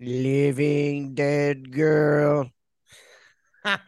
Living 0.00 1.14
dead 1.14 1.70
girl. 1.72 2.50
I 3.64 3.86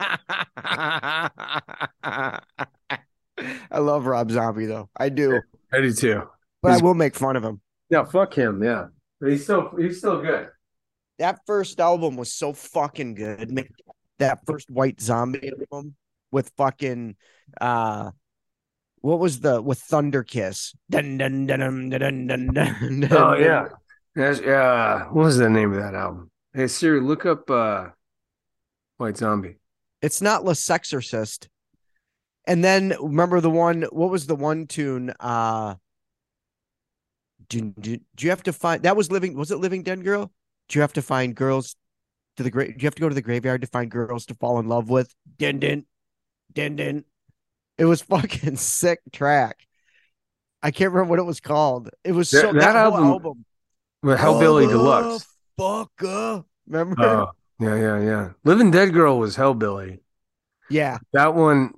love 3.72 4.04
Rob 4.06 4.30
Zombie 4.30 4.66
though. 4.66 4.90
I 4.96 5.08
do. 5.08 5.40
I 5.72 5.80
do 5.80 5.92
too. 5.92 6.22
But 6.60 6.68
He's- 6.70 6.82
I 6.82 6.84
will 6.84 6.94
make 6.94 7.14
fun 7.14 7.36
of 7.36 7.42
him. 7.44 7.60
Yeah, 7.88 8.04
fuck 8.04 8.34
him. 8.34 8.62
Yeah, 8.62 8.86
but 9.20 9.30
he's 9.30 9.44
still 9.44 9.70
he's 9.78 9.98
still 9.98 10.20
good. 10.20 10.48
That 11.18 11.40
first 11.46 11.80
album 11.80 12.16
was 12.16 12.32
so 12.32 12.52
fucking 12.52 13.14
good. 13.14 13.68
That 14.18 14.40
first 14.46 14.70
White 14.70 15.00
Zombie 15.00 15.50
album 15.50 15.94
with 16.30 16.50
fucking 16.56 17.16
uh 17.60 18.10
what 19.00 19.18
was 19.18 19.40
the 19.40 19.60
with 19.60 19.78
Thunder 19.80 20.22
Kiss? 20.22 20.74
Dun, 20.88 21.18
dun, 21.18 21.46
dun, 21.46 21.60
dun, 21.60 21.90
dun, 21.90 22.26
dun, 22.26 22.46
dun, 22.54 23.00
dun, 23.00 23.08
Oh 23.12 23.34
yeah, 23.34 23.68
That's, 24.14 24.40
yeah. 24.40 25.04
What 25.06 25.24
was 25.24 25.38
the 25.38 25.48
name 25.48 25.72
of 25.72 25.78
that 25.78 25.94
album? 25.94 26.30
Hey 26.54 26.66
Siri, 26.66 27.00
look 27.00 27.24
up 27.24 27.50
uh, 27.50 27.88
White 28.98 29.16
Zombie. 29.16 29.56
It's 30.02 30.20
not 30.20 30.44
La 30.44 30.52
Sexorcisto. 30.52 31.46
And 32.44 32.62
then 32.62 32.94
remember 33.00 33.40
the 33.40 33.50
one, 33.50 33.82
what 33.90 34.10
was 34.10 34.26
the 34.26 34.36
one 34.36 34.66
tune? 34.66 35.12
Uh 35.18 35.76
do, 37.48 37.72
do, 37.78 37.98
do 38.14 38.24
you 38.24 38.30
have 38.30 38.42
to 38.44 38.52
find 38.52 38.82
that 38.82 38.96
was 38.96 39.10
living 39.10 39.36
was 39.36 39.50
it 39.50 39.56
living 39.56 39.82
dead 39.82 40.02
girl? 40.04 40.32
Do 40.68 40.78
you 40.78 40.80
have 40.80 40.94
to 40.94 41.02
find 41.02 41.34
girls 41.34 41.76
to 42.36 42.42
the 42.42 42.50
grave? 42.50 42.76
Do 42.76 42.82
you 42.82 42.86
have 42.86 42.94
to 42.94 43.00
go 43.00 43.08
to 43.08 43.14
the 43.14 43.22
graveyard 43.22 43.60
to 43.60 43.66
find 43.66 43.90
girls 43.90 44.26
to 44.26 44.34
fall 44.34 44.58
in 44.58 44.68
love 44.68 44.88
with? 44.88 45.14
Din 45.38 45.58
din 45.58 45.86
din 46.52 46.76
din. 46.76 47.04
It 47.78 47.84
was 47.84 48.02
fucking 48.12 48.56
sick 48.56 49.00
track. 49.12 49.66
I 50.62 50.70
can't 50.70 50.92
remember 50.92 51.10
what 51.10 51.18
it 51.18 51.24
was 51.24 51.40
called. 51.40 51.90
It 52.04 52.12
was 52.12 52.28
so 52.28 52.52
that 52.52 52.54
that, 52.54 52.74
whole 52.74 52.94
album- 52.94 53.04
album. 53.04 53.44
With 54.02 54.18
Hellbilly 54.18 54.68
Deluxe. 54.68 55.26
Fucker. 55.58 56.44
Remember? 56.66 57.02
Oh, 57.04 57.30
yeah, 57.58 57.76
yeah, 57.76 58.00
yeah. 58.00 58.30
Living 58.44 58.70
Dead 58.70 58.92
Girl 58.92 59.18
was 59.18 59.36
Hellbilly. 59.36 60.00
yeah. 60.70 60.98
That 61.12 61.34
one, 61.34 61.72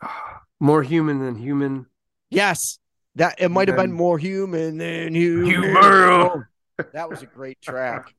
more 0.60 0.82
human 0.82 1.18
than 1.18 1.36
human. 1.36 1.86
Yes. 2.30 2.78
That 3.16 3.36
it 3.38 3.50
might 3.50 3.68
have 3.68 3.76
been 3.76 3.92
more 3.92 4.18
human 4.18 4.78
than 4.78 5.14
human. 5.14 5.46
Human. 5.46 6.46
That 6.94 7.10
was 7.10 7.22
a 7.22 7.26
great 7.26 7.60
track. 7.60 8.14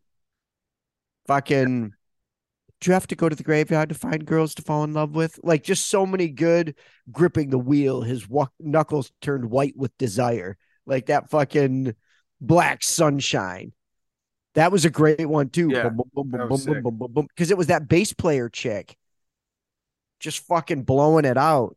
Fucking 1.28 1.94
do 2.84 2.90
you 2.90 2.94
have 2.94 3.08
to 3.08 3.16
go 3.16 3.30
to 3.30 3.36
the 3.36 3.44
graveyard 3.44 3.88
to 3.90 3.96
find 3.96 4.26
girls 4.26 4.54
to 4.56 4.62
fall 4.62 4.84
in 4.84 4.94
love 4.94 5.16
with? 5.16 5.40
Like 5.42 5.64
just 5.64 5.88
so 5.88 6.06
many 6.06 6.28
good 6.28 6.76
gripping 7.10 7.50
the 7.50 7.58
wheel. 7.58 8.02
His 8.02 8.28
wa- 8.28 8.50
knuckles 8.60 9.10
turned 9.22 9.50
white 9.50 9.74
with 9.78 9.98
desire. 9.98 10.58
Like 10.86 11.06
that 11.06 11.30
fucking 11.30 11.96
black 12.48 12.84
sunshine. 12.84 13.74
That 14.56 14.72
was 14.72 14.86
a 14.86 14.90
great 14.90 15.26
one 15.28 15.50
too. 15.50 15.72
Yeah, 15.72 15.90
Boom, 15.90 15.98
boom, 16.14 16.30
boom, 16.32 16.32
that 16.32 16.50
boom, 16.50 16.66
boom, 16.66 16.84
boom, 16.84 16.98
boom, 16.98 17.14
boom. 17.14 17.28
Because 17.28 17.50
it 17.50 17.58
was 17.58 17.68
that 17.68 17.88
bass 17.88 18.14
player 18.14 18.50
chick. 18.50 18.96
Just 20.20 20.46
fucking 20.46 20.84
blowing 20.84 21.26
it 21.26 21.38
out. 21.38 21.76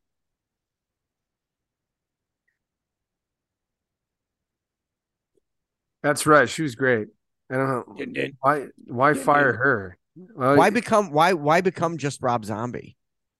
That's 6.03 6.27
right. 6.27 6.49
She 6.49 6.63
was 6.63 6.75
great. 6.75 7.09
I 7.51 7.55
don't 7.57 7.69
know 7.69 8.31
why. 8.41 8.67
Why 8.87 9.13
Yeah, 9.13 9.23
fire 9.23 9.53
dude. 9.53 9.61
her? 9.61 9.99
Well, 10.35 10.57
Why 10.57 10.71
become 10.71 11.11
why 11.11 11.33
why 11.33 11.61
become 11.61 11.99
just 11.99 12.23
Rob 12.23 12.45
Zombie? 12.45 12.97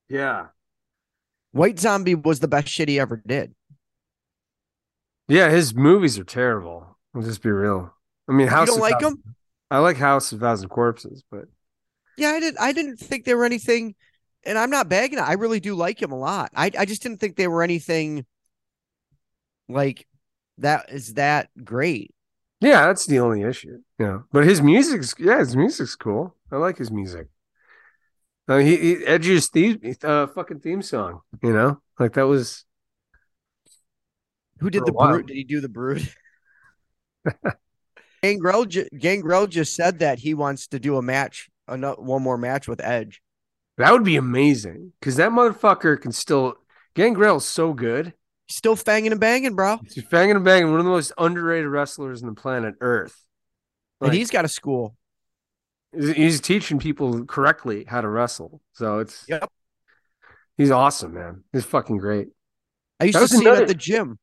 Yeah, 0.09 0.47
White 1.53 1.79
Zombie 1.79 2.15
was 2.15 2.41
the 2.41 2.49
best 2.49 2.69
shit 2.69 2.89
he 2.89 3.01
ever 3.01 3.23
did. 3.27 3.55
yeah. 5.29 5.51
His 5.51 5.75
movies 5.75 6.19
are 6.19 6.25
terrible. 6.25 6.96
Just 7.23 7.43
be 7.43 7.51
real. 7.51 7.95
I 8.29 8.33
mean, 8.33 8.49
House. 8.49 8.69
you 8.69 8.75
don't 8.75 8.81
like 8.81 9.01
him? 9.01 9.23
I 9.71 9.79
like 9.79 9.97
House 9.97 10.33
of 10.33 10.41
Thousand 10.41 10.69
Corpses, 10.69 11.25
but 11.31 11.47
Yeah, 12.17 12.31
I 12.31 12.41
didn't. 12.41 12.61
I 12.61 12.73
didn't 12.73 12.99
think 12.99 13.25
they 13.25 13.35
were 13.35 13.45
anything, 13.45 13.95
and 14.45 14.59
I'm 14.59 14.71
not 14.71 14.89
bagging 14.89 15.19
it. 15.19 15.23
I 15.23 15.35
really 15.35 15.61
do 15.61 15.75
like 15.75 16.01
him 16.01 16.13
a 16.13 16.19
lot. 16.19 16.51
I 16.55 16.71
I 16.79 16.85
just 16.85 17.03
didn't 17.03 17.19
think 17.21 17.37
they 17.37 17.49
were 17.49 17.63
anything 17.63 18.27
like 19.69 20.07
that. 20.59 20.91
Is 20.91 21.15
that 21.15 21.49
great? 21.65 22.13
yeah, 22.61 22.87
that's 22.87 23.07
the 23.07 23.21
only 23.21 23.43
issue. 23.43 23.79
Yeah, 23.99 24.21
but 24.33 24.45
his 24.45 24.63
music's 24.63 25.15
yeah, 25.19 25.39
his 25.39 25.57
music's 25.57 25.97
cool. 25.97 26.35
I 26.51 26.57
like 26.57 26.79
his 26.79 26.91
music. 26.91 27.29
Uh, 28.49 28.59
he, 28.59 28.77
he 28.77 29.07
Edge's 29.07 29.49
theme, 29.49 29.81
uh, 30.03 30.29
fucking 30.29 30.61
theme 30.61 30.83
song. 30.83 31.21
You 31.43 31.53
know, 31.53 31.81
like 31.99 32.13
that 32.15 32.27
was 32.27 32.65
Who 34.61 34.71
did 34.71 34.87
the 34.87 34.93
brood? 34.93 35.27
Did 35.27 35.37
he 35.37 35.45
do 35.45 35.61
the 35.61 35.69
brood? 35.69 36.09
Gangrel, 38.23 38.65
ju- 38.65 38.89
Gangrel 38.99 39.47
just 39.47 39.75
said 39.75 40.01
that 40.01 40.19
he 40.19 40.35
wants 40.35 40.69
to 40.69 40.79
do 40.81 40.97
a 40.97 41.03
match, 41.03 41.49
ano- 41.69 41.97
one 41.97 42.23
more 42.23 42.39
match 42.39 42.67
with 42.69 42.81
Edge. 42.83 43.21
that 43.79 43.93
would 43.93 44.05
be 44.05 44.17
amazing 44.17 44.93
because 45.01 45.17
that 45.17 45.31
motherfucker 45.31 46.01
can 46.01 46.13
still. 46.13 46.55
Gangrel's 46.95 47.45
so 47.45 47.73
good. 47.75 48.15
Still 48.49 48.77
fanging 48.77 49.11
and 49.11 49.21
banging, 49.21 49.55
bro. 49.55 49.79
He's 49.93 50.05
banging 50.05 50.37
and 50.37 50.45
banging, 50.45 50.71
one 50.71 50.79
of 50.81 50.85
the 50.87 50.91
most 50.91 51.13
underrated 51.19 51.67
wrestlers 51.69 52.23
on 52.23 52.29
the 52.29 52.35
planet 52.35 52.75
Earth. 52.81 53.17
And 54.01 54.13
he's 54.15 54.31
got 54.31 54.45
a 54.45 54.49
school. 54.49 54.97
he's, 55.93 56.41
teaching 56.41 56.79
people 56.79 57.25
correctly 57.27 57.85
how 57.89 58.01
to 58.01 58.09
wrestle. 58.09 58.61
So 58.73 59.01
it's 59.01 59.25
Yep. 59.29 59.51
he's 60.57 60.71
awesome, 60.71 61.15
man. 61.15 61.45
He's 61.53 61.65
fucking 61.65 61.99
great. 61.99 62.29
I 63.01 63.05
used 63.07 63.19
That 63.19 63.29
to 63.29 63.37
see 63.37 63.45
him 63.45 63.55
at 63.57 63.69
the 63.69 63.75
gym. 63.75 64.19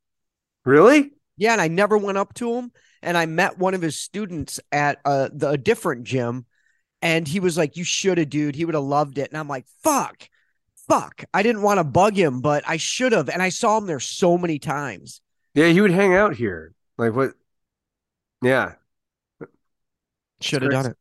Really? 0.66 1.12
Yeah, 1.38 1.52
and 1.54 1.62
I 1.62 1.68
never 1.68 1.98
went 1.98 2.18
up 2.18 2.34
to 2.36 2.54
him. 2.54 2.72
And 3.04 3.18
I 3.18 3.26
met 3.26 3.58
one 3.58 3.74
of 3.74 3.82
his 3.82 3.98
students 3.98 4.60
at 4.72 5.00
uh, 5.06 5.30
the, 5.32 5.50
a 5.52 5.58
different 5.58 6.04
gym, 6.06 6.46
and 7.02 7.28
he 7.28 7.40
was 7.40 7.58
like, 7.58 7.78
"You 7.78 7.84
should 7.84 8.18
have, 8.18 8.30
dude. 8.30 8.56
He 8.56 8.66
would 8.66 8.76
have 8.76 8.84
loved 8.84 9.18
it." 9.18 9.30
And 9.30 9.38
I'm 9.38 9.48
like, 9.48 9.66
"Fuck, 9.84 10.30
fuck." 10.88 11.24
I 11.34 11.44
didn't 11.44 11.62
want 11.62 11.80
to 11.80 11.84
bug 11.84 12.16
him, 12.16 12.42
but 12.42 12.64
I 12.68 12.78
should 12.78 13.12
have. 13.12 13.30
And 13.30 13.42
I 13.42 13.50
saw 13.50 13.78
him 13.78 13.86
there 13.86 14.00
so 14.00 14.38
many 14.38 14.60
times. 14.60 15.22
Yeah, 15.54 15.68
he 15.68 15.82
would 15.82 15.92
hang 15.92 16.16
out 16.16 16.36
here. 16.36 16.74
Like 16.98 17.14
what? 17.16 17.34
Yeah, 18.42 18.74
Should 20.42 20.62
have 20.64 20.72
done 20.72 20.86
it. 20.88 20.98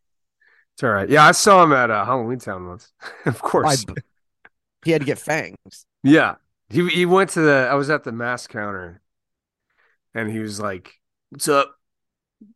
it's 0.74 0.82
all 0.82 0.90
right. 0.90 1.08
Yeah, 1.08 1.24
I 1.26 1.32
saw 1.32 1.62
him 1.64 1.72
at 1.72 1.90
uh, 1.90 2.04
Halloween 2.04 2.38
Town 2.38 2.66
once. 2.68 2.92
of 3.26 3.36
I, 3.64 3.76
course. 3.76 3.84
he 4.84 4.90
had 4.90 5.00
to 5.00 5.06
get 5.06 5.18
fangs. 5.18 5.86
Yeah. 6.02 6.36
He 6.68 6.88
he 6.88 7.06
went 7.06 7.30
to 7.30 7.40
the 7.40 7.68
I 7.70 7.74
was 7.74 7.90
at 7.90 8.04
the 8.04 8.12
mask 8.12 8.50
counter 8.50 9.02
and 10.14 10.30
he 10.30 10.38
was 10.38 10.60
like, 10.60 10.94
What's 11.30 11.48
up? 11.48 11.76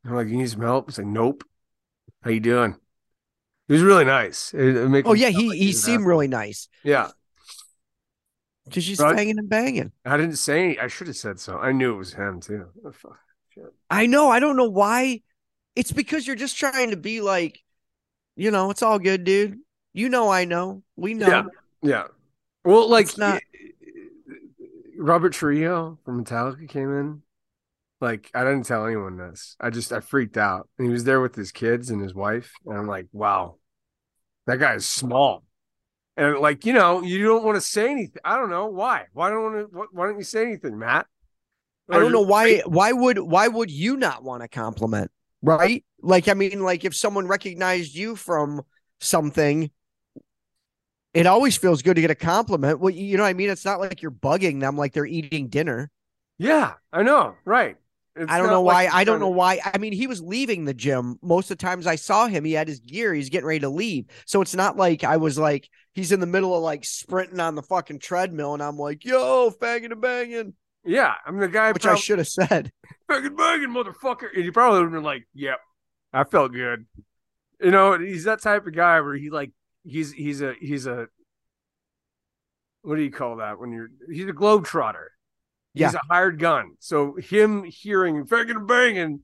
I'm 0.04 0.14
like, 0.14 0.28
You 0.28 0.36
need 0.36 0.50
some 0.50 0.62
help? 0.62 0.88
He's 0.88 0.98
like, 0.98 1.06
Nope. 1.06 1.44
How 2.22 2.30
you 2.30 2.40
doing? 2.40 2.76
He 3.68 3.74
was 3.74 3.82
really 3.82 4.04
nice. 4.04 4.54
It, 4.54 4.76
it 4.76 5.02
Oh 5.06 5.12
yeah, 5.14 5.28
he 5.28 5.48
like 5.48 5.58
he 5.58 5.70
uh, 5.70 5.72
seemed 5.72 5.96
asshole. 6.00 6.08
really 6.08 6.28
nice. 6.28 6.68
Yeah. 6.84 7.10
Just 8.68 8.86
she's 8.86 8.98
Right. 9.00 9.16
fanging 9.16 9.38
and 9.38 9.48
banging. 9.48 9.92
I 10.04 10.16
didn't 10.16 10.36
say 10.36 10.64
any, 10.64 10.78
I 10.80 10.88
should 10.88 11.06
have 11.06 11.16
said 11.16 11.38
so. 11.40 11.58
I 11.58 11.72
knew 11.72 11.92
it 11.94 11.98
was 11.98 12.12
him 12.14 12.40
too. 12.40 12.66
Oh. 12.84 13.16
I 13.88 14.06
know. 14.06 14.28
I 14.28 14.40
don't 14.40 14.56
know 14.56 14.68
why. 14.68 15.22
It's 15.74 15.92
because 15.92 16.26
you're 16.26 16.36
just 16.36 16.56
trying 16.56 16.90
to 16.90 16.96
be 16.96 17.20
like, 17.20 17.60
you 18.36 18.50
know, 18.50 18.70
it's 18.70 18.82
all 18.82 18.98
good, 18.98 19.24
dude. 19.24 19.58
You 19.94 20.08
know, 20.08 20.30
I 20.30 20.44
know. 20.44 20.82
We 20.96 21.14
know. 21.14 21.26
Yeah. 21.28 21.42
Yeah. 21.82 22.04
Well, 22.64 22.88
like 22.88 23.06
It's 23.06 23.18
not- 23.18 23.42
Robert 24.98 25.32
Trujillo 25.32 25.98
from 26.04 26.24
Metallica 26.24 26.68
came 26.68 26.90
in. 26.90 27.22
Like 28.00 28.30
I 28.34 28.44
didn't 28.44 28.64
tell 28.64 28.86
anyone 28.86 29.16
this. 29.16 29.56
I 29.60 29.70
just 29.70 29.92
I 29.92 30.00
freaked 30.00 30.36
out. 30.36 30.68
And 30.78 30.86
he 30.86 30.92
was 30.92 31.04
there 31.04 31.20
with 31.20 31.34
his 31.34 31.52
kids 31.52 31.90
and 31.90 32.02
his 32.02 32.14
wife, 32.14 32.52
and 32.66 32.76
I'm 32.76 32.86
like, 32.86 33.06
wow, 33.12 33.56
that 34.46 34.58
guy 34.58 34.74
is 34.74 34.86
small. 34.86 35.44
And 36.16 36.38
like 36.38 36.64
you 36.66 36.72
know, 36.72 37.02
you 37.02 37.24
don't 37.24 37.44
want 37.44 37.56
to 37.56 37.60
say 37.60 37.90
anything. 37.90 38.20
I 38.24 38.36
don't 38.36 38.50
know 38.50 38.66
why. 38.66 39.04
Why 39.12 39.30
don't 39.30 39.42
want 39.42 39.72
to? 39.72 39.86
Why 39.92 40.06
don't 40.06 40.18
you 40.18 40.24
say 40.24 40.42
anything, 40.42 40.78
Matt? 40.78 41.06
I 41.88 41.98
don't 41.98 42.12
know 42.12 42.22
why. 42.22 42.62
Why 42.66 42.92
would 42.92 43.18
why 43.18 43.48
would 43.48 43.70
you 43.70 43.96
not 43.96 44.22
want 44.22 44.42
to 44.42 44.48
compliment? 44.48 45.10
Right? 45.42 45.84
Like, 46.00 46.28
I 46.28 46.34
mean, 46.34 46.62
like 46.62 46.84
if 46.84 46.94
someone 46.94 47.28
recognized 47.28 47.94
you 47.94 48.16
from 48.16 48.62
something, 49.00 49.70
it 51.14 51.26
always 51.26 51.56
feels 51.56 51.82
good 51.82 51.94
to 51.94 52.00
get 52.00 52.10
a 52.10 52.16
compliment. 52.16 52.80
Well, 52.80 52.92
you 52.92 53.16
know 53.16 53.22
what 53.22 53.28
I 53.28 53.34
mean? 53.34 53.50
It's 53.50 53.64
not 53.64 53.80
like 53.80 54.02
you're 54.02 54.10
bugging 54.10 54.60
them 54.60 54.76
like 54.76 54.92
they're 54.92 55.06
eating 55.06 55.48
dinner. 55.48 55.90
Yeah, 56.38 56.74
I 56.92 57.02
know. 57.02 57.36
Right. 57.44 57.76
It's 58.16 58.32
I 58.32 58.38
don't 58.38 58.48
know 58.48 58.62
why. 58.62 58.88
I 58.90 59.04
don't 59.04 59.20
know 59.20 59.28
why. 59.28 59.60
I 59.64 59.78
mean, 59.78 59.92
he 59.92 60.06
was 60.06 60.22
leaving 60.22 60.64
the 60.64 60.72
gym. 60.74 61.18
Most 61.22 61.50
of 61.50 61.58
the 61.58 61.62
times 61.62 61.86
I 61.86 61.96
saw 61.96 62.26
him, 62.28 62.44
he 62.44 62.52
had 62.52 62.66
his 62.68 62.80
gear. 62.80 63.12
He's 63.12 63.28
getting 63.28 63.46
ready 63.46 63.60
to 63.60 63.68
leave. 63.68 64.06
So 64.24 64.40
it's 64.40 64.54
not 64.54 64.76
like 64.76 65.04
I 65.04 65.18
was 65.18 65.38
like, 65.38 65.68
he's 65.94 66.12
in 66.12 66.20
the 66.20 66.26
middle 66.26 66.56
of 66.56 66.62
like 66.62 66.84
sprinting 66.84 67.40
on 67.40 67.54
the 67.54 67.62
fucking 67.62 67.98
treadmill 67.98 68.54
and 68.54 68.62
I'm 68.62 68.78
like, 68.78 69.04
yo, 69.04 69.50
fagging 69.50 69.92
and 69.92 70.00
banging, 70.00 70.54
Yeah, 70.84 71.12
I'm 71.26 71.38
the 71.38 71.48
guy. 71.48 71.72
which 71.72 71.84
I 71.86 71.94
should 71.96 72.18
have 72.18 72.28
said. 72.28 72.72
fucking 73.08 73.36
banging, 73.36 73.68
motherfucker. 73.70 74.28
And 74.34 74.44
he 74.44 74.50
probably 74.50 74.78
would 74.80 74.84
have 74.86 74.92
been 74.92 75.02
like, 75.02 75.26
yep, 75.34 75.58
I 76.12 76.24
felt 76.24 76.52
good. 76.52 76.86
You 77.60 77.70
know, 77.70 77.98
he's 77.98 78.24
that 78.24 78.40
type 78.42 78.66
of 78.66 78.74
guy 78.74 79.00
where 79.02 79.14
he 79.16 79.30
like 79.30 79.52
he's 79.84 80.12
he's 80.12 80.40
a 80.42 80.54
he's 80.60 80.86
a 80.86 81.08
what 82.82 82.96
do 82.96 83.02
you 83.02 83.10
call 83.10 83.36
that 83.36 83.58
when 83.58 83.72
you're 83.72 83.88
he's 84.10 84.24
a 84.26 84.32
globetrotter. 84.32 85.06
He's 85.76 85.92
Yeah. 85.92 85.98
a 86.02 86.12
hired 86.12 86.38
gun. 86.40 86.72
So 86.80 87.14
him 87.16 87.62
hearing 87.64 88.26
fucking 88.26 88.66
banging, 88.66 89.20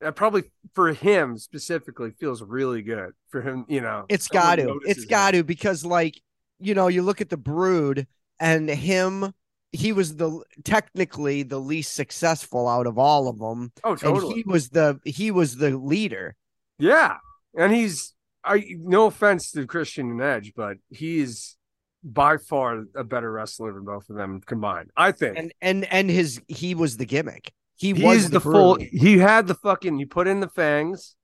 that 0.00 0.14
probably 0.16 0.50
for 0.74 0.92
him 0.92 1.38
specifically 1.38 2.10
feels 2.10 2.42
really 2.42 2.82
good 2.82 3.12
for 3.30 3.40
him. 3.40 3.64
You 3.68 3.80
know, 3.80 4.04
it's 4.10 4.28
got 4.28 4.56
to. 4.56 4.80
it's 4.84 5.04
got 5.06 5.30
to 5.30 5.42
because, 5.44 5.84
like, 5.84 6.20
you 6.58 6.74
know, 6.74 6.88
you 6.88 7.02
look 7.02 7.20
at 7.20 7.30
the 7.30 7.36
Brood 7.38 8.06
and 8.38 8.68
him. 8.68 9.32
He 9.72 9.92
was 9.92 10.16
the 10.16 10.42
technically 10.64 11.42
the 11.42 11.58
least 11.60 11.94
successful 11.94 12.66
out 12.68 12.86
of 12.86 12.98
all 12.98 13.28
of 13.28 13.38
them, 13.38 13.72
Oh, 13.84 13.90
and 13.92 14.00
totally. 14.00 14.34
he 14.36 14.42
was 14.46 14.70
the 14.70 15.00
he 15.04 15.30
was 15.30 15.56
the 15.56 15.76
leader. 15.76 16.34
Yeah, 16.78 17.16
and 17.56 17.72
he's 17.74 18.14
I 18.44 18.64
no 18.78 19.06
offense 19.06 19.50
to 19.52 19.66
Christian 19.66 20.10
and 20.12 20.22
Edge, 20.22 20.52
but 20.56 20.78
he 20.88 21.18
is 21.18 21.56
by 22.02 22.36
far 22.36 22.84
a 22.94 23.04
better 23.04 23.30
wrestler 23.30 23.72
than 23.72 23.84
both 23.84 24.08
of 24.08 24.16
them 24.16 24.40
combined. 24.40 24.90
I 24.96 25.12
think. 25.12 25.38
and 25.38 25.52
and 25.60 25.84
and 25.92 26.10
his 26.10 26.40
he 26.48 26.74
was 26.74 26.96
the 26.96 27.06
gimmick. 27.06 27.52
He 27.76 27.92
He's 27.92 28.02
was 28.02 28.24
the, 28.24 28.38
the, 28.38 28.40
full. 28.40 28.78
He 28.80 29.18
had 29.18 29.46
the 29.46 29.54
fucking. 29.54 29.98
You 29.98 30.06
put 30.06 30.28
in 30.28 30.40
the 30.40 30.48
fangs. 30.48 31.14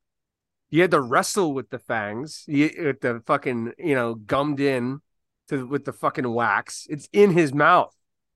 You 0.70 0.82
had 0.82 0.90
to 0.90 1.00
wrestle 1.00 1.54
with 1.54 1.70
the 1.70 1.78
fangs. 1.78 2.44
You, 2.46 2.70
with 2.78 3.00
the 3.00 3.22
fucking 3.26 3.72
you 3.78 3.94
know 3.94 4.14
gummed 4.14 4.60
in 4.60 5.00
to 5.48 5.66
with 5.66 5.84
the 5.84 5.92
fucking 5.92 6.28
wax. 6.28 6.86
It's 6.90 7.08
in 7.12 7.32
his 7.32 7.54
mouth, 7.54 7.94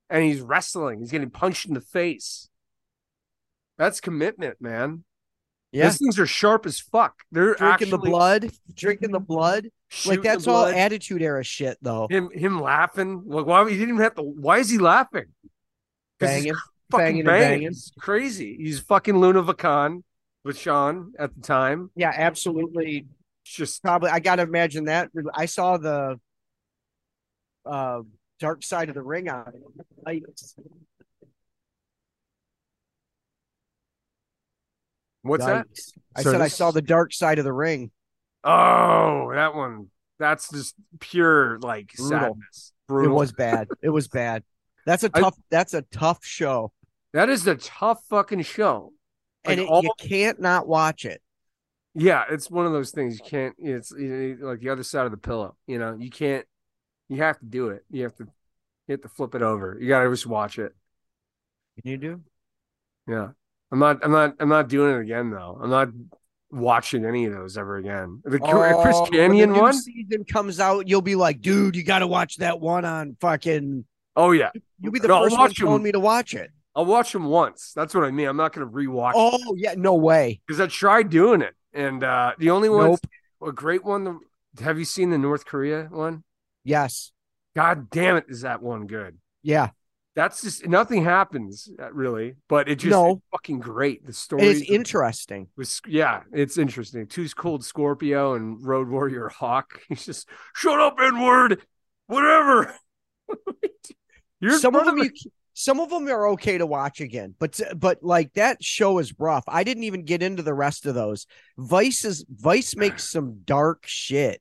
and 0.08 0.24
he's 0.24 0.40
wrestling. 0.40 1.00
He's 1.00 1.10
getting 1.10 1.30
punched 1.30 1.66
in 1.66 1.74
the 1.74 1.80
face. 1.80 2.48
That's 3.76 4.00
commitment, 4.00 4.60
man. 4.60 5.04
Yeah, 5.72 5.84
Those 5.84 5.98
things 5.98 6.18
are 6.18 6.26
sharp 6.26 6.64
as 6.64 6.78
fuck. 6.80 7.22
They're 7.32 7.54
drinking 7.54 7.90
the 7.90 7.98
blood, 7.98 8.50
drinking 8.74 9.10
the 9.10 9.20
blood. 9.20 9.68
shooting 9.88 10.18
Like 10.18 10.24
that's 10.24 10.46
all 10.46 10.64
blood. 10.64 10.74
attitude 10.74 11.22
era 11.22 11.42
shit, 11.44 11.76
though. 11.82 12.06
him 12.08 12.30
him 12.30 12.60
laughing. 12.60 13.24
Like 13.26 13.46
why 13.46 13.68
he 13.68 13.76
didn't 13.76 13.90
even 13.90 14.02
have 14.02 14.14
to. 14.14 14.22
Why 14.22 14.58
is 14.58 14.70
he 14.70 14.78
laughing? 14.78 15.26
Banging, 16.18 16.54
fucking 16.90 17.04
banging, 17.06 17.24
banging. 17.24 17.60
banging. 17.60 17.74
Crazy. 17.98 18.56
He's 18.56 18.80
fucking 18.80 19.18
Luna 19.18 19.42
Vachon 19.42 20.02
with 20.44 20.58
Sean 20.58 21.12
at 21.18 21.34
the 21.34 21.42
time. 21.42 21.90
Yeah, 21.94 22.12
absolutely. 22.14 23.06
Just 23.44 23.82
Probably, 23.82 24.10
I 24.10 24.20
gotta 24.20 24.42
imagine 24.42 24.84
that. 24.84 25.10
I 25.34 25.46
saw 25.46 25.76
the 25.76 26.18
uh 27.64 28.00
dark 28.40 28.62
side 28.62 28.88
of 28.88 28.94
the 28.94 29.02
ring 29.02 29.28
on 29.28 29.52
it. 30.06 30.22
I- 35.26 35.28
what's 35.28 35.44
that? 35.46 35.66
I 36.16 36.22
So 36.22 36.32
said 36.32 36.40
I 36.40 36.48
saw 36.48 36.70
the 36.70 36.82
dark 36.82 37.12
side 37.12 37.38
of 37.38 37.44
the 37.44 37.52
ring. 37.52 37.90
Oh, 38.44 39.30
that 39.34 39.54
one. 39.54 39.88
That's 40.18 40.50
just 40.50 40.74
pure 41.00 41.58
like 41.58 41.92
Brutal. 41.96 42.18
sadness. 42.20 42.72
Brutal. 42.88 43.12
It 43.12 43.14
was 43.18 43.32
bad. 43.32 43.68
It 43.82 43.90
was 43.90 44.08
bad. 44.08 44.44
That's 44.86 45.02
a 45.02 45.08
tough. 45.08 45.36
that's 45.50 45.74
a 45.74 45.82
tough 45.82 46.24
show, 46.24 46.72
That 47.12 47.28
is 47.28 47.46
a 47.46 47.56
tough 47.56 48.04
fucking 48.08 48.42
show. 48.42 48.92
Like 49.44 49.58
and 49.58 49.66
it, 49.66 49.68
all- 49.68 49.82
you 49.82 49.90
can't 49.98 50.40
not 50.40 50.66
watch 50.68 51.04
it. 51.04 51.20
Yeah, 51.94 52.24
it's 52.30 52.50
one 52.50 52.66
of 52.66 52.72
those 52.72 52.90
things 52.92 53.18
you 53.18 53.24
can't. 53.24 53.54
It's 53.58 53.90
you 53.90 54.36
know, 54.40 54.46
like 54.48 54.60
the 54.60 54.68
other 54.68 54.82
side 54.84 55.06
of 55.06 55.10
the 55.10 55.16
pillow. 55.16 55.56
You 55.66 55.78
know, 55.78 55.96
you 55.98 56.10
can't. 56.10 56.46
You 57.08 57.18
have 57.22 57.38
to 57.40 57.44
do 57.46 57.68
it. 57.70 57.84
You 57.90 58.04
have 58.04 58.14
to. 58.16 58.24
You 58.86 58.92
have 58.92 59.02
to 59.02 59.08
flip 59.08 59.34
it 59.34 59.42
over. 59.42 59.76
You 59.80 59.88
got 59.88 60.04
to 60.04 60.10
just 60.10 60.26
watch 60.26 60.58
it. 60.58 60.72
Can 61.82 61.90
You 61.90 61.96
do? 61.98 62.20
Yeah, 63.08 63.28
I'm 63.72 63.78
not. 63.78 64.04
I'm 64.04 64.12
not. 64.12 64.34
I'm 64.40 64.48
not 64.48 64.68
doing 64.68 64.96
it 64.96 65.00
again 65.00 65.30
though. 65.30 65.58
I'm 65.62 65.70
not 65.70 65.88
watching 66.50 67.04
any 67.04 67.24
of 67.26 67.32
those 67.32 67.58
ever 67.58 67.76
again. 67.76 68.22
The 68.24 68.38
Chris 68.38 68.50
Oh, 68.54 69.02
when 69.10 69.10
the 69.10 69.16
Kanyon 69.18 69.56
one. 69.60 69.74
season 69.74 70.24
comes 70.24 70.60
out, 70.60 70.88
you'll 70.88 71.02
be 71.02 71.16
like, 71.16 71.40
dude, 71.40 71.74
you 71.74 71.82
got 71.82 71.98
to 71.98 72.06
watch 72.06 72.36
that 72.36 72.60
one 72.60 72.84
on 72.84 73.16
fucking. 73.20 73.84
Oh 74.14 74.30
yeah, 74.30 74.50
You'll 74.80 74.92
be 74.92 74.98
the 75.00 75.08
No, 75.08 75.22
first 75.24 75.36
one 75.36 75.52
telling 75.52 75.82
me 75.82 75.92
to 75.92 76.00
watch 76.00 76.34
it. 76.34 76.50
I'll 76.74 76.86
watch 76.86 77.12
them 77.12 77.24
once. 77.26 77.72
That's 77.74 77.94
what 77.94 78.04
I 78.04 78.10
mean. 78.10 78.28
I'm 78.28 78.36
not 78.36 78.52
going 78.52 78.66
to 78.66 78.72
rewatch 78.72 79.12
Oh 79.14 79.54
yeah, 79.56 79.74
no 79.76 79.94
way. 79.94 80.40
because 80.46 80.60
I 80.60 80.66
tried 80.68 81.10
doing 81.10 81.42
it, 81.42 81.54
and 81.74 82.02
uh 82.04 82.32
the 82.38 82.50
only 82.50 82.68
one, 82.68 82.90
Nope. 82.92 83.00
a 83.46 83.52
great 83.52 83.84
one. 83.84 84.04
The, 84.04 84.62
have 84.64 84.78
you 84.78 84.84
seen 84.84 85.10
the 85.10 85.18
North 85.18 85.44
Korea 85.44 85.88
one? 85.90 86.22
Yes. 86.64 87.12
God 87.54 87.90
damn 87.90 88.16
it, 88.16 88.26
is 88.28 88.42
that 88.42 88.62
one 88.62 88.86
good? 88.86 89.18
Yeah. 89.42 89.70
That's 90.16 90.42
just 90.42 90.66
nothing 90.66 91.04
happens 91.04 91.70
uh, 91.78 91.92
really, 91.92 92.34
but 92.48 92.68
it 92.68 92.76
just 92.80 92.90
No. 92.90 93.22
fucking 93.30 93.58
great. 93.60 94.04
The 94.06 94.12
story 94.14 94.42
it's 94.44 94.68
interesting. 94.68 95.48
was 95.56 95.80
yeah, 95.86 96.22
it's 96.32 96.56
interesting. 96.58 97.06
Two's 97.06 97.34
Cold 97.34 97.64
Scorpio 97.64 98.34
and 98.34 98.64
Road 98.66 98.88
Warrior 98.88 99.28
Hawk. 99.28 99.80
He's 99.88 100.06
just 100.06 100.28
shut 100.54 100.80
up, 100.80 100.96
N 101.00 101.20
word, 101.22 101.62
whatever. 102.06 102.74
Some 104.58 104.74
of 104.74 104.84
them 104.86 104.98
you, 104.98 105.10
some 105.54 105.80
of 105.80 105.88
them 105.88 106.06
are 106.08 106.28
okay 106.28 106.58
to 106.58 106.66
watch 106.66 107.00
again, 107.00 107.34
but 107.38 107.58
but 107.76 108.02
like 108.02 108.32
that 108.34 108.62
show 108.62 108.98
is 108.98 109.14
rough. 109.18 109.44
I 109.48 109.64
didn't 109.64 109.84
even 109.84 110.04
get 110.04 110.22
into 110.22 110.42
the 110.42 110.52
rest 110.54 110.84
of 110.86 110.94
those. 110.94 111.26
Vice 111.56 112.04
is 112.04 112.24
Vice 112.28 112.76
makes 112.76 113.04
some 113.10 113.40
dark 113.44 113.84
shit 113.86 114.40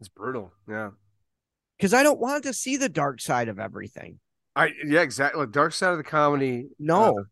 It's 0.00 0.08
brutal. 0.10 0.52
Yeah. 0.68 0.90
because 1.78 1.94
I 1.94 2.02
don't 2.02 2.20
want 2.20 2.44
to 2.44 2.52
see 2.52 2.76
the 2.76 2.90
dark 2.90 3.20
side 3.20 3.48
of 3.48 3.58
everything. 3.58 4.18
I 4.56 4.70
yeah, 4.84 5.00
exactly. 5.02 5.46
Dark 5.46 5.72
side 5.72 5.90
of 5.92 5.98
the 5.98 6.04
comedy. 6.04 6.68
No, 6.78 7.18
uh, 7.18 7.22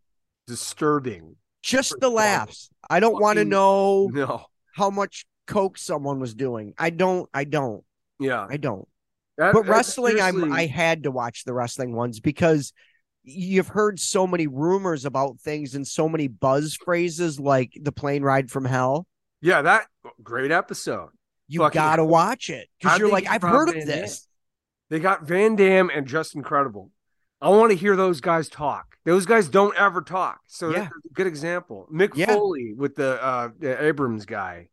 disturbing. 0.46 1.36
just 1.62 1.94
the 2.00 2.08
laughs. 2.08 2.68
I 2.90 3.00
don't 3.00 3.20
want 3.20 3.38
to 3.38 3.44
know 3.44 4.08
No. 4.12 4.44
how 4.74 4.90
much 4.90 5.24
coke 5.46 5.78
someone 5.78 6.18
was 6.20 6.34
doing. 6.34 6.74
I 6.78 6.90
don't. 6.90 7.28
I 7.32 7.44
don't. 7.44 7.84
Yeah. 8.18 8.46
I 8.48 8.56
don't. 8.56 8.86
That- 9.38 9.54
But 9.54 9.66
wrestling, 9.66 10.20
I'm 10.20 10.52
I 10.52 10.66
had 10.66 11.04
to 11.04 11.10
watch 11.10 11.44
the 11.44 11.52
wrestling 11.54 11.94
ones 11.94 12.20
because 12.20 12.72
you've 13.24 13.68
heard 13.68 14.00
so 14.00 14.26
many 14.26 14.46
rumors 14.48 15.04
about 15.04 15.38
things 15.40 15.74
and 15.76 15.86
so 15.86 16.08
many 16.08 16.26
buzz 16.28 16.74
phrases 16.84 17.38
like 17.38 17.72
the 17.80 17.92
plane 17.92 18.22
ride 18.22 18.50
from 18.50 18.64
hell. 18.64 19.06
yeah, 19.40 19.62
that 19.62 19.86
great 20.22 20.50
episode. 20.50 21.10
You 21.48 21.60
Fucking- 21.60 21.78
gotta 21.78 22.04
watch 22.04 22.50
it 22.50 22.68
because 22.80 22.98
you're 22.98 23.10
like, 23.10 23.28
I've 23.28 23.42
heard 23.42 23.68
Van 23.70 23.82
of 23.82 23.86
this. 23.86 24.26
They 24.90 24.98
got 25.00 25.22
Van 25.24 25.54
Dam 25.56 25.90
and 25.94 26.06
Just 26.06 26.34
Incredible. 26.34 26.90
I 27.42 27.48
want 27.50 27.70
to 27.72 27.76
hear 27.76 27.96
those 27.96 28.20
guys 28.22 28.48
talk. 28.48 28.96
Those 29.04 29.26
guys 29.26 29.48
don't 29.48 29.76
ever 29.76 30.00
talk. 30.00 30.40
So 30.46 30.70
Yeah. 30.70 30.78
that's 30.84 30.92
a 31.10 31.12
good 31.14 31.26
example. 31.26 31.88
Mick 31.92 32.12
Yeah. 32.14 32.26
Foley 32.26 32.72
with 32.72 32.94
the 32.96 33.22
uh 33.22 33.48
the 33.58 33.84
Abrams 33.84 34.24
guy. 34.24 34.68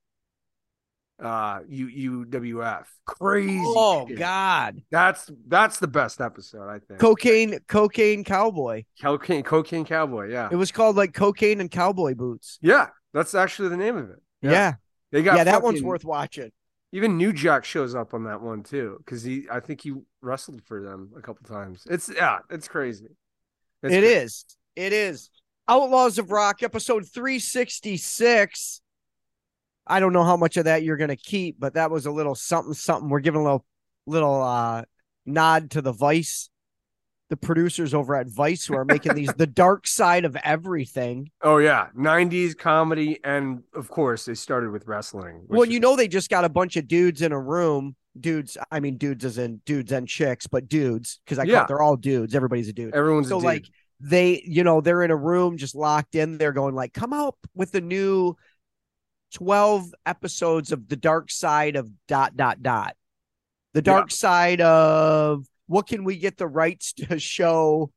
Uh 1.22 1.60
U 1.68 2.26
UWF. 2.26 2.86
Crazy. 3.06 3.60
Oh 3.62 4.08
shit. 4.08 4.18
God, 4.20 4.82
That's 4.90 5.30
that's 5.48 5.80
the 5.80 5.88
best 5.88 6.22
episode, 6.22 6.70
I 6.70 6.80
think. 6.80 7.00
cocaine, 7.00 7.60
cocaine 7.68 8.24
cowboy. 8.24 8.86
cocaine 9.02 9.44
cocaine 9.44 9.84
cowboy, 9.84 10.30
yeah. 10.30 10.48
It 10.50 10.56
was 10.56 10.72
called 10.72 10.96
like 10.96 11.14
cocaine 11.14 11.60
and 11.60 11.70
cowboy 11.70 12.14
boots. 12.16 12.58
Yeah, 12.62 12.88
that's 13.14 13.36
actually 13.36 13.68
the 13.70 13.78
name 13.78 13.98
of 13.98 14.10
it. 14.12 14.20
Yeah, 14.42 14.76
They 15.12 15.22
got 15.22 15.36
yeah, 15.38 15.44
that 15.46 15.62
one's 15.62 15.82
worth 15.84 16.06
watching. 16.06 16.52
Even 16.92 17.18
New 17.18 17.32
Jack 17.34 17.66
shows 17.66 17.94
up 17.94 18.14
on 18.14 18.24
that 18.24 18.42
one 18.42 18.64
too, 18.64 18.96
because 19.00 19.22
he 19.24 19.46
I 19.52 19.60
think 19.60 19.82
he 19.82 19.94
wrestled 20.22 20.64
for 20.66 20.82
them 20.82 21.12
a 21.16 21.22
couple 21.22 21.48
times. 21.48 21.84
It's 21.90 22.10
yeah, 22.14 22.40
it's 22.50 22.68
crazy. 22.68 23.06
It's 23.84 23.94
It 23.94 24.02
crazy. 24.02 24.14
is. 24.16 24.46
It 24.76 24.94
is. 24.94 25.30
Outlaws 25.68 26.18
of 26.18 26.32
Rock, 26.32 26.64
episode 26.64 27.08
366. 27.08 28.82
I 29.86 30.00
don't 30.00 30.14
know 30.14 30.24
how 30.24 30.38
much 30.38 30.58
of 30.58 30.66
that 30.66 30.84
you're 30.84 30.98
gonna 30.98 31.16
keep, 31.16 31.60
but 31.60 31.76
that 31.76 31.92
was 31.92 32.06
a 32.08 32.12
little 32.12 32.36
something 32.36 32.74
something. 32.74 33.10
We're 33.10 33.20
giving 33.20 33.42
a 33.42 33.44
little 33.44 33.66
little 34.08 34.42
uh 34.42 34.84
nod 35.26 35.72
to 35.72 35.82
the 35.84 35.92
Vice, 35.92 36.50
the 37.30 37.38
producers 37.38 37.94
over 37.94 38.16
at 38.16 38.28
Vice 38.28 38.66
who 38.66 38.76
are 38.76 38.86
making 38.86 39.14
these 39.14 39.32
the 39.34 39.46
dark 39.48 39.86
side 39.88 40.26
of 40.26 40.36
everything. 40.38 41.30
Oh 41.42 41.58
yeah, 41.58 41.88
'90s 41.98 42.58
comedy, 42.58 43.20
and 43.24 43.64
of 43.74 43.90
course 43.90 44.26
they 44.26 44.34
started 44.34 44.72
with 44.72 44.88
wrestling. 44.88 45.44
Well, 45.48 45.64
is- 45.64 45.70
you 45.70 45.80
know 45.80 45.96
they 45.96 46.08
just 46.08 46.30
got 46.30 46.44
a 46.46 46.50
bunch 46.50 46.76
of 46.76 46.88
dudes 46.88 47.22
in 47.22 47.32
a 47.32 47.40
room. 47.40 47.96
Dudes, 48.20 48.58
I 48.72 48.80
mean 48.80 48.98
dudes 48.98 49.24
as 49.24 49.38
in 49.38 49.62
dudes 49.66 49.92
and 49.92 50.08
chicks, 50.08 50.48
but 50.48 50.68
dudes, 50.68 51.20
because 51.24 51.40
I 51.40 51.44
Yeah. 51.44 51.66
they're 51.68 51.82
all 51.82 51.96
dudes. 51.96 52.34
Everybody's 52.36 52.68
a 52.68 52.74
dude. 52.74 52.94
everyone's 52.96 53.28
a 53.28 53.30
so 53.30 53.38
like 53.38 53.66
they 54.02 54.42
you 54.46 54.64
know 54.64 54.82
they're 54.82 55.04
in 55.04 55.12
a 55.12 55.16
room 55.16 55.58
just 55.58 55.76
locked 55.76 56.16
in 56.16 56.38
they're 56.38 56.54
going 56.54 56.74
like 56.74 56.94
come 56.94 57.12
out 57.14 57.36
with 57.54 57.72
the 57.72 57.82
new 57.82 58.36
12 59.34 59.94
episodes 60.06 60.72
of 60.72 60.88
the 60.88 60.96
dark 60.96 61.30
side 61.30 61.76
of 61.76 61.90
dot 62.08 62.36
dot 62.36 62.64
dot 62.64 62.96
the 63.74 63.82
dark 63.82 64.10
side 64.10 64.62
of 64.62 65.46
what 65.70 65.88
can 65.88 66.04
we 66.04 66.18
get 66.18 66.38
the 66.38 66.48
rights 66.48 66.94
to 66.94 67.20
show 67.20 67.92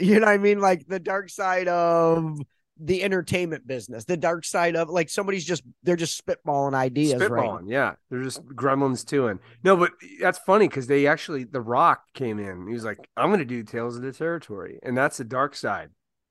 you 0.00 0.14
know 0.14 0.26
what 0.26 0.28
i 0.34 0.38
mean 0.38 0.60
like 0.60 0.86
the 0.86 1.00
dark 1.00 1.28
side 1.28 1.68
of 1.68 2.38
the 2.80 3.02
entertainment 3.02 3.66
business 3.66 4.04
the 4.04 4.16
dark 4.16 4.44
side 4.44 4.76
of 4.76 4.88
like 4.88 5.08
somebody's 5.08 5.44
just 5.44 5.64
they're 5.82 5.96
just 5.96 6.24
spitballing 6.24 6.74
ideas 6.74 7.20
right. 7.28 7.60
Yeah, 7.66 7.94
they're 8.08 8.22
just 8.22 8.46
gremlins 8.46 9.04
too. 9.04 9.26
And 9.26 9.40
no, 9.64 9.76
but 9.76 9.90
that's 10.20 10.38
funny 10.38 10.68
because 10.68 10.86
they 10.86 11.08
actually, 11.08 11.42
The 11.42 11.60
Rock 11.60 12.04
came 12.14 12.38
in. 12.38 12.68
He 12.68 12.74
was 12.74 12.84
like, 12.84 13.08
"I'm 13.16 13.30
going 13.30 13.40
to 13.40 13.44
do 13.44 13.64
Tales 13.64 13.96
of 13.96 14.02
the 14.02 14.12
Territory," 14.12 14.78
and 14.84 14.96
that's 14.96 15.16
the 15.16 15.24
dark 15.24 15.56
side. 15.56 15.90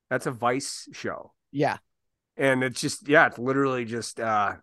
That's 0.09 0.25
a 0.25 0.31
Vice 0.31 0.87
show, 0.93 1.33
yeah 1.51 1.79
and 2.37 2.63
it's 2.63 2.79
just 2.79 3.07
yeah, 3.07 3.27
it's 3.27 3.39
literally 3.39 3.83
just 3.83 4.19
uh, 4.19 4.55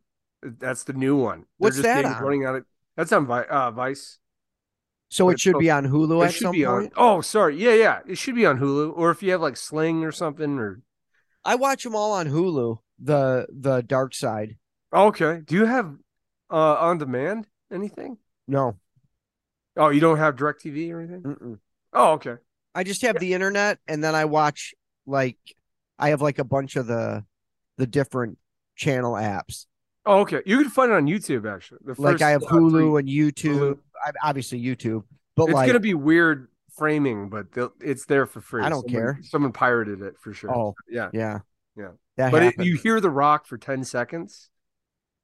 that's 0.43 0.85
the 0.85 0.93
new 0.93 1.17
one. 1.17 1.45
What's 1.59 1.77
just 1.77 1.85
that 1.85 2.05
on? 2.05 2.23
Running 2.23 2.47
out 2.47 2.57
of 2.57 2.65
that's 2.97 3.13
on 3.13 3.27
Vi- 3.27 3.45
uh, 3.45 3.71
Vice. 3.73 4.19
So 5.15 5.29
it 5.29 5.39
should 5.39 5.59
be 5.59 5.71
on 5.71 5.87
hulu 5.87 6.27
It 6.27 6.33
should 6.33 6.43
some 6.43 6.53
be 6.53 6.65
point 6.65 6.93
on. 6.97 7.19
Oh, 7.19 7.21
sorry. 7.21 7.57
Yeah, 7.57 7.75
yeah. 7.75 8.01
It 8.07 8.19
should 8.19 8.35
be 8.35 8.47
on 8.47 8.59
Hulu, 8.59 8.93
or 8.97 9.13
if 9.13 9.23
you 9.23 9.31
have 9.31 9.41
like 9.41 9.57
Sling 9.57 10.05
or 10.05 10.11
something, 10.11 10.59
or 10.59 10.81
i 11.45 11.55
watch 11.55 11.85
them 11.85 11.95
all 11.95 12.13
on 12.13 12.27
hulu 12.27 12.79
the 12.99 13.47
the 13.51 13.83
dark 13.83 14.15
side. 14.15 14.57
Okay. 14.93 15.43
Do 15.45 15.55
you 15.55 15.67
have 15.67 15.95
uh 16.51 16.75
on 16.75 16.99
demand 16.99 17.47
anything? 17.73 18.19
No. 18.49 18.77
Oh, 19.77 19.91
you 19.91 20.01
don't 20.01 20.19
have 20.19 20.35
DirecTV 20.35 20.93
or 20.93 21.01
anything? 21.01 21.23
Mm-mm. 21.23 21.59
Oh, 21.93 22.13
okay. 22.15 22.37
I 22.75 22.83
just 22.83 23.03
have 23.03 23.19
the 23.21 23.35
internet 23.35 23.79
and 23.87 24.03
then 24.03 24.17
I 24.17 24.25
watch 24.25 24.75
like 25.07 25.39
I 25.97 26.09
have 26.09 26.23
like 26.23 26.41
a 26.41 26.45
bunch 26.45 26.75
of 26.75 26.89
the 26.89 27.25
the 27.79 27.87
different 27.87 28.39
channel 28.75 29.13
apps. 29.13 29.67
Oh, 30.07 30.21
okay. 30.21 30.43
You 30.45 30.59
can 30.61 30.71
find 30.71 30.91
it 30.91 30.95
on 30.97 31.07
YouTube 31.07 31.51
actually. 31.53 31.79
The 31.85 31.95
Like 32.01 32.21
I 32.21 32.31
have 32.31 32.43
uh, 32.43 32.47
Hulu 32.47 32.71
three- 32.71 32.99
and 33.01 33.09
YouTube. 33.09 33.79
I, 33.79 33.94
obviously 34.23 34.61
YouTube, 34.63 35.05
but 35.37 35.45
It's 35.45 35.53
like 35.55 35.67
gonna 35.67 35.81
be 35.81 35.95
weird 35.95 36.49
framing, 36.77 37.29
but 37.29 37.47
it's 37.81 38.07
there 38.07 38.27
for 38.27 38.41
free. 38.41 38.63
I 38.63 38.69
don't 38.69 38.89
Someone- 38.89 38.93
care. 39.03 39.19
Someone 39.23 39.53
pirated 39.53 40.03
it 40.03 40.19
for 40.21 40.33
sure. 40.33 40.55
Oh. 40.55 40.75
yeah. 40.89 41.11
yeah. 41.13 41.41
Yeah. 41.77 41.91
That 42.17 42.31
But 42.33 42.43
it, 42.45 42.55
you 42.65 42.77
hear 42.77 43.01
The 43.01 43.11
Rock 43.11 43.47
for 43.47 43.59
10 43.59 43.85
seconds 43.85 44.49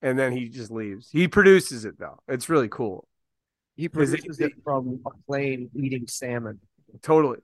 and 0.03 0.19
then 0.19 0.33
he 0.33 0.49
just 0.49 0.71
leaves. 0.71 1.09
He 1.11 1.29
produces 1.29 1.85
it 1.85 1.99
though. 1.99 2.19
It's 2.29 2.49
really 2.49 2.69
cool. 2.69 3.07
he 3.77 3.85
is 3.85 3.87
it- 3.87 3.93
produces 3.93 4.41
it 4.41 4.53
from 4.65 5.01
a 5.07 5.11
plane 5.27 5.71
eating 5.75 6.07
salmon. 6.09 6.61
Totally. 7.03 7.39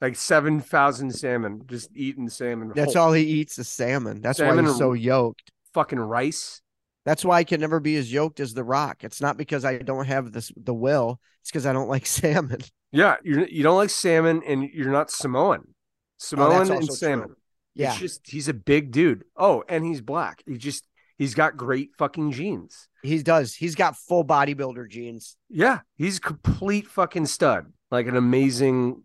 Like 0.00 0.16
7,000 0.16 1.12
salmon, 1.12 1.62
just 1.66 1.90
eating 1.94 2.28
salmon. 2.28 2.72
That's 2.74 2.94
whole 2.94 3.04
all 3.04 3.12
he 3.12 3.22
eats 3.24 3.58
is 3.58 3.68
salmon. 3.68 4.20
That's 4.20 4.38
Salmon 4.38 4.64
why 4.64 4.70
he's 4.70 4.78
so 4.78 4.92
yoked. 4.94 5.52
Fucking 5.74 6.00
rice. 6.00 6.61
That's 7.04 7.24
why 7.24 7.38
I 7.38 7.44
can 7.44 7.60
never 7.60 7.80
be 7.80 7.96
as 7.96 8.12
yoked 8.12 8.38
as 8.40 8.54
The 8.54 8.62
Rock. 8.64 9.02
It's 9.04 9.20
not 9.20 9.36
because 9.36 9.64
I 9.64 9.78
don't 9.78 10.06
have 10.06 10.32
this 10.32 10.52
the 10.56 10.74
will. 10.74 11.20
It's 11.40 11.50
because 11.50 11.66
I 11.66 11.72
don't 11.72 11.88
like 11.88 12.06
salmon. 12.18 12.60
Yeah. 12.92 13.16
You're, 13.24 13.46
you 13.48 13.62
don't 13.62 13.76
like 13.76 13.90
salmon 13.90 14.42
and 14.46 14.62
you're 14.72 14.92
not 14.92 15.10
Samoan. 15.10 15.60
Oh, 15.66 15.72
Samoan 16.18 16.60
and 16.62 16.70
Oh, 16.70 16.74
also 16.76 16.92
salmon. 16.94 17.26
true. 17.28 17.36
Yeah. 17.74 17.90
It's 17.90 17.98
just, 18.00 18.30
he's 18.30 18.48
a 18.48 18.54
big 18.54 18.92
dude. 18.92 19.24
Oh, 19.36 19.64
and 19.68 19.84
he's 19.84 20.00
black. 20.00 20.42
He 20.46 20.58
just, 20.58 20.86
he's 21.18 21.34
got 21.34 21.56
great 21.56 21.90
fucking 21.98 22.30
genes. 22.32 22.86
He 23.02 23.20
does. 23.22 23.54
He's 23.54 23.74
got 23.74 23.96
full 23.96 24.24
bodybuilder 24.24 24.88
genes. 24.88 25.36
Yeah. 25.48 25.80
He's 25.96 26.20
complete 26.20 26.86
fucking 26.86 27.26
stud. 27.26 27.72
Like 27.90 28.06
an 28.06 28.16
amazing, 28.16 29.02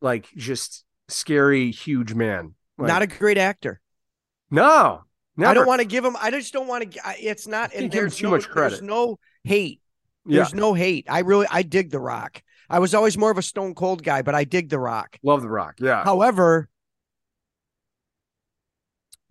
like 0.00 0.28
just 0.36 0.84
scary, 1.08 1.70
huge 1.72 2.14
man. 2.14 2.54
Like, 2.78 2.88
not 2.88 3.02
a 3.02 3.06
great 3.06 3.36
actor. 3.38 3.80
no. 4.50 5.02
Never. 5.38 5.50
I 5.50 5.54
don't 5.54 5.66
want 5.66 5.80
to 5.80 5.86
give 5.86 6.04
him. 6.04 6.16
I 6.20 6.32
just 6.32 6.52
don't 6.52 6.66
want 6.66 6.92
to. 6.92 7.00
It's 7.18 7.46
not. 7.46 7.72
And 7.72 7.90
there's 7.90 8.16
too 8.16 8.24
no, 8.24 8.30
much 8.32 8.48
credit. 8.48 8.70
There's 8.70 8.82
no 8.82 9.18
hate. 9.44 9.80
Yeah. 10.26 10.38
There's 10.38 10.52
no 10.52 10.74
hate. 10.74 11.06
I 11.08 11.20
really. 11.20 11.46
I 11.48 11.62
dig 11.62 11.90
The 11.90 12.00
Rock. 12.00 12.42
I 12.68 12.80
was 12.80 12.92
always 12.92 13.16
more 13.16 13.30
of 13.30 13.38
a 13.38 13.42
Stone 13.42 13.74
Cold 13.74 14.02
guy, 14.02 14.22
but 14.22 14.34
I 14.34 14.42
dig 14.44 14.68
The 14.68 14.80
Rock. 14.80 15.16
Love 15.22 15.42
The 15.42 15.48
Rock. 15.48 15.76
Yeah. 15.78 16.02
However, 16.02 16.68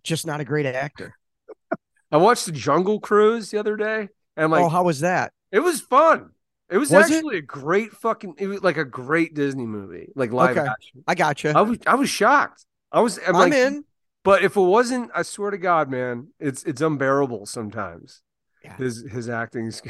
just 0.02 0.26
not 0.26 0.40
a 0.40 0.46
great 0.46 0.66
actor. 0.66 1.14
I 2.12 2.18
watched 2.18 2.46
the 2.46 2.54
Jungle 2.54 3.02
Cruise 3.02 3.52
the 3.52 3.60
other 3.60 3.76
day, 3.76 4.08
and 4.38 4.50
like 4.50 4.64
oh, 4.64 4.70
how 4.70 4.84
was 4.84 5.02
that? 5.02 5.34
it 5.52 5.60
was 5.60 5.82
fun. 5.82 6.32
It 6.70 6.78
was, 6.78 6.90
Was 6.92 7.10
it? 7.10 7.16
actually 7.16 7.38
a 7.38 7.42
great 7.42 7.92
fucking. 7.92 8.36
It 8.38 8.48
was 8.48 8.64
like 8.64 8.78
a 8.78 8.86
great 8.86 9.34
Disney 9.34 9.66
movie, 9.66 10.10
like 10.16 10.32
live 10.32 10.58
Okay. 10.58 10.68
action. 10.68 11.04
I 11.06 11.16
gotcha. 11.16 11.54
I 11.56 11.62
was 11.62 11.78
I 11.86 11.96
was 11.96 12.10
shocked. 12.10 12.66
I 12.92 13.02
was. 13.02 13.20
I'm, 13.20 13.36
I'm 13.36 13.50
like, 13.50 13.54
in. 13.54 13.84
But 14.27 14.43
if 14.43 14.57
it 14.57 14.62
wasn't, 14.62 15.10
I 15.15 15.22
swear 15.22 15.51
to 15.51 15.57
God, 15.57 15.89
man, 15.89 16.27
it's 16.38 16.62
it's 16.65 16.81
unbearable 16.81 17.46
sometimes. 17.46 18.24
Yeah. 18.62 18.75
His 18.75 19.05
his 19.10 19.29
acting. 19.29 19.72
sk- 19.72 19.88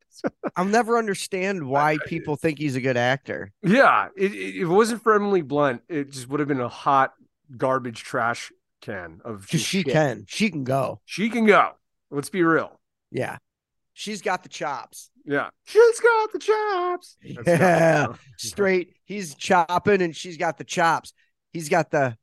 I'll 0.56 0.64
never 0.64 0.96
understand 0.96 1.68
why 1.68 1.98
people 2.06 2.36
think 2.36 2.58
he's 2.58 2.76
a 2.76 2.80
good 2.80 2.96
actor. 2.96 3.52
Yeah, 3.62 4.08
it, 4.16 4.32
it, 4.32 4.56
if 4.56 4.62
it 4.62 4.66
wasn't 4.68 5.02
for 5.02 5.14
Emily 5.14 5.42
Blunt, 5.42 5.82
it 5.86 6.12
just 6.12 6.30
would 6.30 6.40
have 6.40 6.48
been 6.48 6.62
a 6.62 6.68
hot 6.68 7.12
garbage 7.58 8.02
trash 8.02 8.50
can 8.80 9.20
of 9.22 9.48
she 9.50 9.58
shit. 9.58 9.88
can. 9.88 10.24
She 10.28 10.48
can 10.48 10.64
go. 10.64 11.02
She 11.04 11.28
can 11.28 11.44
go. 11.44 11.72
Let's 12.10 12.30
be 12.30 12.42
real. 12.42 12.80
Yeah. 13.10 13.36
She's 13.92 14.22
got 14.22 14.44
the 14.44 14.48
chops. 14.48 15.10
Yeah, 15.26 15.50
she's 15.64 16.00
got 16.00 16.32
the 16.32 16.38
chops. 16.38 17.18
That's 17.44 17.60
Yeah. 17.60 18.06
Straight. 18.38 18.94
He's 19.04 19.34
chopping 19.34 20.00
and 20.00 20.16
she's 20.16 20.38
got 20.38 20.56
the 20.56 20.64
chops. 20.64 21.12
He's 21.52 21.68
got 21.68 21.90
the 21.90 22.16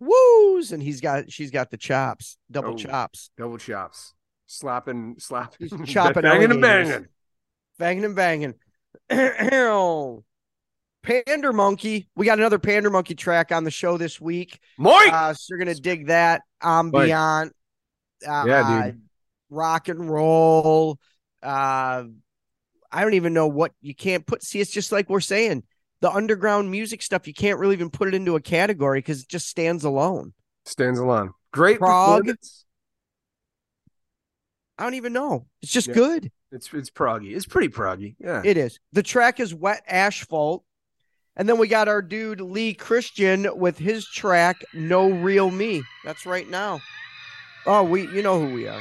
woos 0.00 0.72
and 0.72 0.82
he's 0.82 1.00
got 1.00 1.30
she's 1.32 1.50
got 1.50 1.70
the 1.70 1.76
chops. 1.76 2.36
Double 2.50 2.70
Oh. 2.70 2.76
chops. 2.76 3.30
double 3.36 3.58
chops, 3.58 4.14
slapping, 4.46 5.16
slapping, 5.18 5.68
He's 5.68 5.88
chopping 5.92 6.22
banging 6.22 6.50
and 6.50 6.60
banging. 6.62 7.06
Banging 7.78 8.04
and 8.04 8.16
banging. 8.16 8.54
Pander 11.02 11.52
Monkey. 11.52 12.08
We 12.16 12.26
got 12.26 12.38
another 12.38 12.58
Pander 12.58 12.90
Monkey 12.90 13.14
track 13.14 13.52
on 13.52 13.64
the 13.64 13.70
show 13.70 13.96
this 13.96 14.20
week. 14.20 14.58
Mike, 14.78 15.12
Uh, 15.12 15.32
so 15.32 15.46
you're 15.50 15.58
gonna 15.58 15.74
dig 15.74 16.08
that 16.08 16.42
ambient, 16.62 17.54
uh, 18.26 18.44
Yeah, 18.46 18.84
dude. 18.90 19.02
rock 19.48 19.88
and 19.88 20.10
roll. 20.10 20.98
Uh, 21.42 22.04
I 22.90 23.02
don't 23.02 23.14
even 23.14 23.32
know 23.32 23.46
what 23.46 23.72
you 23.80 23.94
can't 23.94 24.26
put. 24.26 24.42
See, 24.42 24.60
it's 24.60 24.70
just 24.72 24.90
like 24.92 25.08
we're 25.08 25.20
saying 25.20 25.62
the 26.00 26.10
underground 26.10 26.70
music 26.70 27.02
stuff. 27.02 27.26
You 27.26 27.34
can't 27.34 27.58
really 27.58 27.74
even 27.74 27.90
put 27.90 28.08
it 28.08 28.14
into 28.14 28.36
a 28.36 28.40
category 28.40 28.98
because 28.98 29.22
it 29.22 29.28
just 29.28 29.48
stands 29.48 29.84
alone. 29.84 30.32
stands 30.64 30.98
alone. 30.98 31.32
Great 31.52 31.78
prog. 31.78 32.28
I 34.78 34.84
don't 34.84 34.94
even 34.94 35.12
know. 35.12 35.46
It's 35.62 35.72
just 35.72 35.88
Yeah. 35.88 35.94
good. 35.94 36.32
It's 36.52 36.72
it's 36.72 36.90
proggy. 36.90 37.34
It's 37.34 37.46
pretty 37.46 37.68
proggy. 37.68 38.16
Yeah. 38.18 38.42
It 38.44 38.56
is. 38.56 38.78
The 38.92 39.02
track 39.02 39.40
is 39.40 39.54
Wet 39.54 39.82
Asphalt. 39.86 40.64
And 41.36 41.48
then 41.48 41.58
we 41.58 41.68
got 41.68 41.88
our 41.88 42.02
dude 42.02 42.40
Lee 42.40 42.74
Christian 42.74 43.48
with 43.56 43.78
his 43.78 44.06
track 44.06 44.56
No 44.74 45.08
Real 45.10 45.50
Me. 45.50 45.82
That's 46.04 46.26
right 46.26 46.48
now. 46.48 46.80
Oh, 47.66 47.82
we 47.84 48.02
you 48.08 48.22
know 48.22 48.40
who 48.40 48.54
we 48.54 48.66
are. 48.66 48.80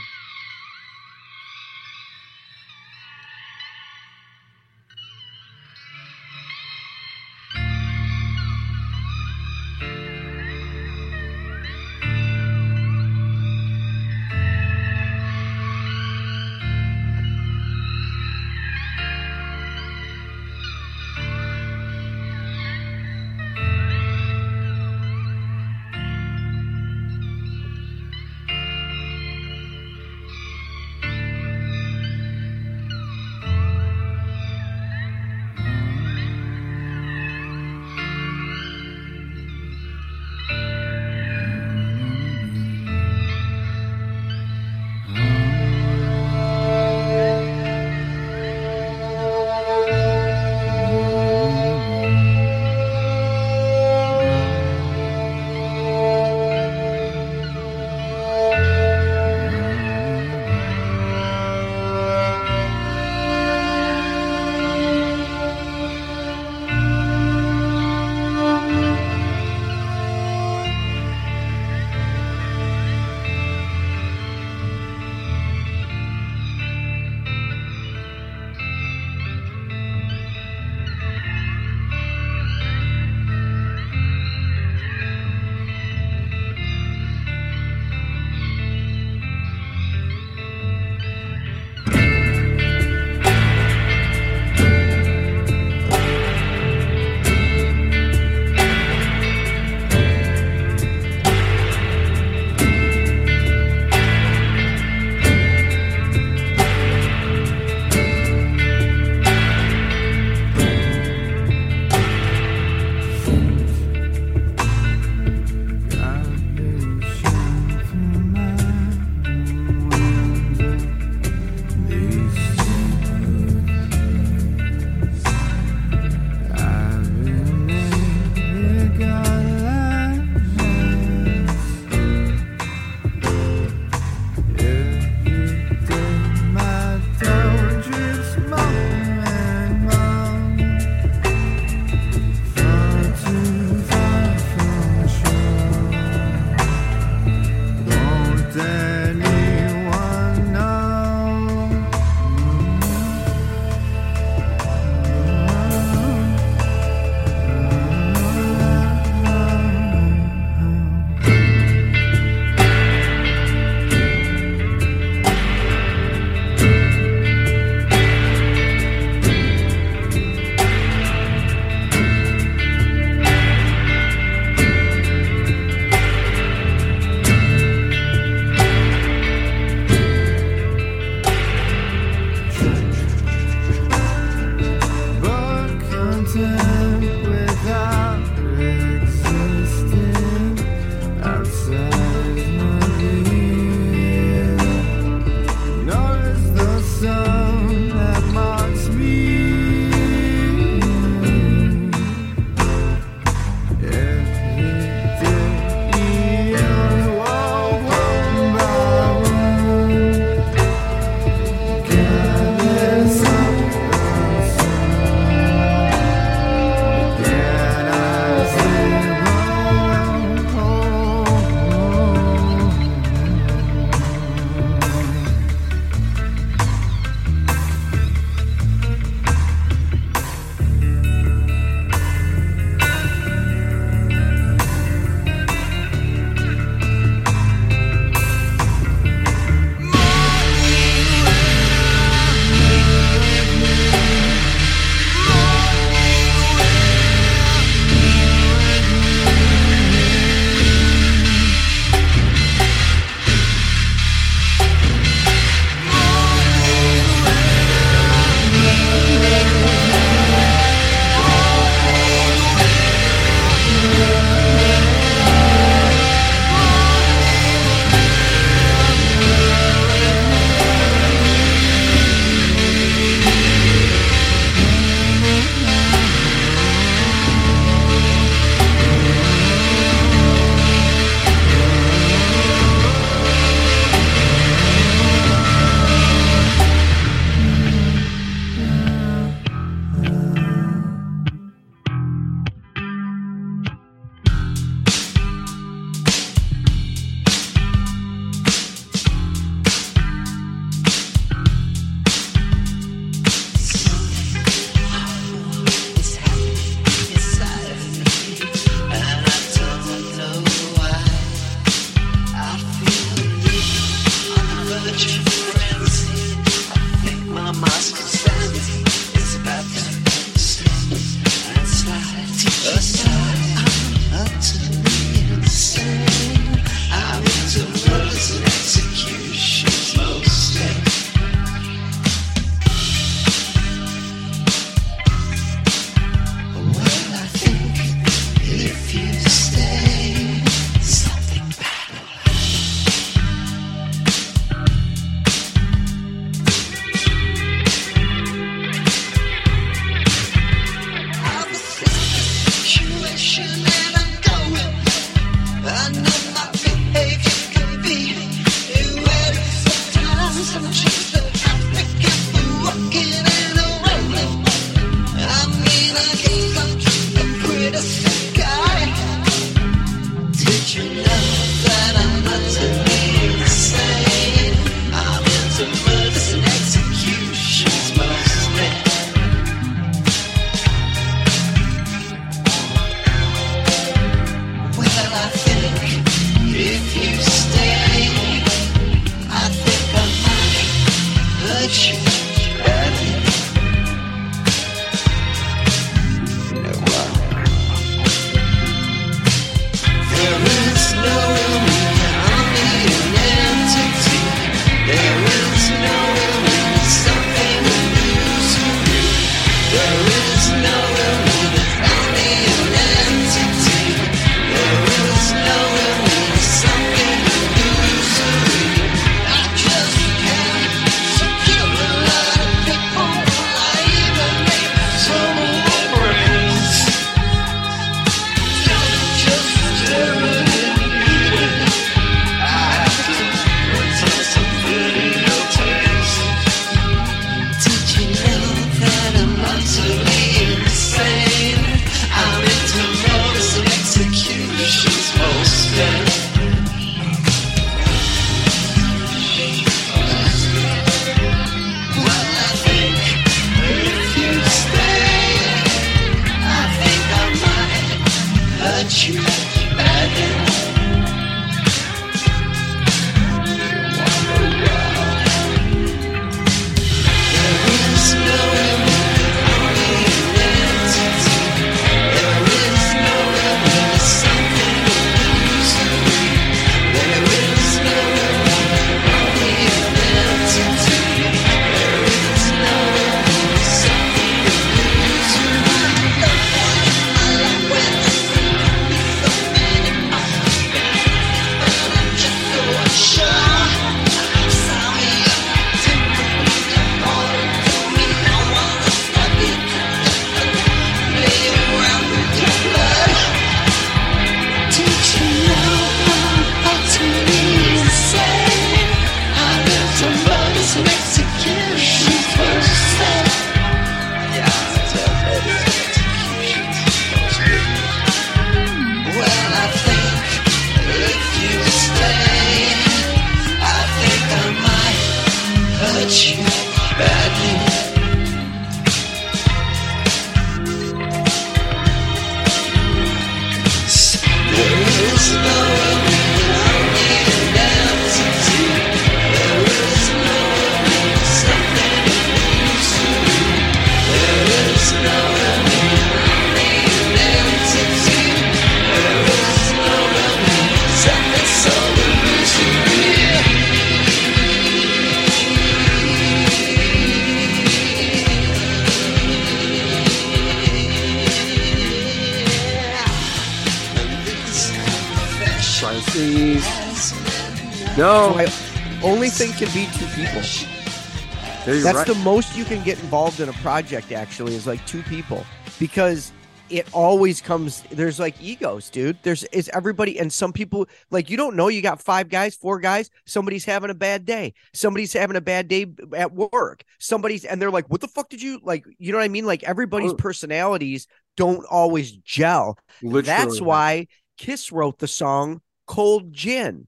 that's 571.97 572.09
right. 572.09 572.17
the 572.17 572.23
most 572.23 572.55
you 572.55 572.65
can 572.65 572.83
get 572.83 572.99
involved 572.99 573.39
in 573.39 573.49
a 573.49 573.53
project 573.53 574.11
actually 574.11 574.55
is 574.55 574.67
like 574.67 574.85
two 574.85 575.01
people. 575.03 575.45
Because 575.79 576.31
it 576.69 576.87
always 576.93 577.39
comes 577.39 577.81
there's 577.91 578.19
like 578.19 578.41
egos 578.41 578.89
dude. 578.89 579.17
There's 579.23 579.43
is 579.45 579.69
everybody 579.69 580.19
and 580.19 580.31
some 580.31 580.51
people 580.51 580.87
like 581.11 581.29
you 581.29 581.37
don't 581.37 581.55
know 581.55 581.69
you 581.69 581.81
got 581.81 582.01
five 582.01 582.29
guys 582.29 582.55
four 582.55 582.79
guys 582.79 583.09
somebody's 583.25 583.65
having 583.65 583.89
a 583.89 583.95
bad 583.95 584.25
day. 584.25 584.53
Somebody's 584.73 585.13
having 585.13 585.37
a 585.37 585.41
bad 585.41 585.67
day 585.67 585.87
at 586.15 586.33
work. 586.33 586.83
Somebody's 586.99 587.45
and 587.45 587.61
they're 587.61 587.71
like 587.71 587.89
what 587.89 588.01
the 588.01 588.07
fuck 588.07 588.29
did 588.29 588.41
you 588.41 588.59
like 588.63 588.85
you 588.97 589.11
know 589.11 589.17
what 589.17 589.25
i 589.25 589.29
mean? 589.29 589.45
Like 589.45 589.63
everybody's 589.63 590.11
oh. 590.11 590.15
personalities 590.15 591.07
don't 591.35 591.65
always 591.65 592.11
gel. 592.11 592.77
Literally. 593.01 593.21
that's 593.21 593.61
why 593.61 594.07
kiss 594.37 594.71
wrote 594.71 594.99
the 594.99 595.07
song 595.07 595.61
cold 595.85 596.33
gin. 596.33 596.87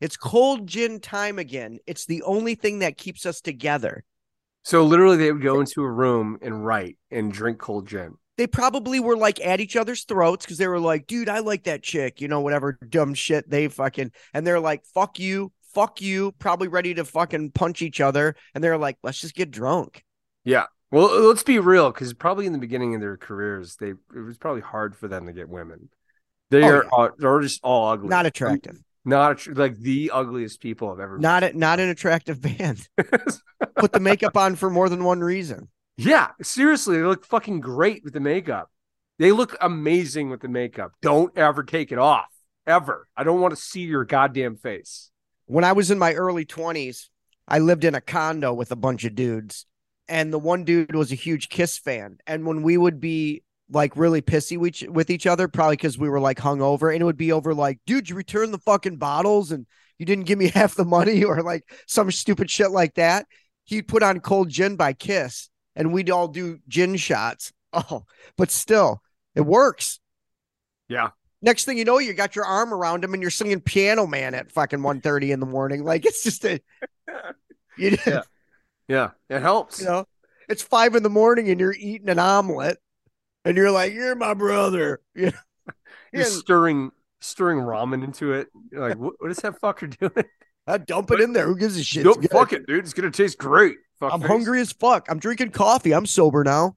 It's 0.00 0.16
cold 0.16 0.66
gin 0.66 0.98
time 0.98 1.38
again. 1.38 1.78
It's 1.86 2.06
the 2.06 2.22
only 2.22 2.54
thing 2.54 2.80
that 2.80 2.96
keeps 2.96 3.26
us 3.26 3.40
together. 3.40 4.04
So 4.62 4.84
literally, 4.84 5.16
they 5.16 5.32
would 5.32 5.42
go 5.42 5.60
into 5.60 5.82
a 5.82 5.90
room 5.90 6.38
and 6.42 6.64
write 6.64 6.98
and 7.10 7.32
drink 7.32 7.58
cold 7.58 7.88
gin. 7.88 8.16
They 8.36 8.46
probably 8.46 9.00
were 9.00 9.16
like 9.16 9.40
at 9.40 9.60
each 9.60 9.76
other's 9.76 10.04
throats 10.04 10.44
because 10.44 10.58
they 10.58 10.68
were 10.68 10.80
like, 10.80 11.06
"Dude, 11.06 11.28
I 11.28 11.40
like 11.40 11.64
that 11.64 11.82
chick," 11.82 12.20
you 12.20 12.28
know, 12.28 12.40
whatever 12.40 12.78
dumb 12.88 13.14
shit 13.14 13.48
they 13.48 13.68
fucking, 13.68 14.12
and 14.32 14.46
they're 14.46 14.60
like, 14.60 14.84
"Fuck 14.94 15.18
you, 15.18 15.52
fuck 15.74 16.00
you," 16.00 16.32
probably 16.32 16.68
ready 16.68 16.94
to 16.94 17.04
fucking 17.04 17.50
punch 17.52 17.82
each 17.82 18.00
other, 18.00 18.36
and 18.54 18.62
they're 18.62 18.78
like, 18.78 18.98
"Let's 19.02 19.20
just 19.20 19.34
get 19.34 19.50
drunk." 19.50 20.04
Yeah. 20.44 20.66
Well, 20.90 21.28
let's 21.28 21.42
be 21.44 21.58
real, 21.58 21.92
because 21.92 22.12
probably 22.14 22.46
in 22.46 22.52
the 22.52 22.58
beginning 22.58 22.94
of 22.94 23.00
their 23.00 23.16
careers, 23.16 23.76
they 23.76 23.90
it 23.90 24.24
was 24.24 24.38
probably 24.38 24.62
hard 24.62 24.96
for 24.96 25.06
them 25.06 25.26
to 25.26 25.32
get 25.32 25.48
women. 25.48 25.88
They 26.50 26.64
oh, 26.64 26.68
are 26.68 26.84
yeah. 26.84 26.90
all, 26.92 27.10
they're 27.16 27.40
just 27.40 27.60
all 27.62 27.90
ugly, 27.90 28.08
not 28.08 28.26
attractive. 28.26 28.82
Not 29.04 29.38
attr- 29.38 29.56
like 29.56 29.78
the 29.78 30.10
ugliest 30.12 30.60
people 30.60 30.90
I've 30.90 31.00
ever. 31.00 31.18
Not 31.18 31.42
a, 31.42 31.56
not 31.56 31.80
an 31.80 31.88
attractive 31.88 32.40
band. 32.40 32.88
Put 33.76 33.92
the 33.92 34.00
makeup 34.00 34.36
on 34.36 34.56
for 34.56 34.68
more 34.70 34.88
than 34.88 35.04
one 35.04 35.20
reason. 35.20 35.68
yeah, 35.96 36.28
seriously, 36.42 36.98
they 36.98 37.04
look 37.04 37.24
fucking 37.24 37.60
great 37.60 38.04
with 38.04 38.12
the 38.12 38.20
makeup. 38.20 38.70
They 39.18 39.32
look 39.32 39.56
amazing 39.60 40.30
with 40.30 40.40
the 40.40 40.48
makeup. 40.48 40.92
Don't 41.02 41.36
ever 41.36 41.62
take 41.62 41.92
it 41.92 41.98
off. 41.98 42.28
Ever. 42.66 43.06
I 43.16 43.24
don't 43.24 43.40
want 43.40 43.54
to 43.54 43.60
see 43.60 43.80
your 43.82 44.04
goddamn 44.04 44.56
face. 44.56 45.10
When 45.46 45.64
I 45.64 45.72
was 45.72 45.90
in 45.90 45.98
my 45.98 46.14
early 46.14 46.44
20s, 46.44 47.08
I 47.48 47.58
lived 47.58 47.84
in 47.84 47.94
a 47.94 48.00
condo 48.00 48.54
with 48.54 48.70
a 48.70 48.76
bunch 48.76 49.04
of 49.04 49.14
dudes. 49.14 49.66
And 50.08 50.32
the 50.32 50.38
one 50.38 50.64
dude 50.64 50.94
was 50.94 51.12
a 51.12 51.16
huge 51.16 51.48
Kiss 51.48 51.78
fan. 51.78 52.18
And 52.26 52.46
when 52.46 52.62
we 52.62 52.76
would 52.76 53.00
be 53.00 53.42
like 53.70 53.96
really 53.96 54.22
pissy 54.22 54.56
with 54.58 54.68
each, 54.82 54.88
with 54.88 55.10
each 55.10 55.26
other, 55.26 55.48
probably 55.48 55.76
because 55.76 55.98
we 55.98 56.08
were 56.08 56.20
like 56.20 56.38
hungover, 56.38 56.92
and 56.92 57.00
it 57.00 57.04
would 57.04 57.16
be 57.16 57.32
over 57.32 57.54
like, 57.54 57.78
dude, 57.86 58.08
you 58.08 58.16
returned 58.16 58.52
the 58.52 58.58
fucking 58.58 58.96
bottles 58.96 59.52
and 59.52 59.66
you 59.98 60.06
didn't 60.06 60.26
give 60.26 60.38
me 60.38 60.48
half 60.54 60.74
the 60.74 60.84
money 60.84 61.24
or 61.24 61.42
like 61.42 61.62
some 61.86 62.10
stupid 62.10 62.50
shit 62.50 62.70
like 62.70 62.94
that. 62.94 63.26
He'd 63.64 63.88
put 63.88 64.02
on 64.02 64.20
cold 64.20 64.48
gin 64.48 64.76
by 64.76 64.92
Kiss 64.92 65.48
and 65.76 65.92
we'd 65.92 66.10
all 66.10 66.28
do 66.28 66.58
gin 66.68 66.96
shots. 66.96 67.52
Oh, 67.72 68.04
but 68.36 68.50
still, 68.50 69.00
it 69.36 69.42
works. 69.42 70.00
Yeah. 70.88 71.10
Next 71.40 71.66
thing 71.66 71.78
you 71.78 71.84
know, 71.84 71.98
you 71.98 72.12
got 72.14 72.34
your 72.34 72.44
arm 72.44 72.74
around 72.74 73.04
him 73.04 73.14
and 73.14 73.22
you're 73.22 73.30
singing 73.30 73.60
Piano 73.60 74.08
Man 74.08 74.34
at 74.34 74.50
fucking 74.50 74.80
1.30 74.80 75.30
in 75.30 75.38
the 75.38 75.46
morning. 75.46 75.84
Like 75.84 76.04
it's 76.04 76.24
just 76.24 76.44
a, 76.44 76.60
you, 77.78 77.96
Yeah. 78.04 78.22
Yeah, 78.88 79.10
it 79.28 79.40
helps. 79.40 79.78
you 79.78 79.86
know, 79.86 80.04
it's 80.48 80.64
five 80.64 80.96
in 80.96 81.04
the 81.04 81.08
morning 81.10 81.48
and 81.48 81.60
you're 81.60 81.72
eating 81.72 82.08
an 82.08 82.18
omelet 82.18 82.78
and 83.50 83.56
you're 83.56 83.72
like, 83.72 83.92
you're 83.92 84.14
my 84.14 84.32
brother. 84.34 85.00
You 85.14 85.26
know? 85.26 85.72
You're 86.12 86.24
stirring 86.24 86.90
stirring 87.20 87.58
ramen 87.58 88.02
into 88.04 88.32
it. 88.32 88.48
You're 88.72 88.88
like, 88.88 88.96
what, 88.98 89.14
what 89.18 89.30
is 89.30 89.38
that 89.38 89.60
fucker 89.60 89.96
doing? 89.98 90.24
I 90.66 90.78
dump 90.78 91.10
it 91.10 91.20
in 91.20 91.32
there. 91.32 91.46
Who 91.46 91.56
gives 91.56 91.76
a 91.76 91.82
shit? 91.84 92.04
Good. 92.04 92.30
fuck 92.30 92.52
it, 92.52 92.66
dude. 92.66 92.84
It's 92.84 92.92
gonna 92.94 93.10
taste 93.10 93.38
great. 93.38 93.76
I'm 94.00 94.20
fuckface. 94.22 94.26
hungry 94.26 94.60
as 94.60 94.72
fuck. 94.72 95.06
I'm 95.10 95.18
drinking 95.18 95.50
coffee. 95.50 95.92
I'm 95.92 96.06
sober 96.06 96.42
now. 96.44 96.76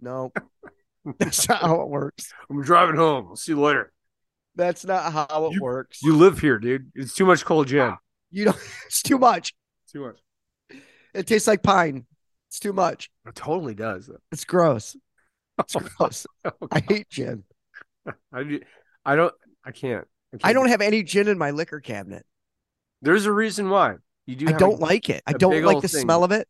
No, 0.00 0.32
that's 1.18 1.48
not 1.48 1.60
how 1.60 1.80
it 1.82 1.88
works. 1.88 2.32
I'm 2.50 2.62
driving 2.62 2.96
home. 2.96 3.26
I'll 3.30 3.36
see 3.36 3.52
you 3.52 3.60
later. 3.60 3.92
That's 4.56 4.84
not 4.84 5.12
how 5.12 5.46
it 5.46 5.54
You- 5.54 5.62
works. 5.62 6.02
You 6.02 6.16
live 6.16 6.38
here, 6.40 6.58
dude. 6.58 6.90
It's 6.94 7.14
too 7.14 7.26
much 7.26 7.44
cold 7.44 7.68
gin. 7.68 7.94
You 8.30 8.46
know, 8.46 8.54
it's 8.86 9.02
too 9.02 9.18
much. 9.18 9.54
Too 9.92 10.00
much. 10.06 10.20
It 11.14 11.26
tastes 11.26 11.48
like 11.48 11.62
pine. 11.62 12.06
It's 12.48 12.60
too 12.60 12.72
much. 12.72 13.10
It 13.26 13.34
totally 13.34 13.74
does. 13.74 14.10
It's 14.32 14.44
gross. 14.44 14.96
Gross. 15.96 16.26
I 16.70 16.80
hate 16.80 17.08
gin. 17.08 17.44
I, 18.32 18.60
I 19.04 19.16
don't. 19.16 19.34
I 19.64 19.70
can't. 19.72 20.06
can't 20.32 20.44
I 20.44 20.52
don't 20.52 20.66
do- 20.66 20.70
have 20.70 20.80
any 20.80 21.02
gin 21.02 21.28
in 21.28 21.38
my 21.38 21.50
liquor 21.50 21.80
cabinet. 21.80 22.24
There's 23.02 23.26
a 23.26 23.32
reason 23.32 23.70
why 23.70 23.96
you 24.26 24.36
do. 24.36 24.48
I 24.48 24.52
don't 24.52 24.80
a, 24.80 24.84
like 24.84 25.08
it. 25.10 25.22
I 25.26 25.32
don't 25.32 25.62
like 25.62 25.80
the 25.80 25.88
smell 25.88 26.24
of 26.24 26.32
it. 26.32 26.48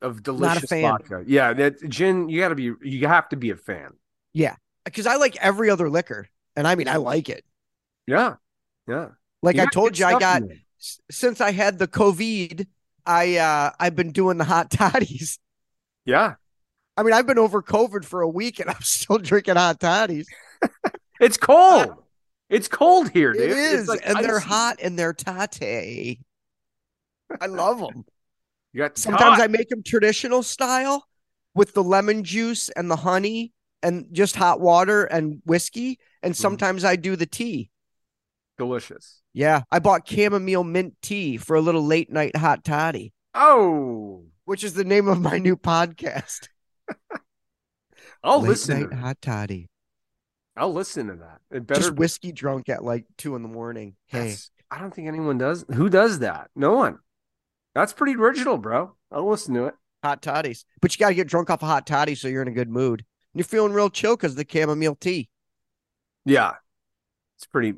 of 0.00 0.22
delicious 0.22 0.70
vodka. 0.70 1.24
Yeah, 1.26 1.52
that 1.54 1.88
gin. 1.88 2.28
You 2.28 2.40
got 2.40 2.48
to 2.48 2.54
be. 2.54 2.72
You 2.82 3.06
have 3.08 3.28
to 3.30 3.36
be 3.36 3.50
a 3.50 3.56
fan. 3.56 3.92
Yeah, 4.32 4.56
because 4.84 5.06
I 5.06 5.16
like 5.16 5.36
every 5.36 5.70
other 5.70 5.88
liquor, 5.90 6.28
and 6.54 6.66
I 6.66 6.74
mean 6.74 6.88
I 6.88 6.96
like 6.96 7.28
it. 7.28 7.44
Yeah, 8.06 8.36
yeah. 8.88 9.08
Like 9.42 9.58
I 9.58 9.66
told 9.66 9.98
you, 9.98 10.06
I 10.06 10.18
got 10.18 10.42
in 10.42 10.48
there. 10.48 10.56
s- 10.80 11.00
since 11.10 11.40
I 11.40 11.52
had 11.52 11.78
the 11.78 11.88
COVID, 11.88 12.66
I 13.06 13.36
uh 13.36 13.70
I've 13.80 13.96
been 13.96 14.12
doing 14.12 14.38
the 14.38 14.44
hot 14.44 14.70
toddies. 14.70 15.38
Yeah, 16.04 16.34
I 16.98 17.02
mean, 17.04 17.12
I've 17.14 17.26
been 17.26 17.38
over 17.38 17.62
COVID 17.62 18.04
for 18.04 18.22
a 18.22 18.28
week, 18.28 18.58
and 18.58 18.68
I'm 18.74 18.82
still 18.82 19.18
drinking 19.18 19.54
hot 19.56 19.78
toddies. 19.80 20.26
it's 21.20 21.36
cold. 21.36 21.94
It's 22.50 22.66
cold 22.66 23.10
here, 23.10 23.32
dude. 23.32 23.42
It 23.42 23.56
It's 23.56 23.88
like 23.88 24.00
and 24.04 24.18
they're 24.24 24.40
hot, 24.40 24.78
and 24.82 24.98
they're 24.98 25.12
tate. 25.12 26.20
I 27.40 27.46
love 27.46 27.78
them. 27.78 28.04
You 28.72 28.78
got 28.82 28.98
Sometimes 28.98 29.36
hot. 29.36 29.42
I 29.42 29.46
make 29.46 29.68
them 29.68 29.82
traditional 29.82 30.42
style 30.42 31.06
with 31.54 31.74
the 31.74 31.82
lemon 31.84 32.24
juice 32.24 32.68
and 32.70 32.90
the 32.90 32.96
honey 32.96 33.52
and 33.82 34.06
just 34.12 34.34
hot 34.36 34.60
water 34.60 35.04
and 35.04 35.40
whiskey. 35.44 35.98
And 36.22 36.32
Mm-hmm. 36.34 36.40
sometimes 36.42 36.84
I 36.84 36.96
do 36.96 37.14
the 37.16 37.26
tea. 37.26 37.70
delicious. 38.56 39.20
Yeah, 39.34 39.62
I 39.70 39.78
bought 39.78 40.08
chamomile 40.08 40.64
mint 40.64 40.96
tea 41.00 41.36
for 41.36 41.54
a 41.54 41.60
little 41.60 41.84
late 41.86 42.10
night 42.10 42.34
hot 42.36 42.64
toddy, 42.64 43.12
Oh, 43.34 44.24
which 44.46 44.64
is 44.64 44.74
the 44.74 44.84
name 44.84 45.06
of 45.06 45.20
my 45.20 45.38
new 45.38 45.56
podcast. 45.56 46.48
I'll 48.22 48.40
late 48.40 48.48
listen. 48.48 48.80
night 48.80 48.82
To 48.84 48.88
that. 48.90 48.96
hot 48.96 49.22
toddy. 49.22 49.68
I'll 50.56 50.72
listen 50.72 51.06
to 51.08 51.14
that. 51.16 51.40
It 51.50 51.66
better. 51.66 51.80
Just 51.80 51.94
whiskey 51.94 52.32
drunk 52.32 52.68
at 52.68 52.82
like 52.84 53.04
two 53.16 53.36
in 53.36 53.42
the 53.42 53.48
morning. 53.48 53.94
Hey, 54.06 54.18
That's- 54.18 54.50
I 54.70 54.78
don't 54.80 54.92
think 54.92 55.08
anyone 55.08 55.38
does. 55.38 55.64
Who 55.74 55.88
does 55.88 56.18
that? 56.18 56.50
No 56.56 56.72
one. 56.74 56.98
That's 57.74 57.92
pretty 57.92 58.16
original, 58.16 58.58
bro. 58.58 58.94
I'll 59.12 59.28
listen 59.30 59.54
to 59.54 59.66
it. 59.66 59.74
hot 60.04 60.20
toddies. 60.20 60.64
But 60.80 60.94
you 60.94 60.98
got 60.98 61.08
to 61.10 61.14
get 61.14 61.28
drunk 61.28 61.48
off 61.48 61.62
a 61.62 61.66
hot 61.66 61.86
toddy 61.86 62.14
so 62.14 62.28
you're 62.28 62.42
in 62.42 62.48
a 62.48 62.52
good 62.52 62.68
mood. 62.68 63.04
You're 63.34 63.44
feeling 63.44 63.72
real 63.72 63.88
chill 63.88 64.16
because 64.16 64.32
of 64.32 64.36
the 64.38 64.46
chamomile 64.50 64.96
tea. 64.96 65.28
Yeah, 66.24 66.54
it's 67.36 67.46
pretty. 67.46 67.74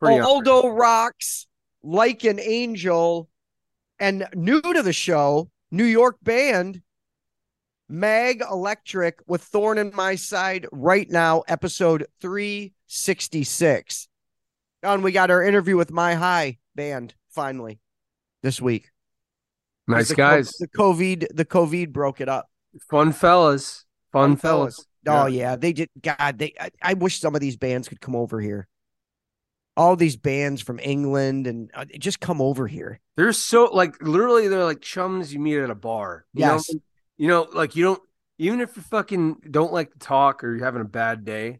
Pretty. 0.00 0.20
Oh, 0.20 0.26
Aldo 0.26 0.68
rocks 0.68 1.46
like 1.82 2.24
an 2.24 2.40
angel, 2.40 3.28
and 4.00 4.26
new 4.34 4.60
to 4.60 4.82
the 4.82 4.92
show, 4.92 5.50
New 5.70 5.84
York 5.84 6.16
band 6.22 6.80
Mag 7.88 8.42
Electric 8.50 9.20
with 9.26 9.42
Thorn 9.42 9.78
in 9.78 9.92
My 9.94 10.14
Side 10.14 10.66
right 10.72 11.08
now, 11.08 11.42
episode 11.48 12.06
366. 12.20 14.08
And 14.82 15.02
we 15.02 15.10
got 15.12 15.30
our 15.30 15.42
interview 15.42 15.76
with 15.76 15.90
My 15.90 16.14
High 16.14 16.58
band 16.74 17.14
finally 17.30 17.80
this 18.42 18.60
week. 18.60 18.90
nice 19.86 20.08
The 20.08 20.14
co- 20.16 20.22
guys, 20.22 20.50
The 20.60 20.68
COVID, 20.68 21.26
the 21.34 21.44
COVID 21.46 21.92
broke 21.92 22.20
it 22.20 22.28
up. 22.28 22.50
fun 22.90 23.12
fellas, 23.12 23.84
fun, 24.12 24.36
fellas. 24.36 24.84
Oh 25.06 25.26
yeah, 25.26 25.56
they 25.56 25.72
did. 25.72 25.88
God, 26.02 26.38
they. 26.38 26.52
I, 26.60 26.70
I 26.82 26.94
wish 26.94 27.18
some 27.20 27.34
of 27.34 27.40
these 27.40 27.56
bands 27.56 27.88
could 27.88 28.00
come 28.00 28.14
over 28.14 28.40
here. 28.40 28.68
All 29.76 29.96
these 29.96 30.16
bands 30.16 30.60
from 30.60 30.78
England 30.80 31.46
and 31.46 31.70
uh, 31.72 31.86
just 31.98 32.20
come 32.20 32.42
over 32.42 32.66
here. 32.66 33.00
They're 33.16 33.32
so 33.32 33.66
like 33.72 34.02
literally 34.02 34.48
they're 34.48 34.64
like 34.64 34.82
chums 34.82 35.32
you 35.32 35.38
meet 35.40 35.56
at 35.58 35.70
a 35.70 35.74
bar. 35.74 36.26
You 36.34 36.40
Yes. 36.40 36.70
know, 36.72 36.80
you 37.18 37.28
know, 37.28 37.46
like 37.52 37.76
you 37.76 37.84
don't 37.84 38.02
even 38.38 38.60
if 38.60 38.76
you 38.76 38.82
fucking 38.82 39.42
don't 39.50 39.72
like 39.72 39.92
to 39.92 39.98
talk 39.98 40.42
or 40.42 40.54
you're 40.54 40.64
having 40.64 40.80
a 40.80 40.84
bad 40.86 41.24
day, 41.24 41.58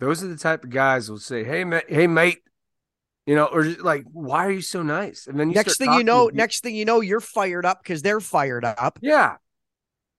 those 0.00 0.22
are 0.22 0.28
the 0.28 0.36
type 0.36 0.64
of 0.64 0.70
guys 0.70 1.06
who'll 1.08 1.18
say, 1.18 1.44
"Hey, 1.44 1.64
mate, 1.64 1.84
hey, 1.88 2.06
mate," 2.06 2.38
you 3.26 3.34
know, 3.34 3.46
or 3.46 3.64
just 3.64 3.80
like, 3.80 4.04
"Why 4.12 4.46
are 4.46 4.50
you 4.50 4.62
so 4.62 4.82
nice?" 4.82 5.26
And 5.26 5.38
then 5.38 5.50
you 5.50 5.54
next 5.54 5.76
thing 5.78 5.92
you 5.92 6.04
know, 6.04 6.30
next 6.32 6.62
thing 6.62 6.74
you 6.74 6.84
know, 6.84 7.00
you're 7.00 7.20
fired 7.20 7.66
up 7.66 7.82
because 7.82 8.02
they're 8.02 8.20
fired 8.20 8.64
up. 8.64 8.98
yeah, 9.02 9.36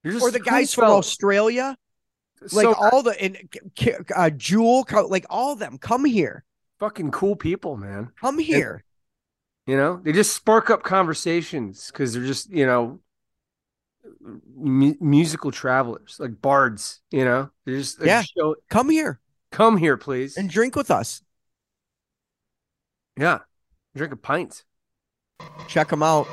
you're 0.02 0.12
just 0.12 0.24
Or 0.24 0.30
the 0.30 0.40
guys 0.40 0.74
from 0.74 0.84
fellas. 0.84 1.06
Australia, 1.06 1.76
like 2.52 2.64
So 2.64 2.74
all 2.74 3.02
the 3.02 3.20
and 3.20 3.36
uh, 4.14 4.30
Jewel, 4.30 4.86
like 5.08 5.26
all 5.30 5.54
of 5.54 5.58
them, 5.58 5.78
come 5.78 6.04
here, 6.04 6.44
fucking 6.78 7.10
cool 7.10 7.36
people, 7.36 7.76
man. 7.76 8.10
come 8.20 8.38
here. 8.38 8.84
You 9.66 9.78
know, 9.78 9.98
they 10.02 10.12
just 10.12 10.36
spark 10.36 10.68
up 10.68 10.82
conversations 10.82 11.90
because 11.90 12.12
they're 12.12 12.26
just 12.26 12.50
you 12.50 12.66
know 12.66 13.00
mu- 14.54 14.94
musical 15.00 15.50
travelers, 15.50 16.16
like 16.18 16.40
bards. 16.40 17.00
You 17.10 17.24
know, 17.24 17.50
they 17.64 17.72
just 17.72 17.98
they 18.00 18.06
Yeah. 18.06 18.22
show, 18.22 18.56
Come 18.70 18.90
here 18.90 19.20
come 19.50 19.76
here, 19.76 19.96
please. 19.96 20.36
and 20.36 20.50
drink 20.50 20.74
with 20.76 20.90
us. 20.90 21.22
yeah, 23.16 23.38
drink 23.96 24.12
a 24.12 24.16
pint. 24.16 24.64
Check 25.68 25.88
them 25.88 26.02
out. 26.02 26.26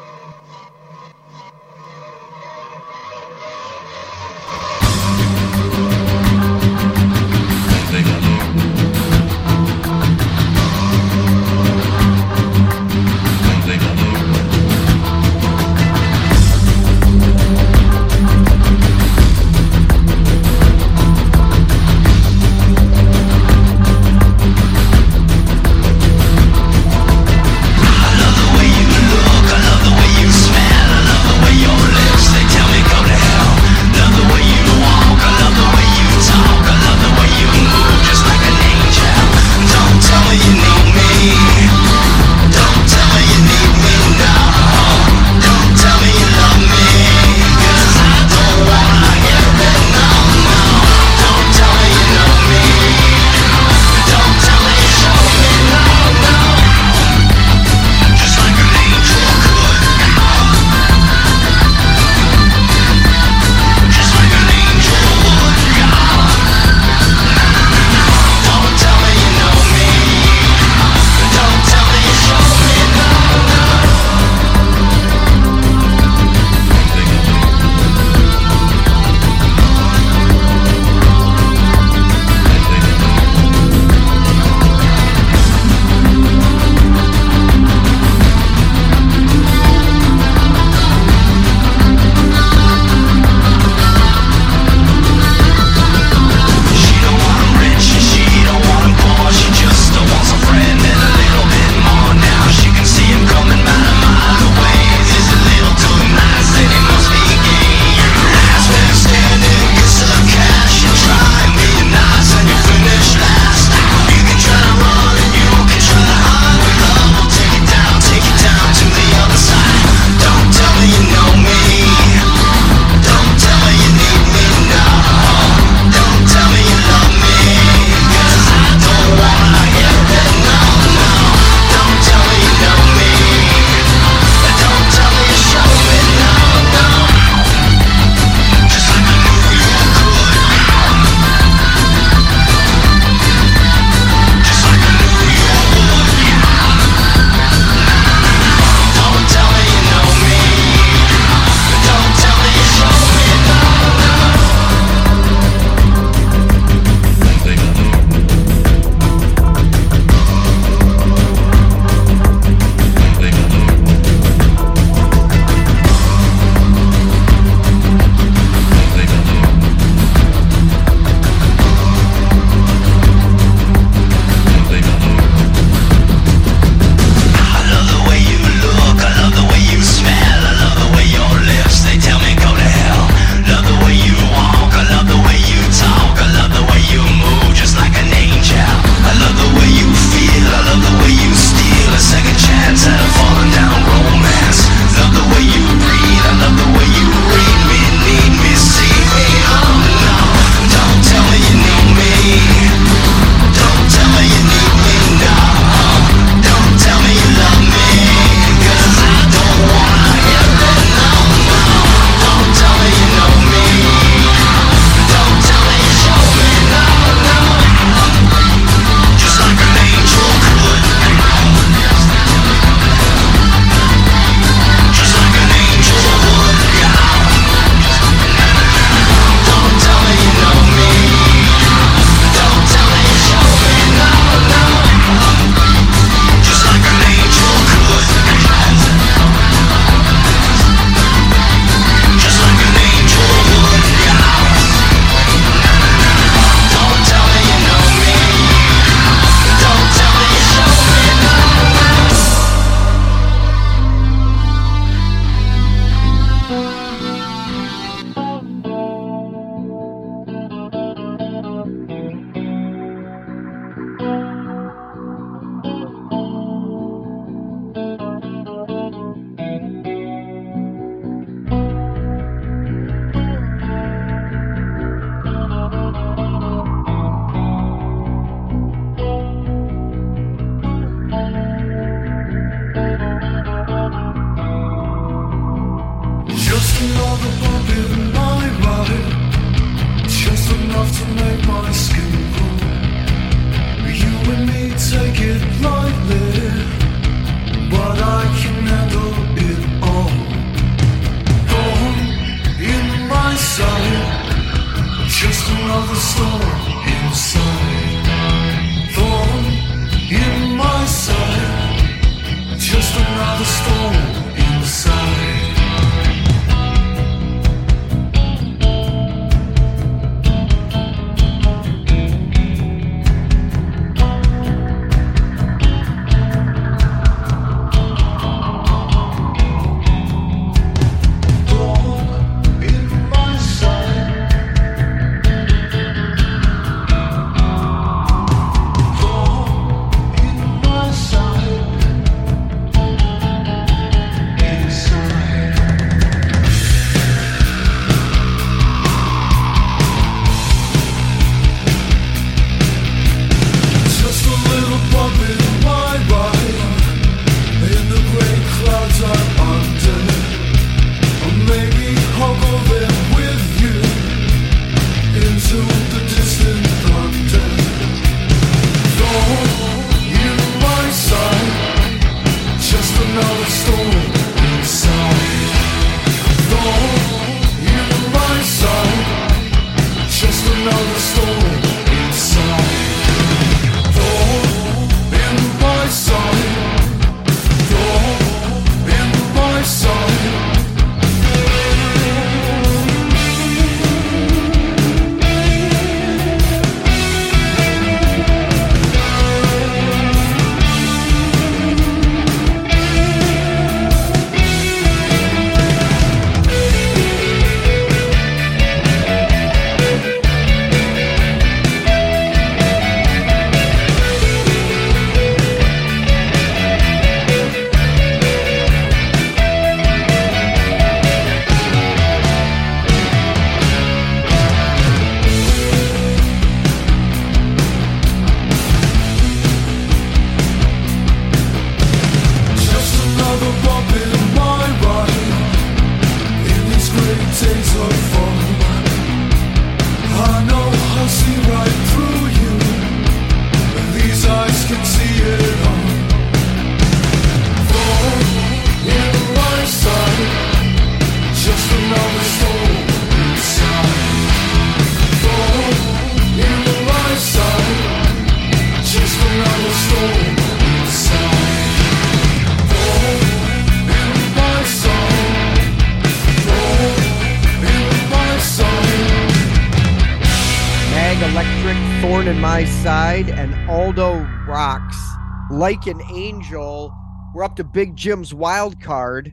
Like 475.62 475.86
an 475.86 476.02
Angel. 476.12 476.92
We're 477.36 477.44
up 477.44 477.56
to 477.58 477.64
Big 477.64 477.96
Jim's 477.96 478.34
wild 478.34 478.82
card. 478.82 479.32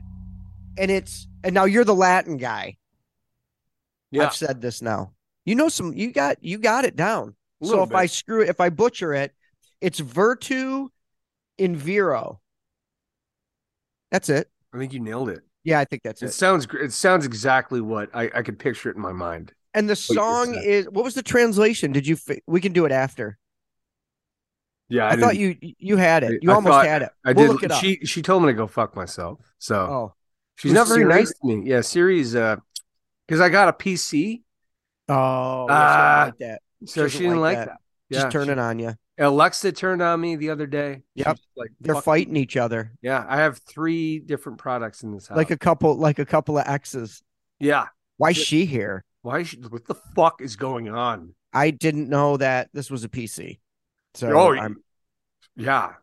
And 0.77 0.91
it's 0.91 1.27
and 1.43 1.55
now 1.55 1.65
you're 1.65 1.83
the 1.83 1.95
Latin 1.95 2.37
guy. 2.37 2.77
Yeah, 4.11 4.27
I've 4.27 4.35
said 4.35 4.61
this 4.61 4.83
now. 4.83 5.13
You 5.45 5.55
know 5.55 5.69
some 5.69 5.91
you 5.91 6.11
got 6.11 6.37
you 6.43 6.59
got 6.59 6.85
it 6.85 6.95
down. 6.95 7.35
So 7.63 7.81
if 7.81 7.95
I 7.95 8.05
screw 8.05 8.43
it, 8.43 8.49
if 8.49 8.61
I 8.61 8.69
butcher 8.69 9.11
it, 9.11 9.33
it's 9.81 9.97
Virtu 9.97 10.89
in 11.57 11.75
Vero. 11.75 12.39
That's 14.11 14.29
it. 14.29 14.51
I 14.71 14.77
think 14.77 14.93
you 14.93 14.99
nailed 14.99 15.29
it. 15.29 15.41
Yeah, 15.63 15.79
I 15.79 15.85
think 15.85 16.03
that's 16.03 16.21
It 16.21 16.27
it. 16.27 16.33
sounds 16.33 16.67
it 16.79 16.93
sounds 16.93 17.25
exactly 17.25 17.81
what 17.81 18.11
I, 18.13 18.29
I 18.35 18.43
could 18.43 18.59
picture 18.59 18.91
it 18.91 18.95
in 18.95 19.01
my 19.01 19.13
mind. 19.13 19.51
And 19.73 19.89
the 19.89 19.95
song 19.95 20.53
is 20.53 20.87
what 20.91 21.03
was 21.03 21.15
the 21.15 21.23
translation? 21.23 21.91
Did 21.91 22.05
you 22.05 22.17
we 22.45 22.61
can 22.61 22.71
do 22.71 22.85
it 22.85 22.91
after. 22.91 23.39
Yeah, 24.89 25.07
I, 25.07 25.15
thought 25.15 25.37
you 25.37 25.55
you 25.61 25.97
had 25.97 26.23
it. 26.23 26.41
You 26.43 26.51
I 26.51 26.55
almost 26.55 26.71
thought- 26.73 26.85
had 26.87 27.01
it. 27.03 27.09
I 27.23 27.33
we'll 27.33 27.45
did. 27.47 27.51
look 27.53 27.63
it 27.63 27.71
up. 27.71 27.81
She 27.81 27.97
she 28.05 28.21
told 28.21 28.43
me 28.43 28.49
to 28.49 28.53
go 28.53 28.65
fuck 28.67 28.95
myself. 28.95 29.39
So 29.59 29.75
oh. 29.75 30.13
she's 30.55 30.73
not 30.73 30.87
very 30.87 31.05
nice 31.05 31.29
to 31.31 31.47
me. 31.47 31.69
Yeah, 31.69 31.81
Siri's 31.81 32.35
uh, 32.35 32.57
because 33.27 33.39
I 33.41 33.49
got 33.49 33.69
a 33.69 33.73
PC, 33.73 34.41
Oh, 35.07 35.65
she 35.67 35.73
Ah, 35.73 36.23
like 36.27 36.37
that. 36.39 36.61
so 36.85 37.03
doesn't 37.03 37.17
she 37.17 37.23
didn't 37.23 37.41
like 37.41 37.57
that. 37.57 37.67
that. 37.67 37.77
Just 38.11 38.25
Yeah, 38.25 38.29
turn 38.29 38.47
she- 38.47 38.53
on 38.53 38.79
you. 38.79 38.93
Alexa 39.21 39.73
turned 39.73 40.01
on 40.01 40.21
me 40.21 40.37
the 40.37 40.49
other 40.49 40.65
day. 40.65 41.01
Yep. 41.15 41.37
Like 41.57 41.71
They're 41.81 42.01
fighting 42.01 42.37
each 42.37 42.55
other 42.55 42.93
Yeah, 43.01 43.25
I 43.27 43.35
have 43.37 43.57
three 43.67 44.19
different 44.19 44.59
products 44.59 45.03
in 45.03 45.11
this 45.13 45.27
house. 45.27 45.35
like 45.35 45.51
a 45.51 45.57
couple, 45.57 45.93
like 45.95 46.19
a 46.19 46.25
couple 46.25 46.57
of 46.57 46.65
exes. 46.65 47.21
yeah. 47.59 47.87
Why 48.15 48.29
Yeah. 48.29 48.33
she 48.43 48.65
here? 48.65 49.03
Why? 49.21 49.39
Is 49.39 49.49
she, 49.49 49.57
what 49.57 49.85
the 49.85 49.95
fuck 50.15 50.41
is 50.41 50.55
going 50.55 50.87
on? 50.89 51.35
I 51.51 51.71
didn't 51.71 52.07
know 52.09 52.37
that 52.37 52.69
this 52.73 52.89
was 52.89 53.03
a 53.03 53.09
PC. 53.09 53.59
So 54.15 54.31
oh, 54.31 54.55
I'm, 54.55 54.83
yeah. 55.55 55.93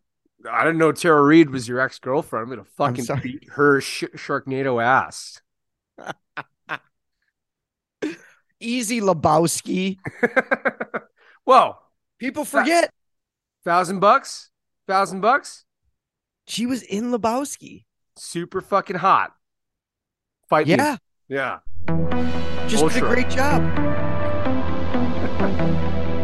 I 0.49 0.63
didn't 0.63 0.77
know 0.77 0.91
Tara 0.91 1.21
Reid 1.21 1.49
was 1.49 1.67
your 1.67 1.79
ex 1.79 1.99
girlfriend. 1.99 2.43
I'm 2.43 2.49
gonna 2.49 2.63
fucking 2.63 3.05
beat 3.21 3.49
her 3.51 3.81
sh- 3.81 4.05
Sharknado 4.15 4.81
ass. 4.81 5.41
easy 8.59 9.01
Lebowski. 9.01 9.97
Whoa, 11.43 11.77
People 12.19 12.45
forget 12.45 12.91
thousand 13.63 13.99
bucks, 13.99 14.49
thousand 14.87 15.21
bucks, 15.21 15.65
she 16.47 16.65
was 16.65 16.81
in 16.81 17.11
Lebowski. 17.11 17.85
super 18.15 18.61
fucking 18.61 18.97
hot. 18.97 19.33
Fight 20.49 20.67
me. 20.67 20.75
Yeah, 20.75 20.97
yeah. 21.27 21.59
just 22.67 22.87
did 22.87 23.03
a 23.03 23.07
great 23.07 23.29
job. 23.29 23.61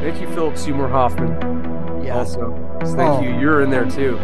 Thank 0.02 0.20
you, 0.20 0.28
Philip 0.34 0.58
Seymour 0.58 0.90
Hoffman. 0.90 1.73
Yeah, 2.04 2.18
Also, 2.18 2.54
thank 2.82 3.00
Oh. 3.00 3.22
you. 3.22 3.30
You're 3.40 3.62
in 3.62 3.70
there 3.70 3.86
too. 3.86 4.20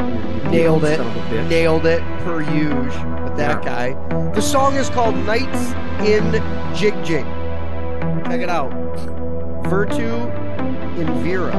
Nailed 0.50 0.84
it. 0.84 0.98
son 0.98 1.08
of 1.08 1.16
a 1.16 1.20
bitch. 1.30 1.48
nailed 1.50 1.86
it 1.86 2.02
per 2.26 2.42
usual 2.42 3.24
with 3.24 3.38
that 3.38 3.64
guy. 3.64 3.96
The 4.34 4.42
song 4.42 4.76
is 4.76 4.90
called 4.90 5.16
Nights 5.26 5.72
in 6.06 6.32
Jig 6.76 6.94
Jig. 7.06 7.26
Check 8.26 8.42
it 8.42 8.50
out. 8.50 8.72
Virtu 9.68 10.30
in 11.00 11.08
Vero. 11.24 11.52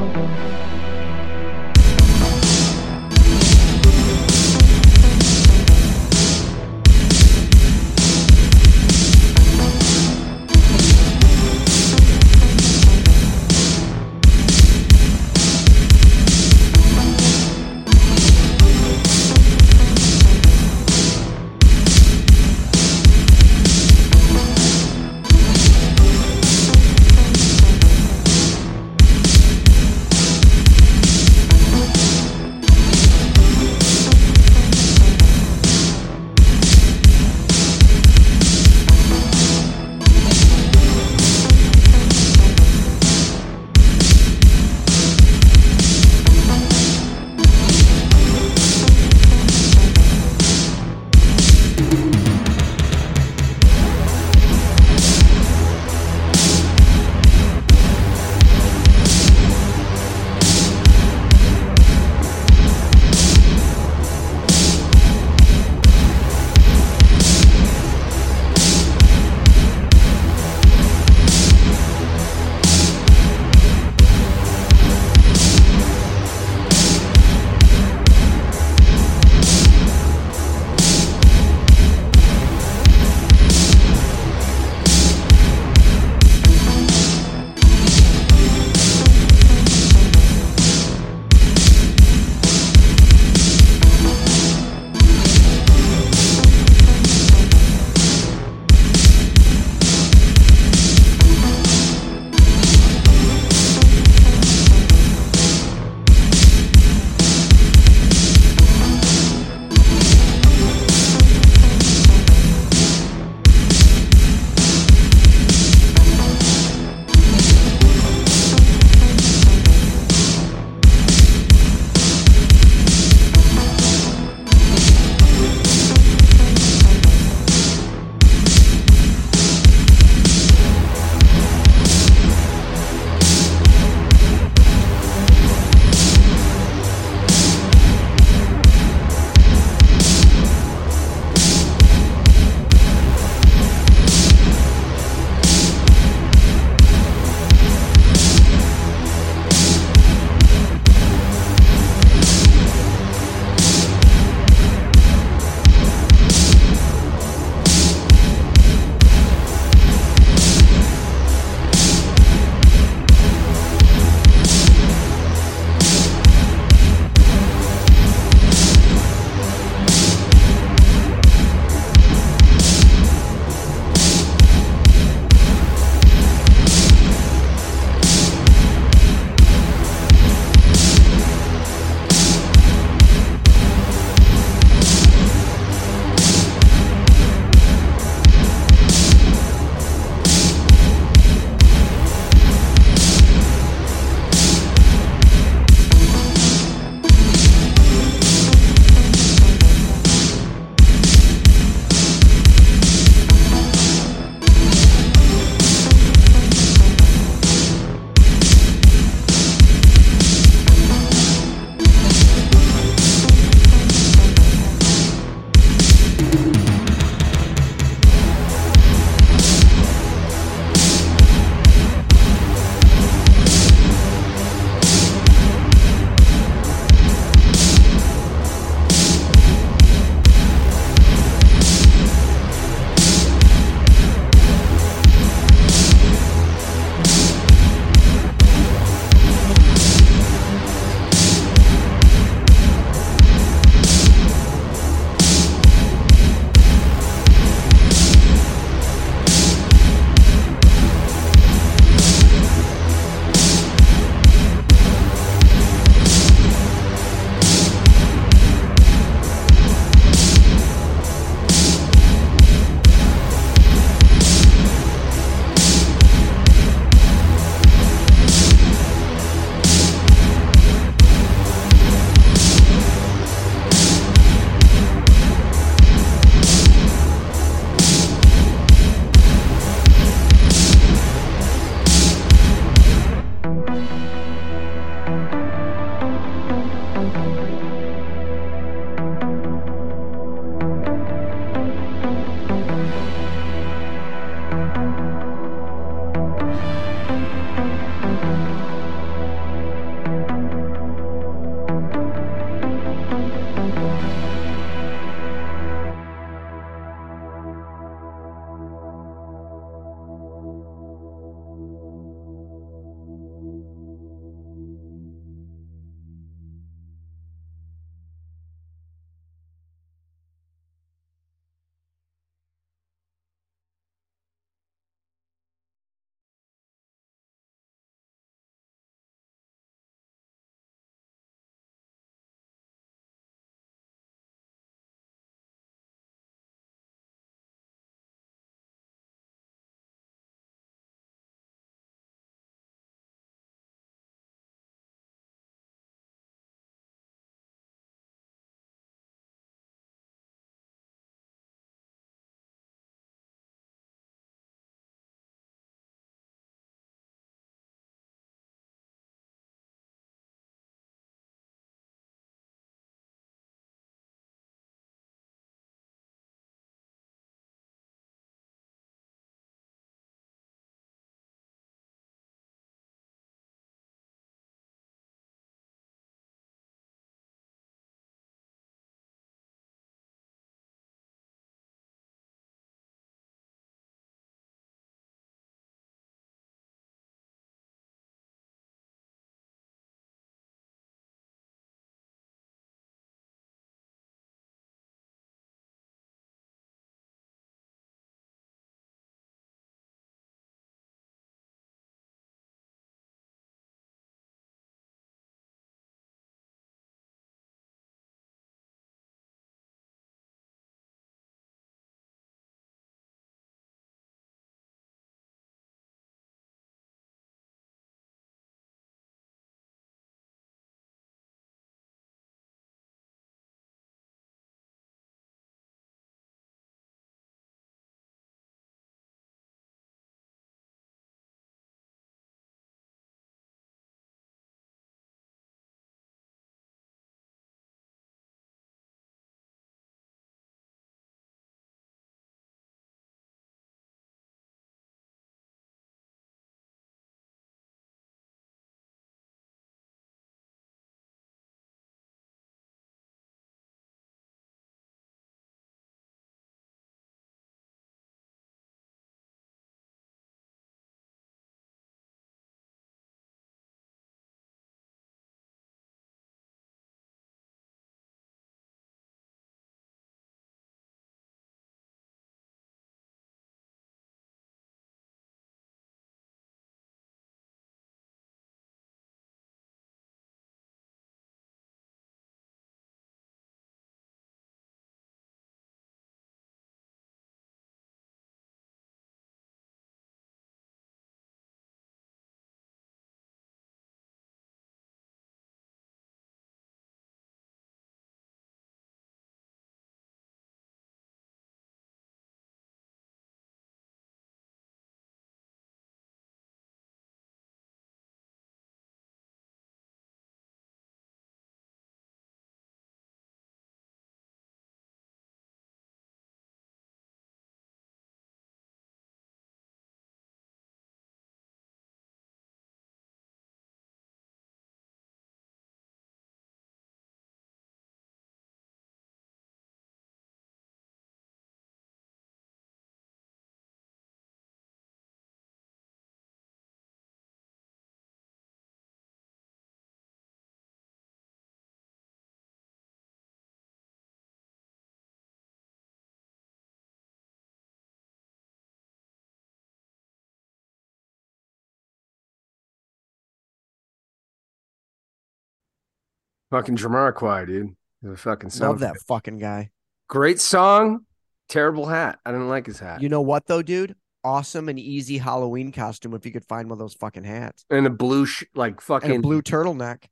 Fucking 556.51 556.75
Jamiroquai, 556.77 557.47
dude. 557.47 557.75
He's 558.01 558.11
a 558.11 558.17
fucking 558.17 558.49
son 558.49 558.69
Love 558.69 558.79
that 558.81 558.97
fucking 559.07 559.37
guy. 559.37 559.71
Great 560.07 560.39
song. 560.39 561.05
Terrible 561.49 561.85
hat. 561.87 562.19
I 562.25 562.31
didn't 562.31 562.49
like 562.49 562.65
his 562.65 562.79
hat. 562.79 563.01
You 563.01 563.09
know 563.09 563.21
what 563.21 563.47
though, 563.47 563.61
dude? 563.61 563.95
Awesome 564.23 564.69
and 564.69 564.77
easy 564.77 565.17
Halloween 565.17 565.71
costume 565.71 566.13
if 566.13 566.25
you 566.25 566.31
could 566.31 566.45
find 566.45 566.69
one 566.69 566.73
of 566.73 566.79
those 566.79 566.93
fucking 566.93 567.23
hats. 567.23 567.65
and 567.71 567.87
a 567.87 567.89
blue, 567.89 568.25
sh- 568.25 568.43
like 568.53 568.79
fucking 568.81 569.21
blue 569.21 569.41
turtleneck. 569.41 570.03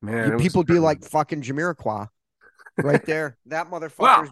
man. 0.00 0.32
You- 0.32 0.38
people 0.38 0.64
be 0.64 0.78
like 0.78 1.04
fucking 1.04 1.42
Jamiroquai. 1.42 2.08
Right 2.78 3.04
there. 3.04 3.36
That 3.46 3.70
motherfucker 3.70 3.98
Wow. 3.98 4.24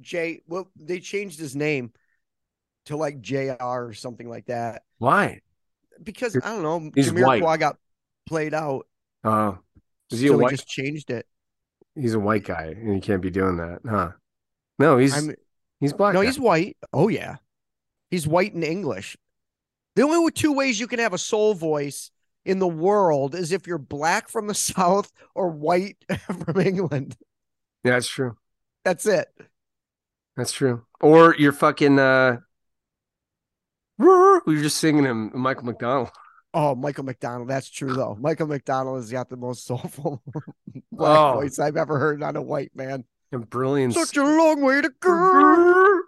Jay 0.00 0.42
well, 0.46 0.70
they 0.76 0.98
changed 1.00 1.38
his 1.38 1.54
name 1.56 1.92
to 2.86 2.96
like 2.96 3.20
JR 3.20 3.54
or 3.60 3.92
something 3.94 4.28
like 4.28 4.46
that. 4.46 4.82
why? 4.98 5.40
Because 6.02 6.36
I 6.36 6.40
don't 6.40 6.62
know, 6.62 6.90
he's 6.94 7.12
white. 7.12 7.42
Got 7.60 7.76
played 8.26 8.54
out. 8.54 8.86
Oh, 9.24 9.58
is 10.10 10.20
he 10.20 10.28
so 10.28 10.34
a 10.34 10.36
we 10.36 10.44
white? 10.44 10.50
just 10.50 10.68
changed 10.68 11.10
it. 11.10 11.26
He's 11.94 12.14
a 12.14 12.20
white 12.20 12.44
guy, 12.44 12.74
and 12.76 12.94
he 12.94 13.00
can't 13.00 13.22
be 13.22 13.30
doing 13.30 13.56
that, 13.56 13.80
huh? 13.88 14.12
No, 14.78 14.96
he's 14.98 15.14
I'm 15.16 15.34
he's 15.80 15.92
black. 15.92 16.14
no, 16.14 16.20
guy. 16.20 16.26
he's 16.26 16.38
white. 16.38 16.76
Oh 16.92 17.08
yeah. 17.08 17.36
He's 18.10 18.26
white 18.26 18.54
and 18.54 18.64
English. 18.64 19.16
The 19.96 20.02
only 20.02 20.30
two 20.32 20.52
ways 20.52 20.80
you 20.80 20.86
can 20.86 20.98
have 20.98 21.12
a 21.12 21.18
soul 21.18 21.54
voice 21.54 22.10
in 22.44 22.58
the 22.58 22.66
world 22.68 23.34
is 23.34 23.52
if 23.52 23.66
you're 23.66 23.78
black 23.78 24.28
from 24.28 24.46
the 24.46 24.54
South 24.72 25.12
or 25.34 25.48
white 25.50 25.96
from 26.44 26.60
England. 26.60 27.16
yeah, 27.84 27.92
that's 27.92 28.08
true. 28.08 28.36
That's 28.84 29.06
it. 29.06 29.28
That's 30.36 30.52
true. 30.52 30.84
Or 31.00 31.34
you're 31.38 31.52
fucking 31.52 31.98
uh, 31.98 32.38
you're 33.98 34.62
just 34.62 34.78
singing 34.78 35.04
him, 35.04 35.30
Michael 35.34 35.64
McDonald. 35.66 36.10
Oh, 36.52 36.74
Michael 36.74 37.04
McDonald. 37.04 37.48
That's 37.48 37.70
true 37.70 37.92
though. 37.94 38.16
Michael 38.20 38.46
McDonald 38.48 38.96
has 38.98 39.10
got 39.10 39.28
the 39.28 39.36
most 39.36 39.64
soulful 39.66 40.22
black 40.92 41.18
Oh. 41.18 41.32
voice 41.40 41.58
I've 41.58 41.76
ever 41.76 41.98
heard 41.98 42.22
on 42.22 42.36
a 42.36 42.42
white 42.42 42.72
man. 42.74 43.04
And 43.32 43.48
brilliant. 43.48 43.94
Such 43.94 44.16
a 44.16 44.24
long 44.24 44.60
way 44.60 44.80
to 44.80 44.90
go. 45.00 46.00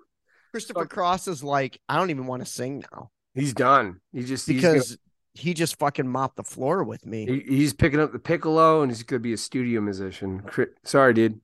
Christopher 0.50 0.80
Fuck. 0.80 0.90
Cross 0.90 1.28
is 1.28 1.44
like, 1.44 1.80
I 1.88 1.96
don't 1.96 2.10
even 2.10 2.26
want 2.26 2.44
to 2.44 2.50
sing 2.50 2.84
now 2.92 3.10
He's 3.34 3.54
done. 3.54 4.00
He 4.12 4.24
just 4.24 4.46
he's 4.48 4.60
gonna- 4.60 4.74
because 4.74 4.98
he 5.34 5.54
just 5.54 5.78
fucking 5.78 6.06
mopped 6.06 6.36
the 6.36 6.42
floor 6.44 6.84
with 6.84 7.06
me. 7.06 7.24
he, 7.24 7.56
he's 7.56 7.72
picking 7.72 7.98
up 8.00 8.12
the 8.12 8.18
piccolo, 8.18 8.82
and 8.82 8.90
he's 8.90 9.02
gonna 9.02 9.20
be 9.20 9.32
a 9.32 9.36
studio 9.38 9.80
musician. 9.80 10.42
Sorry, 10.84 11.14
dude, 11.14 11.40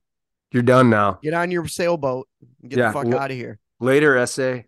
you're 0.51 0.61
done 0.61 0.91
now. 0.91 1.17
Get 1.23 1.33
on 1.33 1.49
your 1.49 1.67
sailboat 1.67 2.27
and 2.61 2.69
get 2.69 2.77
Yeah, 2.77 2.87
the 2.89 2.93
fuck 2.93 3.07
out 3.19 3.31
of 3.31 3.37
here. 3.37 3.57
Later, 3.79 4.15
essay. 4.17 4.67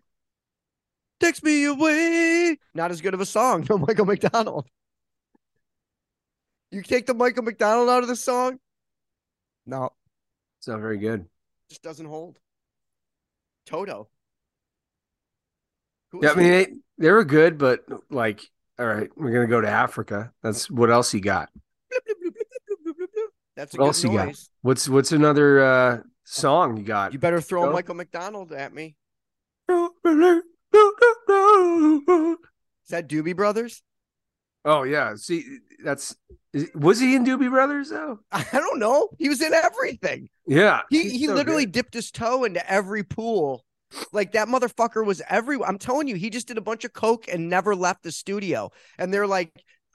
Takes 1.22 1.40
me 1.44 1.66
away. 1.66 2.58
Not 2.74 2.90
as 2.90 3.00
good 3.00 3.14
of 3.14 3.20
a 3.20 3.26
song. 3.26 3.64
No 3.70 3.78
Michael 3.78 4.06
McDonald. 4.06 4.66
You 6.72 6.82
take 6.82 7.06
the 7.06 7.14
Michael 7.14 7.44
McDonald 7.44 7.88
out 7.88 8.02
of 8.02 8.08
the 8.08 8.16
song? 8.16 8.58
No, 9.64 9.90
It's 10.58 10.66
not 10.66 10.80
very 10.80 10.98
good. 10.98 11.26
just 11.68 11.80
doesn't 11.82 12.06
hold. 12.06 12.38
Toto. 13.66 14.08
Who 16.10 16.20
Yeah, 16.24 16.32
I 16.32 16.34
mean 16.34 16.50
they, 16.50 16.66
they 16.98 17.10
were 17.12 17.24
good, 17.24 17.56
but 17.56 17.84
like, 18.10 18.42
all 18.78 18.86
right, 18.86 19.08
we're 19.16 19.30
gonna 19.32 19.46
go 19.46 19.60
to 19.60 19.68
Africa. 19.68 20.32
That's 20.42 20.68
what 20.68 20.90
else 20.90 21.14
you 21.14 21.20
got? 21.20 21.50
That's 23.54 23.74
a 23.74 23.76
What 23.76 23.84
good 23.84 23.86
else 23.86 24.02
you 24.04 24.12
got? 24.12 24.34
What's 24.62 24.88
what's 24.88 25.12
another 25.12 25.62
uh 25.62 25.98
song 26.24 26.78
you 26.78 26.82
got? 26.82 27.12
You 27.12 27.20
better 27.20 27.40
throw. 27.40 27.72
Michael 27.72 27.94
McDonald 27.94 28.52
at 28.52 28.74
me. 28.74 28.96
Is 30.72 32.38
that 32.90 33.08
Doobie 33.08 33.36
Brothers? 33.36 33.82
Oh 34.64 34.84
yeah, 34.84 35.14
see 35.16 35.58
that's 35.84 36.14
is- 36.52 36.70
was 36.74 37.00
he 37.00 37.14
in 37.16 37.24
Doobie 37.24 37.50
Brothers 37.50 37.90
though? 37.90 38.20
I 38.32 38.44
don't 38.52 38.78
know. 38.78 39.08
He 39.18 39.28
was 39.28 39.42
in 39.42 39.52
everything. 39.52 40.28
Yeah, 40.46 40.82
He 40.90 41.08
he 41.10 41.26
so 41.26 41.34
literally 41.34 41.64
good. 41.64 41.72
dipped 41.72 41.94
his 41.94 42.10
toe 42.10 42.44
into 42.44 42.68
every 42.70 43.02
pool. 43.02 43.64
Like 44.12 44.32
that 44.32 44.48
motherfucker 44.48 45.04
was 45.04 45.20
everywhere. 45.28 45.68
I'm 45.68 45.78
telling 45.78 46.08
you, 46.08 46.14
he 46.14 46.30
just 46.30 46.48
did 46.48 46.56
a 46.58 46.62
bunch 46.62 46.84
of 46.84 46.92
coke 46.92 47.26
and 47.30 47.48
never 47.50 47.74
left 47.74 48.02
the 48.02 48.12
studio. 48.12 48.70
And 48.98 49.12
they're 49.12 49.26
like, 49.26 49.52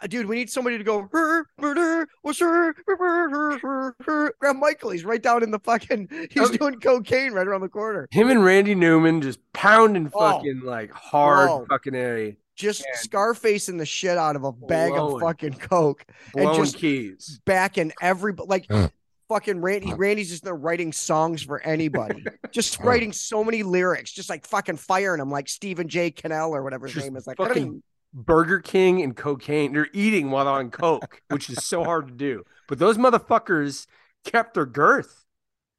dude, 0.07 0.27
we 0.27 0.35
need 0.35 0.49
somebody 0.49 0.77
to 0.77 0.83
go, 0.83 1.07
"Her, 1.11 1.45
murder, 1.59 2.07
what's 2.21 2.39
her, 2.39 2.75
her, 2.85 2.95
her, 3.29 3.57
her, 3.59 3.95
her." 4.05 4.33
grab 4.39 4.55
Michael. 4.57 4.91
He's 4.91 5.05
right 5.05 5.21
down 5.21 5.41
in 5.43 5.51
the 5.51 5.59
fucking 5.59 6.07
he's 6.31 6.49
Oh. 6.51 6.57
doing 6.57 6.79
cocaine 6.79 7.33
right 7.33 7.47
around 7.47 7.61
the 7.61 7.69
corner. 7.69 8.07
him 8.11 8.29
and 8.29 8.43
Randy 8.43 8.75
Newman 8.75 9.21
just 9.21 9.39
pounding 9.53 10.11
Oh. 10.13 10.19
fucking 10.19 10.61
like 10.63 10.91
hard 10.91 11.49
Oh. 11.49 11.65
fucking 11.69 11.95
a 11.95 12.37
Just 12.55 12.81
Man. 12.85 12.93
scarfacing 12.95 13.77
the 13.77 13.85
shit 13.85 14.17
out 14.17 14.35
of 14.35 14.43
a 14.43 14.51
bag 14.51 14.91
Blowing. 14.91 15.15
of 15.15 15.21
fucking 15.21 15.53
coke. 15.53 16.05
And 16.35 16.53
just- 16.55 16.75
keys. 16.77 17.39
back 17.45 17.77
in 17.77 17.91
every 18.01 18.33
like 18.33 18.65
Uh. 18.69 18.89
fucking 19.29 19.61
Randy 19.61 19.93
Randy's 19.93 20.29
just 20.29 20.43
there 20.43 20.55
writing 20.55 20.91
songs 20.93 21.43
for 21.43 21.59
anybody. 21.61 22.23
just 22.51 22.79
writing 22.79 23.11
so 23.13 23.43
many 23.43 23.61
lyrics, 23.63 24.11
just 24.11 24.29
like 24.29 24.45
fucking 24.47 24.77
firing 24.77 25.19
them 25.19 25.29
like 25.29 25.49
Stephen 25.49 25.87
J. 25.87 26.11
Cannell 26.11 26.55
or 26.55 26.63
whatever 26.63 26.85
his 26.87 26.93
Just 26.95 27.05
name 27.05 27.15
is. 27.17 27.27
Like 27.27 27.37
fucking 27.37 27.83
Burger 28.13 28.59
King 28.59 29.01
and 29.01 29.15
cocaine. 29.15 29.73
They're 29.73 29.87
eating 29.93 30.31
while 30.31 30.47
on 30.47 30.71
coke, 30.71 31.21
which 31.29 31.49
is 31.49 31.63
so 31.65 31.83
hard 31.83 32.07
to 32.07 32.13
do. 32.13 32.43
But 32.67 32.79
those 32.79 32.97
motherfuckers 32.97 33.87
kept 34.25 34.53
their 34.53 34.65
girth. 34.65 35.25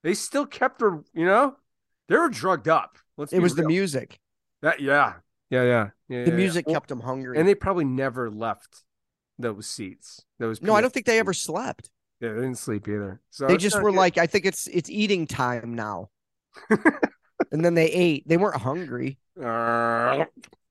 They 0.02 0.14
still 0.14 0.46
kept 0.46 0.78
their, 0.78 1.00
you 1.12 1.26
know, 1.26 1.56
they 2.08 2.16
were 2.16 2.28
drugged 2.28 2.68
up. 2.68 2.98
Let's 3.16 3.32
it 3.32 3.40
was 3.40 3.54
the 3.54 3.64
music. 3.64 4.20
That 4.62 4.80
yeah. 4.80 5.14
Yeah, 5.50 5.62
yeah. 5.64 5.88
yeah 6.08 6.24
The 6.24 6.30
yeah, 6.30 6.36
music 6.36 6.64
yeah. 6.68 6.74
kept 6.74 6.88
them 6.88 7.00
hungry. 7.00 7.38
and 7.38 7.48
they 7.48 7.54
probably 7.54 7.84
never 7.84 8.30
left 8.30 8.84
those 9.38 9.66
seats. 9.66 10.24
Those 10.38 10.62
no, 10.62 10.74
I 10.74 10.80
don't 10.80 10.92
think 10.92 11.06
they 11.06 11.18
ever 11.18 11.32
slept. 11.32 11.90
Yeah, 12.20 12.30
they 12.30 12.40
didn't 12.40 12.58
sleep 12.58 12.88
either. 12.88 13.20
So 13.30 13.46
They 13.46 13.56
just 13.56 13.80
were 13.80 13.90
good. 13.90 13.96
like, 13.96 14.18
I 14.18 14.26
think 14.26 14.44
it's 14.46 14.66
it's 14.68 14.90
eating 14.90 15.26
time 15.26 15.74
now. 15.74 16.10
and 16.70 17.64
then 17.64 17.74
they 17.74 17.86
ate. 17.90 18.26
They 18.28 18.36
weren't 18.36 18.60
hungry. 18.60 19.18
Uh, 19.38 20.24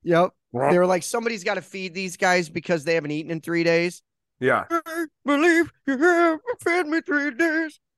Yep. 0.07 0.31
They 0.53 0.77
were 0.79 0.85
like, 0.85 1.03
somebody's 1.03 1.43
got 1.43 1.55
to 1.55 1.61
feed 1.61 1.93
these 1.93 2.15
guys 2.15 2.47
because 2.49 2.85
they 2.85 2.95
haven't 2.95 3.11
eaten 3.11 3.29
in 3.29 3.41
three 3.41 3.65
days. 3.65 4.01
yeah. 4.39 4.63
I 4.71 5.05
believe 5.25 5.71
you 5.85 5.97
have 5.97 6.39
fed 6.61 6.87
me 6.87 7.01
three 7.01 7.31
days. 7.31 7.79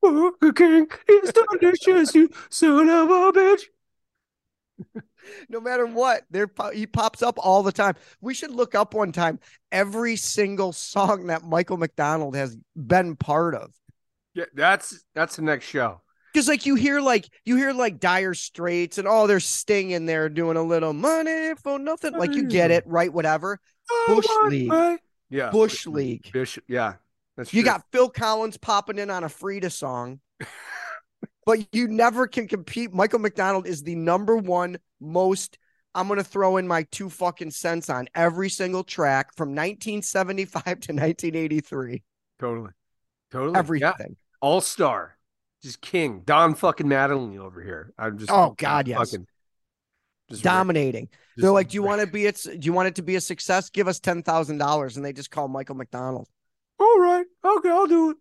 Oh, 0.00 0.30
Burger 0.40 0.52
King 0.52 0.88
is 1.08 1.32
delicious, 1.32 2.14
you 2.14 2.30
son 2.50 2.88
of 2.88 3.10
a 3.10 3.32
bitch. 3.32 3.62
no 5.48 5.60
matter 5.60 5.86
what 5.86 6.22
there 6.30 6.48
he 6.72 6.86
pops 6.86 7.20
up 7.20 7.36
all 7.42 7.64
the 7.64 7.72
time 7.72 7.94
we 8.20 8.32
should 8.32 8.52
look 8.52 8.76
up 8.76 8.94
one 8.94 9.10
time 9.10 9.40
every 9.72 10.14
single 10.14 10.72
song 10.72 11.26
that 11.26 11.42
michael 11.42 11.76
mcdonald 11.76 12.36
has 12.36 12.56
been 12.76 13.16
part 13.16 13.56
of 13.56 13.74
Yeah, 14.34 14.44
that's 14.54 15.04
that's 15.16 15.34
the 15.34 15.42
next 15.42 15.66
show. 15.66 16.00
Because 16.38 16.48
like 16.48 16.66
you 16.66 16.76
hear 16.76 17.00
like 17.00 17.28
you 17.44 17.56
hear 17.56 17.72
like 17.72 17.98
dire 17.98 18.32
straits 18.32 18.96
and 18.96 19.08
all 19.08 19.24
oh 19.24 19.26
there's 19.26 19.44
sting 19.44 19.90
in 19.90 20.06
there 20.06 20.28
doing 20.28 20.56
a 20.56 20.62
little 20.62 20.92
money 20.92 21.52
for 21.60 21.80
nothing 21.80 22.12
like 22.12 22.32
you 22.32 22.44
get 22.44 22.70
it 22.70 22.84
right 22.86 23.12
whatever 23.12 23.58
Bush 24.06 24.24
my 24.28 24.48
League. 24.48 25.00
Yeah. 25.30 25.50
bush 25.50 25.84
league 25.88 26.30
Bush, 26.32 26.56
yeah. 26.68 26.94
That's 27.36 27.52
you 27.52 27.62
true. 27.62 27.72
got 27.72 27.82
phil 27.90 28.08
collins 28.08 28.56
popping 28.56 29.00
in 29.00 29.10
on 29.10 29.24
a 29.24 29.28
frida 29.28 29.68
song 29.68 30.20
but 31.44 31.58
you 31.72 31.88
never 31.88 32.28
can 32.28 32.46
compete 32.46 32.94
michael 32.94 33.18
mcdonald 33.18 33.66
is 33.66 33.82
the 33.82 33.96
number 33.96 34.36
one 34.36 34.78
most 35.00 35.58
i'm 35.92 36.06
going 36.06 36.18
to 36.18 36.24
throw 36.24 36.56
in 36.56 36.68
my 36.68 36.84
two 36.92 37.10
fucking 37.10 37.50
cents 37.50 37.90
on 37.90 38.06
every 38.14 38.48
single 38.48 38.84
track 38.84 39.34
from 39.36 39.48
1975 39.48 40.62
to 40.62 40.70
1983 40.92 42.04
totally. 42.38 42.70
Totally. 43.32 43.52
Yeah. 43.52 43.58
everything 43.58 44.16
All 44.40 44.60
star. 44.60 45.17
Just 45.62 45.80
king. 45.80 46.22
Don 46.24 46.54
fucking 46.54 46.86
Mattingly 46.86 47.38
over 47.38 47.62
here. 47.62 47.92
I'm 47.98 48.18
just 48.18 48.30
Oh, 48.30 48.54
God, 48.56 48.86
yes. 48.88 48.98
fucking 48.98 49.26
just 50.30 50.42
dominating 50.42 51.06
just- 51.06 51.18
they're 51.38 51.50
like 51.50 51.70
do 51.70 51.74
you 51.76 51.82
want 51.82 52.02
to 52.02 52.06
be 52.06 52.26
it 52.26 52.38
do 52.44 52.58
you 52.60 52.72
want 52.74 52.86
it 52.86 52.96
to 52.96 53.02
be 53.02 53.16
a 53.16 53.20
success 53.20 53.70
give 53.70 53.88
us 53.88 53.98
$10000 53.98 54.96
and 54.96 55.02
they 55.04 55.10
just 55.14 55.30
call 55.30 55.48
michael 55.48 55.74
mcdonald 55.74 56.28
all 56.78 57.00
right, 57.00 57.24
okay, 57.42 57.70
I'll 57.70 57.86
do 57.86 58.10
it. 58.10 58.16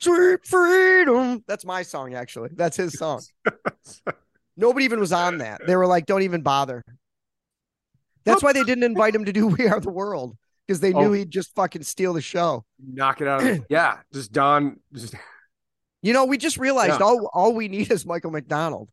sweet 0.00 0.44
freedom 0.44 1.44
that's 1.46 1.64
my 1.64 1.82
song 1.82 2.14
actually 2.14 2.50
that's 2.54 2.76
his 2.76 2.94
song. 2.98 3.22
Nobody 4.56 4.84
even 4.84 4.98
was 5.00 5.12
on 5.12 5.38
that. 5.38 5.60
They 5.66 5.76
were 5.76 5.86
like, 5.86 6.06
don't 6.06 6.22
even 6.22 6.40
bother. 6.42 6.82
That's 8.24 8.42
why 8.42 8.52
they 8.52 8.64
didn't 8.64 8.84
invite 8.84 9.14
him 9.14 9.26
to 9.26 9.32
do 9.32 9.46
We 9.58 9.68
Are 9.68 9.78
the 9.80 9.90
World 9.90 10.36
because 10.66 10.80
they 10.80 10.92
oh. 10.92 11.00
knew 11.02 11.08
Oh. 11.08 11.12
he'd 11.12 11.30
just 11.30 11.54
fucking 11.54 11.82
steal 11.82 12.14
the 12.14 12.20
show. 12.20 12.64
Knock 12.84 13.20
it 13.20 13.28
out. 13.28 13.46
Of 13.46 13.66
yeah, 13.68 13.98
just 14.12 14.32
Don. 14.32 14.80
Just 14.92 15.14
You 16.06 16.12
know, 16.12 16.24
we 16.24 16.38
just 16.38 16.56
realized 16.56 17.00
Yeah. 17.00 17.06
all 17.06 17.28
all 17.32 17.52
we 17.52 17.66
need 17.66 17.90
is 17.90 18.06
Michael 18.06 18.30
McDonald. 18.30 18.88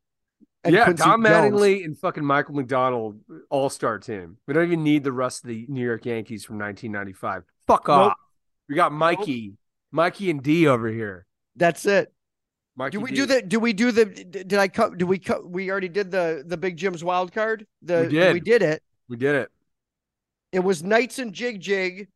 yeah, 0.65 0.85
Quincy 0.85 1.03
Don 1.03 1.23
Jones. 1.23 1.61
And 1.85 1.95
fucking 1.97 2.25
Michael 2.25 2.55
McDonald 2.55 3.19
all 3.51 3.69
star 3.69 3.99
team. 3.99 4.37
We 4.47 4.55
don't 4.55 4.63
even 4.65 4.83
need 4.83 5.03
the 5.03 5.11
rest 5.11 5.43
of 5.43 5.49
the 5.49 5.65
New 5.69 5.83
York 5.85 6.05
Yankees 6.07 6.43
from 6.43 6.57
1995. 6.57 7.43
Fuck 7.67 7.87
Nope. 7.87 7.97
off. 7.97 8.13
We 8.67 8.73
got 8.75 8.91
Mikey, 8.93 9.57
Mikey 9.91 10.31
and 10.31 10.41
D 10.41 10.67
over 10.67 10.87
here. 10.87 11.27
That's 11.55 11.85
it. 11.85 12.11
Mikey 12.75 12.97
Do 12.97 13.01
we 13.03 13.11
D. 13.11 13.15
do 13.17 13.25
the? 13.27 13.41
Do 13.43 13.59
we 13.59 13.73
do 13.73 13.91
the? 13.91 14.05
Did 14.05 14.53
I 14.55 14.67
cut? 14.67 14.97
Do 14.97 15.05
we 15.05 15.19
cut? 15.19 15.47
We 15.47 15.69
already 15.69 15.89
did 15.89 16.09
the 16.09 16.43
the 16.47 16.57
Big 16.57 16.77
Jim's 16.77 17.03
wild 17.03 17.31
card. 17.31 17.67
The 17.83 18.03
We 18.03 18.07
did. 18.07 18.33
we 18.33 18.39
did 18.39 18.63
it. 18.63 18.81
We 19.07 19.17
did 19.17 19.35
it. 19.35 19.51
It 20.51 20.61
was 20.63 20.81
Knights 20.81 21.19
and 21.19 21.31
Jig 21.33 21.59
Jig, 21.61 22.07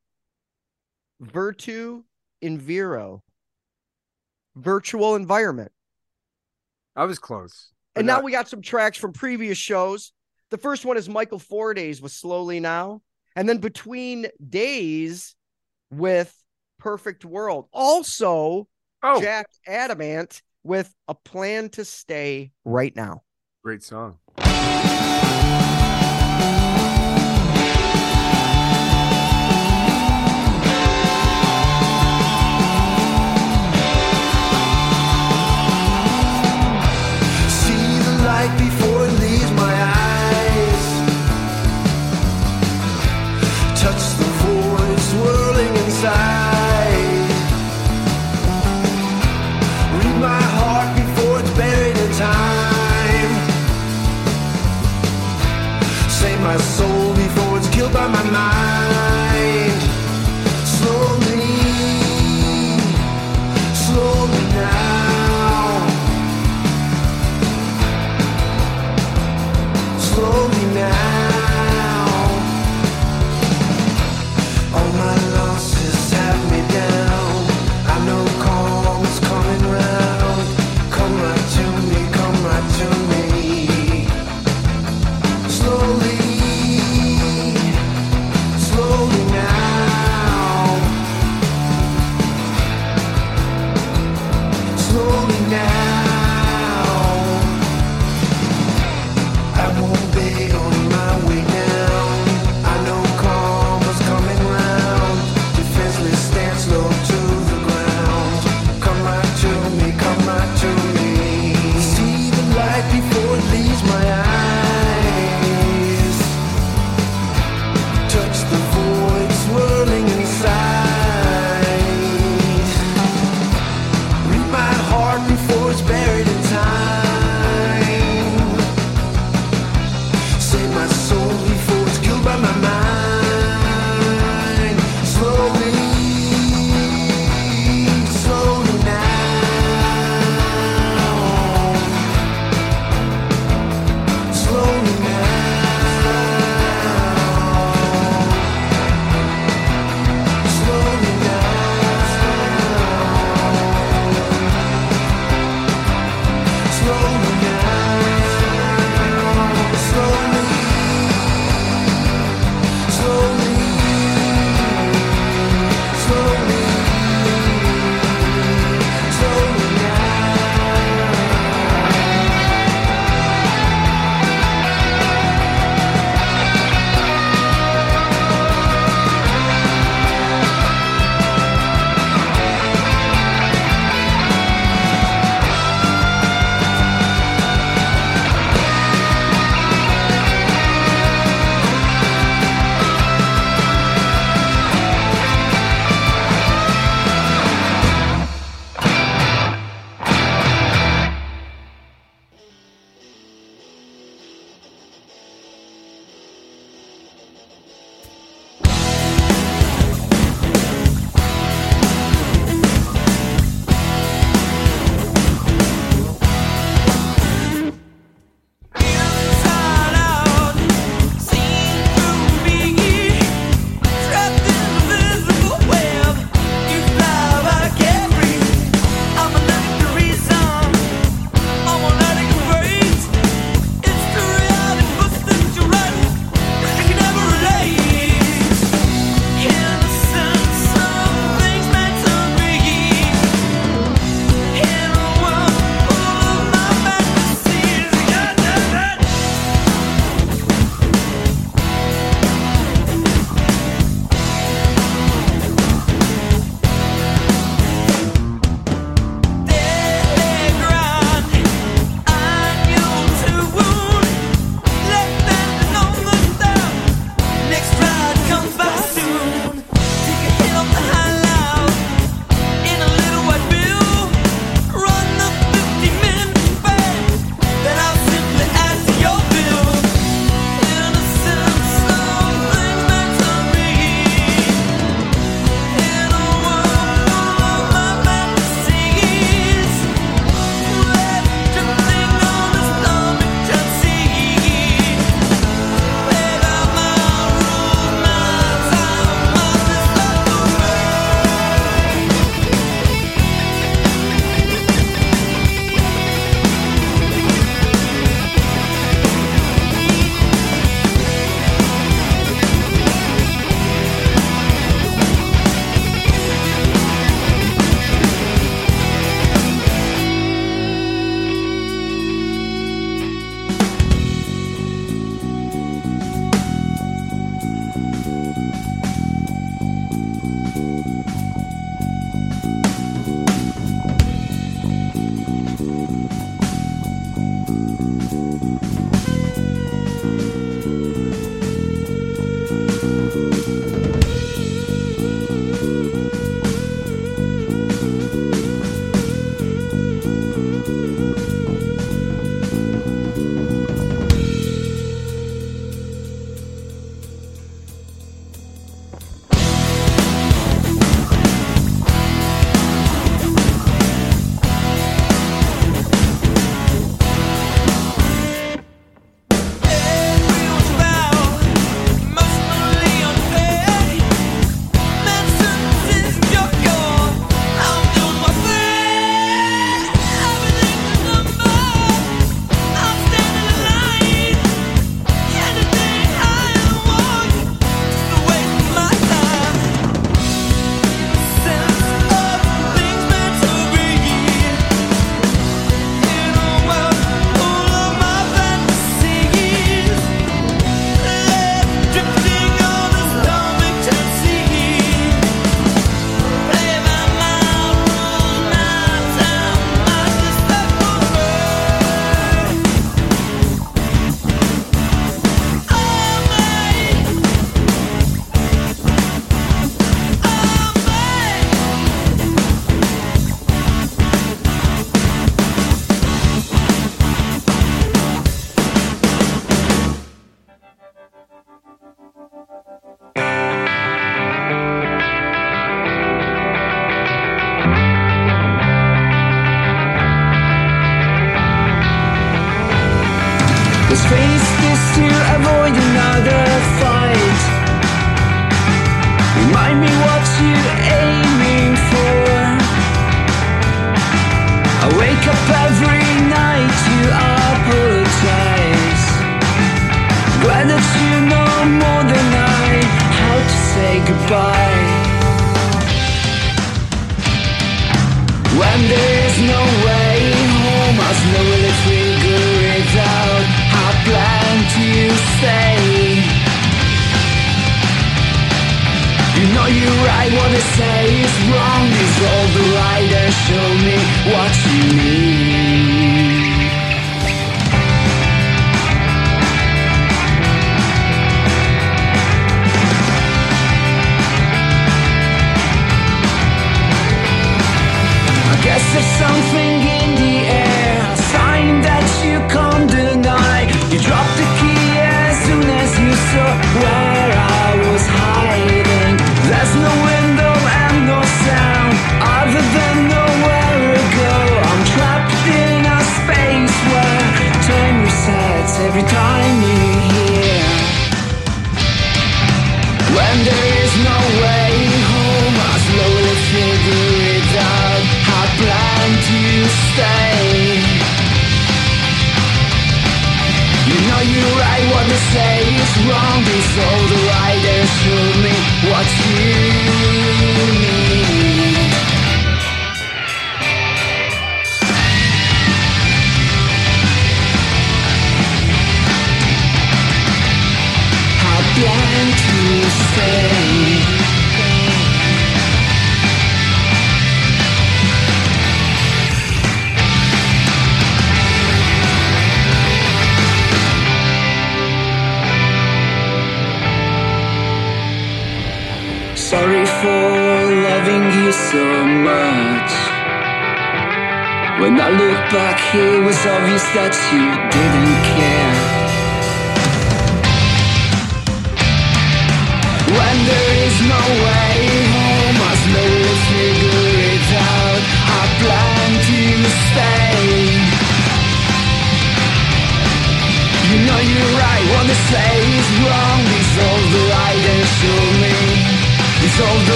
Virtu, 1.19 2.03
in 2.41 2.57
Vero. 2.57 3.23
Virtual 4.57 5.15
environment. 5.15 5.71
I 6.95 7.05
was 7.05 7.19
close. 7.19 7.71
And 7.95 8.07
now 8.07 8.15
not- 8.15 8.23
we 8.23 8.31
got 8.31 8.47
some 8.47 8.61
tracks 8.61 8.97
from 8.97 9.13
previous 9.13 9.57
shows. 9.57 10.11
The 10.49 10.57
first 10.57 10.85
one 10.85 10.97
is 10.97 11.07
Michael 11.09 11.39
Fordays 11.39 12.01
with 12.01 12.11
Slowly 12.11 12.59
Now. 12.59 13.01
And 13.35 13.47
then 13.47 13.59
Between 13.59 14.27
Days 14.49 15.35
with 15.91 16.33
Perfect 16.79 17.23
World. 17.23 17.67
Also, 17.71 18.67
oh, 19.03 19.21
Jack 19.21 19.47
Adamant 19.67 20.41
with 20.63 20.93
A 21.07 21.13
Plan 21.13 21.69
to 21.71 21.85
Stay 21.85 22.51
Right 22.65 22.95
Now. 22.95 23.23
great 23.63 23.83
song. 23.83 24.19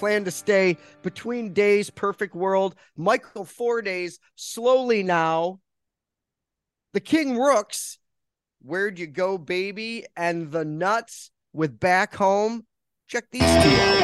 plan 0.00 0.24
to 0.24 0.30
stay 0.30 0.78
between 1.02 1.52
days, 1.52 1.90
perfect 1.90 2.34
world. 2.34 2.74
Michael 2.96 3.44
four 3.44 3.82
days, 3.82 4.18
slowly 4.34 5.02
now. 5.02 5.60
The 6.94 7.00
King 7.00 7.36
Rooks, 7.36 7.98
where'd 8.62 8.98
you 8.98 9.06
go, 9.06 9.36
baby? 9.36 10.06
And 10.16 10.50
the 10.50 10.64
nuts 10.64 11.30
with 11.52 11.78
back 11.78 12.14
home. 12.16 12.66
Check 13.08 13.26
these 13.30 13.42
two 13.42 13.46
out. 13.46 14.00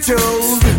told 0.00 0.69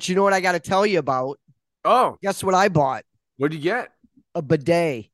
but 0.00 0.08
you 0.08 0.14
know 0.14 0.22
what 0.22 0.32
I 0.32 0.40
got 0.40 0.52
to 0.52 0.60
tell 0.60 0.86
you 0.86 0.98
about? 0.98 1.38
Oh, 1.84 2.16
Guess 2.22 2.42
what 2.42 2.54
I 2.54 2.70
bought? 2.70 3.04
what'd 3.36 3.54
you 3.54 3.60
get? 3.62 3.90
A 4.34 4.40
bidet. 4.40 5.10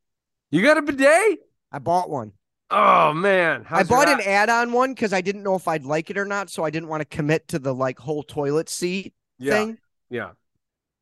You 0.53 0.63
got 0.63 0.79
a 0.79 0.83
bidet? 0.83 1.41
I 1.73 1.81
bought 1.81 2.09
one. 2.09 2.33
Oh 2.71 3.13
man, 3.13 3.63
I 3.69 3.79
How's 3.79 3.91
your 3.91 3.99
bought 3.99 4.09
an 4.09 4.21
add-on 4.25 4.71
one 4.73 4.95
because 4.95 5.13
I 5.13 5.21
didn't 5.23 5.43
know 5.43 5.57
if 5.57 5.67
I'd 5.67 5.85
like 5.85 6.09
it 6.11 6.17
or 6.19 6.25
not, 6.25 6.51
so 6.51 6.63
I 6.63 6.71
didn't 6.71 6.89
want 6.89 7.01
to 7.01 7.05
commit 7.05 7.49
to 7.49 7.59
the 7.59 7.75
like 7.75 7.99
whole 7.99 8.23
toilet 8.23 8.69
seat 8.69 9.13
yeah, 9.41 9.53
thing. 9.55 9.79
yeah. 10.09 10.31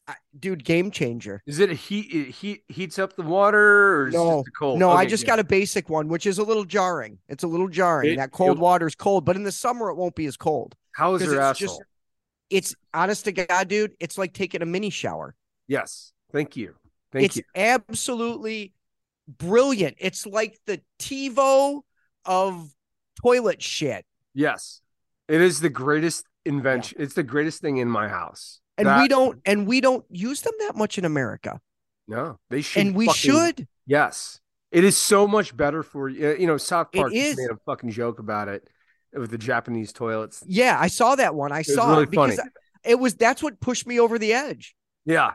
I, 0.09 0.14
dude, 0.39 0.64
game 0.64 0.91
changer. 0.91 1.43
Is 1.47 1.59
it 1.59 1.70
a 1.70 1.74
heat? 1.74 2.07
It 2.11 2.30
heat 2.30 2.64
heats 2.68 2.99
up 2.99 3.16
the 3.16 3.22
water, 3.22 3.97
or 4.03 4.09
is 4.09 4.14
it 4.14 4.18
No, 4.18 4.45
cold? 4.59 4.78
No, 4.78 4.91
I 4.93 5.05
just 5.05 5.24
good. 5.24 5.28
got 5.28 5.39
a 5.41 5.45
basic 5.45 5.91
one, 5.91 6.09
which 6.09 6.24
is 6.26 6.39
a 6.39 6.43
little 6.43 6.64
jarring. 6.64 7.18
It's 7.28 7.45
a 7.45 7.47
little 7.49 7.68
jarring. 7.68 8.12
It- 8.14 8.16
that 8.16 8.32
cold 8.32 8.59
water 8.59 8.87
is 8.87 8.95
cold, 8.95 9.26
but 9.26 9.37
in 9.37 9.43
the 9.45 9.53
summer 9.53 9.91
it 9.91 9.95
won't 9.97 10.14
be 10.14 10.24
as 10.24 10.39
cold. 10.39 10.74
How 10.93 11.14
is 11.16 11.22
your 11.22 11.39
asshole? 11.41 11.68
just- 11.68 11.82
It's 12.55 12.75
honest 12.95 13.25
to 13.25 13.33
God, 13.33 13.67
dude. 13.69 13.95
It's 13.99 14.17
like 14.17 14.33
taking 14.33 14.63
a 14.63 14.67
mini 14.67 14.91
shower. 14.91 15.35
Yes. 15.67 16.13
Thank 16.33 16.57
you. 16.57 16.75
Thank 17.11 17.23
you. 17.23 17.27
it's 17.27 17.37
you. 17.39 17.43
absolutely 17.57 18.73
brilliant. 19.27 19.97
It's 19.99 20.25
like 20.25 20.59
the 20.67 20.81
TiVo 21.01 21.81
of 22.25 22.71
toilet 23.21 23.61
shit. 23.61 24.05
Yes. 24.35 24.81
It 25.27 25.41
is 25.41 25.61
the 25.61 25.69
greatest 25.69 26.27
invention. 26.45 26.99
It's 27.01 27.15
the 27.15 27.23
greatest 27.25 27.61
thing 27.61 27.79
in 27.79 27.89
my 27.89 28.09
house. 28.09 28.61
And 28.79 28.87
That- 28.87 29.01
we 29.03 29.09
don't 29.09 29.41
and 29.45 29.67
we 29.67 29.81
don't 29.81 30.05
use 30.11 30.43
them 30.43 30.55
that 30.61 30.77
much 30.77 30.97
in 30.97 31.05
America. 31.05 31.61
No, 32.07 32.39
they 32.51 32.61
should. 32.61 32.87
and 32.87 32.95
we 32.95 33.07
fucking- 33.07 33.19
should. 33.19 33.69
Yes. 33.87 34.41
It 34.71 34.85
is 34.85 34.97
so 34.97 35.27
much 35.27 35.57
better 35.57 35.83
for 35.83 36.09
you. 36.09 36.29
Uh, 36.31 36.35
you 36.35 36.47
know, 36.47 36.57
South 36.57 36.93
Park 36.93 37.13
made 37.13 37.37
a 37.51 37.57
fucking 37.65 37.91
joke 37.91 38.19
about 38.19 38.49
it 38.49 38.69
with 39.15 39.31
the 39.31 39.39
Japanese 39.39 39.93
toilets. 39.93 40.43
Yeah, 40.47 40.77
I 40.79 40.89
saw 40.89 41.15
that 41.15 41.35
one. 41.35 41.53
I 41.53 41.59
was 41.59 41.75
saw 41.75 41.91
really 41.91 42.03
it 42.05 42.11
because 42.11 42.37
funny. 42.37 42.51
it 42.85 42.99
was 42.99 43.15
that's 43.15 43.43
what 43.43 43.61
pushed 43.61 43.87
me 43.87 44.01
over 44.01 44.19
the 44.19 44.33
edge. 44.33 44.75
Yeah. 45.05 45.33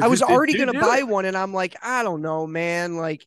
I 0.00 0.06
was 0.06 0.22
already 0.22 0.56
going 0.56 0.72
to 0.72 0.80
buy 0.80 0.98
it. 0.98 1.08
one 1.08 1.24
and 1.24 1.36
I'm 1.36 1.52
like, 1.52 1.74
I 1.82 2.04
don't 2.04 2.22
know, 2.22 2.46
man, 2.46 2.96
like 2.96 3.26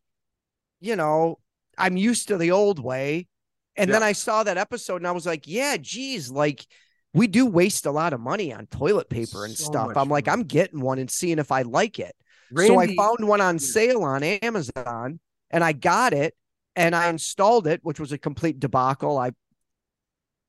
you 0.79 0.95
know, 0.95 1.39
I'm 1.77 1.97
used 1.97 2.27
to 2.27 2.37
the 2.37 2.51
old 2.51 2.79
way. 2.79 3.27
And 3.75 3.91
then 3.91 4.03
I 4.03 4.11
saw 4.11 4.43
that 4.43 4.57
episode 4.57 4.97
and 4.97 5.07
I 5.07 5.11
was 5.11 5.25
like, 5.25 5.47
yeah, 5.47 5.77
geez, 5.77 6.29
like 6.29 6.65
we 7.13 7.27
do 7.27 7.45
waste 7.45 7.85
a 7.85 7.91
lot 7.91 8.13
of 8.13 8.19
money 8.19 8.53
on 8.53 8.67
toilet 8.67 9.09
paper 9.09 9.45
and 9.45 9.55
So 9.57 9.65
stuff. 9.65 9.91
I'm 9.95 10.09
like. 10.09 10.27
I'm 10.27 10.43
getting 10.43 10.81
one 10.81 10.99
and 10.99 11.09
seeing 11.09 11.39
if 11.39 11.51
I 11.51 11.63
like 11.63 11.99
it. 11.99 12.15
so 12.55 12.79
I 12.79 12.95
found 12.95 13.27
one 13.27 13.41
on 13.41 13.59
sale 13.59 14.03
on 14.03 14.23
Amazon 14.23 15.19
and 15.49 15.63
I 15.63 15.73
got 15.73 16.13
it 16.13 16.35
and 16.75 16.95
I 16.95 17.09
installed 17.09 17.67
it, 17.67 17.79
which 17.83 17.99
was 17.99 18.11
a 18.11 18.17
complete 18.17 18.59
debacle. 18.59 19.17
I 19.17 19.31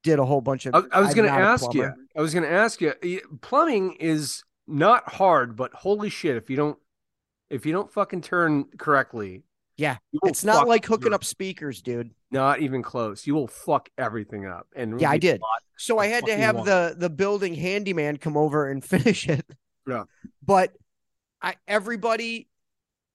did 0.05 0.21
a 0.21 0.25
whole 0.25 0.41
bunch 0.41 0.67
of 0.67 0.75
I, 0.75 0.99
I 0.99 1.01
was 1.01 1.15
going 1.15 1.27
to 1.27 1.35
ask 1.35 1.75
you. 1.75 1.93
I 2.17 2.21
was 2.21 2.33
going 2.33 2.45
to 2.45 2.53
ask 2.53 2.81
you. 2.81 2.93
Plumbing 3.41 3.95
is 3.95 4.45
not 4.69 5.09
hard, 5.15 5.57
but 5.57 5.75
holy 5.75 6.11
shit, 6.11 6.37
if 6.37 6.49
you 6.49 6.57
don't, 6.57 6.79
if 7.51 7.67
you 7.67 7.73
don't 7.73 7.91
fucking 7.91 8.21
turn 8.21 8.67
correctly, 8.79 9.43
Yeah, 9.77 9.97
It's 10.23 10.45
not 10.45 10.69
like 10.69 10.87
hooking 10.87 11.13
up 11.13 11.25
speakers, 11.25 11.83
dude. 11.83 12.13
Not 12.31 12.61
even 12.61 12.83
close. 12.83 13.27
You 13.27 13.35
will 13.35 13.49
fuck 13.49 13.89
everything 13.99 14.47
up. 14.47 14.67
And 14.77 15.01
Yeah, 15.01 15.11
I 15.11 15.19
did. 15.19 15.41
So 15.79 15.99
I 15.99 16.07
had 16.07 16.27
to 16.27 16.37
have 16.37 16.65
the 16.65 16.95
the 16.97 17.11
building 17.11 17.55
handyman 17.55 18.19
come 18.19 18.37
over 18.37 18.71
and 18.71 18.85
finish 18.95 19.29
it. 19.29 19.45
Yeah. 19.89 20.05
But 20.45 20.73
I 21.43 21.57
everybody 21.67 22.49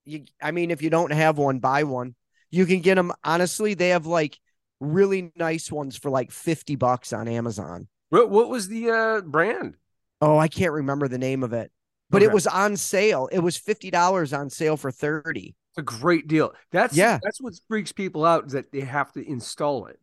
you 0.05 0.25
I 0.41 0.51
mean 0.51 0.71
if 0.71 0.81
you 0.81 0.89
don't 0.89 1.11
have 1.11 1.37
one 1.37 1.59
buy 1.59 1.83
one. 1.83 2.15
You 2.51 2.65
can 2.65 2.79
get 2.79 2.95
them 2.95 3.11
honestly 3.23 3.75
they 3.75 3.89
have 3.89 4.07
like 4.07 4.39
really 4.79 5.31
nice 5.35 5.71
ones 5.71 5.97
for 5.97 6.09
like 6.09 6.31
50 6.31 6.75
bucks 6.75 7.13
on 7.13 7.27
Amazon. 7.27 7.87
What, 8.09 8.29
what 8.29 8.49
was 8.49 8.67
the 8.67 8.89
uh, 8.89 9.21
brand? 9.21 9.75
Oh, 10.21 10.37
I 10.37 10.47
can't 10.47 10.73
remember 10.73 11.07
the 11.07 11.17
name 11.17 11.43
of 11.43 11.53
it. 11.53 11.71
But 12.09 12.23
it 12.23 12.31
was 12.31 12.47
on 12.47 12.75
sale. 12.75 13.29
It 13.31 13.39
was 13.39 13.57
$50 13.57 14.37
on 14.37 14.49
sale 14.49 14.77
for 14.77 14.91
30. 14.91 15.55
It's 15.69 15.77
a 15.77 15.83
great 15.83 16.27
deal. 16.27 16.53
That's 16.71 16.95
Yeah. 16.95 17.19
That's 17.21 17.39
what 17.39 17.53
freaks 17.67 17.91
people 17.91 18.25
out 18.25 18.47
is 18.47 18.53
that 18.53 18.71
they 18.71 18.81
have 18.81 19.11
to 19.13 19.27
install 19.27 19.85
it. 19.85 19.99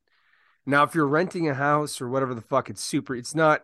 Now, 0.66 0.84
if 0.84 0.94
you're 0.94 1.06
renting 1.06 1.48
a 1.48 1.54
house 1.54 2.00
or 2.00 2.08
whatever 2.08 2.34
the 2.34 2.40
fuck, 2.42 2.70
it's 2.70 2.82
super. 2.82 3.16
It's 3.16 3.34
not. 3.34 3.62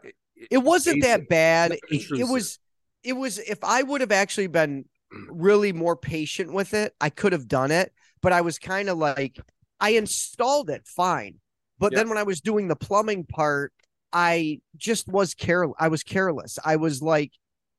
It 0.51 0.59
wasn't 0.59 1.03
that 1.03 1.29
bad. 1.29 1.73
It, 1.89 2.21
it 2.21 2.29
was 2.29 2.59
it 3.03 3.15
was 3.15 3.39
if 3.39 3.63
I 3.63 3.83
would 3.83 4.01
have 4.01 4.13
actually 4.13 4.47
been 4.47 4.85
really 5.29 5.73
more 5.73 5.97
patient 5.97 6.53
with 6.53 6.75
it, 6.75 6.95
I 7.01 7.11
could 7.11 7.33
have 7.33 7.49
done 7.49 7.71
it. 7.71 7.93
But 8.21 8.33
I 8.33 8.41
was 8.41 8.59
kind 8.59 8.89
of 8.89 8.99
like 8.99 9.41
I 9.83 9.91
installed 9.91 10.71
it 10.71 10.87
fine. 10.87 11.35
But 11.79 11.93
Yeah. 11.93 11.99
then 11.99 12.09
when 12.09 12.17
I 12.19 12.23
was 12.23 12.41
doing 12.41 12.69
the 12.69 12.77
plumbing 12.77 13.25
part, 13.25 13.73
I 14.13 14.61
just 14.77 15.09
was 15.09 15.35
care 15.35 15.67
I 15.79 15.89
was 15.89 16.03
careless. 16.03 16.59
I 16.65 16.77
was 16.77 17.03
like 17.03 17.33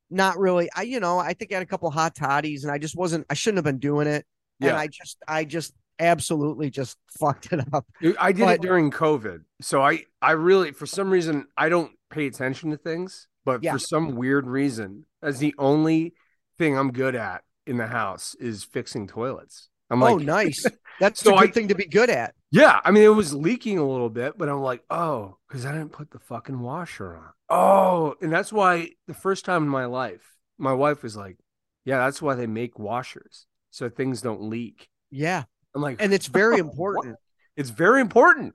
not 0.09 0.37
really 0.37 0.69
I 0.75 0.83
you 0.83 0.99
know, 0.99 1.17
I 1.17 1.33
think 1.33 1.51
I 1.51 1.55
had 1.55 1.63
a 1.63 1.67
couple 1.67 1.89
hot 1.89 2.13
toddies 2.15 2.63
and 2.63 2.71
I 2.71 2.77
just 2.77 2.95
wasn't 2.95 3.25
I 3.29 3.33
shouldn't 3.33 3.57
have 3.57 3.65
been 3.65 3.79
doing 3.79 4.07
it. 4.07 4.25
And 4.61 4.71
I 4.71 4.87
just 4.87 5.17
I 5.27 5.43
just 5.45 5.73
absolutely 5.99 6.69
just 6.69 6.97
fucked 7.19 7.51
it 7.53 7.61
up. 7.73 7.85
I 8.19 8.31
did 8.31 8.45
But- 8.45 8.55
it 8.55 8.61
during 8.61 8.91
COVID, 8.91 9.43
so 9.61 9.81
I 9.81 10.03
I 10.21 10.31
really 10.31 10.71
for 10.71 10.85
some 10.85 11.09
reason 11.09 11.47
I 11.57 11.69
don't 11.69 11.91
pay 12.09 12.27
attention 12.27 12.71
to 12.71 12.77
things, 12.77 13.27
but 13.45 13.63
Yeah. 13.63 13.73
for 13.73 13.79
some 13.79 14.15
weird 14.15 14.45
reason, 14.47 15.05
that's 15.21 15.39
the 15.39 15.55
only 15.57 16.13
thing 16.57 16.77
I'm 16.77 16.91
good 16.91 17.15
at 17.15 17.43
in 17.65 17.77
the 17.77 17.87
house 17.87 18.35
is 18.39 18.63
fixing 18.63 19.07
toilets. 19.07 19.69
I'm 19.89 19.99
like, 19.99 20.13
oh, 20.13 20.17
nice. 20.17 20.65
That's 20.99 21.19
So 21.21 21.35
a 21.35 21.39
good 21.41 21.49
I- 21.49 21.51
thing 21.53 21.67
to 21.69 21.75
be 21.75 21.85
good 21.85 22.09
at. 22.09 22.33
yeah. 22.51 22.79
I 22.83 22.91
mean, 22.91 23.03
it 23.03 23.07
was 23.09 23.33
leaking 23.33 23.77
a 23.79 23.87
little 23.87 24.09
bit, 24.09 24.37
but 24.37 24.47
I'm 24.49 24.61
like, 24.61 24.83
oh, 24.89 25.37
because 25.47 25.65
I 25.65 25.71
didn't 25.71 25.91
put 25.91 26.11
the 26.11 26.19
fucking 26.19 26.59
washer 26.59 27.15
on. 27.17 27.29
Oh, 27.49 28.15
and 28.21 28.31
that's 28.31 28.51
why 28.53 28.89
the 29.07 29.13
first 29.13 29.45
time 29.45 29.63
in 29.63 29.69
my 29.69 29.85
life, 29.85 30.21
my 30.57 30.73
wife 30.73 31.03
was 31.03 31.15
like, 31.17 31.37
yeah, 31.85 31.97
that's 31.99 32.21
why 32.21 32.35
they 32.35 32.47
make 32.47 32.79
washers 32.79 33.45
so 33.71 33.89
things 33.89 34.21
don't 34.21 34.43
leak. 34.43 34.87
Yeah. 35.11 35.43
I'm 35.75 35.81
like, 35.81 35.97
And 36.01 36.13
it's 36.13 36.27
very 36.27 36.57
important. 36.67 37.17
it's 37.57 37.69
very 37.71 37.99
important. 38.01 38.53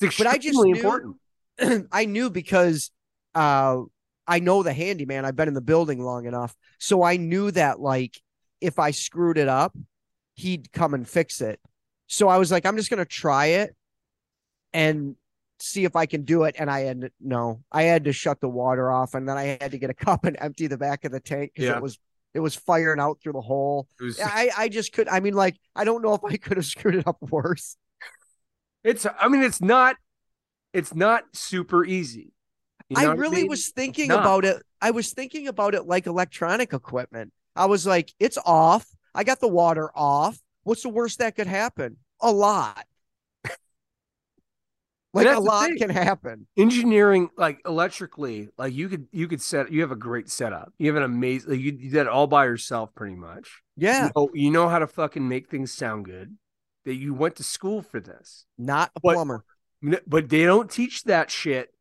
It's 0.00 0.16
But 0.16 0.26
I 0.28 0.34
just 0.36 0.48
extremely 0.48 0.72
knew- 0.72 0.78
important. 0.78 1.88
I 1.92 2.04
knew 2.04 2.30
because 2.30 2.90
uh 3.34 3.82
I 4.26 4.38
know 4.40 4.62
the 4.62 4.72
handyman. 4.74 5.24
I've 5.24 5.34
been 5.36 5.48
in 5.48 5.54
the 5.54 5.60
building 5.62 6.00
long 6.00 6.26
enough. 6.26 6.54
So 6.78 7.02
I 7.02 7.16
knew 7.16 7.50
that 7.52 7.80
like 7.80 8.20
if 8.60 8.78
I 8.78 8.90
screwed 8.92 9.38
it 9.38 9.48
up, 9.48 9.74
he'd 10.38 10.72
come 10.72 10.94
and 10.94 11.08
fix 11.08 11.40
it. 11.40 11.60
So 12.06 12.28
I 12.28 12.38
was 12.38 12.50
like, 12.50 12.64
I'm 12.66 12.76
just 12.76 12.90
gonna 12.90 13.04
try 13.04 13.46
it 13.46 13.74
and 14.72 15.16
see 15.60 15.84
if 15.84 15.96
I 15.96 16.06
can 16.06 16.22
do 16.22 16.44
it. 16.44 16.56
And 16.58 16.70
I 16.70 16.80
had 16.80 17.10
no, 17.20 17.62
I 17.72 17.82
had 17.84 18.04
to 18.04 18.12
shut 18.12 18.40
the 18.40 18.48
water 18.48 18.90
off 18.90 19.14
and 19.14 19.28
then 19.28 19.36
I 19.36 19.58
had 19.60 19.72
to 19.72 19.78
get 19.78 19.90
a 19.90 19.94
cup 20.06 20.24
and 20.24 20.36
empty 20.40 20.66
the 20.66 20.78
back 20.78 21.04
of 21.04 21.12
the 21.12 21.20
tank 21.20 21.52
because 21.54 21.68
Yeah. 21.68 21.76
it 21.76 21.82
was 21.82 21.98
it 22.34 22.40
was 22.40 22.54
firing 22.54 23.00
out 23.00 23.18
through 23.22 23.32
the 23.32 23.40
hole. 23.40 23.88
Was, 24.00 24.20
I, 24.20 24.50
I 24.56 24.68
just 24.68 24.92
could 24.92 25.08
I 25.08 25.20
mean 25.20 25.34
like 25.34 25.56
I 25.74 25.84
don't 25.84 26.02
know 26.02 26.14
if 26.14 26.24
I 26.24 26.36
could 26.36 26.56
have 26.56 26.66
screwed 26.74 26.94
it 26.94 27.06
up 27.06 27.16
worse. 27.20 27.76
it's, 28.84 29.06
I 29.20 29.28
mean, 29.28 29.42
it's 29.42 29.60
not, 29.60 29.96
it's 30.72 30.94
not 30.94 31.24
super 31.32 31.84
easy. 31.84 32.32
You 32.88 33.02
know 33.02 33.10
I 33.10 33.14
really 33.14 33.38
mean? 33.42 33.48
was 33.48 33.68
thinking 33.70 34.10
about 34.10 34.44
it. 34.44 34.62
I 34.80 34.92
was 34.92 35.12
thinking 35.12 35.48
about 35.48 35.74
it 35.74 35.86
like 35.86 36.06
electronic 36.06 36.72
equipment. 36.72 37.32
I 37.56 37.66
was 37.66 37.86
like, 37.86 38.12
it's 38.20 38.38
off. 38.46 38.86
I 39.18 39.24
got 39.24 39.40
the 39.40 39.48
water 39.48 39.90
off. 39.96 40.38
What's 40.62 40.82
the 40.84 40.88
worst 40.90 41.18
that 41.18 41.34
could 41.34 41.48
happen? 41.48 41.96
A 42.20 42.30
lot. 42.30 42.84
like 45.12 45.26
a 45.26 45.40
lot 45.40 45.70
can 45.76 45.90
happen. 45.90 46.46
engineering 46.56 47.28
like 47.36 47.60
electrically 47.66 48.48
like 48.56 48.72
you 48.74 48.88
could 48.88 49.08
you 49.10 49.26
could 49.26 49.42
set 49.42 49.72
you 49.72 49.80
have 49.80 49.90
a 49.90 49.96
great 49.96 50.28
setup 50.30 50.72
you 50.78 50.86
have 50.86 50.96
an 50.96 51.02
amazing 51.02 51.50
like, 51.50 51.58
you, 51.60 51.72
you 51.72 51.90
did 51.90 52.02
it 52.02 52.08
all 52.08 52.26
by 52.26 52.44
yourself 52.44 52.94
pretty 52.94 53.16
much 53.16 53.62
Yeah. 53.76 54.04
you 54.06 54.10
know, 54.14 54.28
you 54.34 54.50
know 54.50 54.68
how 54.68 54.78
to 54.78 54.86
fucking 54.86 55.26
make 55.26 55.48
things 55.48 55.72
sound 55.72 56.04
good 56.04 56.36
that 56.84 56.94
you 56.94 57.14
went 57.14 57.36
to 57.36 57.42
school 57.42 57.82
for 57.82 57.98
this 58.00 58.44
Not 58.58 58.90
a 58.94 59.00
But- 59.02 59.14
plumber. 59.14 59.44
But 60.06 60.28
they 60.28 60.44
don't 60.44 60.70
teach 60.70 61.04
that 61.04 61.30
shit 61.30 61.72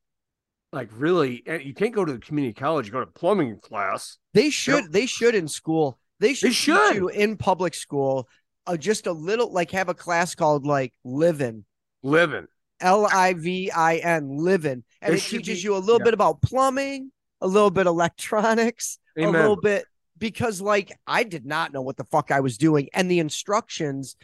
like 0.71 0.89
really 0.93 1.43
and 1.45 1.61
you 1.63 1.73
can't 1.73 1.93
go 1.93 2.05
to 2.05 2.13
the 2.13 2.19
community 2.19 2.53
college 2.53 2.85
you 2.87 2.91
go 2.93 3.01
to 3.01 3.05
plumbing 3.07 3.59
class 3.59 4.17
They 4.33 4.49
should. 4.49 4.91
They 4.91 5.05
should 5.05 5.35
in 5.35 5.47
school. 5.47 5.99
They 6.19 6.33
should. 6.33 6.47
teach 6.49 6.55
should. 6.57 6.95
you 6.95 7.09
in 7.09 7.37
public 7.37 7.73
school. 7.73 8.27
Uh, 8.65 8.75
just 8.75 9.07
a 9.07 9.11
little, 9.11 9.51
like 9.51 9.71
have 9.71 9.87
a 9.89 9.93
class 9.93 10.35
called 10.35 10.65
like 10.65 10.93
living. 11.03 11.63
living 12.03 12.47
L 12.81 13.07
I 13.11 13.33
V 13.33 13.71
I 13.71 13.97
N 13.97 14.37
living, 14.37 14.83
and 15.01 15.11
There 15.11 15.15
it 15.17 15.21
teaches 15.21 15.59
be- 15.59 15.63
you 15.63 15.75
a 15.75 15.79
little 15.79 15.99
yeah. 15.99 16.05
bit 16.05 16.13
about 16.13 16.41
plumbing, 16.41 17.11
a 17.41 17.47
little 17.47 17.71
bit 17.71 17.87
electronics, 17.87 18.99
a 19.17 19.27
little 19.27 19.55
bit 19.55 19.85
because 20.17 20.61
like 20.61 20.91
I 21.07 21.23
did 21.23 21.45
not 21.45 21.71
know 21.73 21.81
what 21.81 21.97
the 21.97 22.03
fuck 22.03 22.29
I 22.31 22.39
was 22.41 22.57
doing, 22.57 22.89
and 22.93 23.09
the 23.09 23.19
instructions 23.19 24.15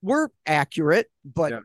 were 0.00 0.30
accurate, 0.46 1.10
but 1.24 1.52
Yeah. 1.52 1.60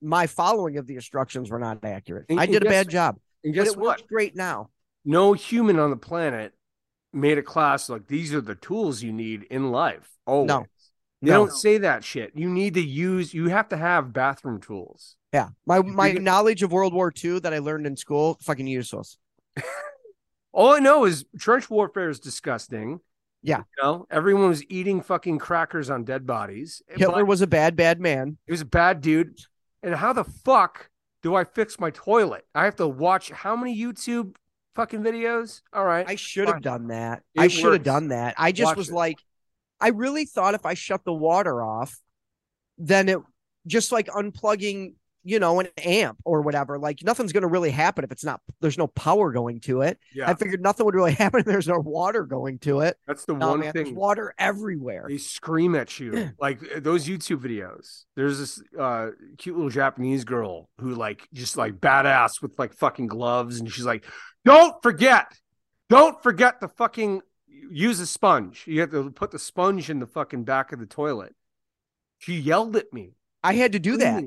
my 0.00 0.26
following 0.26 0.76
of 0.76 0.86
the 0.86 0.94
instructions 0.96 1.50
were 1.50 1.58
not 1.58 1.84
accurate. 1.84 2.26
And- 2.28 2.38
I 2.40 2.46
did 2.46 2.62
a 2.62 2.66
bad 2.68 2.88
job, 2.88 3.18
and 3.42 3.52
guess 3.54 3.68
it 3.68 3.76
what 3.76 3.98
works 3.98 4.02
great 4.08 4.36
now. 4.36 4.70
no 5.04 5.32
human 5.32 5.78
on 5.78 5.90
the 5.90 5.96
planet 5.96 6.52
made 7.12 7.38
a 7.38 7.42
class 7.42 7.88
like 7.88 8.06
these 8.06 8.32
are 8.34 8.40
the 8.40 8.54
tools 8.54 9.02
you 9.02 9.12
need 9.12 9.42
in 9.50 9.70
life 9.70 10.08
always 10.26 10.48
They 11.20 11.30
No. 11.30 11.46
don't 11.46 11.52
say 11.52 11.78
that 11.78 12.02
shit. 12.04 12.32
You 12.34 12.48
need 12.50 12.74
to 12.74 12.80
use. 12.82 13.32
You 13.34 13.48
have 13.48 13.68
to 13.68 13.76
have 13.76 14.12
bathroom 14.12 14.60
tools. 14.60 15.16
Yeah, 15.32 15.50
my 15.66 15.80
my 15.80 16.12
knowledge 16.12 16.62
of 16.62 16.72
World 16.72 16.92
War 16.92 17.12
II 17.24 17.38
that 17.40 17.54
I 17.54 17.58
learned 17.58 17.86
in 17.86 17.96
school 17.96 18.38
fucking 18.42 18.66
useless. 18.66 19.18
All 20.52 20.74
I 20.74 20.80
know 20.80 21.04
is 21.04 21.24
trench 21.38 21.70
warfare 21.70 22.10
is 22.10 22.20
disgusting. 22.20 23.00
Yeah. 23.42 23.58
You 23.76 23.82
know, 23.82 24.06
everyone 24.10 24.48
was 24.48 24.64
eating 24.68 25.00
fucking 25.00 25.38
crackers 25.38 25.90
on 25.90 26.04
dead 26.04 26.26
bodies. 26.26 26.82
Hitler 26.88 27.24
was 27.24 27.40
a 27.40 27.46
bad, 27.46 27.74
bad 27.76 28.00
man. 28.00 28.36
he 28.46 28.52
was 28.52 28.60
a 28.60 28.66
bad 28.66 29.00
dude. 29.00 29.38
And 29.82 29.94
how 29.94 30.12
the 30.12 30.24
fuck 30.24 30.90
do 31.22 31.34
I 31.34 31.44
fix 31.44 31.80
my 31.80 31.90
toilet? 31.90 32.46
I 32.54 32.64
have 32.66 32.76
to 32.76 32.86
watch 32.86 33.30
how 33.30 33.56
many 33.56 33.76
YouTube 33.76 34.36
fucking 34.74 35.00
videos? 35.00 35.62
All 35.72 35.84
right. 35.84 36.06
I 36.08 36.16
should 36.16 36.48
have 36.48 36.62
done 36.62 36.88
that. 36.88 37.22
It 37.34 37.40
I 37.40 37.48
should 37.48 37.72
have 37.72 37.82
done 37.82 38.08
that. 38.08 38.34
I 38.38 38.52
just 38.52 38.70
Watch 38.70 38.76
was 38.76 38.88
it. 38.88 38.94
like, 38.94 39.18
I 39.80 39.88
really 39.88 40.24
thought 40.24 40.54
if 40.54 40.64
I 40.66 40.74
shut 40.74 41.04
the 41.04 41.12
water 41.12 41.62
off, 41.62 41.98
then 42.78 43.08
it 43.08 43.18
just 43.66 43.92
like 43.92 44.06
unplugging, 44.08 44.94
you 45.24 45.38
know, 45.38 45.60
an 45.60 45.68
amp 45.78 46.18
or 46.24 46.42
whatever. 46.42 46.78
Like 46.78 47.02
nothing's 47.04 47.32
going 47.32 47.42
to 47.42 47.48
really 47.48 47.70
happen 47.70 48.04
if 48.04 48.10
it's 48.12 48.24
not, 48.24 48.40
there's 48.60 48.78
no 48.78 48.86
power 48.88 49.32
going 49.32 49.60
to 49.60 49.82
it. 49.82 49.98
yeah. 50.14 50.28
I 50.28 50.34
figured 50.34 50.60
nothing 50.62 50.84
would 50.86 50.94
really 50.94 51.12
happen 51.24 51.40
if 51.40 51.46
there's 51.46 51.68
no 51.68 51.78
water 51.78 52.24
going 52.24 52.58
to 52.60 52.80
it. 52.80 52.96
That's 53.06 53.24
the 53.24 53.34
No, 53.34 53.50
one 53.50 53.60
man, 53.60 53.72
there's 53.74 53.88
thing. 53.88 53.94
water 53.94 54.34
everywhere. 54.38 55.06
They 55.08 55.18
scream 55.18 55.74
at 55.74 55.98
you 56.00 56.30
like 56.40 56.60
uh, 56.74 56.80
those 56.80 57.06
YouTube 57.06 57.38
videos. 57.40 58.04
There's 58.16 58.38
this 58.38 58.62
uh 58.78 59.10
cute 59.38 59.56
little 59.56 59.70
Japanese 59.70 60.24
girl 60.24 60.68
who 60.80 60.94
like 60.94 61.28
just 61.32 61.56
like 61.56 61.74
badass 61.80 62.42
with 62.42 62.58
like 62.58 62.74
fucking 62.74 63.06
gloves, 63.06 63.60
and 63.60 63.70
she's 63.72 63.84
like, 63.86 64.04
"Don't 64.44 64.74
forget, 64.82 65.26
don't 65.88 66.22
forget 66.22 66.60
to 66.60 66.68
fucking 66.68 67.22
use 67.70 68.00
a 68.00 68.06
sponge. 68.06 68.64
You 68.66 68.80
have 68.80 68.90
to 68.90 69.10
put 69.10 69.30
the 69.30 69.38
sponge 69.38 69.88
in 69.90 69.98
the 70.00 70.06
fucking 70.06 70.44
back 70.44 70.72
of 70.72 70.78
the 70.80 70.86
toilet." 70.86 71.34
She 72.18 72.34
yelled 72.38 72.76
at 72.76 72.92
me. 72.92 73.14
I 73.42 73.54
had 73.54 73.72
to 73.72 73.78
do 73.80 73.96
that. 73.96 74.22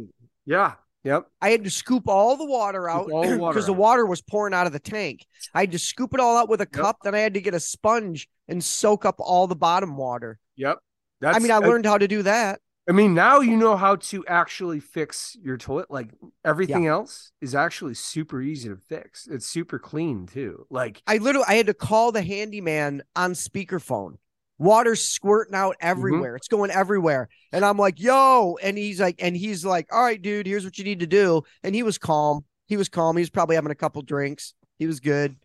Yeah. 0.45 0.73
Yep. 1.05 1.27
I 1.39 1.51
had 1.51 1.63
to 1.63 1.69
scoop 1.69 2.09
all 2.09 2.35
the 2.35 2.45
water 2.45 2.89
out 2.89 3.05
because 3.05 3.67
the 3.67 3.73
water 3.87 4.05
was 4.05 4.21
pouring 4.21 4.55
out 4.55 4.65
of 4.65 4.73
the 4.73 4.79
tank. 4.79 5.25
I 5.53 5.61
had 5.61 5.71
to 5.71 5.79
scoop 5.79 6.15
it 6.15 6.19
all 6.19 6.35
out 6.35 6.49
with 6.49 6.61
a 6.61 6.65
cup. 6.65 6.97
Then 7.03 7.13
I 7.13 7.19
had 7.19 7.35
to 7.35 7.41
get 7.41 7.53
a 7.53 7.59
sponge 7.59 8.27
and 8.47 8.63
soak 8.63 9.05
up 9.05 9.15
all 9.19 9.45
the 9.45 9.55
bottom 9.55 9.97
water. 9.97 10.39
Yep. 10.57 10.79
That's, 11.21 11.37
I 11.37 11.39
mean, 11.39 11.51
I 11.51 11.59
learned 11.59 11.85
how 11.85 11.99
to 11.99 12.07
do 12.07 12.23
that. 12.23 12.59
I 12.87 12.91
mean, 12.91 13.13
now 13.13 13.39
you 13.39 13.55
know 13.55 13.75
how 13.75 13.95
to 13.95 14.25
actually 14.27 14.79
fix 14.79 15.35
your 15.41 15.57
toilet. 15.57 15.89
Like 15.89 16.09
everything 16.43 16.85
else 16.87 17.31
is 17.41 17.55
actually 17.55 17.95
super 17.95 18.41
easy 18.41 18.69
to 18.69 18.75
fix. 18.75 19.27
It's 19.27 19.45
super 19.45 19.79
clean 19.79 20.27
too. 20.27 20.67
Like 20.69 21.01
I 21.07 21.17
literally 21.17 21.45
I 21.47 21.55
had 21.55 21.67
to 21.67 21.73
call 21.73 22.11
the 22.11 22.21
handyman 22.21 23.03
on 23.15 23.33
speakerphone. 23.33 24.17
Water's 24.57 25.01
squirting 25.01 25.55
out 25.55 25.75
mm-hmm. 25.75 25.87
everywhere. 25.87 26.35
It's 26.35 26.47
going 26.47 26.71
everywhere. 26.71 27.29
And 27.51 27.65
I'm 27.65 27.77
like, 27.77 27.99
yo. 27.99 28.57
And 28.61 28.77
he's 28.77 28.99
like, 28.99 29.15
and 29.19 29.35
he's 29.35 29.65
like, 29.65 29.87
all 29.91 30.03
right, 30.03 30.21
dude, 30.21 30.47
here's 30.47 30.63
what 30.63 30.77
you 30.77 30.83
need 30.83 31.01
to 31.01 31.07
do. 31.07 31.43
And 31.63 31.75
he 31.75 31.83
was 31.83 31.97
calm. 31.97 32.45
He 32.67 32.77
was 32.77 32.89
calm. 32.89 33.17
He 33.17 33.21
was 33.21 33.29
probably 33.29 33.55
having 33.55 33.71
a 33.71 33.75
couple 33.75 34.01
drinks. 34.01 34.53
He 34.79 34.87
was 34.87 34.99
good. 34.99 35.35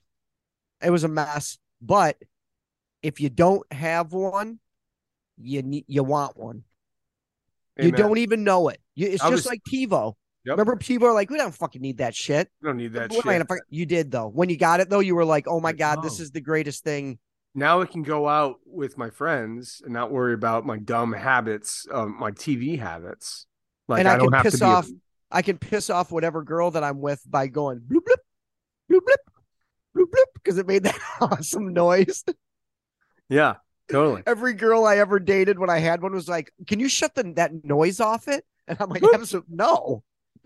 It 0.82 0.91
was 0.91 1.05
a 1.05 1.09
mess. 1.09 1.59
But 1.82 2.16
if 3.03 3.20
you 3.20 3.28
don't 3.31 3.70
have 3.73 4.12
one, 4.12 4.59
you 5.39 5.62
need 5.62 5.85
you 5.89 6.05
want 6.05 6.37
one. 6.37 6.65
You 7.78 7.93
don't 7.93 8.19
even 8.19 8.45
know 8.45 8.69
it. 8.69 8.78
You, 8.95 9.09
it's 9.09 9.23
I 9.23 9.31
just 9.31 9.45
was- 9.45 9.47
like 9.47 9.62
TiVo. 9.65 10.15
Yep. 10.45 10.53
Remember 10.53 10.77
TiVo? 10.77 11.12
Like, 11.12 11.28
we 11.28 11.37
don't 11.37 11.55
fucking 11.55 11.82
need 11.82 11.99
that 11.99 12.15
shit. 12.15 12.49
You 12.62 12.69
don't 12.69 12.78
need 12.78 12.95
that 12.95 13.11
What 13.11 13.27
am 13.27 13.43
I 13.43 13.55
shit. 13.55 13.62
You 13.69 13.85
did 13.85 14.11
though. 14.11 14.28
When 14.28 14.49
you 14.49 14.57
got 14.57 14.81
it 14.81 14.89
though, 14.89 15.01
you 15.01 15.15
were 15.15 15.24
like, 15.24 15.47
"Oh 15.47 15.61
my 15.61 15.69
Like, 15.69 15.77
god, 15.77 16.03
this 16.03 16.19
is 16.19 16.31
the 16.31 16.41
greatest 16.41 16.82
thing." 16.82 17.19
Now 17.55 17.81
I 17.81 17.86
can 17.86 18.02
go 18.02 18.28
out 18.28 18.56
with 18.64 18.97
my 18.97 19.10
friends 19.10 19.82
and 19.85 19.93
not 19.93 20.12
worry 20.12 20.35
about 20.35 20.64
my 20.64 20.78
dumb 20.78 21.12
habits, 21.12 21.86
um, 21.90 22.16
my 22.18 22.31
TV 22.31 22.78
habits. 22.78 23.47
Like 23.89 24.01
And 24.01 24.09
I, 24.09 24.14
I 24.14 24.16
don't 24.18 24.27
can 24.28 24.35
have 24.35 24.44
piss 24.44 24.62
off- 24.62 24.89
I 25.32 25.43
can 25.43 25.59
piss 25.59 25.90
off 25.90 26.10
whatever 26.10 26.43
girl 26.43 26.70
that 26.72 26.82
I'm 26.85 27.01
with 27.01 27.22
by 27.28 27.47
going 27.47 27.81
bloop 27.81 28.02
bloop 28.02 28.16
bloop 28.90 29.01
bloop 29.01 29.97
bloop 29.97 30.06
bloop 30.06 30.24
because 30.35 30.59
it 30.59 30.66
made 30.66 30.82
that 30.85 30.98
awesome 31.20 31.72
noise. 31.72 32.24
Yeah, 33.28 33.56
totally. 33.90 34.22
Every 34.27 34.55
girl 34.55 34.85
I 34.85 34.98
ever 34.98 35.18
dated 35.20 35.59
when 35.59 35.70
I 35.70 35.78
had 35.78 36.02
one 36.02 36.12
was 36.12 36.28
like, 36.28 36.52
"Can 36.66 36.81
you 36.81 36.89
shut 36.89 37.14
the 37.14 37.32
that 37.36 37.64
noise 37.64 38.01
off 38.01 38.28
it?" 38.28 38.44
And 38.66 38.77
I'm 38.81 38.89
like, 38.89 39.02
"Absolutely 39.14 39.56
no, 39.56 40.02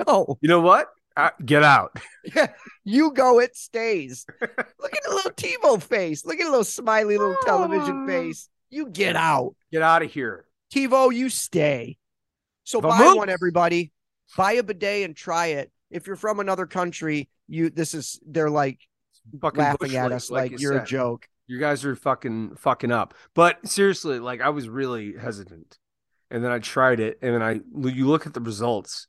no. 0.07 0.39
You 0.41 0.49
know 0.49 0.61
what? 0.61 0.89
Uh, 1.17 1.31
get 1.45 1.63
out. 1.63 1.97
Yeah, 2.35 2.47
you 2.85 3.13
go, 3.13 3.39
it 3.39 3.55
stays." 3.55 4.25
Look 4.41 4.51
at 4.97 5.03
the 5.05 5.11
little 5.11 5.31
TiVo 5.33 5.83
face. 5.83 6.25
Look 6.25 6.41
at 6.41 6.45
the 6.45 6.51
little 6.51 6.65
smiley 6.65 7.19
little 7.19 7.37
television 7.45 8.07
face. 8.07 8.49
You 8.71 8.89
get 8.89 9.15
out. 9.15 9.55
Get 9.71 9.83
out 9.83 10.03
of 10.03 10.11
here. 10.11 10.47
TiVo, 10.73 11.15
you 11.15 11.29
stay. 11.29 11.99
So 12.65 12.81
buy 12.81 12.97
Vamos. 12.97 13.17
one, 13.17 13.29
everybody. 13.29 13.93
Buy 14.39 14.53
a 14.53 14.63
bidet 14.63 15.05
and 15.05 15.15
try 15.15 15.49
it. 15.49 15.71
If 15.91 16.07
you're 16.07 16.17
from 16.17 16.41
another 16.41 16.65
country, 16.65 17.29
you 17.47 17.69
this 17.69 17.93
is 17.93 18.19
they're 18.27 18.49
like 18.49 18.81
Fucking 19.41 19.61
laughing 19.61 19.97
at 19.97 20.13
us 20.13 20.31
like, 20.31 20.59
you're 20.61 20.79
a 20.79 20.85
joke. 20.85 21.29
You 21.47 21.59
guys 21.59 21.85
are 21.85 21.95
fucking 21.95 22.57
fucking 22.57 22.91
up. 22.91 23.15
But 23.35 23.69
seriously, 23.69 24.19
like 24.19 24.41
I 24.41 24.49
was 24.49 24.69
really 24.69 25.15
hesitant, 25.17 25.79
and 26.31 26.43
then 26.43 26.51
I 26.51 26.59
tried 26.59 27.01
it, 27.01 27.19
and 27.23 27.35
then 27.35 27.43
I 27.43 27.61
you 27.89 28.07
look 28.07 28.27
at 28.27 28.35
the 28.35 28.41
results. 28.41 29.07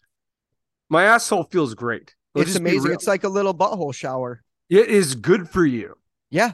My 0.89 1.03
asshole 1.05 1.43
feels 1.45 1.73
great. 1.73 2.15
Let's 2.33 2.49
it's 2.51 2.59
amazing. 2.59 2.91
It's 2.91 3.07
like 3.07 3.23
a 3.23 3.29
little 3.29 3.53
butthole 3.53 3.93
shower. 3.93 4.41
It 4.69 4.89
is 4.89 5.15
good 5.15 5.49
for 5.49 5.65
you. 5.65 5.95
Yeah. 6.29 6.53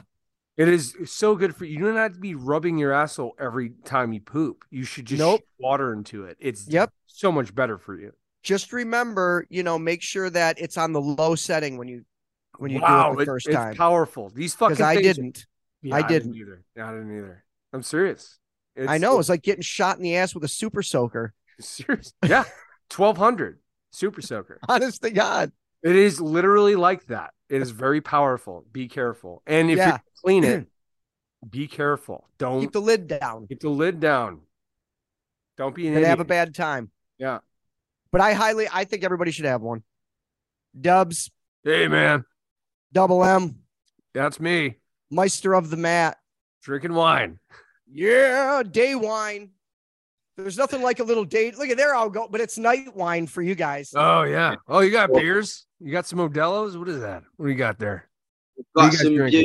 It 0.56 0.68
is 0.68 0.94
so 1.06 1.34
good 1.34 1.56
for 1.56 1.64
you. 1.64 1.78
You 1.78 1.86
don't 1.86 1.96
have 1.96 2.12
to 2.14 2.18
be 2.20 2.34
rubbing 2.34 2.78
your 2.78 2.92
asshole 2.92 3.34
every 3.40 3.70
time 3.84 4.12
you 4.12 4.20
poop. 4.20 4.64
You 4.70 4.84
should 4.84 5.06
just 5.06 5.18
Nope. 5.18 5.40
water 5.58 5.92
into 5.92 6.24
it. 6.24 6.36
It's 6.38 6.68
Yep. 6.68 6.92
so 7.06 7.32
much 7.32 7.54
better 7.54 7.78
for 7.78 7.98
you. 7.98 8.12
Just 8.42 8.72
remember, 8.72 9.46
you 9.50 9.62
know, 9.62 9.78
make 9.78 10.02
sure 10.02 10.28
that 10.30 10.58
it's 10.60 10.76
on 10.76 10.92
the 10.92 11.00
low 11.00 11.34
setting 11.34 11.78
when 11.78 11.88
you 11.88 12.04
when 12.58 12.70
you 12.70 12.80
wow, 12.80 13.08
do 13.08 13.12
it 13.14 13.16
the 13.16 13.22
it- 13.22 13.26
first 13.26 13.46
it's 13.46 13.56
time. 13.56 13.74
powerful. 13.74 14.28
These 14.28 14.54
fucking 14.54 14.74
Because 14.76 14.84
I 14.86 15.00
didn't. 15.00 15.46
Yeah, 15.80 15.94
I 15.96 16.02
didn't 16.02 16.32
didn't. 16.32 16.36
either. 16.36 16.64
Yeah, 16.76 16.88
I 16.90 16.92
didn't 16.92 17.16
either. 17.16 17.44
I'm 17.72 17.82
serious. 17.82 18.38
I 18.86 18.98
know. 18.98 19.18
It's 19.18 19.28
like 19.30 19.42
getting 19.42 19.62
shot 19.62 19.96
in 19.96 20.02
the 20.02 20.16
ass 20.16 20.34
with 20.34 20.44
a 20.44 20.48
super 20.48 20.82
soaker. 20.82 21.32
serious. 21.60 22.12
Yeah, 22.26 22.44
twelve 22.90 23.16
hundred 23.16 23.58
super 23.92 24.20
soaker. 24.22 24.58
Honest 24.68 25.02
to 25.02 25.10
God. 25.10 25.52
It 25.82 25.96
is 25.96 26.20
literally 26.20 26.74
like 26.76 27.06
that. 27.06 27.32
It 27.48 27.60
is 27.62 27.70
very 27.70 28.00
powerful. 28.00 28.64
Be 28.72 28.88
careful, 28.88 29.42
and 29.46 29.70
if 29.70 29.76
Yeah. 29.78 29.92
you 29.94 29.98
clean 30.22 30.44
it, 30.44 30.66
be 31.50 31.66
careful. 31.68 32.28
Don't 32.38 32.60
Keep 32.60 32.72
the 32.72 32.80
lid 32.80 33.06
down. 33.08 33.46
keep 33.46 33.60
the 33.60 33.68
lid 33.68 34.00
down. 34.00 34.40
Don't 35.58 35.74
be 35.74 35.86
an 35.88 35.96
and 35.96 36.04
have 36.06 36.20
a 36.20 36.24
bad 36.24 36.54
time. 36.54 36.90
Yeah. 37.18 37.38
But 38.10 38.20
I 38.20 38.32
highly 38.32 38.66
I 38.72 38.84
think 38.84 39.04
everybody 39.04 39.30
should 39.30 39.44
have 39.44 39.60
one. 39.62 39.82
Dubs, 40.80 41.30
Hey 41.64 41.86
man, 41.88 42.24
double 42.92 43.22
M, 43.24 43.58
that's 44.14 44.40
me 44.40 44.76
Meister 45.10 45.52
of 45.54 45.68
the 45.68 45.76
Mat. 45.76 46.16
drinking 46.62 46.94
wine. 46.94 47.38
Yeah, 47.86 48.62
day 48.62 48.94
wine. 48.94 49.50
There's 50.36 50.56
nothing 50.56 50.82
like 50.82 50.98
a 51.00 51.04
little 51.04 51.24
date. 51.24 51.58
Look 51.58 51.68
at 51.68 51.76
there, 51.76 51.94
I'll 51.94 52.08
go, 52.10 52.26
but 52.28 52.40
it's 52.40 52.56
night 52.56 52.94
wine 52.96 53.26
for 53.26 53.42
you 53.42 53.54
guys. 53.54 53.92
Oh 53.94 54.22
yeah. 54.22 54.54
Oh, 54.66 54.80
you 54.80 54.90
got 54.90 55.12
beers? 55.12 55.66
You 55.80 55.92
got 55.92 56.06
some 56.06 56.18
Modelo's? 56.18 56.76
What 56.76 56.88
is 56.88 57.00
that? 57.00 57.22
What 57.36 57.46
do 57.46 57.52
you 57.52 57.58
got 57.58 57.78
there? 57.78 58.08
Got 58.74 58.92
you 58.92 58.98
some 58.98 59.14
drinking? 59.14 59.44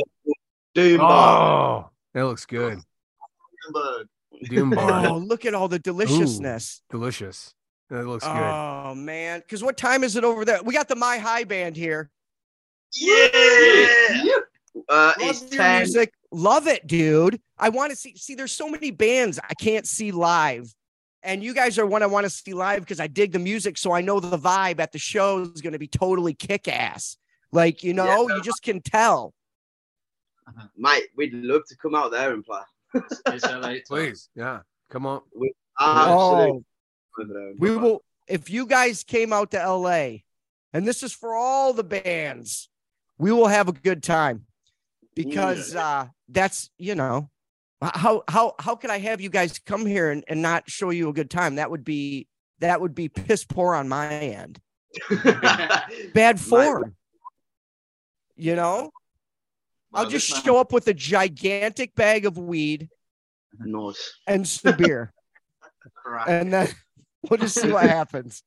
Doom 0.74 1.00
Oh, 1.00 1.90
that 2.14 2.24
looks 2.24 2.46
good. 2.46 2.78
Bar. 3.72 4.04
Doom 4.44 4.70
bar, 4.70 5.06
Oh, 5.08 5.18
look 5.18 5.44
at 5.44 5.52
all 5.54 5.68
the 5.68 5.78
deliciousness. 5.78 6.80
delicious. 6.90 7.54
That 7.90 8.06
looks 8.06 8.24
good. 8.24 8.32
Oh 8.32 8.94
man, 8.94 9.40
because 9.40 9.62
what 9.62 9.76
time 9.76 10.04
is 10.04 10.16
it 10.16 10.24
over 10.24 10.44
there? 10.44 10.62
We 10.62 10.72
got 10.74 10.88
the 10.88 10.96
My 10.96 11.18
High 11.18 11.44
band 11.44 11.76
here. 11.76 12.10
Yeah. 12.94 13.18
Uh, 14.88 15.12
it's 15.18 15.42
Love 15.42 15.52
your 15.52 15.62
10. 15.62 15.78
music. 15.82 16.12
Love 16.30 16.66
it, 16.68 16.86
dude. 16.86 17.40
I 17.58 17.68
want 17.70 17.90
to 17.90 17.96
see. 17.96 18.16
See, 18.16 18.34
there's 18.34 18.52
so 18.52 18.68
many 18.68 18.90
bands 18.90 19.38
I 19.42 19.54
can't 19.54 19.86
see 19.86 20.12
live, 20.12 20.72
and 21.22 21.42
you 21.42 21.54
guys 21.54 21.78
are 21.78 21.86
one 21.86 22.02
I 22.02 22.06
want 22.06 22.24
to 22.24 22.30
see 22.30 22.54
live 22.54 22.80
because 22.80 23.00
I 23.00 23.06
dig 23.06 23.32
the 23.32 23.38
music, 23.38 23.78
so 23.78 23.92
I 23.92 24.00
know 24.00 24.20
the 24.20 24.38
vibe 24.38 24.80
at 24.80 24.92
the 24.92 24.98
show 24.98 25.40
is 25.40 25.60
going 25.60 25.72
to 25.72 25.78
be 25.78 25.88
totally 25.88 26.34
kick 26.34 26.68
ass. 26.68 27.16
Like 27.52 27.82
you 27.82 27.94
know, 27.94 28.28
you 28.28 28.42
just 28.42 28.62
can 28.62 28.80
tell. 28.80 29.32
Mate, 30.76 31.04
we'd 31.16 31.34
love 31.34 31.62
to 31.68 31.76
come 31.76 31.94
out 31.94 32.10
there 32.10 32.32
and 32.32 32.44
play. 32.44 32.60
Please, 33.86 34.28
yeah. 34.34 34.60
Come 34.90 35.06
on. 35.06 35.20
Absolutely. 35.78 36.64
Oh, 37.18 37.52
we 37.58 37.76
will. 37.76 38.02
If 38.26 38.50
you 38.50 38.66
guys 38.66 39.04
came 39.04 39.32
out 39.32 39.50
to 39.52 39.58
LA, 39.58 40.18
and 40.72 40.86
this 40.86 41.02
is 41.02 41.12
for 41.12 41.34
all 41.34 41.72
the 41.72 41.84
bands, 41.84 42.68
we 43.18 43.32
will 43.32 43.46
have 43.46 43.68
a 43.68 43.72
good 43.72 44.02
time 44.02 44.46
because 45.14 45.74
uh, 45.74 46.06
that's 46.28 46.70
you 46.78 46.94
know 46.94 47.30
how 47.80 48.22
how 48.28 48.54
how 48.58 48.74
can 48.74 48.90
I 48.90 48.98
have 48.98 49.20
you 49.20 49.30
guys 49.30 49.58
come 49.60 49.86
here 49.86 50.10
and, 50.10 50.24
and 50.28 50.42
not 50.42 50.68
show 50.68 50.90
you 50.90 51.08
a 51.08 51.12
good 51.12 51.30
time? 51.30 51.56
That 51.56 51.70
would 51.70 51.84
be 51.84 52.26
that 52.60 52.80
would 52.80 52.94
be 52.94 53.08
piss 53.08 53.44
poor 53.44 53.74
on 53.74 53.88
my 53.88 54.06
end. 54.12 54.60
Bad 56.14 56.40
form. 56.40 56.94
You 58.36 58.54
know, 58.56 58.90
I'll 59.92 60.08
just 60.08 60.44
show 60.44 60.58
up 60.58 60.72
with 60.72 60.86
a 60.88 60.94
gigantic 60.94 61.94
bag 61.94 62.24
of 62.26 62.38
weed 62.38 62.88
Nice. 63.60 64.14
and 64.26 64.46
some 64.46 64.76
beer, 64.76 65.12
and 66.26 66.52
then 66.52 66.68
we'll 67.28 67.38
just 67.38 67.60
see 67.60 67.70
what 67.72 67.88
happens. 67.88 68.42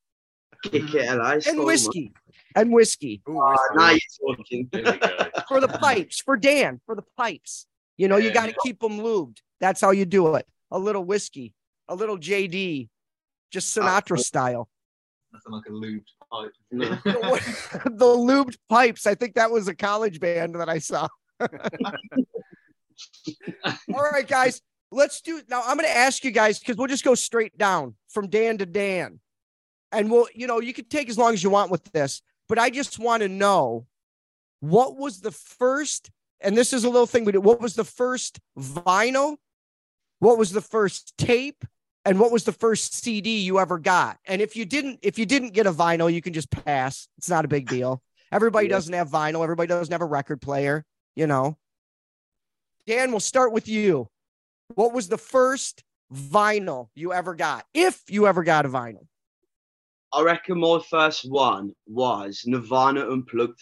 Kick 0.63 0.93
it, 0.93 1.13
LA. 1.17 1.37
And 1.47 1.63
whiskey. 1.65 2.13
and 2.55 2.71
whiskey 2.71 3.21
Ooh, 3.27 3.41
Uh, 3.41 3.51
whiskey. 3.51 3.75
now 3.75 3.89
you're 3.89 4.35
talking. 4.35 4.69
There 4.71 4.83
we 4.83 4.97
go. 4.97 5.29
for 5.47 5.59
the 5.59 5.67
pipes 5.67 6.21
for 6.21 6.37
Dan 6.37 6.79
for 6.85 6.95
the 6.95 7.03
pipes. 7.17 7.65
You 8.01 8.07
know, 8.07 8.17
you 8.17 8.31
got 8.31 8.47
to 8.47 8.55
keep 8.63 8.79
them 8.79 8.97
lubed. 8.97 9.37
That's 9.59 9.79
how 9.79 9.91
you 9.91 10.05
do 10.05 10.33
it. 10.33 10.47
A 10.71 10.79
little 10.79 11.05
whiskey, 11.05 11.53
a 11.87 11.93
little 11.93 12.17
JD, 12.17 12.89
just 13.51 13.77
oh, 13.77 13.81
Sinatra 13.81 14.17
style. 14.17 14.67
Nothing 15.31 15.51
like 15.51 15.65
a 15.67 15.71
lubed 15.71 16.07
pipe. 16.31 16.51
No. 16.71 17.35
the 17.85 18.05
lubed 18.05 18.57
pipes. 18.69 19.05
I 19.05 19.13
think 19.13 19.35
that 19.35 19.51
was 19.51 19.67
a 19.67 19.75
college 19.75 20.19
band 20.19 20.55
that 20.55 20.67
I 20.67 20.79
saw. 20.79 21.09
All 21.39 21.47
right, 24.11 24.27
guys, 24.27 24.63
let's 24.91 25.21
do 25.21 25.39
now. 25.47 25.61
I'm 25.63 25.77
going 25.77 25.87
to 25.87 25.95
ask 25.95 26.23
you 26.23 26.31
guys 26.31 26.57
because 26.57 26.77
we'll 26.77 26.87
just 26.87 27.03
go 27.03 27.13
straight 27.13 27.55
down 27.55 27.93
from 28.09 28.29
Dan 28.29 28.57
to 28.57 28.65
Dan, 28.65 29.19
and 29.91 30.09
we'll, 30.09 30.25
you 30.33 30.47
know, 30.47 30.59
you 30.59 30.73
can 30.73 30.85
take 30.85 31.07
as 31.07 31.19
long 31.19 31.35
as 31.35 31.43
you 31.43 31.51
want 31.51 31.69
with 31.69 31.83
this, 31.91 32.23
but 32.49 32.57
I 32.57 32.71
just 32.71 32.97
want 32.97 33.21
to 33.21 33.29
know 33.29 33.85
what 34.59 34.97
was 34.97 35.19
the 35.19 35.31
first, 35.31 36.09
and 36.43 36.57
this 36.57 36.73
is 36.73 36.83
a 36.83 36.89
little 36.89 37.07
thing 37.07 37.25
we 37.25 37.31
did. 37.31 37.39
What 37.43 37.61
was 37.61 37.75
the 37.75 37.83
first 37.83 38.39
vinyl? 38.57 39.37
What 40.19 40.37
was 40.37 40.51
the 40.51 40.61
first 40.61 41.17
tape? 41.17 41.65
And 42.03 42.19
what 42.19 42.31
was 42.31 42.45
the 42.45 42.51
first 42.51 42.95
CD 42.95 43.39
you 43.39 43.59
ever 43.59 43.77
got? 43.77 44.17
And 44.25 44.41
if 44.41 44.55
you 44.55 44.65
didn't, 44.65 44.99
if 45.03 45.19
you 45.19 45.25
didn't 45.25 45.53
get 45.53 45.67
a 45.67 45.71
vinyl, 45.71 46.11
you 46.11 46.21
can 46.21 46.33
just 46.33 46.49
pass. 46.49 47.07
It's 47.19 47.29
not 47.29 47.45
a 47.45 47.47
big 47.47 47.67
deal. 47.67 48.01
Everybody 48.31 48.67
Yeah. 48.67 48.71
doesn't 48.73 48.93
have 48.93 49.09
vinyl. 49.09 49.43
Everybody 49.43 49.67
doesn't 49.67 49.91
have 49.91 50.01
a 50.01 50.05
record 50.05 50.41
player. 50.41 50.83
You 51.15 51.27
know. 51.27 51.57
Dan, 52.87 53.11
we'll 53.11 53.19
start 53.19 53.51
with 53.51 53.67
you. 53.67 54.07
What 54.73 54.93
was 54.93 55.09
the 55.09 55.17
first 55.17 55.83
vinyl 56.11 56.89
you 56.95 57.13
ever 57.13 57.35
got? 57.35 57.65
If 57.73 58.01
you 58.09 58.25
ever 58.27 58.43
got 58.43 58.65
a 58.65 58.69
vinyl. 58.69 59.05
I 60.13 60.23
reckon 60.23 60.59
my 60.59 60.79
first 60.89 61.29
one 61.29 61.73
was 61.87 62.41
Nirvana 62.45 63.09
Unplugged, 63.09 63.59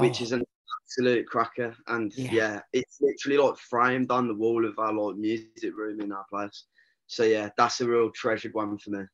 which 0.00 0.20
Oh, 0.20 0.24
is 0.24 0.32
an 0.32 0.44
absolute 0.84 1.26
cracker. 1.26 1.76
And 1.86 2.14
Yeah. 2.16 2.30
yeah. 2.32 2.60
it's 2.72 2.98
literally 3.00 3.38
like 3.38 3.58
framed 3.58 4.10
on 4.10 4.28
the 4.28 4.34
wall 4.34 4.64
of 4.66 4.78
our 4.78 4.92
like 4.92 5.16
music 5.16 5.76
room 5.76 6.00
in 6.00 6.12
our 6.12 6.24
place. 6.30 6.64
So 7.06 7.22
yeah, 7.24 7.50
that's 7.56 7.80
a 7.80 7.88
real 7.88 8.10
treasured 8.10 8.54
one 8.54 8.78
for 8.78 8.90
me. 8.90 9.04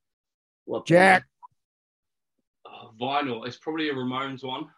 What 0.64 0.86
Jack. 0.86 1.24
Oh, 2.66 2.92
vinyl. 3.00 3.46
It's 3.46 3.58
probably 3.58 3.90
a 3.90 3.94
Ramones 3.94 4.42
one. 4.42 4.68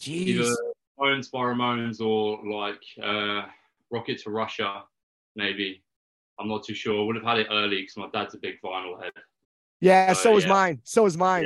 Jeez. 0.00 0.26
Either 0.28 0.56
Ramones 0.98 1.30
by 1.30 1.40
Ramones 1.40 2.00
or 2.00 2.40
like 2.46 2.82
uh, 3.02 3.46
Rocket 3.90 4.18
to 4.22 4.30
Russia, 4.30 4.82
maybe. 5.36 5.82
I'm 6.40 6.48
not 6.48 6.64
too 6.64 6.74
sure. 6.74 7.00
I 7.00 7.04
would 7.04 7.16
have 7.16 7.24
had 7.24 7.38
it 7.38 7.46
early 7.50 7.82
because 7.82 7.96
my 7.96 8.08
dad's 8.12 8.34
a 8.34 8.38
big 8.38 8.60
vinyl 8.64 9.00
head. 9.00 9.12
Yeah, 9.80 10.08
Uh, 10.10 10.14
so 10.14 10.36
is 10.36 10.44
yeah. 10.44 10.50
mine. 10.50 10.80
So 10.82 11.06
is 11.06 11.16
mine. 11.16 11.44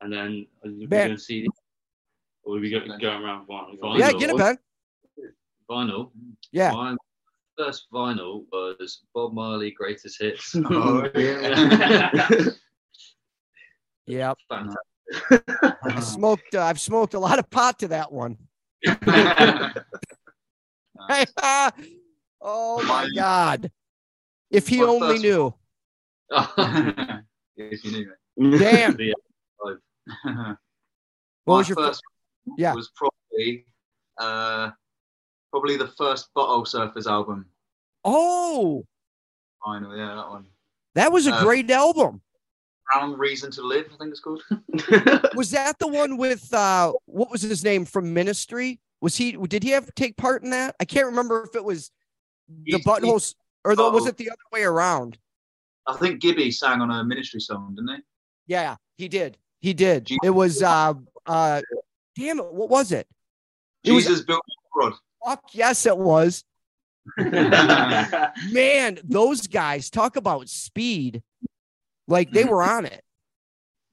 And 0.00 0.12
then 0.12 0.46
are 0.64 0.70
we 0.70 0.86
going 0.86 1.10
to 1.10 1.18
see 1.18 1.46
or 2.44 2.56
are 2.56 2.60
we 2.60 2.70
go, 2.70 2.80
going 2.80 3.22
around 3.22 3.46
vinyl? 3.46 3.78
Vinyl. 3.78 3.98
Yeah, 3.98 4.12
get 4.12 4.30
it, 4.30 4.36
Ben. 4.36 4.58
Vinyl. 5.70 6.10
Yeah. 6.52 6.72
My 6.72 6.96
first 7.56 7.86
vinyl 7.92 8.44
was 8.52 9.00
Bob 9.14 9.32
Marley 9.34 9.70
Greatest 9.72 10.20
Hits. 10.20 10.54
Oh, 10.70 11.08
yeah. 11.14 12.28
Yep. 14.06 14.38
Fantastic. 14.48 15.44
I 15.84 16.00
smoked. 16.00 16.54
Uh, 16.54 16.62
I've 16.62 16.80
smoked 16.80 17.14
a 17.14 17.18
lot 17.18 17.38
of 17.38 17.48
pot 17.48 17.78
to 17.80 17.88
that 17.88 18.10
one. 18.10 18.36
oh 22.40 22.82
my 22.84 23.08
god! 23.14 23.70
If 24.50 24.66
he 24.66 24.78
My 24.80 24.86
only 24.86 25.18
knew. 25.20 25.54
if 27.56 27.84
you 27.84 28.06
knew 28.36 28.58
Damn. 28.58 28.96
it. 28.98 29.14
What 29.58 29.78
My 30.26 30.56
was 31.46 31.68
your 31.68 31.76
first 31.76 32.00
fir- 32.04 32.19
Yeah. 32.58 32.74
was 32.74 32.90
probably 32.94 33.64
uh, 34.18 34.70
probably 35.50 35.76
the 35.76 35.88
first 35.88 36.28
Butthole 36.36 36.66
Surfers 36.66 37.06
album. 37.06 37.46
Oh, 38.04 38.84
Vinyl, 39.66 39.96
yeah, 39.96 40.14
that 40.14 40.28
one. 40.30 40.46
that 40.94 41.12
was 41.12 41.26
a 41.26 41.34
Uh, 41.34 41.42
great 41.42 41.70
album. 41.70 42.20
Brown 42.92 43.16
Reason 43.18 43.50
to 43.52 43.62
Live, 43.62 43.86
I 43.92 43.96
think 43.98 44.10
it's 44.10 44.20
called. 44.20 44.42
Was 45.36 45.50
that 45.52 45.78
the 45.78 45.86
one 45.86 46.16
with 46.16 46.52
uh 46.52 46.92
what 47.06 47.30
was 47.30 47.40
his 47.42 47.62
name 47.62 47.84
from 47.84 48.12
Ministry? 48.12 48.80
Was 49.00 49.16
he 49.16 49.32
did 49.32 49.62
he 49.62 49.70
have 49.70 49.94
take 49.94 50.16
part 50.16 50.42
in 50.42 50.50
that? 50.50 50.74
I 50.80 50.84
can't 50.84 51.06
remember 51.06 51.44
if 51.44 51.54
it 51.54 51.64
was 51.64 51.90
the 52.48 52.78
He- 52.78 52.82
buttholes 52.82 53.34
or 53.64 53.76
the, 53.76 53.88
was 53.90 54.04
Oh. 54.06 54.08
it 54.08 54.16
the 54.16 54.28
other 54.30 54.42
way 54.52 54.62
around? 54.64 55.18
I 55.86 55.96
think 55.96 56.20
Gibby 56.20 56.50
sang 56.50 56.80
on 56.80 56.90
a 56.90 57.04
ministry 57.04 57.40
song, 57.40 57.74
didn't 57.76 57.94
he? 57.96 58.02
Yeah, 58.48 58.76
he 58.96 59.06
did. 59.08 59.38
He 59.60 59.72
did. 59.72 60.08
It 60.24 60.30
was 60.30 60.60
uh 60.62 60.94
uh 61.26 61.62
damn 62.20 62.38
it, 62.38 62.52
what 62.52 62.68
was 62.68 62.92
it? 62.92 63.06
It 63.84 63.92
was- 63.92 64.04
Jesus 64.04 64.24
built 64.24 64.42
Rod. 64.74 64.92
Fuck 65.26 65.42
yes, 65.52 65.86
it 65.86 65.96
was. 65.96 66.44
Man, 67.18 68.98
those 69.04 69.46
guys 69.46 69.90
talk 69.90 70.16
about 70.16 70.48
speed. 70.48 71.22
Like 72.06 72.30
they 72.30 72.44
were 72.44 72.62
on 72.62 72.86
it. 72.86 73.02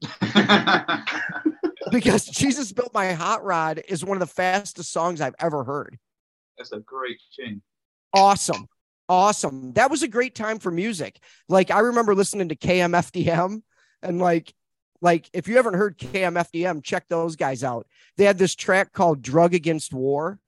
Because 1.92 2.26
Jesus 2.26 2.74
Built 2.74 2.94
My 2.94 3.14
Hot 3.14 3.46
Rod 3.46 3.82
is 3.88 4.04
one 4.04 4.18
of 4.18 4.20
the 4.20 4.34
fastest 4.34 4.92
songs 4.92 5.22
I've 5.22 5.36
ever 5.40 5.64
heard. 5.64 5.98
That's 6.58 6.74
a 6.74 6.80
great 6.80 7.18
tune. 7.34 7.62
Awesome. 8.14 8.68
Awesome. 9.08 9.72
That 9.74 9.90
was 9.90 10.04
a 10.04 10.08
great 10.08 10.36
time 10.36 10.60
for 10.60 10.70
music. 10.70 11.18
Like 11.48 11.72
I 11.72 11.80
remember 11.80 12.14
listening 12.14 12.50
to 12.50 12.56
KMFDM 12.58 13.62
and 14.02 14.20
like 14.20 14.54
like 15.02 15.30
if 15.34 15.48
you 15.48 15.56
haven't 15.58 15.76
heard 15.76 15.98
KMFDM, 15.98 16.84
check 16.84 17.06
those 17.08 17.36
guys 17.36 17.64
out. 17.64 17.88
They 18.18 18.26
had 18.26 18.38
this 18.38 18.56
track 18.56 18.94
called 18.94 19.22
Drug 19.22 19.54
Against 19.54 19.94
War. 19.94 20.40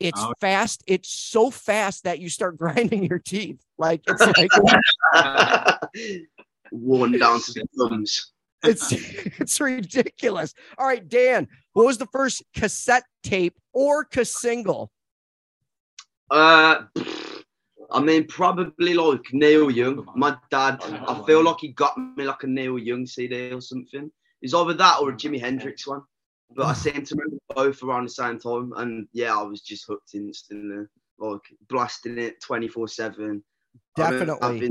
It's 0.00 0.18
Oh. 0.20 0.32
fast. 0.40 0.82
It's 0.86 1.08
so 1.08 1.50
fast 1.50 2.04
that 2.04 2.18
you 2.18 2.28
start 2.28 2.56
grinding 2.58 3.04
your 3.04 3.18
teeth. 3.18 3.60
Like 3.78 4.02
it's 4.06 4.20
like 4.38 5.80
Worn 6.72 7.12
down 7.18 7.40
to 7.40 7.52
the 7.52 7.66
thumbs. 7.78 8.32
it's 8.64 8.90
it's 8.92 9.60
ridiculous. 9.60 10.54
All 10.78 10.86
right, 10.86 11.06
Dan, 11.06 11.48
what 11.74 11.84
was 11.86 11.98
the 11.98 12.06
first 12.06 12.42
cassette 12.54 13.04
tape 13.22 13.54
or 13.74 14.06
single? 14.24 14.90
Uh, 16.30 16.84
I 17.92 18.00
mean, 18.00 18.26
probably 18.26 18.94
like 18.94 19.32
Neil 19.32 19.70
Young. 19.70 20.06
My 20.16 20.36
dad, 20.50 20.82
I 20.82 21.22
feel 21.26 21.42
like 21.44 21.58
he 21.60 21.68
got 21.68 21.96
me 21.98 22.24
like 22.24 22.42
a 22.42 22.46
Neil 22.46 22.78
Young 22.78 23.06
CD 23.06 23.52
or 23.52 23.60
something. 23.60 24.10
It's 24.40 24.54
either 24.54 24.74
that 24.74 24.98
or 25.00 25.10
a 25.10 25.14
Jimi 25.14 25.40
Hendrix 25.40 25.86
one. 25.86 26.02
But 26.54 26.66
I 26.66 26.72
seem 26.74 27.04
to 27.04 27.14
remember 27.14 27.38
both 27.54 27.82
around 27.82 28.04
the 28.04 28.10
same 28.10 28.38
time. 28.38 28.72
And 28.76 29.08
yeah, 29.12 29.36
I 29.36 29.42
was 29.42 29.62
just 29.62 29.86
hooked 29.86 30.14
instantly, 30.14 30.86
like 31.18 31.40
blasting 31.68 32.18
it 32.18 32.40
24 32.42 32.88
7. 32.88 33.42
Definitely. 33.96 34.70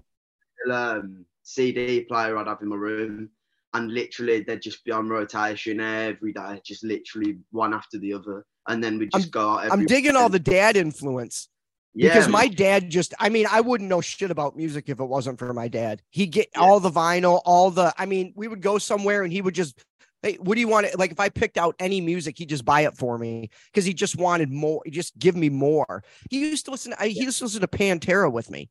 um, 0.72 1.26
CD 1.44 2.02
player 2.02 2.38
I'd 2.38 2.48
have 2.48 2.62
in 2.62 2.70
my 2.70 2.76
room. 2.76 3.30
And 3.74 3.92
literally, 3.92 4.42
they'd 4.42 4.62
just 4.62 4.84
be 4.84 4.92
on 4.92 5.08
rotation 5.08 5.80
every 5.80 6.34
day, 6.34 6.62
just 6.66 6.84
literally 6.84 7.40
one 7.52 7.74
after 7.74 7.98
the 7.98 8.14
other. 8.14 8.46
And 8.68 8.84
then 8.84 9.00
we'd 9.00 9.12
just 9.12 9.26
I'm- 9.26 9.32
go 9.32 9.50
out 9.50 9.66
every 9.66 9.72
I'm 9.72 9.86
digging 9.86 10.16
all 10.16 10.30
the 10.30 10.40
dad 10.40 10.76
influence. 10.76 11.48
Yeah, 11.94 12.10
because 12.10 12.26
man. 12.28 12.32
my 12.32 12.48
dad 12.48 12.90
just 12.90 13.14
i 13.20 13.28
mean 13.28 13.46
i 13.52 13.60
wouldn't 13.60 13.90
know 13.90 14.00
shit 14.00 14.32
about 14.32 14.56
music 14.56 14.86
if 14.88 15.00
it 15.00 15.04
wasn't 15.04 15.38
for 15.40 15.54
my 15.54 15.68
dad 15.68 16.02
he'd 16.10 16.28
get 16.28 16.48
Yeah. 16.54 16.62
all 16.62 16.80
the 16.80 16.90
vinyl 16.90 17.42
all 17.44 17.70
the 17.70 17.94
i 17.98 18.06
mean 18.06 18.34
we 18.36 18.48
would 18.48 18.62
go 18.62 18.78
somewhere 18.78 19.24
and 19.24 19.34
he 19.34 19.42
would 19.42 19.56
just 19.56 19.78
hey 20.22 20.36
what 20.36 20.56
do 20.56 20.62
you 20.62 20.70
want 20.70 20.88
like 20.98 21.12
if 21.12 21.20
i 21.20 21.28
picked 21.28 21.58
out 21.58 21.76
any 21.80 22.00
music 22.00 22.38
he'd 22.38 22.48
just 22.48 22.64
buy 22.64 22.82
it 22.82 22.96
for 22.96 23.18
me 23.18 23.50
because 23.66 23.84
he 23.84 23.94
just 23.94 24.16
wanted 24.18 24.50
more 24.50 24.82
he 24.86 24.92
just 24.92 25.18
give 25.20 25.36
me 25.36 25.50
more 25.50 26.02
he 26.30 26.40
used 26.40 26.64
to 26.66 26.72
listen 26.72 26.94
I, 26.98 27.10
he 27.10 27.24
used 27.24 27.40
to 27.40 27.44
listen 27.44 27.60
to 27.62 27.68
pantera 27.68 28.32
with 28.32 28.50
me 28.50 28.70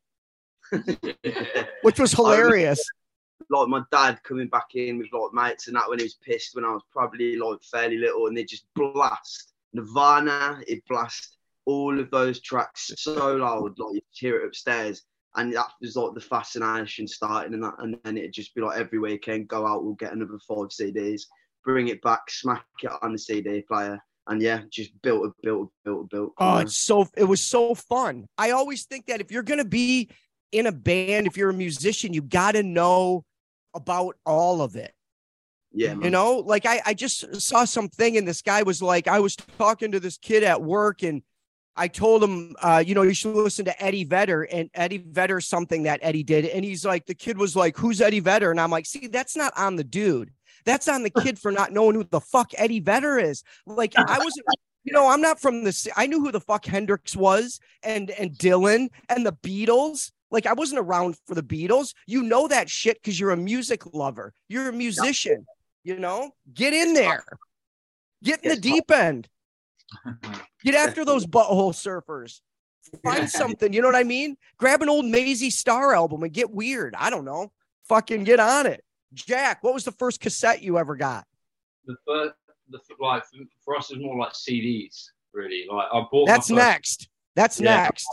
which 1.81 1.99
was 1.99 2.11
hilarious 2.13 2.83
like 3.49 3.67
my 3.67 3.83
dad 3.91 4.19
coming 4.23 4.47
back 4.47 4.73
in 4.75 4.97
with 4.97 5.09
like 5.11 5.33
mates 5.33 5.67
and 5.67 5.75
that 5.75 5.89
when 5.89 5.99
he 5.99 6.05
was 6.05 6.13
pissed 6.15 6.55
when 6.55 6.63
I 6.63 6.69
was 6.71 6.83
probably 6.91 7.35
like 7.35 7.61
fairly 7.63 7.97
little 7.97 8.27
and 8.27 8.37
they 8.37 8.45
just 8.45 8.65
blast 8.75 9.51
Nirvana, 9.73 10.61
it 10.67 10.83
blast 10.87 11.37
all 11.65 11.99
of 11.99 12.09
those 12.11 12.41
tracks 12.41 12.91
so 12.97 13.35
loud, 13.35 13.77
like 13.77 13.95
you 13.95 14.01
hear 14.11 14.41
it 14.41 14.47
upstairs. 14.47 15.03
And 15.35 15.53
that 15.53 15.67
was 15.79 15.95
like 15.95 16.13
the 16.13 16.21
fascination 16.21 17.07
starting 17.07 17.53
and 17.53 17.63
that 17.63 17.75
and 17.79 17.97
then 18.03 18.17
it'd 18.17 18.33
just 18.33 18.53
be 18.53 18.61
like 18.61 18.77
every 18.77 18.99
weekend, 18.99 19.47
go 19.47 19.65
out, 19.65 19.83
we'll 19.83 19.93
get 19.93 20.11
another 20.11 20.39
five 20.47 20.69
CDs, 20.69 21.21
bring 21.63 21.87
it 21.87 22.01
back, 22.01 22.29
smack 22.29 22.65
it 22.83 22.91
on 23.01 23.13
the 23.13 23.17
CD 23.17 23.61
player. 23.61 23.99
And 24.27 24.41
yeah, 24.41 24.61
just 24.69 24.91
built 25.01 25.25
a 25.25 25.31
built 25.41 25.69
a 25.69 25.89
built 25.89 26.05
a 26.05 26.15
built. 26.15 26.33
oh 26.37 26.57
it's 26.57 26.77
so 26.77 27.07
it 27.17 27.23
was 27.23 27.41
so 27.41 27.73
fun 27.73 28.27
i 28.37 28.51
always 28.51 28.85
think 28.85 29.07
that 29.07 29.19
if 29.19 29.31
you're 29.31 29.41
gonna 29.41 29.65
be 29.65 30.11
in 30.51 30.67
a 30.67 30.71
band 30.71 31.25
if 31.25 31.35
you're 31.35 31.49
a 31.49 31.53
musician 31.53 32.13
you 32.13 32.21
gotta 32.21 32.61
know 32.61 33.25
about 33.73 34.15
all 34.23 34.61
of 34.61 34.75
it 34.75 34.93
yeah, 35.73 35.93
man. 35.93 36.03
You 36.03 36.09
know, 36.09 36.43
like 36.45 36.65
I, 36.65 36.81
I 36.85 36.93
just 36.93 37.41
saw 37.41 37.65
something 37.65 38.17
and 38.17 38.27
this 38.27 38.41
guy 38.41 38.63
was 38.63 38.81
like, 38.81 39.07
I 39.07 39.19
was 39.19 39.35
talking 39.35 39.91
to 39.93 39.99
this 39.99 40.17
kid 40.17 40.43
at 40.43 40.61
work 40.61 41.01
and 41.03 41.21
I 41.75 41.87
told 41.87 42.23
him, 42.23 42.55
uh, 42.61 42.83
you 42.85 42.95
know, 42.95 43.01
you 43.01 43.13
should 43.13 43.33
listen 43.33 43.65
to 43.65 43.83
Eddie 43.83 44.03
Vedder 44.03 44.43
and 44.43 44.69
Eddie 44.73 45.03
Vedder, 45.07 45.39
something 45.39 45.83
that 45.83 45.99
Eddie 46.01 46.23
did. 46.23 46.45
And 46.45 46.65
he's 46.65 46.85
like, 46.85 47.05
the 47.05 47.15
kid 47.15 47.37
was 47.37 47.55
like, 47.55 47.77
who's 47.77 48.01
Eddie 48.01 48.19
Vedder? 48.19 48.51
And 48.51 48.59
I'm 48.59 48.71
like, 48.71 48.85
see, 48.85 49.07
that's 49.07 49.37
not 49.37 49.53
on 49.57 49.77
the 49.77 49.83
dude. 49.83 50.31
That's 50.65 50.87
on 50.87 51.03
the 51.03 51.09
kid 51.21 51.39
for 51.39 51.51
not 51.51 51.71
knowing 51.71 51.95
who 51.95 52.03
the 52.03 52.21
fuck 52.21 52.51
Eddie 52.57 52.81
Vedder 52.81 53.17
is. 53.17 53.43
Like 53.65 53.93
I 53.97 54.17
wasn't, 54.17 54.45
you 54.83 54.93
know, 54.93 55.09
I'm 55.09 55.21
not 55.21 55.39
from 55.39 55.63
the. 55.63 55.91
I 55.95 56.07
knew 56.07 56.19
who 56.19 56.31
the 56.31 56.41
fuck 56.41 56.65
Hendrix 56.65 57.15
was 57.15 57.59
and 57.83 58.11
and 58.11 58.31
Dylan 58.31 58.89
and 59.09 59.25
the 59.25 59.33
Beatles. 59.33 60.11
Like 60.29 60.45
I 60.45 60.53
wasn't 60.53 60.79
around 60.79 61.17
for 61.25 61.35
the 61.35 61.43
Beatles. 61.43 61.93
You 62.05 62.23
know 62.23 62.47
that 62.47 62.69
shit 62.69 63.01
because 63.01 63.19
you're 63.19 63.31
a 63.31 63.37
music 63.37 63.93
lover. 63.93 64.33
You're 64.49 64.69
a 64.69 64.73
musician. 64.73 65.45
You 65.83 65.99
know, 65.99 66.31
get 66.53 66.73
in 66.73 66.93
there. 66.93 67.23
Get 68.23 68.43
in 68.43 68.51
the 68.51 68.57
deep 68.57 68.91
end. 68.91 69.27
Get 70.63 70.75
after 70.75 71.05
those 71.05 71.25
butthole 71.25 71.73
surfers. 71.73 72.39
Find 73.03 73.29
something. 73.29 73.73
You 73.73 73.81
know 73.81 73.87
what 73.87 73.95
I 73.95 74.03
mean? 74.03 74.37
Grab 74.57 74.81
an 74.81 74.89
old 74.89 75.05
Mazzy 75.05 75.51
Star 75.51 75.93
album 75.93 76.23
and 76.23 76.33
get 76.33 76.49
weird. 76.51 76.95
I 76.97 77.09
don't 77.09 77.25
know. 77.25 77.51
Fucking 77.87 78.23
get 78.23 78.39
on 78.39 78.65
it. 78.65 78.83
Jack, 79.13 79.63
what 79.63 79.73
was 79.73 79.83
the 79.83 79.91
first 79.91 80.19
cassette 80.19 80.61
you 80.61 80.77
ever 80.77 80.95
got? 80.95 81.25
The 81.85 81.95
first, 82.07 82.33
the 82.69 82.79
like 82.99 83.23
for 83.63 83.75
us, 83.75 83.91
it's 83.91 84.01
more 84.01 84.17
like 84.17 84.33
CDs. 84.33 85.05
Really, 85.33 85.65
like 85.71 85.87
I 85.93 86.03
bought. 86.11 86.27
That's 86.27 86.47
first, 86.49 86.57
next. 86.57 87.09
That's 87.35 87.59
Yeah. 87.59 87.83
next. 87.83 88.07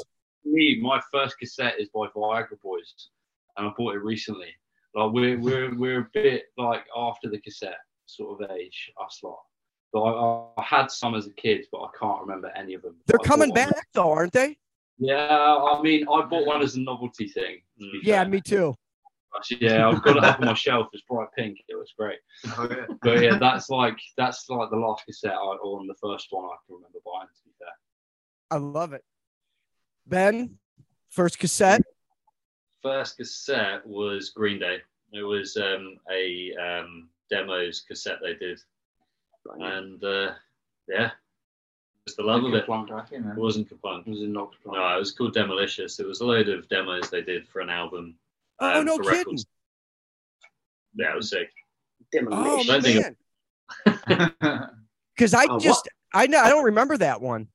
Me, 0.44 0.78
my 0.80 1.00
first 1.12 1.38
cassette 1.38 1.74
is 1.78 1.88
by 1.94 2.06
Viagra 2.14 2.60
Boys, 2.62 3.08
and 3.56 3.68
I 3.68 3.72
bought 3.76 3.94
it 3.94 4.02
recently. 4.02 4.48
Like 4.94 5.12
we're 5.12 5.38
we're 5.38 5.74
we're 5.76 6.00
a 6.00 6.08
bit 6.12 6.44
like 6.56 6.84
after 6.96 7.28
the 7.28 7.40
cassette 7.40 7.78
sort 8.06 8.42
of 8.42 8.50
age, 8.50 8.90
us 9.02 9.20
lot. 9.22 9.38
But 9.92 10.02
I, 10.02 10.44
I 10.58 10.62
had 10.62 10.90
some 10.90 11.14
as 11.14 11.26
a 11.26 11.32
kid, 11.32 11.64
but 11.72 11.78
I 11.82 11.88
can't 11.98 12.20
remember 12.20 12.50
any 12.56 12.74
of 12.74 12.82
them. 12.82 12.96
They're 13.06 13.18
I 13.22 13.24
coming 13.26 13.50
bought 13.50 13.58
one- 13.58 13.70
back 13.70 13.86
though, 13.94 14.10
aren't 14.12 14.32
they? 14.32 14.58
Yeah, 14.98 15.16
I 15.56 15.80
mean, 15.80 16.02
I 16.08 16.22
bought 16.22 16.44
one 16.46 16.60
as 16.60 16.74
a 16.74 16.80
novelty 16.80 17.28
thing. 17.28 17.58
to 17.78 17.90
Yeah, 18.02 18.22
fair. 18.24 18.28
me 18.30 18.40
too. 18.40 18.74
Actually, 19.36 19.66
yeah, 19.66 19.88
I've 19.88 20.02
got 20.02 20.16
it 20.16 20.24
up 20.24 20.40
on 20.40 20.46
my 20.46 20.54
shelf. 20.54 20.88
It's 20.92 21.02
bright 21.08 21.28
pink. 21.36 21.58
It 21.68 21.76
was 21.76 21.92
great. 21.96 22.18
Oh, 22.56 22.66
yeah. 22.68 22.86
But 23.02 23.22
yeah, 23.22 23.38
that's 23.38 23.68
like 23.68 23.96
that's 24.16 24.48
like 24.48 24.70
the 24.70 24.76
last 24.76 25.04
cassette 25.06 25.32
I, 25.34 25.56
or 25.62 25.80
the 25.86 25.94
first 26.02 26.26
one 26.30 26.46
I 26.46 26.56
can 26.66 26.76
remember 26.76 26.98
buying. 27.04 27.28
To 27.28 27.44
be 27.44 27.50
fair, 27.58 27.68
I 28.50 28.56
love 28.56 28.92
it. 28.94 29.04
Ben, 30.06 30.56
first 31.10 31.38
cassette. 31.38 31.82
first 32.82 33.18
cassette 33.18 33.86
was 33.86 34.30
Green 34.30 34.58
Day. 34.58 34.78
It 35.12 35.22
was 35.22 35.56
um, 35.56 35.96
a 36.10 36.52
um, 36.56 37.08
demos 37.30 37.82
cassette 37.86 38.18
they 38.22 38.34
did, 38.34 38.58
and 39.60 40.02
uh, 40.04 40.32
yeah, 40.88 41.10
just 42.06 42.16
the 42.16 42.22
love 42.22 42.44
of 42.44 42.54
it. 42.54 42.64
It 42.64 42.68
wasn't 43.36 43.68
Kerplunk. 43.70 44.06
was 44.06 44.22
in 44.22 44.32
Knox 44.32 44.56
No, 44.66 44.96
it 44.96 44.98
was 44.98 45.12
called 45.12 45.34
Demolicious. 45.34 46.00
It 46.00 46.06
was 46.06 46.20
a 46.20 46.24
load 46.24 46.48
of 46.48 46.68
demos 46.68 47.10
they 47.10 47.22
did 47.22 47.46
for 47.48 47.60
an 47.60 47.70
album. 47.70 48.14
Oh 48.60 48.80
um, 48.80 48.86
no 48.86 48.98
kidding. 48.98 49.18
records. 49.18 49.46
Yeah, 50.94 51.12
it 51.12 51.16
was 51.16 51.30
sick. 51.30 51.50
Oh 52.30 52.64
man. 52.64 53.16
Because 55.16 55.34
I 55.34 55.44
Oh, 55.48 55.54
what? 55.54 55.62
just 55.62 55.88
I 56.14 56.26
know 56.28 56.38
I 56.38 56.48
don't 56.48 56.64
remember 56.64 56.96
that 56.96 57.20
one. 57.20 57.48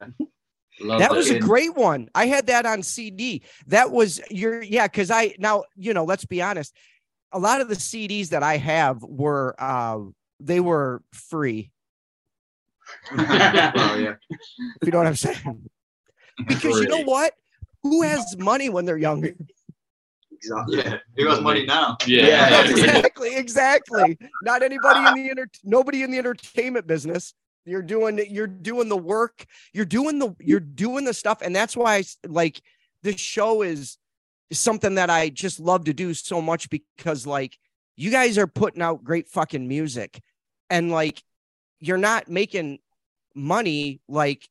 Love 0.81 0.99
that 0.99 1.11
was 1.11 1.29
a 1.29 1.39
great 1.39 1.75
one. 1.75 2.09
I 2.15 2.27
had 2.27 2.47
that 2.47 2.65
on 2.65 2.83
CD. 2.83 3.43
That 3.67 3.91
was 3.91 4.21
your 4.29 4.61
yeah, 4.61 4.87
because 4.87 5.11
I 5.11 5.35
now 5.37 5.63
you 5.75 5.93
know, 5.93 6.05
let's 6.05 6.25
be 6.25 6.41
honest. 6.41 6.73
A 7.31 7.39
lot 7.39 7.61
of 7.61 7.67
the 7.67 7.75
CDs 7.75 8.29
that 8.29 8.43
I 8.43 8.57
have 8.57 9.03
were 9.03 9.55
uh 9.59 9.99
they 10.39 10.59
were 10.59 11.01
free, 11.11 11.71
Oh 13.11 13.95
yeah. 13.99 14.15
if 14.29 14.85
you 14.85 14.91
know 14.91 14.99
what 14.99 15.07
I'm 15.07 15.15
saying. 15.15 15.69
Because 16.47 16.79
you 16.79 16.87
know 16.87 17.03
what? 17.03 17.33
Who 17.83 18.01
has 18.03 18.37
money 18.37 18.69
when 18.69 18.85
they're 18.85 18.97
younger? 18.97 19.35
Exactly. 20.41 20.77
Yeah. 20.77 20.97
Who 21.17 21.27
has 21.27 21.41
money 21.41 21.65
now? 21.65 21.97
Yeah. 22.05 22.49
Yeah. 22.49 22.61
exactly, 22.69 23.35
exactly. 23.35 24.17
Not 24.43 24.63
anybody 24.63 24.99
in 25.07 25.13
the 25.15 25.29
enter- 25.31 25.49
nobody 25.63 26.03
in 26.03 26.11
the 26.11 26.17
entertainment 26.17 26.87
business. 26.87 27.33
You're 27.65 27.81
doing 27.81 28.19
you're 28.29 28.47
doing 28.47 28.89
the 28.89 28.97
work. 28.97 29.45
You're 29.73 29.85
doing 29.85 30.17
the 30.19 30.35
you're 30.39 30.59
doing 30.59 31.05
the 31.05 31.13
stuff, 31.13 31.41
and 31.41 31.55
that's 31.55 31.75
why 31.75 31.95
I 31.95 31.99
s- 31.99 32.17
like 32.25 32.61
this 33.03 33.19
show 33.19 33.61
is 33.61 33.97
is 34.49 34.59
something 34.59 34.95
that 34.95 35.09
I 35.09 35.29
just 35.29 35.59
love 35.59 35.83
to 35.85 35.93
do 35.93 36.13
so 36.13 36.41
much 36.41 36.69
because 36.69 37.27
like 37.27 37.57
you 37.95 38.11
guys 38.11 38.37
are 38.37 38.47
putting 38.47 38.81
out 38.81 39.03
great 39.03 39.27
fucking 39.27 39.67
music, 39.67 40.21
and 40.69 40.89
like 40.89 41.21
you're 41.79 41.97
not 41.97 42.29
making 42.29 42.79
money 43.35 44.01
like 44.07 44.47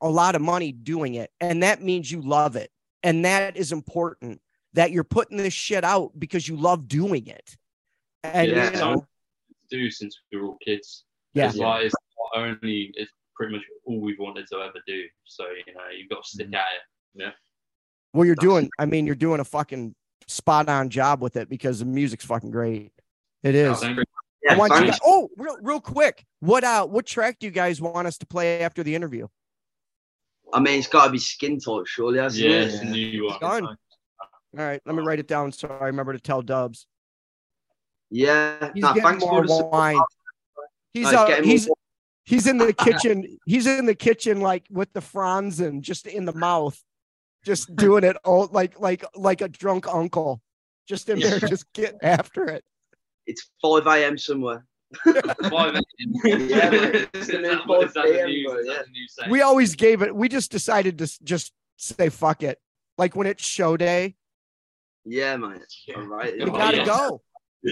a 0.00 0.08
lot 0.08 0.34
of 0.34 0.42
money 0.42 0.72
doing 0.72 1.14
it, 1.14 1.30
and 1.40 1.62
that 1.62 1.82
means 1.82 2.10
you 2.10 2.20
love 2.22 2.56
it, 2.56 2.70
and 3.02 3.24
that 3.26 3.56
is 3.56 3.70
important 3.70 4.40
that 4.74 4.90
you're 4.92 5.04
putting 5.04 5.36
this 5.36 5.54
shit 5.54 5.84
out 5.84 6.12
because 6.18 6.46
you 6.46 6.56
love 6.56 6.86
doing 6.88 7.26
it. 7.26 7.56
And 8.22 8.50
Yeah. 8.50 8.70
you 8.72 8.76
know, 8.78 9.06
do 9.70 9.90
since 9.90 10.18
we 10.30 10.38
were 10.38 10.48
all 10.48 10.58
kids. 10.64 11.04
Yeah. 11.32 11.48
It's 11.48 11.56
like 11.56 11.86
it's 11.86 11.94
only 12.36 12.92
it's 12.94 13.10
pretty 13.34 13.54
much 13.54 13.62
all 13.86 14.00
we've 14.00 14.18
wanted 14.18 14.46
to 14.48 14.56
ever 14.58 14.80
do. 14.86 15.04
So 15.24 15.44
you 15.66 15.74
know 15.74 15.80
you've 15.96 16.08
got 16.10 16.22
to 16.24 16.28
stick 16.28 16.46
Mm-hmm. 16.46 16.54
at 16.54 16.60
it. 16.60 17.22
Yeah. 17.22 17.30
well, 18.12 18.24
you're 18.26 18.34
doing, 18.34 18.68
I 18.78 18.86
mean, 18.86 19.06
you're 19.06 19.14
doing 19.14 19.38
a 19.40 19.44
fucking 19.44 19.94
spot 20.26 20.68
on 20.68 20.88
job 20.90 21.22
with 21.22 21.36
it 21.36 21.48
because 21.48 21.78
the 21.78 21.84
music's 21.84 22.24
fucking 22.24 22.50
great. 22.50 22.92
It 23.44 23.54
is. 23.54 23.78
Thank 23.78 23.98
you. 23.98 24.04
I 24.50 24.56
want 24.56 24.74
you 24.74 24.86
guys, 24.90 24.98
oh, 25.04 25.28
real, 25.36 25.56
real 25.62 25.80
quick. 25.80 26.24
What 26.40 26.64
uh 26.64 26.86
what 26.86 27.06
track 27.06 27.38
do 27.38 27.46
you 27.46 27.52
guys 27.52 27.80
want 27.80 28.06
us 28.06 28.18
to 28.18 28.26
play 28.26 28.60
after 28.60 28.82
the 28.82 28.94
interview? 28.94 29.28
I 30.52 30.60
mean, 30.60 30.78
it's 30.78 30.88
got 30.88 31.06
to 31.06 31.10
be 31.12 31.18
skin 31.18 31.58
tight, 31.58 31.86
surely, 31.86 32.18
hasn't 32.18 32.44
Yeah, 32.44 32.56
it? 32.58 32.64
it's 32.66 32.78
a 32.80 32.84
new 32.84 33.24
one. 33.26 33.40
Done. 33.40 33.76
All 34.56 34.64
right, 34.64 34.80
let 34.86 34.94
me 34.94 35.02
write 35.02 35.18
it 35.18 35.26
down 35.28 35.52
so 35.52 35.68
I 35.80 35.86
remember 35.86 36.12
to 36.12 36.18
tell 36.20 36.42
Dubs. 36.42 36.86
Yeah. 38.10 38.70
He's 38.74 38.82
Nah, 38.82 38.92
getting 38.92 39.18
more 39.18 39.46
for 39.46 39.70
wine. 39.70 39.98
He's 40.92 41.06
he's 41.08 41.14
uh, 41.14 41.26
getting 41.26 41.44
he's 41.50 41.66
more- 41.66 41.76
he's 42.24 42.46
in 42.46 42.58
the 42.58 42.72
kitchen. 42.78 43.38
He's 43.46 43.66
in 43.66 43.86
the 43.86 43.94
kitchen 43.94 44.40
like 44.40 44.64
with 44.70 44.92
the 44.92 45.00
fronds 45.00 45.60
and 45.60 45.82
just 45.82 46.06
in 46.06 46.24
the 46.24 46.32
mouth, 46.34 46.80
just 47.44 47.74
doing 47.74 48.04
it 48.04 48.16
all 48.24 48.48
like 48.52 48.78
like 48.78 49.04
like 49.16 49.40
a 49.40 49.48
drunk 49.48 49.88
uncle, 49.92 50.40
just 50.88 51.08
in 51.08 51.18
there, 51.18 51.40
just 51.40 51.72
getting 51.72 51.98
after 52.02 52.44
it. 52.44 52.64
It's 53.26 53.50
5 53.62 53.86
a.m. 53.86 54.18
somewhere. 54.18 54.66
Five 55.04 55.14
Yeah, 56.24 56.70
mate. 56.70 57.08
is 57.14 57.28
It's 57.28 57.28
that, 57.28 57.62
five 57.66 57.82
is 57.84 57.92
that 57.94 58.04
the 58.04 58.20
AM, 58.20 58.26
new, 58.28 58.48
bro, 58.48 58.58
is 58.58 58.66
that 58.66 58.72
yeah. 58.72 58.82
the 58.82 58.90
new 58.90 59.06
saying? 59.08 59.30
We 59.30 59.40
always 59.40 59.74
gave 59.74 60.02
it. 60.02 60.14
We 60.14 60.28
just 60.28 60.52
decided 60.52 60.98
to 60.98 61.24
just 61.24 61.52
say 61.76 62.10
fuck 62.10 62.42
it. 62.44 62.58
Like 62.98 63.16
when 63.16 63.26
it's 63.26 63.44
show 63.44 63.76
day, 63.76 64.14
Yeah, 65.04 65.36
mate. 65.36 65.60
Yeah. 65.86 65.96
All 65.96 66.06
right. 66.06 66.34
we 66.34 66.42
Oh, 66.42 66.50
gotta 66.50 66.76
yeah. 66.78 66.84
go. 66.86 67.20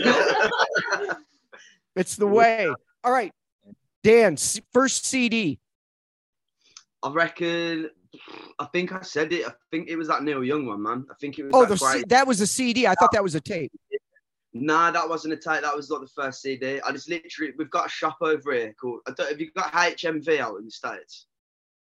go. 0.05 1.09
It's 1.95 2.17
the 2.17 2.27
way. 2.27 2.73
All 3.05 3.13
right, 3.13 3.33
Dan. 4.03 4.37
First 4.73 5.05
CD. 5.05 5.59
I 7.03 7.11
reckon. 7.13 7.91
I 8.59 8.65
think 8.67 8.93
I 8.93 9.03
said 9.03 9.33
it. 9.33 9.47
I 9.47 9.53
think 9.71 9.89
it 9.89 9.97
was 9.97 10.09
that 10.09 10.23
Neil 10.23 10.43
Young 10.45 10.65
one, 10.67 10.83
man. 10.83 11.05
I 11.11 11.15
think 11.21 11.39
it 11.39 11.45
was 11.45 11.53
Oh, 11.55 11.63
that 11.67 11.69
the 11.69 11.77
C- 11.77 12.05
that 12.09 12.27
was 12.27 12.41
a 12.41 12.47
CD. 12.47 12.87
I 12.87 12.95
thought 12.95 13.13
that 13.13 13.23
was 13.23 13.35
a 13.35 13.41
tape. 13.41 13.73
Nah, 14.55 14.91
that 14.91 15.07
wasn't 15.09 15.35
a 15.35 15.37
tape. 15.37 15.63
That 15.63 15.77
was 15.77 15.91
not 15.91 16.01
the 16.03 16.07
first 16.09 16.41
CD. 16.43 16.81
I 16.81 16.93
just 16.93 17.09
literally, 17.11 17.53
we've 17.59 17.71
got 17.71 17.87
a 17.87 17.91
shop 17.91 18.17
over 18.23 18.53
here 18.55 18.75
called. 18.81 19.01
I 19.07 19.13
don't, 19.17 19.29
have 19.31 19.41
you 19.41 19.51
got 19.53 19.73
HMV 19.73 20.39
out 20.41 20.57
in 20.59 20.67
the 20.67 20.71
states? 20.71 21.27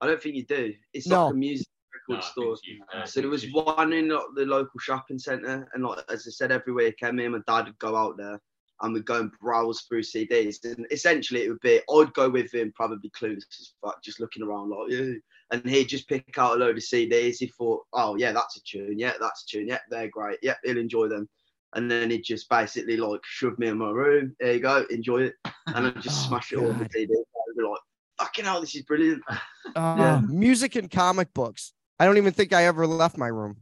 I 0.00 0.06
don't 0.06 0.20
think 0.22 0.36
you 0.36 0.44
do. 0.44 0.74
It's 0.94 1.06
No. 1.06 1.26
like 1.26 1.34
a 1.34 1.36
music 1.36 1.66
No, 2.08 2.14
record 2.16 2.24
I 2.24 2.30
store. 2.30 2.56
you- 2.64 2.84
uh, 2.94 3.04
So 3.06 3.20
there 3.20 3.30
was 3.30 3.44
you- 3.44 3.52
one 3.52 3.92
in 3.92 4.08
like, 4.08 4.22
the 4.34 4.46
local 4.46 4.78
shopping 4.80 5.18
centre, 5.18 5.68
and 5.74 5.84
like 5.84 6.04
as 6.10 6.26
I 6.26 6.30
said, 6.30 6.52
every 6.52 6.72
week 6.72 6.96
I 7.02 7.10
me 7.10 7.24
and 7.24 7.34
my 7.34 7.40
dad 7.46 7.66
would 7.66 7.78
go 7.78 7.96
out 7.96 8.16
there, 8.16 8.40
and 8.82 8.92
we'd 8.94 9.06
go 9.06 9.20
and 9.20 9.30
browse 9.40 9.82
through 9.82 10.02
CDs. 10.02 10.64
And 10.64 10.86
essentially, 10.90 11.42
it 11.44 11.48
would 11.48 11.60
be 11.60 11.80
I'd 11.90 12.12
go 12.14 12.28
with 12.28 12.52
him, 12.52 12.72
probably 12.76 13.10
clueless 13.10 13.44
as 13.60 13.72
just 14.04 14.20
looking 14.20 14.42
around 14.42 14.70
like, 14.70 14.90
yeah. 14.90 15.14
And 15.52 15.64
he'd 15.64 15.88
just 15.88 16.08
pick 16.08 16.36
out 16.38 16.56
a 16.56 16.58
load 16.58 16.76
of 16.76 16.82
CDs. 16.82 17.36
He 17.38 17.46
thought, 17.46 17.84
oh, 17.92 18.16
yeah, 18.16 18.32
that's 18.32 18.56
a 18.56 18.60
tune. 18.62 18.98
Yeah, 18.98 19.12
that's 19.20 19.44
a 19.44 19.46
tune. 19.46 19.68
Yeah, 19.68 19.78
they're 19.90 20.08
great. 20.08 20.38
Yeah, 20.42 20.54
he'll 20.64 20.76
enjoy 20.76 21.06
them. 21.08 21.28
And 21.74 21.88
then 21.90 22.10
he'd 22.10 22.24
just 22.24 22.48
basically 22.50 22.96
like 22.96 23.20
shove 23.24 23.56
me 23.58 23.68
in 23.68 23.78
my 23.78 23.90
room. 23.90 24.34
There 24.40 24.52
you 24.54 24.60
go, 24.60 24.84
enjoy 24.90 25.22
it. 25.22 25.34
And 25.68 25.86
I'd 25.86 26.02
just 26.02 26.18
Oh, 26.26 26.28
smash 26.28 26.52
it 26.52 26.58
all 26.58 26.70
on 26.70 26.78
the 26.78 26.84
God. 26.84 26.92
CD. 26.92 27.14
I'd 27.14 27.56
be 27.56 27.62
like, 27.62 27.80
fucking 28.18 28.44
hell, 28.44 28.60
this 28.60 28.74
is 28.74 28.82
brilliant. 28.82 29.22
Uh, 29.28 29.36
Yeah. 29.76 30.20
Music 30.28 30.74
and 30.76 30.90
comic 30.90 31.32
books. 31.32 31.72
I 31.98 32.04
don't 32.04 32.16
even 32.18 32.32
think 32.32 32.52
I 32.52 32.64
ever 32.66 32.86
left 32.86 33.16
my 33.16 33.28
room. 33.28 33.56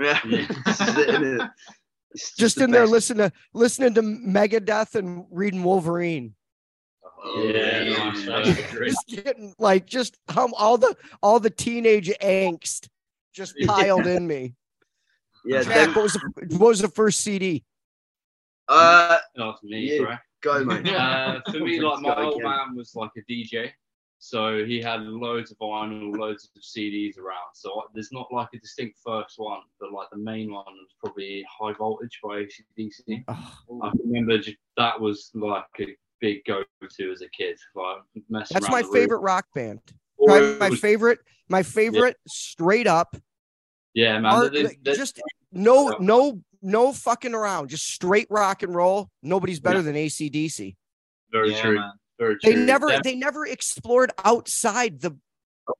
Yeah, 0.00 0.18
this 0.24 0.48
is 0.80 0.98
it, 0.98 1.08
innit? 1.08 1.50
It's 2.10 2.34
Just 2.36 2.56
the 2.56 2.64
in 2.64 2.70
there 2.70 2.86
listening 2.86 3.28
to 3.30 3.32
listening 3.52 3.94
to 3.94 4.02
Megadeth 4.02 4.94
and 4.94 5.26
reading 5.30 5.62
Wolverine. 5.62 6.34
Yeah, 7.36 7.80
Yeah, 7.82 7.98
nice. 7.98 8.26
man. 8.26 8.42
That's 8.44 8.72
great. 8.72 8.90
Just 8.90 9.06
getting 9.08 9.54
like 9.58 9.86
just 9.86 10.16
um, 10.36 10.52
all 10.56 10.78
the 10.78 10.94
all 11.22 11.40
the 11.40 11.50
teenage 11.50 12.10
angst 12.20 12.88
just 13.32 13.54
Yeah. 13.56 13.66
piled 13.68 14.06
in 14.06 14.26
me. 14.26 14.54
Yeah, 15.44 15.62
Jack, 15.62 15.74
then, 15.74 15.92
what 15.94 16.02
was 16.04 16.12
the 16.14 16.56
what 16.58 16.68
was 16.68 16.80
the 16.80 16.88
first 16.88 17.20
CD? 17.20 17.64
uh, 18.68 19.18
Not 19.36 19.60
for 19.60 19.66
me, 19.66 19.92
Yeah. 19.96 19.98
correct? 20.04 20.22
go, 20.42 20.64
mate. 20.64 20.86
Uh, 20.94 21.40
for 21.50 21.58
me, 21.60 21.80
like 21.80 22.00
my 22.02 22.14
old 22.22 22.42
man 22.42 22.76
was 22.76 22.94
like 22.94 23.10
a 23.16 23.32
DJ, 23.32 23.72
so 24.26 24.64
he 24.64 24.80
had 24.80 25.02
loads 25.02 25.50
of 25.50 25.58
vinyl, 25.58 26.16
loads 26.16 26.48
of 26.56 26.62
CDs 26.62 27.18
around. 27.18 27.52
So 27.52 27.82
there's 27.92 28.10
not 28.10 28.28
like 28.32 28.48
a 28.54 28.58
distinct 28.58 28.96
first 29.04 29.34
one, 29.38 29.60
but 29.78 29.92
like 29.92 30.08
the 30.10 30.16
main 30.16 30.50
one 30.50 30.64
was 30.66 30.94
probably 30.98 31.44
High 31.60 31.74
Voltage 31.74 32.18
by 32.22 32.46
ACDC. 32.78 33.22
Oh, 33.28 33.80
I 33.82 33.92
remember 34.02 34.38
that 34.78 34.98
was 34.98 35.30
like 35.34 35.64
a 35.80 35.94
big 36.22 36.38
go-to 36.46 37.12
as 37.12 37.20
a 37.20 37.28
kid. 37.36 37.58
Like 37.74 37.98
that's 38.30 38.68
my 38.70 38.80
the 38.80 38.88
room. 38.88 38.94
favorite 38.94 39.18
rock 39.18 39.44
band. 39.54 39.80
Or 40.16 40.28
Probably 40.28 40.58
my 40.58 40.70
was- 40.70 40.80
favorite, 40.80 41.18
my 41.50 41.62
favorite 41.62 42.16
straight 42.26 42.86
up. 42.86 43.16
yeah, 43.92 44.18
man. 44.20 44.32
art- 44.32 44.52
there's- 44.54 44.74
there's- 44.82 44.96
just 44.98 45.20
no, 45.52 45.98
no, 46.00 46.40
no 46.62 46.94
fucking 46.94 47.34
around. 47.34 47.68
Just 47.68 47.86
straight 47.90 48.28
rock 48.30 48.62
and 48.62 48.74
roll. 48.74 49.10
Nobody's 49.22 49.60
better 49.60 49.80
Yeah. 49.80 49.82
than 49.82 49.96
ACDC. 49.96 50.76
very 51.30 51.50
Yeah, 51.50 51.60
true. 51.62 51.74
man. 51.74 51.92
They 52.42 52.54
never, 52.54 53.00
they 53.02 53.14
never 53.14 53.46
explored 53.46 54.12
outside 54.24 55.00
the. 55.00 55.16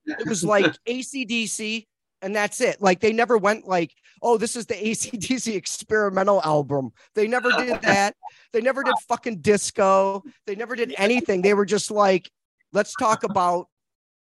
It 0.06 0.26
was 0.26 0.42
like 0.44 0.66
ACDC, 0.88 1.86
and 2.22 2.34
that's 2.34 2.60
it. 2.60 2.80
Like 2.80 3.00
they 3.00 3.12
never 3.12 3.36
went 3.38 3.66
like, 3.68 3.92
oh, 4.22 4.38
this 4.38 4.56
is 4.56 4.66
the 4.66 4.74
ACDC 4.74 5.54
experimental 5.54 6.40
album. 6.42 6.90
They 7.14 7.28
never 7.28 7.50
did 7.52 7.80
that. 7.82 8.14
They 8.52 8.60
never 8.60 8.82
did 8.82 8.94
fucking 9.08 9.38
disco. 9.40 10.22
They 10.46 10.54
never 10.56 10.74
did 10.74 10.94
anything. 10.96 11.42
They 11.42 11.54
were 11.54 11.66
just 11.66 11.90
like, 11.90 12.30
let's 12.72 12.94
talk 12.98 13.24
about 13.24 13.68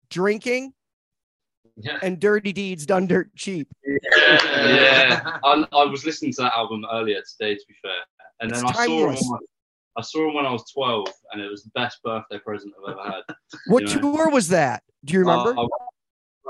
drinking 0.09 0.73
Yeah. 1.75 1.97
and 2.01 2.19
dirty 2.19 2.53
deeds 2.53 2.85
done 2.85 3.07
dirt 3.07 3.35
cheap. 3.35 3.67
yeah, 3.85 5.37
I, 5.43 5.67
I 5.71 5.83
was 5.85 6.05
listening 6.05 6.31
to 6.33 6.43
that 6.43 6.53
album 6.55 6.85
earlier 6.91 7.21
today, 7.37 7.55
to 7.55 7.61
be 7.67 7.75
fair, 7.81 7.91
and 8.39 8.51
then 8.51 8.63
It's 8.63 8.77
I 8.77 8.85
saw 8.85 9.09
him. 9.09 9.15
timeless. 9.15 9.29
When, 9.97 10.03
I 10.03 10.05
saw 10.05 10.27
him 10.29 10.33
when 10.35 10.45
I 10.45 10.51
was 10.51 10.63
twelve, 10.71 11.07
and 11.31 11.41
it 11.41 11.49
was 11.49 11.63
the 11.63 11.71
best 11.71 12.01
birthday 12.03 12.39
present 12.39 12.73
I've 12.87 12.91
ever 12.97 13.03
had. 13.11 13.23
What 13.67 13.89
You 13.89 13.95
know. 13.95 14.01
tour 14.15 14.29
was 14.29 14.47
that? 14.49 14.83
Do 15.05 15.13
you 15.13 15.19
remember? 15.19 15.57
Uh, 15.57 15.65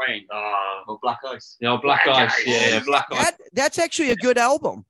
Rain. 0.08 0.26
Ah, 0.32 0.84
well, 0.88 1.00
Black 1.02 1.20
Ice. 1.26 1.58
Yeah, 1.60 1.78
Black, 1.82 2.06
Black 2.06 2.30
Ice. 2.30 2.34
Ice. 2.40 2.48
Yeah, 2.48 2.68
yeah, 2.76 2.80
Black 2.86 3.06
Ice. 3.12 3.24
that 3.26 3.38
that's 3.54 3.80
actually 3.80 4.12
a 4.12 4.16
good 4.16 4.38
album. 4.38 4.86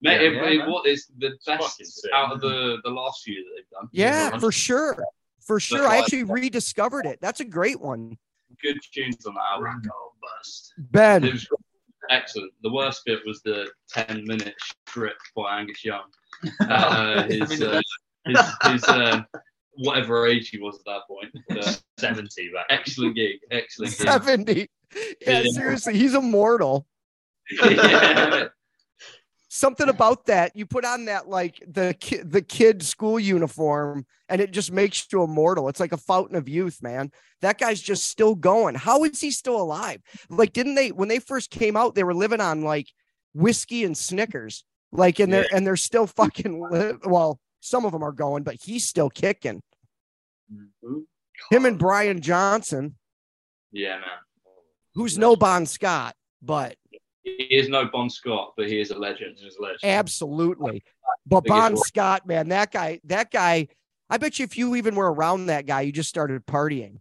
Mate, 0.00 0.20
Yeah, 0.22 0.28
it, 0.28 0.32
yeah, 0.34 0.42
it, 0.42 0.58
man. 0.58 0.70
what 0.70 0.86
is 0.86 1.06
the 1.18 1.30
best 1.46 1.76
sick. 1.76 2.10
out 2.14 2.32
of 2.32 2.40
the 2.40 2.78
the 2.84 2.90
last 2.90 3.22
few 3.24 3.34
that 3.34 3.50
they've 3.56 3.70
done? 3.70 3.88
Yeah, 3.92 4.30
Yeah, 4.30 4.38
for 4.38 4.50
sure. 4.52 4.96
For 5.40 5.58
sure. 5.60 5.82
I 5.86 5.96
like- 5.96 6.02
actually 6.04 6.22
rediscovered 6.24 7.04
it. 7.06 7.18
That's 7.20 7.40
a 7.40 7.44
great 7.44 7.80
one. 7.80 8.16
good 8.62 8.78
tunes 8.94 9.26
on 9.26 9.34
that 9.34 9.40
album. 9.54 9.82
bust. 10.22 10.72
Ben. 10.78 11.24
It 11.24 11.32
was 11.32 11.46
excellent. 12.10 12.52
The 12.62 12.72
worst 12.72 13.02
bit 13.04 13.20
was 13.26 13.42
the 13.42 13.70
ten 13.88 14.24
minute 14.24 14.54
strip 14.88 15.16
by 15.36 15.58
Angus 15.58 15.84
Young. 15.84 16.04
Uh, 16.60 17.22
his, 17.28 17.62
uh, 17.62 17.80
his, 18.26 18.38
his 18.64 18.84
uh, 18.84 19.22
whatever 19.74 20.26
age 20.26 20.48
he 20.50 20.58
was 20.58 20.78
at 20.78 20.84
that 20.86 21.00
point. 21.08 21.64
Uh, 21.64 21.74
70 21.98 22.50
back. 22.54 22.66
excellent 22.70 23.16
gig. 23.16 23.36
Excellent 23.50 23.96
gig. 23.96 24.06
70. 24.06 24.70
Yeah, 25.26 25.40
Yeah. 25.40 25.42
seriously, 25.52 25.96
he's 25.96 26.14
immortal. 26.14 26.86
yeah. 27.50 28.48
Something 29.48 29.90
about 29.90 30.26
that. 30.26 30.56
You 30.56 30.64
put 30.64 30.84
on 30.86 31.04
that 31.06 31.28
like 31.28 31.62
the 31.66 31.94
ki- 32.00 32.22
the 32.24 32.40
kid 32.40 32.82
school 32.82 33.20
uniform 33.20 34.06
and 34.30 34.40
it 34.40 34.50
just 34.50 34.72
makes 34.72 35.06
you 35.12 35.22
immortal. 35.22 35.68
It's 35.68 35.80
like 35.80 35.92
a 35.92 35.98
fountain 35.98 36.36
of 36.36 36.48
youth, 36.48 36.82
man. 36.82 37.10
That 37.42 37.58
guy's 37.58 37.82
just 37.82 38.04
still 38.06 38.34
going. 38.34 38.76
How 38.76 39.04
is 39.04 39.20
he 39.20 39.30
still 39.30 39.60
alive? 39.60 40.00
Like 40.30 40.54
didn't 40.54 40.76
they 40.76 40.90
when 40.90 41.08
they 41.08 41.18
first 41.18 41.50
came 41.50 41.76
out 41.76 41.94
they 41.94 42.04
were 42.04 42.14
living 42.14 42.40
on 42.40 42.62
like 42.62 42.88
whiskey 43.34 43.84
and 43.84 43.96
Snickers. 43.96 44.64
Like 44.92 45.20
and 45.20 45.32
they're 45.32 45.46
and 45.52 45.66
they're 45.66 45.76
still 45.76 46.06
fucking 46.06 46.62
li- 46.70 46.98
well, 47.04 47.40
some 47.60 47.84
of 47.84 47.92
them 47.92 48.02
are 48.02 48.12
going, 48.12 48.42
but 48.42 48.56
he's 48.62 48.86
still 48.86 49.08
kicking. 49.08 49.62
Mm-hmm. 50.52 50.98
Him 51.50 51.64
and 51.64 51.78
Brian 51.78 52.20
Johnson, 52.20 52.96
yeah, 53.72 53.96
man. 53.96 54.04
who's 54.94 55.16
no 55.16 55.34
Bon 55.34 55.64
Scott, 55.64 56.14
but 56.42 56.76
He 57.22 57.32
is 57.32 57.68
no 57.68 57.86
Bon 57.86 58.10
Scott, 58.10 58.52
but 58.56 58.68
he 58.68 58.80
is 58.80 58.90
a 58.90 58.98
legend. 58.98 59.36
He's 59.38 59.56
a 59.56 59.62
legend. 59.62 59.80
Absolutely. 59.84 60.82
But 61.26 61.44
Bon. 61.44 61.76
Scott, 61.76 62.26
man, 62.26 62.48
that 62.48 62.70
guy, 62.70 63.00
that 63.04 63.30
guy, 63.30 63.68
I 64.10 64.18
bet 64.18 64.38
you 64.38 64.44
if 64.44 64.58
you 64.58 64.76
even 64.76 64.94
were 64.94 65.12
around 65.12 65.46
that 65.46 65.66
guy, 65.66 65.82
you 65.82 65.92
just 65.92 66.08
started 66.08 66.44
partying. 66.46 66.98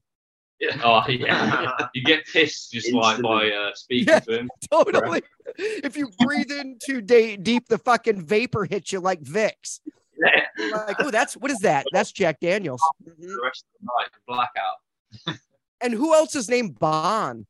Oh 0.84 1.04
yeah, 1.08 1.72
you 1.94 2.04
get 2.04 2.26
pissed 2.26 2.72
just 2.72 2.92
like 2.94 3.22
by 3.22 3.50
uh, 3.52 3.72
speaking 3.74 4.08
Yeah. 4.14 4.20
to 4.20 4.40
him. 4.40 4.50
Totally. 4.72 5.22
If 5.58 5.98
you 5.98 6.10
breathe 6.20 6.52
in 6.52 6.78
too 6.84 7.02
da- 7.02 7.38
deep, 7.38 7.68
the 7.68 7.78
fucking 7.78 8.22
vapor 8.26 8.66
hits 8.66 8.92
you 8.92 9.00
like 9.00 9.22
Vicks. 9.22 9.80
Yeah. 10.18 10.46
You're 10.58 10.72
like, 10.78 10.98
oh, 11.00 11.10
that's 11.12 11.36
what 11.36 11.50
is 11.52 11.60
that? 11.60 11.86
That's 11.92 12.12
Jack 12.12 12.40
Daniels. 12.40 12.82
Mhm. 13.04 13.16
The 13.22 13.40
rest 13.44 13.66
of 13.66 13.82
the 13.82 13.88
night, 13.98 14.10
blackout. 14.28 15.40
And 15.82 15.94
who 15.94 16.14
else 16.14 16.36
is 16.36 16.48
named 16.48 16.78
Bon? 16.78 17.48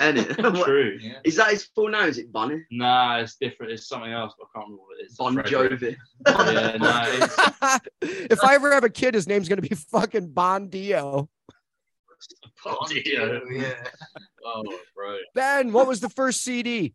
Ain't 0.00 0.16
it? 0.18 0.34
True. 0.38 0.96
Yeah. 1.00 1.18
Is 1.24 1.36
that 1.36 1.50
his 1.50 1.64
full 1.64 1.88
name? 1.88 2.04
Is 2.08 2.16
it 2.16 2.32
Bonnie? 2.32 2.62
Nah, 2.70 3.18
it's 3.18 3.34
different. 3.36 3.72
It's 3.72 3.86
something 3.86 4.10
else, 4.12 4.32
but 4.38 4.46
I 4.54 4.58
can't 4.58 4.66
remember 4.70 4.82
what 4.84 5.00
it 5.00 5.06
is. 5.10 5.16
Bon 5.16 5.36
Jovi. 5.36 5.96
Yeah, 6.26 6.76
no, 6.78 7.02
it's 8.00 8.30
if 8.32 8.42
I 8.42 8.54
ever 8.54 8.72
have 8.72 8.84
a 8.84 8.88
kid, 8.88 9.12
his 9.14 9.26
name's 9.26 9.48
gonna 9.48 9.60
be 9.60 9.74
fucking 9.74 10.28
Bon 10.28 10.68
Dio. 10.68 11.28
Oh, 12.66 12.86
dear. 12.88 13.42
Yeah. 13.52 13.74
oh, 14.44 14.64
bro. 14.96 15.18
Ben, 15.34 15.72
what 15.72 15.86
was 15.86 16.00
the 16.00 16.08
first 16.08 16.42
CD? 16.42 16.94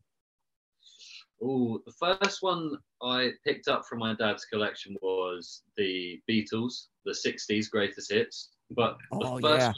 Oh, 1.41 1.81
the 1.85 1.93
first 1.93 2.41
one 2.41 2.77
I 3.01 3.31
picked 3.45 3.67
up 3.67 3.85
from 3.85 3.99
my 3.99 4.13
dad's 4.15 4.45
collection 4.45 4.95
was 5.01 5.61
the 5.77 6.19
Beatles, 6.29 6.87
the 7.05 7.11
60s 7.11 7.69
greatest 7.69 8.11
hits. 8.11 8.49
But 8.71 8.97
the 9.11 9.25
Oh, 9.25 9.39
first 9.39 9.59
yeah. 9.61 9.73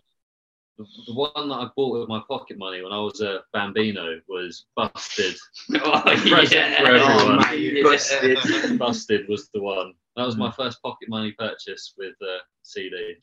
the, 0.77 0.85
the 1.07 1.13
one 1.13 1.49
that 1.49 1.55
I 1.55 1.67
bought 1.75 1.99
with 1.99 2.09
my 2.09 2.21
pocket 2.27 2.57
money 2.57 2.81
when 2.81 2.91
I 2.91 2.99
was 2.99 3.21
a 3.21 3.41
bambino 3.53 4.19
was 4.27 4.65
Busted. 4.75 5.35
Oh, 5.83 6.03
yeah. 6.25 6.81
for 6.83 6.87
everyone. 6.87 7.45
Oh, 7.45 7.49
mate, 7.51 7.83
busted. 7.83 8.79
Busted 8.79 9.29
was 9.29 9.49
the 9.53 9.61
one. 9.61 9.93
That 10.17 10.25
was 10.25 10.35
my 10.35 10.49
mm. 10.49 10.55
first 10.55 10.81
pocket 10.81 11.07
money 11.07 11.31
purchase 11.31 11.93
with 11.97 12.15
uh, 12.21 12.39
CD. 12.63 13.15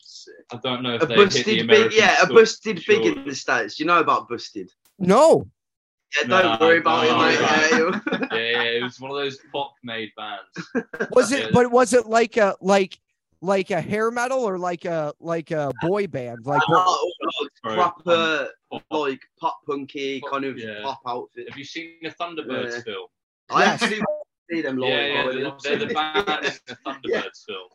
I 0.51 0.57
don't 0.63 0.81
know 0.81 0.95
if 0.95 1.03
A 1.03 1.05
they 1.05 1.15
hit 1.15 1.19
the 1.19 1.25
busted 1.25 1.45
big, 1.45 1.61
American 1.61 1.97
yeah, 1.97 2.13
a 2.13 2.25
store, 2.25 2.35
busted 2.35 2.83
big 2.87 3.05
in 3.05 3.25
the 3.27 3.35
states. 3.35 3.79
You 3.79 3.85
know 3.85 3.99
about 3.99 4.27
busted? 4.27 4.71
No. 4.97 5.47
Yeah, 6.17 6.27
don't 6.27 6.59
No, 6.59 6.65
worry 6.67 6.79
about 6.79 7.03
don't 7.05 7.31
it, 7.31 7.39
worry 7.39 7.91
mate. 7.91 7.99
Yeah, 8.11 8.27
Yeah, 8.37 8.63
yeah, 8.63 8.69
it 8.79 8.83
was 8.83 8.99
one 8.99 9.11
of 9.11 9.17
those 9.17 9.37
pop 9.51 9.73
made 9.83 10.11
bands. 10.17 10.49
Was 11.11 11.31
Yeah. 11.31 11.37
it 11.39 11.53
but 11.53 11.69
was 11.71 11.93
it 11.93 12.07
like 12.07 12.37
a 12.37 12.55
like 12.61 12.97
like 13.41 13.69
a 13.69 13.79
hair 13.79 14.09
metal 14.09 14.39
or 14.39 14.57
like 14.57 14.85
a 14.85 15.13
like 15.19 15.51
a 15.51 15.71
boy 15.81 16.07
band? 16.07 16.39
Like 16.45 16.61
ah, 16.69 16.85
Oh, 16.87 17.11
Bro, 17.61 17.75
proper 17.75 18.11
um, 18.11 18.47
pop. 18.71 18.83
like 18.89 19.21
pop 19.39 19.59
punky 19.67 20.19
Pop, 20.21 20.31
kind 20.31 20.45
of 20.45 20.57
yeah. 20.57 20.81
pop 20.81 21.01
outfit. 21.07 21.47
Have 21.49 21.57
you 21.57 21.63
seen 21.65 21.91
the 22.01 22.09
Thunderbirds 22.09 22.77
Yeah. 22.77 22.81
film? 22.81 23.07
I 23.51 23.63
Yes. 23.65 23.83
actually 23.83 24.01
see 24.51 24.61
them 24.61 24.77
live. 24.77 24.89
Yeah, 24.89 25.05
yeah, 25.07 25.23
they're, 25.23 25.33
the- 25.43 25.59
they're 25.63 25.77
the 25.77 25.93
band 25.93 26.45
in 26.45 26.51
the 26.67 26.77
Thunderbirds 26.85 27.45
film. 27.47 27.67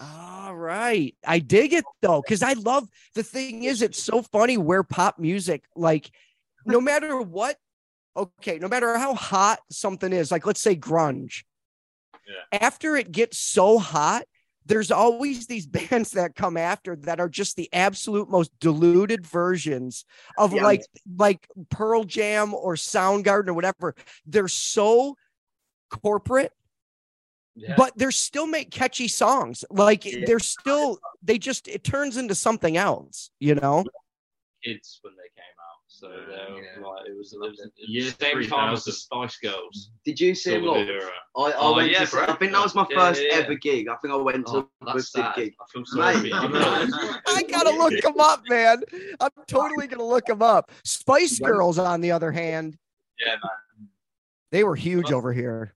All 0.00 0.54
right. 0.54 1.14
I 1.26 1.38
dig 1.38 1.72
it 1.72 1.84
though, 2.02 2.20
because 2.20 2.42
I 2.42 2.52
love 2.54 2.88
the 3.14 3.22
thing 3.22 3.64
is 3.64 3.80
it's 3.82 4.02
so 4.02 4.22
funny 4.22 4.58
where 4.58 4.82
pop 4.82 5.18
music, 5.18 5.64
like 5.74 6.10
no 6.66 6.80
matter 6.90 7.20
what, 7.20 7.56
okay, 8.16 8.58
no 8.58 8.68
matter 8.68 8.96
how 8.98 9.14
hot 9.14 9.60
something 9.70 10.12
is, 10.12 10.30
like 10.30 10.44
let's 10.46 10.60
say 10.60 10.76
grunge. 10.76 11.44
Yeah. 12.26 12.58
After 12.60 12.96
it 12.96 13.10
gets 13.10 13.38
so 13.38 13.78
hot, 13.78 14.24
there's 14.66 14.90
always 14.90 15.46
these 15.46 15.66
bands 15.90 16.10
that 16.10 16.34
come 16.34 16.58
after 16.58 16.94
that 16.96 17.20
are 17.20 17.28
just 17.30 17.56
the 17.56 17.70
absolute 17.72 18.28
most 18.28 18.50
diluted 18.60 19.26
versions 19.26 20.04
of 20.36 20.52
Yeah. 20.52 20.62
like 20.64 20.82
like 21.16 21.48
Pearl 21.70 22.04
Jam 22.04 22.52
or 22.52 22.74
Soundgarden 22.74 23.48
or 23.48 23.54
whatever. 23.54 23.94
They're 24.26 24.48
so 24.48 25.16
corporate 25.90 26.52
Yeah. 27.56 27.74
but 27.76 27.92
they're 27.96 28.10
still 28.12 28.46
make 28.46 28.70
catchy 28.70 29.08
songs. 29.08 29.64
Like 29.70 30.04
Yeah. 30.04 30.24
they're 30.26 30.38
still 30.38 30.98
they 31.22 31.38
just 31.38 31.66
it 31.68 31.82
turns 31.84 32.16
into 32.16 32.34
something 32.34 32.76
else, 32.76 33.30
you 33.40 33.54
know? 33.54 33.84
kids 34.64 34.98
when 35.02 35.14
they 35.14 35.28
came 35.36 35.44
out. 35.60 35.78
So 35.86 36.08
Yeah, 36.10 36.16
they 36.46 36.52
were 36.52 36.62
yeah. 36.82 36.86
like 36.86 37.06
it 37.08 37.16
was, 37.16 37.32
it 37.32 37.38
was 37.40 37.60
Year 37.76 38.04
the 38.10 38.24
same 38.24 38.48
time 38.48 38.72
as 38.74 38.84
the 38.84 38.90
3000. 38.92 38.92
Spice 38.92 39.36
Girls. 39.38 39.90
Did 40.04 40.20
you 40.20 40.34
see 40.34 40.54
him 40.54 40.64
sort 40.64 40.88
of. 40.88 41.02
I, 41.36 41.40
I 41.40 41.52
Oh, 41.56 41.74
went 41.76 41.90
yeah, 41.92 42.04
to 42.04 42.10
bro. 42.10 42.24
I 42.24 42.34
think 42.34 42.52
that 42.52 42.62
was 42.62 42.74
my 42.74 42.86
Yeah, 42.90 42.96
first 42.96 43.22
yeah, 43.22 43.28
yeah. 43.38 43.44
ever 43.44 43.54
gig. 43.54 43.88
I 43.88 43.96
think 43.96 44.12
I 44.12 44.16
went 44.16 44.46
to 44.48 44.52
Oh, 44.56 44.68
a 44.82 44.84
that's 44.92 45.10
sad. 45.12 45.34
gig. 45.36 45.54
I 45.60 45.64
feel 45.72 45.84
sorry 45.86 46.14
for 46.16 46.22
Mate, 46.22 46.28
you. 46.30 46.34
I 46.36 46.42
You 46.42 46.48
know. 46.50 46.84
know? 46.86 47.14
I 47.28 47.42
gotta 47.44 47.70
look 47.70 48.00
them 48.02 48.18
up, 48.20 48.42
man. 48.48 48.82
I'm 49.20 49.30
totally 49.46 49.86
gonna 49.86 50.04
look 50.04 50.26
them 50.26 50.42
up. 50.42 50.70
Spice 50.84 51.38
Girls, 51.38 51.78
on 51.78 52.00
the 52.00 52.10
other 52.10 52.32
hand, 52.32 52.76
Yeah, 53.24 53.36
man. 53.42 53.88
they 54.52 54.64
were 54.64 54.76
huge 54.76 55.12
over 55.12 55.32
here. 55.32 55.74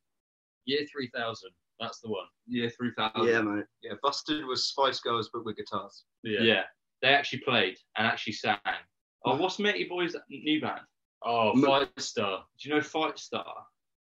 Year 0.64 0.86
three 0.90 1.10
thousand. 1.14 1.50
That's 1.80 1.98
the 2.00 2.10
one. 2.10 2.26
Year 2.46 2.70
3000. 2.70 3.26
Yeah, 3.26 3.40
mate. 3.42 3.64
Yeah, 3.82 3.94
Busted 4.02 4.44
was 4.44 4.66
Spice 4.66 5.00
Girls, 5.00 5.30
but 5.32 5.44
with 5.44 5.56
guitars. 5.56 6.04
Yeah. 6.22 6.40
Yeah. 6.40 6.62
They 7.00 7.08
actually 7.08 7.40
played 7.40 7.76
and 7.96 8.06
actually 8.06 8.34
sang. 8.34 8.58
Oh, 9.24 9.36
what's 9.36 9.58
Matey 9.58 9.84
Boy's 9.84 10.14
new 10.28 10.60
band? 10.60 10.82
Oh, 11.24 11.50
M- 11.50 11.62
Fight 11.62 11.88
Star. 11.98 12.44
Do 12.60 12.68
you 12.68 12.74
know 12.76 12.80
Fightstar? 12.80 13.52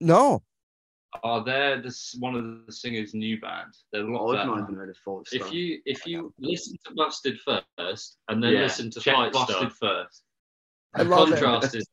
No, 0.02 0.42
Oh, 1.24 1.44
they're 1.44 1.82
this 1.82 2.16
one 2.20 2.36
of 2.36 2.66
the 2.66 2.72
singers' 2.72 3.14
new 3.14 3.40
band. 3.40 3.74
They're 3.92 4.06
a 4.06 4.12
lot 4.12 4.22
oh, 4.24 4.38
I've 4.38 4.46
not 4.48 4.64
even 4.64 4.76
heard 4.76 4.90
of 4.90 4.98
Five 4.98 5.24
If 5.32 5.52
you 5.52 5.80
if 5.86 6.06
you 6.06 6.34
listen 6.40 6.78
to 6.86 6.94
Busted 6.96 7.40
first 7.40 8.18
and 8.28 8.44
then 8.44 8.54
Yeah, 8.54 8.62
listen 8.64 8.92
to 8.92 9.00
check 9.00 9.16
Fight 9.16 9.34
Busted 9.34 9.56
Star, 9.56 9.70
first. 9.70 10.24
I 10.94 11.04
the 11.04 11.10
love 11.10 11.30
it. 11.32 11.40
contrast 11.40 11.76
is 11.76 11.88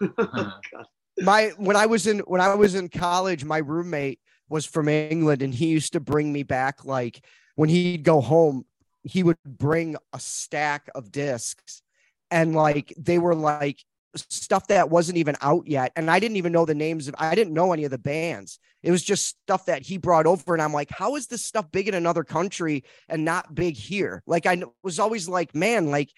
Oh, 0.00 0.08
God. 0.18 0.86
My 1.20 1.52
when 1.56 1.76
I 1.76 1.86
was 1.86 2.06
in 2.06 2.20
when 2.20 2.40
I 2.40 2.54
was 2.54 2.74
in 2.74 2.88
college, 2.88 3.44
my 3.44 3.58
roommate 3.58 4.20
was 4.48 4.66
from 4.66 4.88
England 4.88 5.42
and 5.42 5.54
he 5.54 5.66
used 5.66 5.94
to 5.94 6.00
bring 6.00 6.32
me 6.32 6.42
back 6.42 6.84
like 6.84 7.24
when 7.54 7.68
he'd 7.68 8.02
go 8.02 8.20
home, 8.20 8.64
he 9.02 9.22
would 9.22 9.36
bring 9.44 9.96
a 10.12 10.20
stack 10.20 10.88
of 10.94 11.10
discs 11.10 11.82
and 12.30 12.54
like 12.54 12.92
they 12.98 13.18
were 13.18 13.34
like 13.34 13.82
stuff 14.14 14.66
that 14.68 14.90
wasn't 14.90 15.16
even 15.16 15.34
out 15.40 15.66
yet 15.66 15.90
and 15.96 16.10
I 16.10 16.20
didn't 16.20 16.36
even 16.36 16.52
know 16.52 16.66
the 16.66 16.74
names 16.74 17.08
of 17.08 17.14
I 17.18 17.34
didn't 17.34 17.54
know 17.54 17.72
any 17.72 17.84
of 17.84 17.90
the 17.90 17.98
bands. 17.98 18.58
It 18.82 18.90
was 18.90 19.02
just 19.02 19.26
stuff 19.26 19.66
that 19.66 19.82
he 19.82 19.96
brought 19.96 20.26
over 20.26 20.54
and 20.54 20.62
I'm 20.62 20.72
like, 20.72 20.90
how 20.90 21.16
is 21.16 21.28
this 21.28 21.44
stuff 21.44 21.70
big 21.70 21.88
in 21.88 21.94
another 21.94 22.24
country 22.24 22.84
and 23.08 23.24
not 23.24 23.54
big 23.54 23.76
here? 23.76 24.22
Like 24.26 24.44
I 24.44 24.62
was 24.82 24.98
always 24.98 25.28
like, 25.28 25.54
man, 25.54 25.90
like 25.90 26.10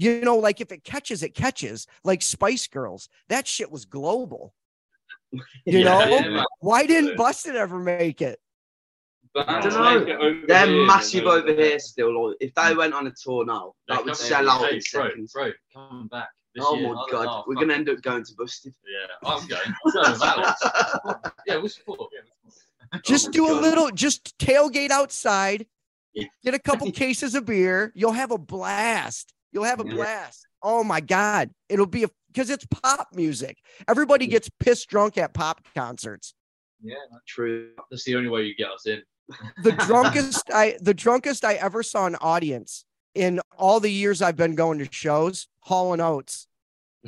you 0.00 0.22
know, 0.22 0.36
like 0.38 0.62
if 0.62 0.72
it 0.72 0.82
catches, 0.82 1.22
it 1.22 1.34
catches. 1.34 1.86
Like 2.04 2.22
Spice 2.22 2.66
Girls, 2.66 3.08
that 3.28 3.46
shit 3.46 3.70
was 3.70 3.84
global. 3.84 4.54
You 5.30 5.42
Yeah, 5.66 5.84
know, 5.84 6.08
yeah, 6.08 6.44
why 6.60 6.86
didn't 6.86 7.16
Busted 7.16 7.54
ever 7.54 7.78
make 7.78 8.22
it? 8.22 8.40
Bands 9.34 9.66
dunno. 9.74 10.04
make 10.04 10.46
They're 10.48 10.66
here, 10.66 10.86
massive 10.86 11.24
they're 11.24 11.32
over 11.34 11.52
here 11.52 11.78
still. 11.78 12.28
Like, 12.28 12.36
if 12.40 12.54
they 12.54 12.62
mm. 12.62 12.78
went 12.78 12.94
on 12.94 13.06
a 13.06 13.12
tour 13.12 13.44
now, 13.44 13.74
They're 13.86 13.98
that 13.98 14.04
would 14.06 14.16
sell 14.16 14.48
out 14.48 14.62
hey, 14.62 14.76
in 14.76 14.82
bro, 14.92 15.08
seconds. 15.08 15.32
Bro, 15.32 15.52
come 15.72 16.08
back. 16.08 16.30
This 16.54 16.64
Oh 16.66 16.76
year. 16.76 16.94
my 16.94 17.06
god, 17.12 17.26
Oh, 17.28 17.44
we're 17.46 17.54
gonna 17.56 17.74
end 17.74 17.88
up 17.90 18.00
going 18.00 18.24
to 18.24 18.32
Busted. 18.36 18.74
Yeah, 18.84 19.30
I'm 19.30 19.46
going. 19.46 19.60
So 19.88 21.14
yeah, 21.46 21.56
we'll 21.58 21.68
support. 21.68 22.10
Just 23.04 23.26
oh 23.26 23.28
my 23.28 23.32
do 23.32 23.52
a 23.52 23.56
little, 23.60 23.90
just 23.90 24.36
tailgate 24.38 24.90
outside, 24.90 25.66
Yeah. 26.14 26.24
get 26.42 26.54
a 26.54 26.58
couple 26.58 26.90
cases 27.04 27.34
of 27.34 27.44
beer. 27.44 27.92
You'll 27.94 28.12
have 28.12 28.32
a 28.32 28.38
blast. 28.38 29.32
You'll 29.52 29.64
have 29.64 29.80
a 29.80 29.86
Yeah. 29.86 29.94
blast. 29.94 30.46
Oh 30.62 30.84
my 30.84 31.00
God. 31.00 31.50
It'll 31.68 31.86
be 31.86 32.06
because 32.32 32.50
it's 32.50 32.64
pop 32.66 33.08
music. 33.14 33.58
Everybody 33.88 34.26
gets 34.26 34.48
pissed 34.60 34.88
drunk 34.88 35.18
at 35.18 35.34
pop 35.34 35.66
concerts. 35.74 36.34
Yeah. 36.82 36.94
True. 37.26 37.70
That's 37.90 38.04
the 38.04 38.16
only 38.16 38.28
way 38.28 38.44
you 38.44 38.54
get 38.54 38.70
us 38.70 38.86
in. 38.86 39.02
The 39.62 39.72
drunkest 39.86 40.50
I, 40.52 40.76
the 40.80 40.94
drunkest 40.94 41.44
I 41.44 41.54
ever 41.54 41.82
saw 41.82 42.06
an 42.06 42.16
audience 42.16 42.84
in 43.14 43.40
all 43.58 43.80
the 43.80 43.90
years 43.90 44.22
I've 44.22 44.36
been 44.36 44.54
going 44.54 44.78
to 44.78 44.88
shows, 44.90 45.48
Hall 45.60 45.92
and 45.92 46.00
Oates. 46.02 46.46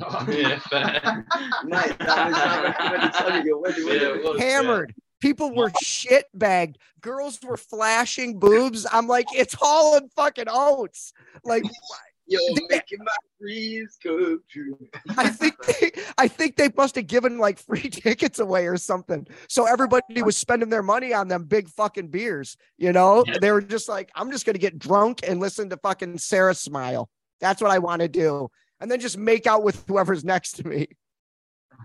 Oh, 0.01 0.25
yeah, 0.29 0.57
fair. 0.69 1.25
Mate, 1.65 1.97
that 1.99 2.27
was 2.27 2.35
that 2.35 2.63
was 2.81 2.91
when 2.91 3.07
it's 3.07 3.21
on 3.21 3.45
your 3.45 3.59
wedding, 3.59 3.85
wasn't 3.85 4.01
Yeah, 4.01 4.09
it? 4.09 4.25
it 4.25 4.37
yeah. 4.39 4.43
hammered. 4.43 4.95
People 5.21 5.55
were 5.55 5.71
shit 5.81 6.25
bagged. 6.33 6.77
Girls 6.99 7.39
were 7.41 7.55
flashing 7.55 8.39
boobs. 8.39 8.85
I'm 8.91 9.07
like, 9.07 9.27
it's 9.33 9.53
Hall 9.53 9.95
and 9.95 10.11
fucking 10.11 10.47
Oates. 10.49 11.13
Like, 11.45 11.63
You're 12.25 12.41
making 12.69 12.99
my 12.99 13.15
dreams 13.39 13.97
come 14.01 14.41
true. 14.49 14.77
I 15.17 15.29
think 15.29 15.55
they, 15.65 15.91
I 16.17 16.27
think 16.27 16.55
they 16.55 16.69
must 16.75 16.95
have 16.95 17.07
given 17.07 17.37
like 17.37 17.59
free 17.59 17.81
tickets 17.89 18.39
away 18.39 18.65
or 18.67 18.77
something. 18.77 19.27
So 19.49 19.65
everybody 19.65 20.21
was 20.21 20.37
spending 20.37 20.69
their 20.69 20.83
money 20.83 21.13
on 21.13 21.27
them 21.27 21.43
big 21.43 21.67
fucking 21.69 22.07
beers. 22.07 22.55
You 22.77 22.93
know, 22.93 23.23
Yeah. 23.27 23.35
they 23.41 23.51
were 23.51 23.61
just 23.61 23.89
like, 23.89 24.09
I'm 24.15 24.31
just 24.31 24.45
gonna 24.45 24.57
get 24.57 24.79
drunk 24.79 25.19
and 25.27 25.39
listen 25.39 25.69
to 25.71 25.77
fucking 25.77 26.17
Sara 26.17 26.55
Smile. 26.55 27.09
That's 27.41 27.61
what 27.61 27.71
I 27.71 27.79
want 27.79 28.01
to 28.01 28.07
do, 28.07 28.49
and 28.79 28.89
then 28.89 29.01
just 29.01 29.17
make 29.17 29.45
out 29.45 29.63
with 29.63 29.83
whoever's 29.87 30.23
next 30.23 30.53
to 30.57 30.67
me. 30.67 30.87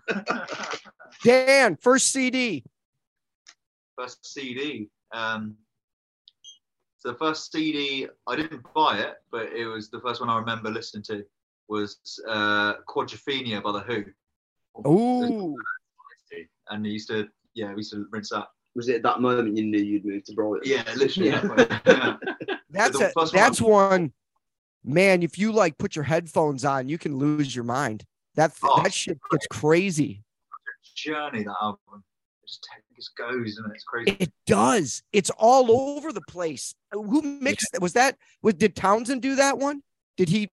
Dan, 1.24 1.76
first 1.80 2.12
CD. 2.12 2.64
First 3.96 4.24
CD. 4.24 4.88
Um, 5.12 5.56
so 6.98 7.12
the 7.12 7.18
first 7.18 7.52
CD, 7.52 8.08
I 8.26 8.36
didn't 8.36 8.62
buy 8.74 8.98
it, 8.98 9.16
but 9.30 9.52
it 9.52 9.66
was 9.66 9.88
the 9.90 10.00
first 10.00 10.20
one 10.20 10.28
I 10.28 10.38
remember 10.38 10.70
listening 10.70 11.02
to 11.04 11.24
was 11.68 11.98
uh, 12.28 12.74
Quadrophenia 12.88 13.62
by 13.62 13.72
The 13.72 13.80
Who. 13.80 14.04
Ooh, 14.88 15.56
And 16.70 16.84
he 16.84 16.92
used 16.92 17.08
to, 17.08 17.28
yeah, 17.54 17.70
we 17.70 17.78
used 17.78 17.92
to 17.92 18.06
rinse 18.10 18.30
that. 18.30 18.48
Was 18.74 18.88
it 18.88 18.96
at 18.96 19.02
that 19.02 19.20
moment 19.20 19.56
you 19.56 19.64
knew 19.64 19.78
you'd 19.78 20.04
moved 20.04 20.26
to 20.26 20.34
Brighton? 20.34 20.60
Yeah, 20.64 20.84
literally. 20.96 21.30
Yeah. 21.30 21.76
yeah. 21.86 22.16
that's 22.70 22.98
the 22.98 23.06
a, 23.06 23.10
first 23.10 23.16
one- 23.16 23.42
that's 23.42 23.60
one. 23.60 24.12
Man, 24.84 25.22
if 25.22 25.36
you 25.38 25.52
like 25.52 25.76
put 25.78 25.96
your 25.96 26.04
headphones 26.04 26.64
on, 26.64 26.88
you 26.88 26.98
can 26.98 27.16
lose 27.16 27.54
your 27.54 27.64
mind. 27.64 28.04
That 28.36 28.52
Oh. 28.62 28.82
that 28.82 28.92
shit 28.92 29.18
gets 29.30 29.46
crazy. 29.48 30.22
Journey, 30.94 31.42
that 31.44 31.56
album. 31.60 32.04
It 32.48 32.50
just, 32.50 32.66
just 32.96 33.16
goes 33.16 33.58
and 33.58 33.74
it's 33.74 33.84
crazy. 33.84 34.16
It 34.18 34.32
does. 34.46 35.02
It's 35.12 35.30
all 35.30 35.70
over 35.70 36.12
the 36.12 36.22
place. 36.22 36.74
Who 36.92 37.20
mixed 37.20 37.74
it? 37.74 37.82
Was 37.82 37.92
that 37.92 38.16
was 38.42 38.54
did 38.54 38.74
Townshend 38.74 39.20
do 39.20 39.36
that 39.36 39.58
one? 39.58 39.82
Did 40.16 40.28
he 40.30 40.48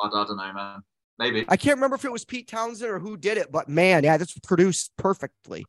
I, 0.00 0.06
I 0.06 0.10
don't 0.10 0.36
know, 0.36 0.52
man. 0.52 0.82
Maybe. 1.18 1.44
I 1.48 1.56
can't 1.56 1.76
remember 1.76 1.96
if 1.96 2.04
it 2.04 2.12
was 2.12 2.24
Pete 2.24 2.48
Townshend 2.48 2.90
or 2.90 2.98
who 2.98 3.16
did 3.16 3.38
it, 3.38 3.52
but 3.52 3.68
man, 3.68 4.04
yeah, 4.04 4.16
that's 4.16 4.36
produced 4.38 4.92
perfectly. 4.96 5.64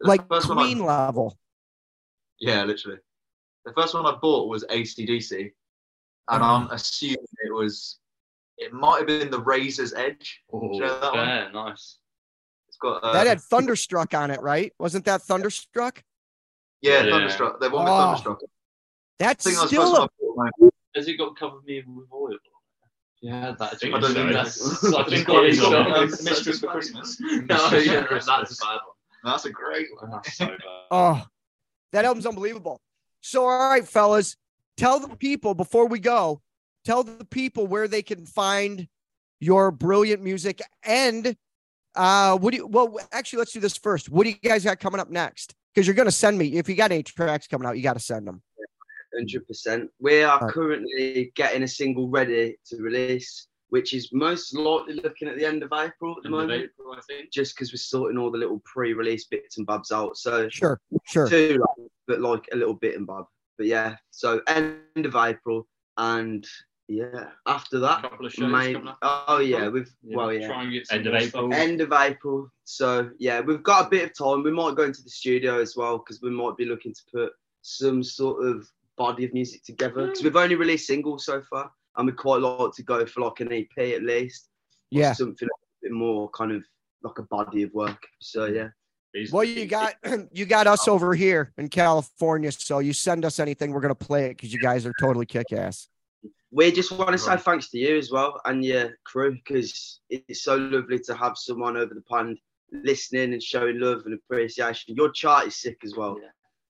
The 0.00 0.08
Like 0.08 0.28
first 0.28 0.48
one 0.48 0.58
I- 0.58 0.62
Queen 0.62 0.84
level. 0.84 1.36
Yeah, 2.40 2.64
literally. 2.64 2.98
The 3.64 3.72
first 3.72 3.94
one 3.94 4.06
I 4.06 4.16
bought 4.20 4.48
was 4.48 4.64
ACDC, 4.64 5.52
and 6.28 6.44
I'm 6.44 6.68
mm. 6.68 6.72
assuming 6.72 7.16
it 7.44 7.52
was. 7.52 7.98
It 8.58 8.72
might 8.72 8.98
have 8.98 9.06
been 9.06 9.30
the 9.30 9.40
Razor's 9.40 9.92
Edge. 9.92 10.42
Oh, 10.50 10.72
you 10.72 10.80
know 10.80 11.00
that 11.00 11.12
one? 11.12 11.26
fair, 11.26 11.52
nice. 11.52 11.98
It's 12.76 12.80
got 12.82 13.02
uh, 13.02 13.12
That 13.12 13.26
had 13.26 13.40
Thunderstruck 13.50 14.12
on 14.14 14.30
it, 14.30 14.40
right? 14.42 14.72
Wasn't 14.78 15.04
that 15.06 15.22
Thunderstruck? 15.22 16.02
yeah, 16.82 17.02
Yeah. 17.04 17.10
Thunderstruck. 17.10 17.60
They 17.60 17.68
won 17.68 17.86
Oh. 17.88 17.92
with 17.92 18.20
Thunderstruck. 18.22 18.38
I 18.42 18.46
That's 19.18 19.44
think 19.44 19.56
the 19.58 19.66
still 19.66 19.82
first 19.82 19.96
a 19.96 20.00
one 20.34 20.48
I 20.48 20.50
bought. 20.50 20.52
Mate. 20.60 20.72
Has 20.94 21.08
it 21.08 21.14
got 21.16 21.36
covered 21.36 21.64
me 21.64 21.82
with 21.86 22.06
oil? 22.12 22.30
Yeah, 23.22 23.54
that 23.58 23.78
I 23.82 23.86
I 23.86 23.90
don't 23.90 24.02
so. 24.02 24.12
think 24.14 24.32
that's 24.32 24.54
so. 24.80 24.90
such 24.90 25.10
a 25.10 25.14
It's 25.14 25.24
got- 25.24 25.44
it's 25.46 25.58
good 25.58 25.70
got, 25.72 25.90
one. 25.90 26.02
um, 26.02 26.10
Mistress 26.10 26.60
for 26.60 26.66
Christmas. 26.68 27.18
No, 27.20 27.70
yeah, 27.78 28.06
that's 28.10 28.28
a 28.28 28.30
bad 28.30 28.80
one. 28.84 28.94
That's 29.24 29.46
a 29.46 29.50
great 29.50 29.86
one. 29.98 30.10
That's 30.10 30.36
so 30.36 30.46
bad. 30.46 30.58
Oh, 30.90 31.24
that 31.92 32.04
album's 32.04 32.26
unbelievable. 32.26 32.80
So, 33.22 33.44
all 33.48 33.70
right, 33.70 33.88
fellas, 33.88 34.36
tell 34.76 35.00
the 35.00 35.16
people 35.16 35.54
before 35.54 35.86
we 35.88 35.98
go, 35.98 36.42
tell 36.84 37.02
the 37.02 37.24
people 37.24 37.66
where 37.66 37.88
they 37.88 38.02
can 38.02 38.26
find 38.26 38.86
your 39.40 39.70
brilliant 39.70 40.22
music 40.22 40.60
and 40.84 41.36
uh 41.96 42.36
what 42.38 42.52
do 42.52 42.58
you 42.58 42.66
well 42.66 42.96
actually 43.12 43.38
let's 43.38 43.52
do 43.52 43.60
this 43.60 43.76
first. 43.76 44.08
What 44.10 44.24
do 44.24 44.30
you 44.30 44.36
guys 44.36 44.64
got 44.64 44.78
coming 44.80 45.00
up 45.00 45.10
next? 45.10 45.54
Because 45.74 45.86
you're 45.86 45.96
gonna 45.96 46.10
send 46.10 46.38
me 46.38 46.54
if 46.56 46.68
you 46.68 46.74
got 46.74 46.92
any 46.92 47.02
tracks 47.02 47.46
coming 47.46 47.66
out, 47.66 47.76
you 47.76 47.82
gotta 47.82 48.00
send 48.00 48.26
them. 48.26 48.42
Hundred 49.14 49.46
percent. 49.46 49.90
We 49.98 50.22
are 50.22 50.38
Right. 50.40 50.52
currently 50.52 51.32
getting 51.34 51.62
a 51.62 51.68
single 51.68 52.08
ready 52.08 52.56
to 52.66 52.76
release, 52.82 53.46
which 53.70 53.94
is 53.94 54.10
most 54.12 54.54
likely 54.54 54.94
looking 54.94 55.28
at 55.28 55.38
the 55.38 55.44
end 55.46 55.62
of 55.62 55.72
April 55.72 56.16
at 56.16 56.22
the 56.22 56.28
End 56.28 56.36
moment. 56.36 56.64
April, 56.64 56.92
I 56.92 57.00
think. 57.08 57.32
Just 57.32 57.54
because 57.56 57.72
we're 57.72 57.78
sorting 57.78 58.18
all 58.18 58.30
the 58.30 58.36
little 58.38 58.60
pre-release 58.66 59.26
bits 59.26 59.56
and 59.56 59.66
bobs 59.66 59.90
out. 59.90 60.16
So 60.18 60.48
Sure, 60.50 60.78
sure. 61.06 61.28
two, 61.28 61.58
like, 61.78 61.88
but 62.06 62.20
like 62.20 62.46
a 62.52 62.56
little 62.56 62.74
bit 62.74 62.96
and 62.96 63.06
bob. 63.06 63.26
But 63.56 63.66
yeah, 63.66 63.96
so 64.10 64.42
end 64.48 65.06
of 65.06 65.16
April, 65.16 65.66
and 65.96 66.46
yeah, 66.88 67.30
after 67.46 67.78
that, 67.80 68.02
couple 68.02 68.26
of 68.26 68.32
shows 68.32 68.50
maybe. 68.50 68.74
coming 68.74 68.88
up. 68.88 68.98
Oh 69.02 69.38
yeah, 69.40 69.68
we've 69.68 69.90
well 70.02 70.32
yeah. 70.32 70.46
Try 70.46 70.62
and 70.62 70.72
get 70.72 70.86
End 70.90 71.06
of 71.06 71.14
April. 71.14 71.50
stuff. 71.50 71.60
End 71.60 71.80
of 71.80 71.92
April. 71.92 72.48
So 72.64 73.10
yeah, 73.18 73.40
we've 73.40 73.62
got 73.62 73.86
a 73.86 73.90
bit 73.90 74.04
of 74.04 74.16
time. 74.16 74.42
We 74.42 74.52
might 74.52 74.76
go 74.76 74.84
into 74.84 75.02
the 75.02 75.10
studio 75.10 75.60
as 75.60 75.76
well 75.76 75.98
because 75.98 76.22
we 76.22 76.30
might 76.30 76.56
be 76.56 76.64
looking 76.64 76.94
to 76.94 77.00
put 77.12 77.32
some 77.62 78.02
sort 78.04 78.46
of 78.46 78.68
body 78.96 79.24
of 79.24 79.34
music 79.34 79.64
together 79.64 80.06
because 80.06 80.22
we've 80.22 80.36
only 80.36 80.54
released 80.54 80.86
singles 80.86 81.24
so 81.26 81.42
far, 81.50 81.70
and 81.96 82.06
we 82.06 82.12
quite 82.12 82.40
like 82.40 82.72
to 82.74 82.82
go 82.82 83.04
for 83.04 83.20
like 83.22 83.40
an 83.40 83.52
EP 83.52 83.76
at 83.94 84.02
least. 84.02 84.48
or 84.94 85.00
Yeah. 85.00 85.12
something 85.12 85.48
a 85.48 85.56
bit 85.82 85.92
more 85.92 86.30
kind 86.30 86.52
of 86.52 86.62
like 87.02 87.18
a 87.18 87.22
body 87.24 87.64
of 87.64 87.72
work. 87.74 88.06
So 88.20 88.46
yeah, 88.46 88.68
Well, 89.32 89.44
you 89.44 89.66
got 89.66 89.94
you 90.32 90.46
got 90.46 90.68
us 90.68 90.86
oh. 90.86 90.92
over 90.92 91.14
here 91.14 91.52
in 91.58 91.68
California, 91.68 92.52
so 92.52 92.78
you 92.78 92.92
send 92.92 93.24
us 93.24 93.40
anything, 93.40 93.72
we're 93.72 93.80
gonna 93.80 93.94
play 93.96 94.26
it 94.26 94.36
because 94.36 94.52
you 94.52 94.60
guys 94.60 94.86
are 94.86 94.94
totally 95.00 95.26
kick 95.26 95.52
ass. 95.52 95.88
We 96.52 96.70
just 96.72 96.92
want 96.92 97.10
to 97.10 97.18
say 97.18 97.36
thanks 97.36 97.68
to 97.70 97.78
you 97.78 97.96
as 97.98 98.10
well 98.10 98.40
and 98.44 98.64
your 98.64 98.96
crew 99.04 99.32
because 99.34 100.00
it's 100.08 100.42
so 100.42 100.54
lovely 100.56 100.98
to 101.00 101.14
have 101.14 101.36
someone 101.36 101.76
over 101.76 101.92
the 101.92 102.00
pond 102.02 102.38
listening 102.72 103.32
and 103.32 103.42
showing 103.42 103.80
love 103.80 104.02
and 104.06 104.14
appreciation. 104.14 104.94
Your 104.96 105.10
chart 105.10 105.48
is 105.48 105.56
sick 105.56 105.78
as 105.84 105.94
well. 105.96 106.16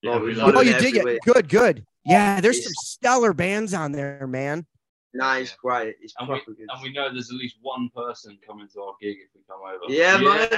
Yeah, 0.02 0.12
Like, 0.12 0.22
we 0.22 0.40
Oh, 0.40 0.60
you 0.62 0.74
it 0.74 0.80
dig 0.80 0.96
it? 0.96 1.18
Good, 1.24 1.48
good. 1.48 1.84
Yeah, 2.04 2.40
there's 2.40 2.64
some 2.64 2.72
stellar 2.76 3.32
bands 3.34 3.74
on 3.74 3.92
there, 3.92 4.26
man. 4.26 4.66
Nah, 5.14 5.36
it's 5.36 5.54
great. 5.56 5.94
It's 6.02 6.12
And 6.18 6.28
we, 6.28 6.40
good. 6.46 6.56
and 6.58 6.82
we 6.82 6.92
know 6.92 7.08
there's 7.12 7.30
at 7.30 7.36
least 7.36 7.56
one 7.62 7.88
person 7.94 8.36
coming 8.46 8.68
to 8.74 8.82
our 8.82 8.94
gig 9.00 9.16
if 9.18 9.28
we 9.34 9.40
come 9.48 9.60
over. 9.62 9.84
Yeah, 9.88 10.18
man. 10.18 10.48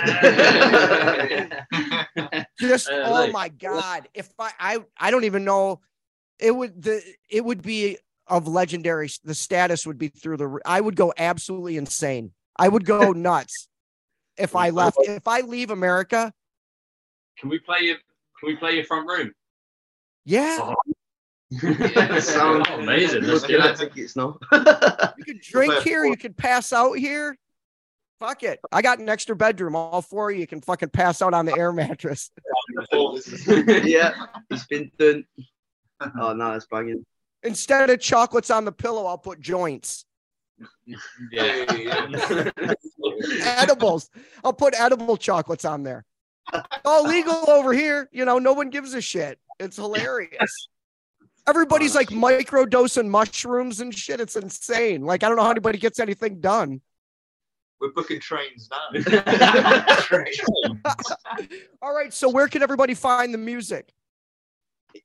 Just 2.58 2.88
Uh, 2.88 3.04
oh 3.06 3.12
like- 3.12 3.32
my 3.32 3.48
god! 3.50 4.08
If 4.14 4.30
I, 4.38 4.50
I 4.58 4.84
I 4.98 5.10
don't 5.12 5.22
even 5.24 5.44
know, 5.44 5.80
it 6.40 6.50
would 6.50 6.82
the 6.82 7.00
it 7.30 7.44
would 7.44 7.62
be 7.62 7.98
of 8.28 8.46
legendary. 8.48 9.08
The 9.24 9.34
status 9.34 9.86
would 9.86 9.98
be 9.98 10.08
through 10.08 10.36
the. 10.38 10.58
I 10.64 10.80
would 10.80 10.96
go 10.96 11.12
absolutely 11.16 11.76
insane. 11.76 12.32
I 12.56 12.68
would 12.68 12.84
go 12.84 13.12
nuts 13.12 13.68
if 14.36 14.54
I 14.56 14.70
left. 14.70 14.96
If 15.00 15.26
I 15.28 15.40
leave 15.40 15.70
America, 15.70 16.32
Can 17.38 17.48
we 17.50 17.58
play 17.58 17.80
your 17.82 17.96
Can 18.40 18.48
we 18.48 18.56
play 18.56 18.74
your 18.76 18.84
front 18.84 19.08
room? 19.08 19.32
yeah, 20.24 20.58
oh. 20.60 20.74
Sound- 22.20 22.66
Oh, 22.68 22.80
amazing. 22.80 23.22
Let's 23.22 23.42
Looking 23.42 23.56
do 23.60 23.66
it. 23.68 23.76
tickets 23.76 24.16
now. 24.16 24.38
you 24.52 25.24
could 25.24 25.40
drink 25.40 25.74
here. 25.82 26.04
You 26.04 26.16
could 26.16 26.36
pass 26.36 26.72
out 26.74 26.92
here. 26.98 27.38
Fuck 28.20 28.42
it. 28.42 28.58
I 28.72 28.82
got 28.82 28.98
an 28.98 29.08
extra 29.08 29.34
bedroom. 29.36 29.74
All 29.76 30.02
four 30.02 30.30
of 30.30 30.36
you 30.36 30.46
can 30.46 30.60
fucking 30.60 30.90
pass 30.90 31.22
out 31.22 31.32
on 31.34 31.46
the 31.46 31.56
air 31.56 31.72
mattress. 31.72 32.30
yeah, 33.84 34.12
it's 34.50 34.66
been 34.66 34.90
done. 34.98 35.24
Oh 36.20 36.32
no, 36.34 36.52
it's 36.52 36.66
banging. 36.66 37.06
Instead 37.42 37.90
of 37.90 38.00
chocolates 38.00 38.50
on 38.50 38.64
the 38.64 38.72
pillow, 38.72 39.06
I'll 39.06 39.18
put 39.18 39.40
joints. 39.40 40.04
Edibles. 43.42 44.10
I'll 44.42 44.52
put 44.52 44.74
edible 44.78 45.16
chocolates 45.16 45.64
on 45.64 45.82
there. 45.84 46.04
All 46.84 47.04
legal 47.04 47.48
over 47.50 47.72
here. 47.72 48.08
You 48.12 48.24
know, 48.24 48.38
no 48.38 48.52
one 48.54 48.70
gives 48.70 48.94
a 48.94 49.00
shit. 49.00 49.38
It's 49.60 49.76
hilarious. 49.76 50.68
Everybody's 51.46 51.94
like 51.94 52.10
micro 52.10 52.66
dosing 52.66 53.08
mushrooms 53.08 53.80
and 53.80 53.94
shit. 53.94 54.20
It's 54.20 54.36
insane. 54.36 55.02
Like, 55.02 55.22
I 55.22 55.28
don't 55.28 55.36
know 55.36 55.44
how 55.44 55.50
anybody 55.50 55.78
gets 55.78 56.00
anything 56.00 56.40
done. 56.40 56.80
We're 57.80 57.92
booking 57.92 58.20
trains 58.20 58.68
now. 58.70 58.88
All 61.82 61.94
right. 61.94 62.12
So, 62.12 62.28
where 62.28 62.48
can 62.48 62.62
everybody 62.62 62.94
find 62.94 63.32
the 63.32 63.38
music? 63.38 63.92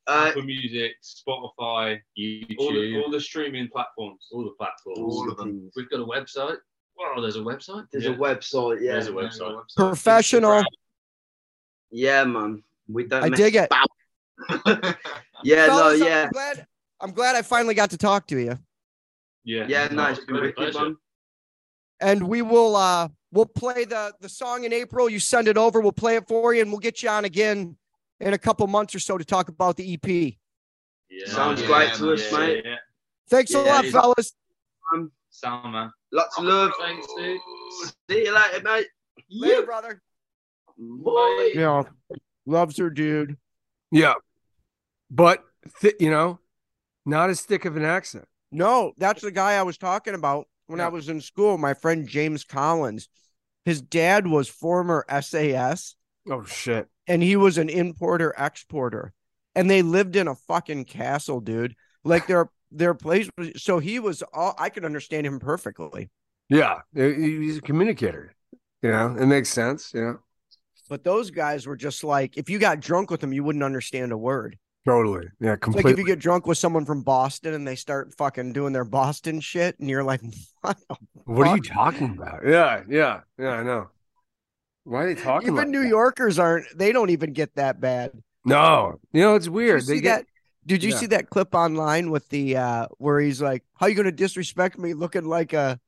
Uh, 0.08 0.28
Apple 0.30 0.44
Music, 0.44 0.94
Spotify, 1.04 2.00
YouTube, 2.18 2.56
all 2.60 2.74
the, 2.74 3.02
all 3.04 3.12
the 3.12 3.20
streaming 3.20 3.68
platforms. 3.68 4.28
all 4.32 4.44
the 4.44 4.52
platforms. 4.52 5.00
All 5.00 5.30
of 5.30 5.38
them. 5.38 5.70
We've 5.76 5.90
got 5.90 6.00
a 6.00 6.06
website. 6.06 6.58
Wow, 6.98 7.20
there's 7.22 7.36
a 7.36 7.40
website. 7.40 7.88
There's 7.92 8.06
Yeah. 8.06 8.12
a 8.12 8.18
website. 8.18 8.82
Yeah, 8.82 8.94
There's 8.94 9.08
a 9.08 9.12
website. 9.12 9.62
Professional. 9.76 10.64
yeah, 11.92 12.24
man. 12.24 12.64
We 12.88 13.06
don't. 13.06 13.24
I 13.24 13.30
dig 13.30 13.56
it. 13.56 13.70
about. 13.70 13.90
Yeah, 15.46 15.66
Fellas, 15.68 16.00
no, 16.00 16.06
yeah, 16.06 16.24
I'm 16.24 16.30
glad. 16.32 16.68
I'm 17.02 17.12
glad 17.12 17.36
I 17.36 17.42
finally 17.42 17.74
got 17.74 17.90
to 17.90 17.98
talk 17.98 18.28
to 18.28 18.38
you. 18.40 18.58
Yeah. 19.44 19.66
yeah. 19.68 19.90
No, 19.92 20.06
it's 20.08 20.20
it's 20.20 20.26
been 20.26 20.36
been 20.36 20.44
a 20.44 20.48
wicked, 20.48 20.56
pleasure. 20.74 20.94
And 22.00 22.28
we 22.30 22.42
will 22.42 22.78
uh 22.78 23.10
we'll 23.34 23.46
play 23.46 23.84
the 23.84 24.14
the 24.22 24.30
song 24.30 24.64
in 24.64 24.72
April. 24.72 25.10
You 25.10 25.20
send 25.20 25.50
it 25.50 25.58
over, 25.58 25.82
we'll 25.82 25.92
play 25.92 26.16
it 26.16 26.28
for 26.30 26.54
you, 26.54 26.62
and 26.62 26.72
we'll 26.72 26.80
get 26.80 27.04
you 27.04 27.10
on 27.10 27.26
again 27.26 27.76
in 28.24 28.34
a 28.34 28.38
couple 28.38 28.66
months 28.68 28.96
or 28.96 29.00
so 29.00 29.18
to 29.18 29.26
talk 29.26 29.50
about 29.50 29.76
the 29.78 29.94
EP. 29.94 30.38
Yeah. 31.10 31.26
Sounds 31.28 31.62
Yeah, 31.62 31.68
great 31.68 31.94
to 31.96 32.14
us, 32.14 32.32
Yeah, 32.32 32.38
mate. 32.38 32.62
yeah. 32.66 32.76
Thanks 33.30 33.54
a 33.54 33.60
lot, 33.60 33.86
it's- 33.86 33.92
fellas. 33.92 34.34
Um, 34.94 35.12
Sound 35.30 35.72
man. 35.74 35.92
Lots 36.12 36.38
of 36.38 36.44
love. 36.44 36.72
Thanks, 36.80 37.08
dude. 37.18 37.42
See 38.10 38.26
you 38.26 38.34
later, 38.34 38.62
mate. 38.64 38.88
Later, 39.30 39.66
brother. 39.66 40.02
Boy. 40.78 41.46
You 41.54 41.62
know, 41.62 41.88
loves 42.46 42.78
her 42.78 42.90
dude. 42.90 43.38
Yeah. 43.92 44.14
But, 45.10 45.44
th- 45.82 45.96
you 46.00 46.10
know, 46.12 46.40
not 47.06 47.30
as 47.30 47.42
thick 47.42 47.66
of 47.66 47.76
an 47.78 47.84
accent. 47.84 48.28
No, 48.52 48.94
that's 48.98 49.22
the 49.22 49.32
guy 49.32 49.54
I 49.54 49.64
was 49.64 49.78
talking 49.78 50.14
about 50.14 50.48
when 50.68 50.80
I 50.80 50.88
was 50.88 51.10
in 51.10 51.20
school. 51.22 51.58
My 51.58 51.74
friend 51.74 52.08
James 52.08 52.44
Collins. 52.44 53.10
His 53.66 53.82
dad 53.82 54.28
was 54.28 54.48
former 54.50 55.06
SAS 55.22 55.96
Oh, 56.30 56.44
shit. 56.46 56.88
And 57.08 57.22
he 57.24 57.36
was 57.36 57.58
an 57.58 57.70
importer 57.70 58.34
exporter. 58.38 59.14
And 59.56 59.70
they 59.70 59.82
lived 59.82 60.16
in 60.16 60.28
a 60.28 60.36
fucking 60.36 60.86
castle, 60.86 61.40
dude. 61.40 61.76
Like 62.04 62.28
their 62.28 62.50
their 62.72 62.94
place 62.96 63.30
was 63.38 63.52
so 63.62 63.80
he 63.80 64.00
was 64.00 64.24
all 64.34 64.56
I 64.58 64.70
could 64.70 64.86
understand 64.86 65.26
him 65.28 65.40
perfectly. 65.40 66.10
Yeah. 66.50 66.80
He's 66.94 67.58
a 67.58 67.62
communicator. 67.62 68.34
You 68.82 68.92
know, 68.92 69.16
it 69.18 69.26
makes 69.28 69.50
sense. 69.50 69.92
You 69.94 70.02
know, 70.02 70.20
But 70.90 71.04
those 71.04 71.32
guys 71.32 71.66
were 71.68 71.76
just 71.78 72.04
like 72.04 72.38
if 72.38 72.50
you 72.50 72.60
got 72.60 72.80
drunk 72.80 73.10
with 73.12 73.22
them, 73.22 73.34
you 73.34 73.44
wouldn't 73.44 73.64
understand 73.64 74.12
a 74.12 74.18
word. 74.18 74.58
totally. 74.86 75.28
Yeah. 75.40 75.56
Completely. 75.56 75.92
like 75.92 75.94
if 75.94 76.00
you 76.00 76.06
get 76.06 76.20
drunk 76.20 76.46
with 76.48 76.58
someone 76.58 76.86
from 76.86 77.04
Boston 77.04 77.54
and 77.54 77.68
they 77.68 77.76
start 77.76 78.14
fucking 78.18 78.54
doing 78.54 78.74
their 78.74 78.86
Boston 78.86 79.40
shit, 79.40 79.80
and 79.80 79.90
you're 79.90 80.04
like, 80.04 80.22
what 80.62 80.78
what 81.26 81.48
are 81.48 81.56
you 81.56 81.62
talking 81.62 82.12
about? 82.18 82.46
Yeah. 82.46 82.84
Yeah. 82.90 83.22
Yeah. 83.38 83.50
I 83.52 83.64
know. 83.64 83.90
Why 84.84 85.04
are 85.04 85.14
they 85.14 85.22
talking 85.22 85.50
about? 85.50 85.62
Even 85.62 85.72
New 85.72 85.84
that? 85.84 85.90
Yorkers 85.90 86.40
aren't. 86.40 86.66
They 86.78 86.92
don't 86.92 87.10
even 87.10 87.34
get 87.34 87.56
that 87.56 87.80
bad. 87.80 88.12
No. 88.46 89.00
You 89.12 89.22
know, 89.22 89.36
it's 89.36 89.46
Did 89.46 89.52
you 89.52 89.54
weird. 89.54 89.86
They 89.88 90.02
get, 90.02 90.20
that? 90.20 90.28
Did 90.66 90.84
you 90.84 90.92
yeah. 90.92 90.98
see 90.98 91.06
that 91.08 91.30
clip 91.30 91.56
online 91.56 92.10
with 92.12 92.28
the 92.30 92.58
uh 92.58 92.88
where 92.98 93.20
he's 93.20 93.42
like, 93.42 93.64
"How 93.76 93.88
you 93.88 93.96
gonna 93.96 94.12
disrespect 94.12 94.78
me 94.78 94.94
looking 94.94 95.26
like 95.26 95.54
a?" 95.54 95.80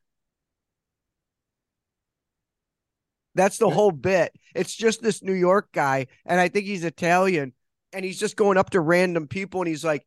That's 3.36 3.58
the 3.58 3.70
whole 3.70 3.92
bit. 3.92 4.34
It's 4.54 4.74
just 4.74 5.02
this 5.02 5.22
New 5.22 5.34
York 5.34 5.70
guy, 5.74 6.08
and 6.26 6.40
I 6.40 6.48
think 6.48 6.66
he's 6.66 6.86
Italian, 6.86 7.54
and 7.92 8.06
he's 8.06 8.20
just 8.20 8.38
going 8.38 8.58
up 8.58 8.70
to 8.72 8.80
random 8.80 9.28
people, 9.28 9.62
and 9.62 9.68
he's 9.68 9.84
like, 9.84 10.06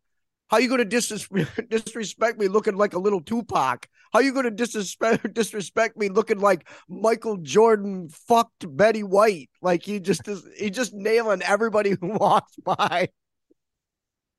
"How 0.49 0.59
you 0.59 0.69
gonna 0.69 0.85
disrespect 0.85 1.69
disrespect 1.71 2.39
me 2.39 2.49
looking 2.49 2.77
like 2.77 2.95
a 2.95 2.99
little 2.99 3.21
Tupac? 3.21 3.89
How 4.13 4.21
you 4.21 4.33
gonna 4.33 4.51
disrespect 4.51 5.33
disrespect 5.35 5.97
me 5.97 6.09
looking 6.09 6.39
like 6.41 6.69
Michael 6.89 7.37
Jordan 7.39 8.09
fucked 8.09 8.65
Betty 8.77 9.03
White? 9.03 9.51
Like 9.63 9.83
he 9.83 10.01
just 10.01 10.27
is, 10.29 10.47
he 10.57 10.71
just 10.71 10.95
nailing 10.95 11.43
everybody 11.43 11.91
who 12.01 12.09
walks 12.19 12.57
by." 12.57 13.09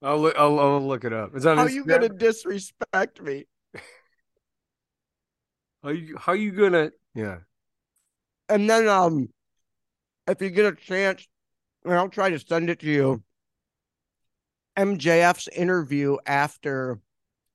I'll, 0.02 0.18
look, 0.19 0.36
I'll, 0.38 0.57
I'll 0.60 0.88
look 0.88 1.03
it 1.03 1.11
up. 1.11 1.31
It's 1.36 1.45
on 1.45 1.57
How 1.57 1.68
Instagram. 1.68 1.73
you 1.73 1.86
gonna 1.86 2.10
disrespect 2.10 3.22
me? 3.22 3.45
How 5.84 5.90
you, 5.90 6.18
how 6.18 6.34
you 6.34 6.52
gonna? 6.52 6.91
Yeah. 7.15 7.40
And 8.48 8.69
then 8.69 8.88
um 8.88 9.30
if 10.27 10.41
you 10.41 10.49
get 10.49 10.65
a 10.65 10.76
chance, 10.76 11.27
and 11.84 11.94
I'll 11.94 12.10
try 12.10 12.30
to 12.30 12.40
send 12.40 12.69
it 12.69 12.80
to 12.80 12.88
you. 12.88 13.23
MJF's 14.80 15.47
interview 15.49 16.18
after 16.26 16.99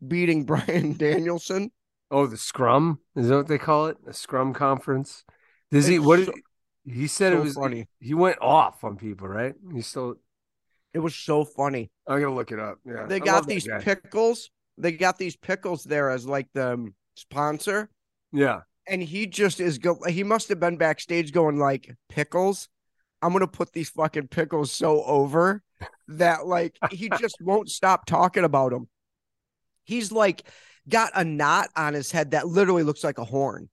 beating 0.06 0.44
Bryan 0.50 0.96
Danielson. 0.96 1.70
Oh, 2.10 2.26
the 2.26 2.36
scrum 2.36 3.00
is 3.16 3.28
that 3.28 3.36
what 3.36 3.48
they 3.48 3.58
call 3.58 3.86
it? 3.86 3.96
The 4.04 4.12
scrum 4.12 4.52
conference. 4.52 5.24
Does 5.70 5.86
he? 5.86 5.96
It's 5.96 6.04
What 6.04 6.18
so- 6.20 6.32
did 6.32 6.34
he 6.84 7.06
said? 7.06 7.32
so 7.32 7.38
it 7.38 7.42
was 7.44 7.54
funny. 7.54 7.88
He 7.98 8.14
went 8.14 8.36
off 8.40 8.84
on 8.84 8.96
people, 8.96 9.26
right? 9.26 9.54
He 9.72 9.80
still. 9.80 10.16
It 10.92 10.98
was 11.00 11.14
so 11.16 11.44
funny. 11.44 11.90
I'm 12.06 12.20
gonna 12.20 12.34
look 12.34 12.52
it 12.52 12.60
up. 12.60 12.78
Yeah, 12.84 13.06
They 13.06 13.16
I 13.16 13.18
got 13.20 13.46
these 13.46 13.66
pickles. 13.80 14.50
They 14.78 14.92
got 14.92 15.18
these 15.18 15.34
pickles 15.34 15.82
there 15.84 16.10
as 16.10 16.26
like 16.26 16.48
the 16.52 16.74
um, 16.74 16.94
sponsor. 17.16 17.88
Yeah. 18.32 18.60
And 18.86 19.02
he 19.02 19.26
just 19.26 19.60
is 19.60 19.78
go 19.78 19.98
he 20.06 20.22
must 20.22 20.50
have 20.50 20.60
been 20.60 20.76
backstage 20.76 21.32
going 21.32 21.58
like 21.58 21.96
pickles. 22.10 22.68
I'm 23.22 23.32
gonna 23.32 23.46
put 23.48 23.72
these 23.72 23.88
fucking 23.88 24.28
pickles 24.28 24.70
so 24.70 25.02
over 25.04 25.62
that 26.08 26.46
like 26.46 26.76
he 26.90 27.08
just 27.18 27.36
won't 27.40 27.70
stop 27.70 28.06
talking 28.06 28.44
about 28.44 28.72
him. 28.72 28.88
He's 29.84 30.12
like 30.12 30.42
got 30.88 31.12
a 31.14 31.24
knot 31.24 31.68
on 31.76 31.94
his 31.94 32.10
head 32.10 32.32
that 32.32 32.46
literally 32.46 32.82
looks 32.82 33.04
like 33.04 33.18
a 33.18 33.24
horn. 33.24 33.68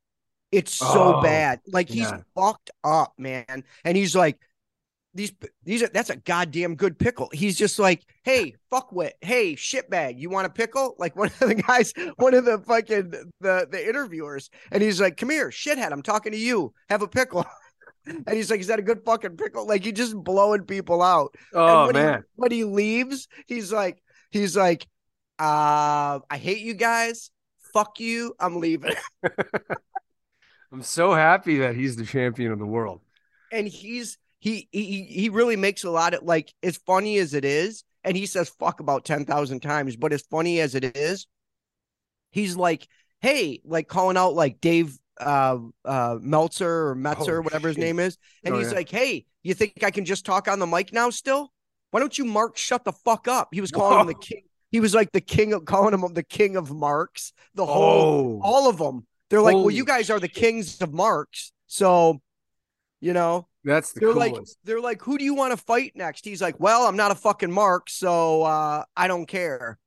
It's 0.51 0.73
so 0.73 1.15
Oh, 1.17 1.21
bad. 1.21 1.61
Like 1.67 1.89
he's 1.89 2.11
yeah. 2.11 2.21
fucked 2.35 2.71
up, 2.83 3.13
man. 3.17 3.63
And 3.85 3.97
he's 3.97 4.15
like, 4.15 4.37
these 5.13 5.33
these 5.63 5.83
are 5.83 5.87
that's 5.89 6.09
a 6.09 6.15
goddamn 6.15 6.75
good 6.75 6.97
pickle. 6.97 7.29
He's 7.33 7.57
just 7.57 7.79
like, 7.79 8.05
hey, 8.23 8.55
fuck 8.69 8.91
fuckwit, 8.91 9.11
hey, 9.21 9.55
shitbag, 9.55 10.17
you 10.19 10.29
want 10.29 10.47
a 10.47 10.49
pickle? 10.49 10.95
Like 10.97 11.15
one 11.17 11.27
of 11.29 11.39
the 11.39 11.55
guys, 11.55 11.93
one 12.17 12.33
of 12.33 12.45
the 12.45 12.59
fucking 12.59 13.11
the 13.41 13.67
the 13.69 13.87
interviewers, 13.89 14.49
and 14.71 14.81
he's 14.81 15.01
like, 15.01 15.17
come 15.17 15.29
here, 15.29 15.49
shithead, 15.49 15.91
I'm 15.91 16.01
talking 16.01 16.31
to 16.31 16.37
you. 16.37 16.73
Have 16.89 17.01
a 17.01 17.07
pickle. 17.07 17.45
And 18.05 18.35
he's 18.35 18.49
like, 18.49 18.61
is 18.61 18.67
that 18.67 18.79
a 18.79 18.83
good 18.83 19.03
fucking 19.05 19.37
pickle? 19.37 19.67
Like 19.67 19.83
he 19.83 19.91
just 19.91 20.15
blowing 20.15 20.63
people 20.65 21.01
out. 21.01 21.35
Oh 21.53 21.85
and 21.85 21.85
when 21.85 21.93
man. 21.93 22.19
He, 22.19 22.25
when 22.35 22.51
he 22.51 22.63
leaves, 22.63 23.27
he's 23.47 23.71
like, 23.71 24.01
he's 24.31 24.57
like, 24.57 24.87
uh, 25.39 26.19
I 26.29 26.37
hate 26.37 26.59
you 26.59 26.73
guys. 26.73 27.31
Fuck 27.73 27.99
you. 27.99 28.35
I'm 28.39 28.59
leaving. 28.59 28.95
I'm 30.71 30.83
so 30.83 31.13
happy 31.13 31.59
that 31.59 31.75
he's 31.75 31.95
the 31.95 32.05
champion 32.05 32.51
of 32.51 32.59
the 32.59 32.65
world. 32.65 33.01
and 33.51 33.67
he's 33.67 34.17
he 34.39 34.67
he 34.71 35.03
he 35.03 35.29
really 35.29 35.55
makes 35.55 35.83
a 35.83 35.89
lot 35.91 36.13
of 36.13 36.23
like 36.23 36.53
as 36.63 36.77
funny 36.77 37.17
as 37.17 37.33
it 37.33 37.45
is, 37.45 37.83
and 38.03 38.15
he 38.17 38.25
says 38.25 38.49
fuck 38.49 38.79
about 38.79 39.05
ten 39.05 39.25
thousand 39.25 39.61
times, 39.61 39.95
but 39.95 40.13
as 40.13 40.21
funny 40.23 40.59
as 40.61 40.75
it 40.75 40.95
is, 40.97 41.27
he's 42.31 42.55
like, 42.55 42.87
hey, 43.21 43.61
like 43.65 43.87
calling 43.87 44.17
out 44.17 44.33
like 44.33 44.61
Dave 44.61 44.97
uh 45.19 45.57
uh 45.85 46.17
Meltzer 46.21 46.89
or 46.89 46.95
Metzer, 46.95 47.39
Oh, 47.39 47.41
whatever 47.41 47.67
his 47.67 47.75
shit. 47.75 47.83
name 47.83 47.99
is, 47.99 48.17
and 48.43 48.55
Oh, 48.55 48.57
he's 48.57 48.71
yeah. 48.71 48.77
like, 48.77 48.89
hey, 48.89 49.25
you 49.43 49.53
think 49.53 49.83
I 49.83 49.91
can 49.91 50.05
just 50.05 50.25
talk 50.25 50.47
on 50.47 50.59
the 50.59 50.67
mic 50.67 50.93
now 50.93 51.09
still? 51.09 51.51
Why 51.91 51.99
don't 51.99 52.17
you 52.17 52.25
Mark 52.25 52.57
shut 52.57 52.85
the 52.85 52.93
fuck 52.93 53.27
up? 53.27 53.49
He 53.51 53.61
was 53.61 53.71
calling 53.71 53.99
him 53.99 54.07
the 54.07 54.13
king. 54.19 54.43
He 54.71 54.79
was 54.79 54.95
like 54.95 55.11
the 55.11 55.19
king 55.21 55.51
of 55.53 55.65
calling 55.65 55.93
him 55.93 56.05
the 56.13 56.23
king 56.23 56.55
of 56.55 56.71
marks. 56.71 57.33
The 57.55 57.65
whole 57.65 58.39
Oh, 58.41 58.47
all 58.47 58.69
of 58.69 58.77
them. 58.77 59.05
They're 59.29 59.41
like, 59.41 59.55
well, 59.55 59.69
you 59.71 59.85
guys 59.85 60.09
are 60.09 60.19
the 60.19 60.27
kings 60.29 60.81
of 60.81 60.93
marks. 60.93 61.51
So, 61.67 62.21
you 63.01 63.13
know, 63.13 63.47
that's 63.63 63.91
the 63.93 63.99
they're 64.01 64.13
coolest. 64.13 64.35
like, 64.35 64.45
they're 64.63 64.81
like, 64.81 65.01
who 65.01 65.17
do 65.17 65.23
you 65.25 65.33
want 65.33 65.51
to 65.51 65.57
fight 65.57 65.93
next? 65.95 66.23
He's 66.25 66.41
like, 66.41 66.59
well, 66.59 66.83
I'm 66.87 66.95
not 66.97 67.11
a 67.11 67.15
fucking 67.15 67.51
mark, 67.51 67.89
so 67.89 68.43
uh, 68.43 68.83
I 68.95 69.07
don't 69.07 69.25
care. 69.25 69.77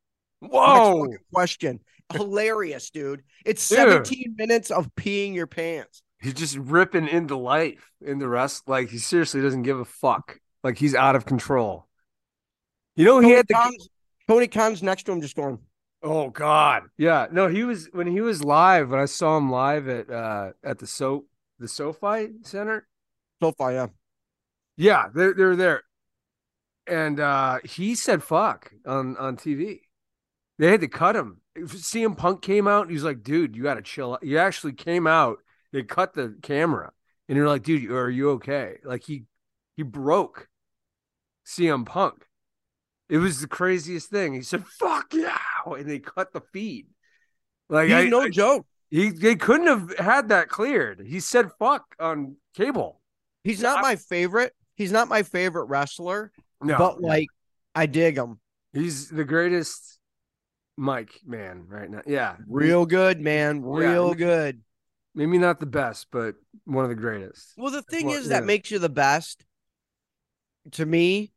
Whoa, 0.41 1.07
question. 1.33 1.81
Hilarious, 2.13 2.91
dude. 2.91 3.23
It's 3.45 3.67
Dude. 3.69 3.79
17 4.07 4.35
minutes 4.37 4.71
of 4.71 4.95
peeing 4.95 5.35
your 5.35 5.47
pants. 5.47 6.03
he's 6.21 6.35
just 6.35 6.57
ripping 6.57 7.09
into 7.09 7.37
life 7.37 7.91
in 8.01 8.19
the 8.19 8.29
rest. 8.29 8.69
Like 8.69 8.91
he 8.91 8.99
seriously 8.99 9.41
doesn't 9.43 9.63
give 9.63 9.79
a 9.79 9.85
fuck. 9.85 10.39
Like 10.63 10.79
he's 10.79 10.95
out 10.95 11.17
of 11.17 11.25
control. 11.27 11.87
You 12.97 13.05
know, 13.07 13.19
he 13.21 13.31
had 13.31 13.47
the 13.49 13.55
Khan's, 13.55 13.89
Tony 14.29 14.47
Khan's 14.47 14.83
next 14.83 15.05
to 15.05 15.13
him, 15.13 15.21
just 15.21 15.35
going, 15.37 15.59
Oh 16.03 16.29
God. 16.31 16.85
Yeah. 16.99 17.27
No, 17.33 17.49
he 17.49 17.65
was 17.65 17.89
when 17.93 18.07
he 18.07 18.21
was 18.21 18.45
live, 18.45 18.91
when 18.91 19.01
I 19.01 19.07
saw 19.07 19.37
him 19.39 19.51
live 19.51 19.89
at 19.89 20.11
uh 20.11 20.51
at 20.63 20.79
the 20.79 20.87
so 20.87 21.25
the 21.59 21.69
SoFi 21.69 22.29
Center. 22.43 22.87
so 23.43 23.53
far, 23.53 23.73
yeah. 23.73 23.87
Yeah, 24.77 25.07
they're 25.15 25.35
they're 25.35 25.57
there. 25.57 25.83
And 26.87 27.19
uh 27.19 27.59
he 27.65 27.95
said 27.95 28.23
fuck 28.23 28.73
on 28.87 29.17
on 29.17 29.37
TV. 29.37 29.81
They 30.59 30.71
had 30.71 30.83
to 30.83 30.89
cut 30.89 31.17
him. 31.17 31.41
CM 31.57 32.17
Punk 32.17 32.43
came 32.43 32.67
out 32.67 32.83
and 32.83 32.91
he 32.91 32.99
like, 32.99 33.23
dude, 33.23 33.55
you 33.57 33.63
gotta 33.63 33.83
chill 33.83 34.15
out. 34.15 34.23
You 34.25 34.39
actually 34.39 34.73
came 34.73 35.07
out, 35.07 35.39
they 35.73 35.83
cut 35.83 36.13
the 36.15 36.37
camera, 36.43 36.93
and 37.29 37.37
you're 37.37 37.49
like, 37.49 37.63
dude, 37.63 37.91
are 37.91 38.11
you 38.11 38.31
okay? 38.33 38.77
Like 38.85 39.05
he 39.05 39.25
he 39.77 39.83
broke 39.83 40.49
CM 41.47 41.87
Punk. 41.87 42.25
It 43.09 43.19
was 43.19 43.41
the 43.41 43.47
craziest 43.49 44.09
thing. 44.11 44.33
He 44.35 44.43
said, 44.43 44.65
fuck 44.67 45.13
yeah. 45.13 45.37
And 45.67 45.89
they 45.89 45.99
cut 45.99 46.33
the 46.33 46.41
feed. 46.53 46.87
Like 47.69 47.87
He's 47.89 47.95
I, 47.95 48.05
no 48.09 48.23
I- 48.23 48.29
joke. 48.31 48.67
he 48.91 49.11
they 49.11 49.37
couldn't 49.37 49.67
have 49.67 49.99
had 49.99 50.29
that 50.31 50.49
cleared. 50.49 51.01
He 51.07 51.21
said 51.21 51.51
fuck 51.59 51.85
on 52.01 52.37
cable. 52.55 53.01
He's 53.45 53.61
not 53.63 53.83
my 53.83 53.97
favorite. 53.97 54.53
He's 54.77 54.91
not 54.93 55.09
my 55.09 55.23
favorite 55.23 55.67
wrestler, 55.67 56.33
No, 56.63 56.77
but 56.79 57.01
like, 57.01 57.29
I 57.75 57.87
dig 57.87 58.17
him. 58.17 58.41
he's 58.73 59.09
the 59.09 59.25
greatest 59.25 59.94
mic 60.77 61.21
man 61.27 61.65
right 61.69 61.91
now. 61.91 62.03
Yeah. 62.07 62.37
Real 62.49 62.87
good, 62.87 63.21
man. 63.21 63.63
Real 63.63 64.11
he- 64.11 64.17
good. 64.17 64.63
Maybe 65.15 65.39
not 65.39 65.61
the 65.61 65.67
best, 65.67 66.09
but 66.11 66.35
one 66.65 66.85
of 66.85 66.89
the 66.89 66.97
greatest. 66.97 67.53
Well, 67.57 67.71
the 67.71 67.83
thing 67.83 68.07
Well, 68.07 68.17
is 68.19 68.29
that 68.31 68.45
makes 68.45 68.71
you 68.73 68.81
the 68.81 68.89
best 68.89 69.45
to 70.73 70.85
me 70.85 71.33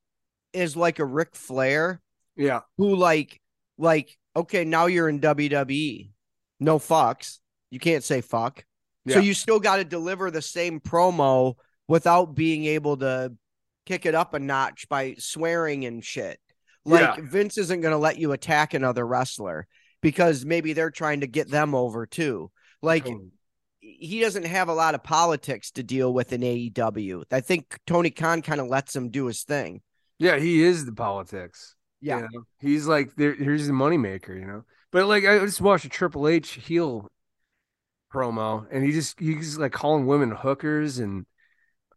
is 0.54 0.76
like 0.76 0.98
a 0.98 1.06
Ric 1.06 1.36
Flair 1.36 2.02
Yeah. 2.36 2.62
who 2.78 2.96
like 2.96 3.40
like 3.78 4.18
okay, 4.36 4.66
now 4.66 4.88
you're 4.88 5.10
in 5.10 5.20
WWE. 5.20 6.12
No 6.60 6.80
fucks. 6.80 7.40
You 7.70 7.80
can't 7.80 8.04
say 8.04 8.22
fuck. 8.22 8.64
So 9.10 9.20
you 9.20 9.34
still 9.34 9.60
got 9.60 9.78
to 9.78 9.86
deliver 9.86 10.30
the 10.32 10.42
same 10.42 10.82
promo 10.82 11.54
without 11.88 12.36
being 12.36 12.66
able 12.66 12.98
to 12.98 13.32
kick 13.86 14.06
it 14.06 14.14
up 14.16 14.34
a 14.34 14.40
notch 14.40 14.90
by 14.90 15.16
swearing 15.18 15.86
and 15.86 16.04
shit. 16.04 16.40
Like 16.88 17.18
Yeah. 17.18 17.24
Vince 17.24 17.58
isn't 17.58 17.82
going 17.82 17.92
to 17.92 17.98
let 17.98 18.18
you 18.18 18.32
attack 18.32 18.74
another 18.74 19.06
wrestler 19.06 19.68
because 20.02 20.46
maybe 20.46 20.74
they're 20.74 20.90
trying 20.92 21.20
to 21.22 21.28
get 21.28 21.50
them 21.50 21.76
over 21.76 22.06
too. 22.06 22.50
Like 22.82 23.04
Totally. 23.06 23.32
he 23.80 24.20
doesn't 24.22 24.46
have 24.46 24.70
a 24.70 24.74
lot 24.74 24.96
of 24.96 25.04
politics 25.04 25.72
to 25.72 25.84
deal 25.84 26.14
with 26.14 26.32
in 26.34 26.42
AEW. 26.42 27.24
I 27.32 27.42
think 27.42 27.78
Tony 27.86 28.10
Khan 28.10 28.42
kind 28.42 28.62
of 28.62 28.68
lets 28.68 28.96
him 28.96 29.10
do 29.10 29.26
his 29.26 29.44
thing. 29.44 29.82
Yeah, 30.18 30.38
he 30.38 30.64
is 30.64 30.86
the 30.86 30.94
politics. 30.94 31.76
Yeah. 32.02 32.18
You 32.20 32.22
know? 32.32 32.44
He's 32.60 32.88
like 32.88 33.16
there 33.16 33.34
here's 33.34 33.68
the 33.68 33.74
moneymaker, 33.74 34.30
you 34.40 34.46
know. 34.46 34.64
But 34.92 35.08
like 35.08 35.26
I 35.26 35.40
just 35.40 35.62
watched 35.62 35.86
a 35.86 35.90
Triple 35.90 36.28
H 36.28 36.52
heel 36.52 37.10
promo 38.14 38.66
and 38.72 38.84
he 38.84 38.92
just 38.92 39.20
he's 39.20 39.58
like 39.58 39.74
calling 39.74 40.06
women 40.06 40.32
hookers 40.32 41.00
and 41.00 41.26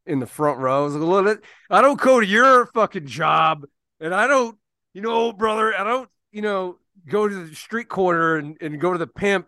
in 0.06 0.18
the 0.18 0.26
front 0.26 0.58
row. 0.58 0.80
I 0.82 0.84
was 0.84 0.94
like, 0.94 1.24
"Look, 1.26 1.44
I 1.68 1.82
don't 1.82 2.00
go 2.00 2.18
to 2.18 2.26
your 2.26 2.66
fucking 2.74 3.06
job 3.06 3.64
and 4.00 4.14
I 4.14 4.26
don't, 4.26 4.56
you 4.94 5.02
know, 5.02 5.32
brother, 5.32 5.74
I 5.78 5.84
don't, 5.84 6.08
you 6.32 6.42
know, 6.42 6.78
go 7.08 7.28
to 7.28 7.46
the 7.46 7.54
street 7.54 7.88
corner 7.88 8.36
and, 8.36 8.56
and 8.60 8.80
go 8.80 8.92
to 8.92 8.98
the 8.98 9.06
pimp 9.06 9.46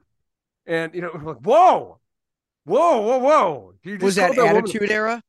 and 0.66 0.94
you 0.94 1.00
know, 1.02 1.10
like, 1.22 1.38
whoa, 1.38 1.98
whoa, 2.64 3.00
whoa, 3.00 3.18
whoa. 3.18 3.74
You 3.84 3.92
Was 4.00 4.14
just 4.14 4.16
that 4.16 4.34
called 4.36 4.48
woman- 4.52 4.64
Attitude 4.64 4.90
Era? 4.90 5.22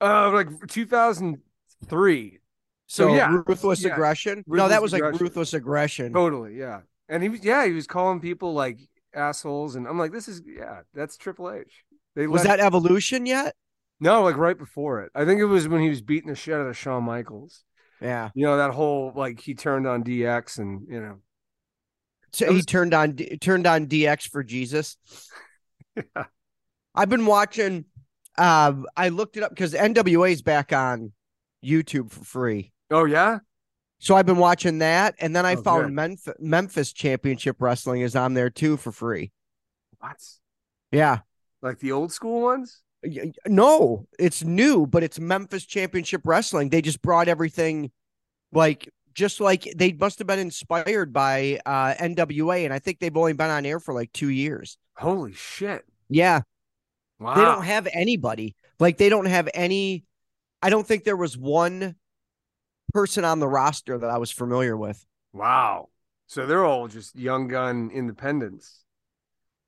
Uh 0.00 0.30
like 0.32 0.48
2003. 0.68 2.38
So, 2.88 3.08
So, 3.08 3.14
yeah, 3.14 3.42
ruthless 3.46 3.82
yeah. 3.82 3.92
aggression. 3.92 4.44
no, 4.46 4.68
that 4.68 4.80
was 4.82 4.92
like 4.92 5.02
ruthless 5.02 5.54
aggression. 5.54 6.12
Totally, 6.12 6.56
yeah. 6.58 6.80
And 7.08 7.22
he 7.22 7.28
was, 7.28 7.42
yeah, 7.44 7.66
he 7.66 7.72
was 7.72 7.86
calling 7.86 8.20
people 8.20 8.52
like 8.52 8.78
assholes, 9.14 9.74
and 9.76 9.86
I'm 9.88 9.98
like, 9.98 10.12
this 10.12 10.28
is, 10.28 10.42
yeah, 10.46 10.80
that's 10.94 11.16
Triple 11.16 11.50
H. 11.50 11.84
They 12.14 12.26
Was 12.26 12.42
that 12.44 12.60
Evolution 12.60 13.26
yet? 13.26 13.54
no, 14.00 14.22
like 14.22 14.36
right 14.36 14.58
before 14.58 15.02
it? 15.02 15.10
I 15.14 15.24
think 15.24 15.40
it 15.40 15.46
was 15.46 15.66
when 15.68 15.80
he 15.80 15.88
was 15.88 16.00
beating 16.02 16.28
the 16.28 16.34
shit 16.36 16.54
out 16.54 16.66
of 16.66 16.76
Shawn 16.76 17.04
Michaels. 17.04 17.64
Yeah. 18.00 18.30
You 18.34 18.44
know 18.46 18.56
that 18.58 18.72
whole 18.72 19.12
like 19.14 19.40
he 19.40 19.54
turned 19.54 19.86
on 19.86 20.04
DX, 20.04 20.58
and 20.58 20.86
you 20.88 21.00
know, 21.00 21.16
So 22.32 22.46
That 22.46 22.52
he 22.52 22.62
turned 22.62 22.92
on 22.94 23.16
turned 23.40 23.66
on 23.66 23.86
DX 23.86 24.28
for 24.28 24.42
Jesus. 24.44 24.96
Yeah. 26.14 26.24
I've 26.94 27.08
been 27.08 27.24
watching. 27.24 27.86
Uh, 28.36 28.74
I 28.98 29.08
looked 29.08 29.38
it 29.38 29.42
up 29.42 29.48
because 29.50 29.72
NWA 29.72 30.30
is 30.30 30.42
back 30.42 30.70
on 30.74 31.12
YouTube 31.64 32.10
for 32.10 32.22
free. 32.22 32.72
oh 32.90 33.06
yeah, 33.06 33.38
So 33.98 34.14
I've 34.14 34.26
been 34.26 34.36
watching 34.36 34.80
that, 34.80 35.14
and 35.20 35.34
then 35.34 35.46
I 35.46 35.54
Oh, 35.54 35.62
found. 35.62 35.94
Memphis, 35.94 36.34
Memphis 36.38 36.92
Championship 36.92 37.56
Wrestling 37.60 38.02
is 38.02 38.14
on 38.14 38.34
there 38.34 38.50
too 38.50 38.76
for 38.76 38.92
free. 38.92 39.32
what? 39.98 40.16
Yeah. 40.92 41.20
Like 41.62 41.78
the 41.78 41.92
old 41.92 42.12
school 42.12 42.42
ones? 42.42 42.82
No, 43.46 44.06
it's 44.18 44.42
new, 44.44 44.86
but 44.86 45.02
it's 45.02 45.18
Memphis 45.18 45.64
Championship 45.64 46.22
Wrestling. 46.24 46.68
They 46.70 46.82
just 46.82 47.02
brought 47.02 47.28
everything 47.28 47.90
like 48.52 48.88
just 49.14 49.40
like 49.40 49.72
they 49.76 49.92
must 49.92 50.18
have 50.18 50.26
been 50.26 50.38
inspired 50.38 51.12
by 51.12 51.60
uh 51.66 51.94
NWA, 51.94 52.64
and 52.64 52.72
I 52.72 52.78
think 52.78 52.98
they've 52.98 53.16
only 53.16 53.32
been 53.32 53.50
on 53.50 53.64
air 53.66 53.80
for 53.80 53.94
like 53.94 54.12
two 54.12 54.28
years. 54.30 54.78
Holy 54.96 55.32
shit! 55.32 55.84
Yeah, 56.08 56.40
Wow. 57.18 57.34
they 57.34 57.42
don't 57.42 57.64
have 57.64 57.88
anybody. 57.92 58.54
Like 58.78 58.98
they 58.98 59.08
don't 59.08 59.26
have 59.26 59.48
any. 59.54 60.04
I 60.62 60.70
don't 60.70 60.86
think 60.86 61.04
there 61.04 61.16
was 61.16 61.36
one 61.36 61.96
person 62.92 63.24
on 63.24 63.40
the 63.40 63.48
roster 63.48 63.98
that 63.98 64.10
I 64.10 64.18
was 64.18 64.30
familiar 64.30 64.76
with. 64.76 65.04
wow. 65.32 65.88
So 66.28 66.44
they're 66.44 66.64
all 66.64 66.88
just 66.88 67.14
young 67.14 67.46
gun 67.46 67.90
independents. 67.94 68.80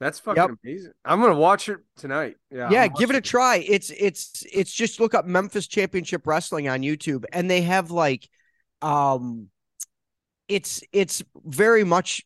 That's 0.00 0.18
fucking 0.20 0.40
Yep. 0.42 0.50
amazing. 0.64 0.92
I'm 1.04 1.20
gonna 1.20 1.34
watch 1.38 1.68
it 1.68 1.78
tonight. 1.96 2.36
Yeah. 2.50 2.70
yeah 2.70 2.86
give 2.88 3.10
it 3.10 3.16
a 3.16 3.20
try 3.20 3.56
it's 3.56 3.90
it's 3.90 4.44
it's 4.52 4.72
just 4.72 5.00
look 5.00 5.14
up 5.14 5.24
memphis 5.26 5.66
championship 5.66 6.26
wrestling 6.26 6.68
on 6.68 6.82
youtube 6.82 7.24
and 7.32 7.50
they 7.50 7.62
have 7.62 7.90
like 7.90 8.28
um 8.80 9.48
it's 10.48 10.82
it's 10.92 11.22
very 11.44 11.82
much 11.84 12.22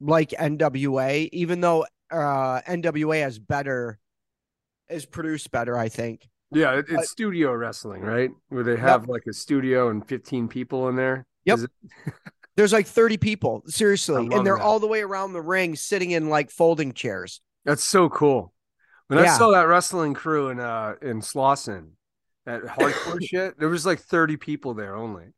like 0.00 0.30
nwa 0.30 1.28
even 1.32 1.60
though 1.60 1.84
uh 2.10 2.60
nwa 2.66 3.22
has 3.22 3.38
better 3.38 3.98
is 4.88 5.04
produced 5.06 5.50
better 5.50 5.76
i 5.76 5.88
think 5.90 6.26
Yeah, 6.52 6.72
it, 6.78 6.86
But- 6.88 7.00
it's 7.00 7.10
studio 7.10 7.52
wrestling, 7.52 8.02
right? 8.02 8.30
Where 8.48 8.64
they 8.64 8.76
have 8.76 9.06
like 9.08 9.22
a 9.28 9.32
studio 9.32 9.88
and 9.90 10.04
15 10.04 10.48
people 10.48 10.88
in 10.88 10.96
there. 10.96 11.24
Yep. 11.44 11.60
There's 12.60 12.74
like 12.74 12.86
30 12.86 13.16
people 13.16 13.62
seriously 13.68 14.28
and 14.30 14.46
they're 14.46 14.58
that. 14.58 14.62
all 14.62 14.80
the 14.80 14.86
way 14.86 15.00
around 15.00 15.32
the 15.32 15.40
ring 15.40 15.76
sitting 15.76 16.10
in 16.10 16.28
like 16.28 16.50
folding 16.50 16.92
chairs 16.92 17.40
That's 17.64 17.82
so 17.82 18.10
cool. 18.10 18.52
When 19.06 19.18
I 19.18 19.28
saw 19.28 19.52
that 19.52 19.66
wrestling 19.66 20.12
crew 20.12 20.50
in 20.50 20.60
uh 20.60 20.96
in 21.00 21.22
Slauson, 21.22 21.92
that 22.44 22.62
hardcore 22.64 23.18
shit, 23.26 23.58
there 23.58 23.70
was 23.70 23.86
like 23.86 24.00
30 24.00 24.36
people 24.36 24.74
there 24.74 24.94
only. 24.94 25.28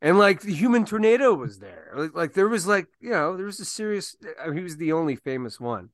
And 0.00 0.18
like 0.18 0.40
the 0.40 0.54
human 0.54 0.86
tornado 0.86 1.34
was 1.34 1.58
there. 1.58 1.92
Like, 1.94 2.14
like 2.14 2.32
there 2.32 2.48
was 2.48 2.66
like, 2.66 2.86
you 3.00 3.10
know, 3.10 3.36
there 3.36 3.44
was 3.44 3.60
a 3.60 3.66
serious 3.66 4.16
I 4.42 4.46
mean, 4.46 4.56
he 4.56 4.62
was 4.62 4.78
the 4.78 4.94
only 4.94 5.16
famous 5.16 5.60
one. 5.60 5.90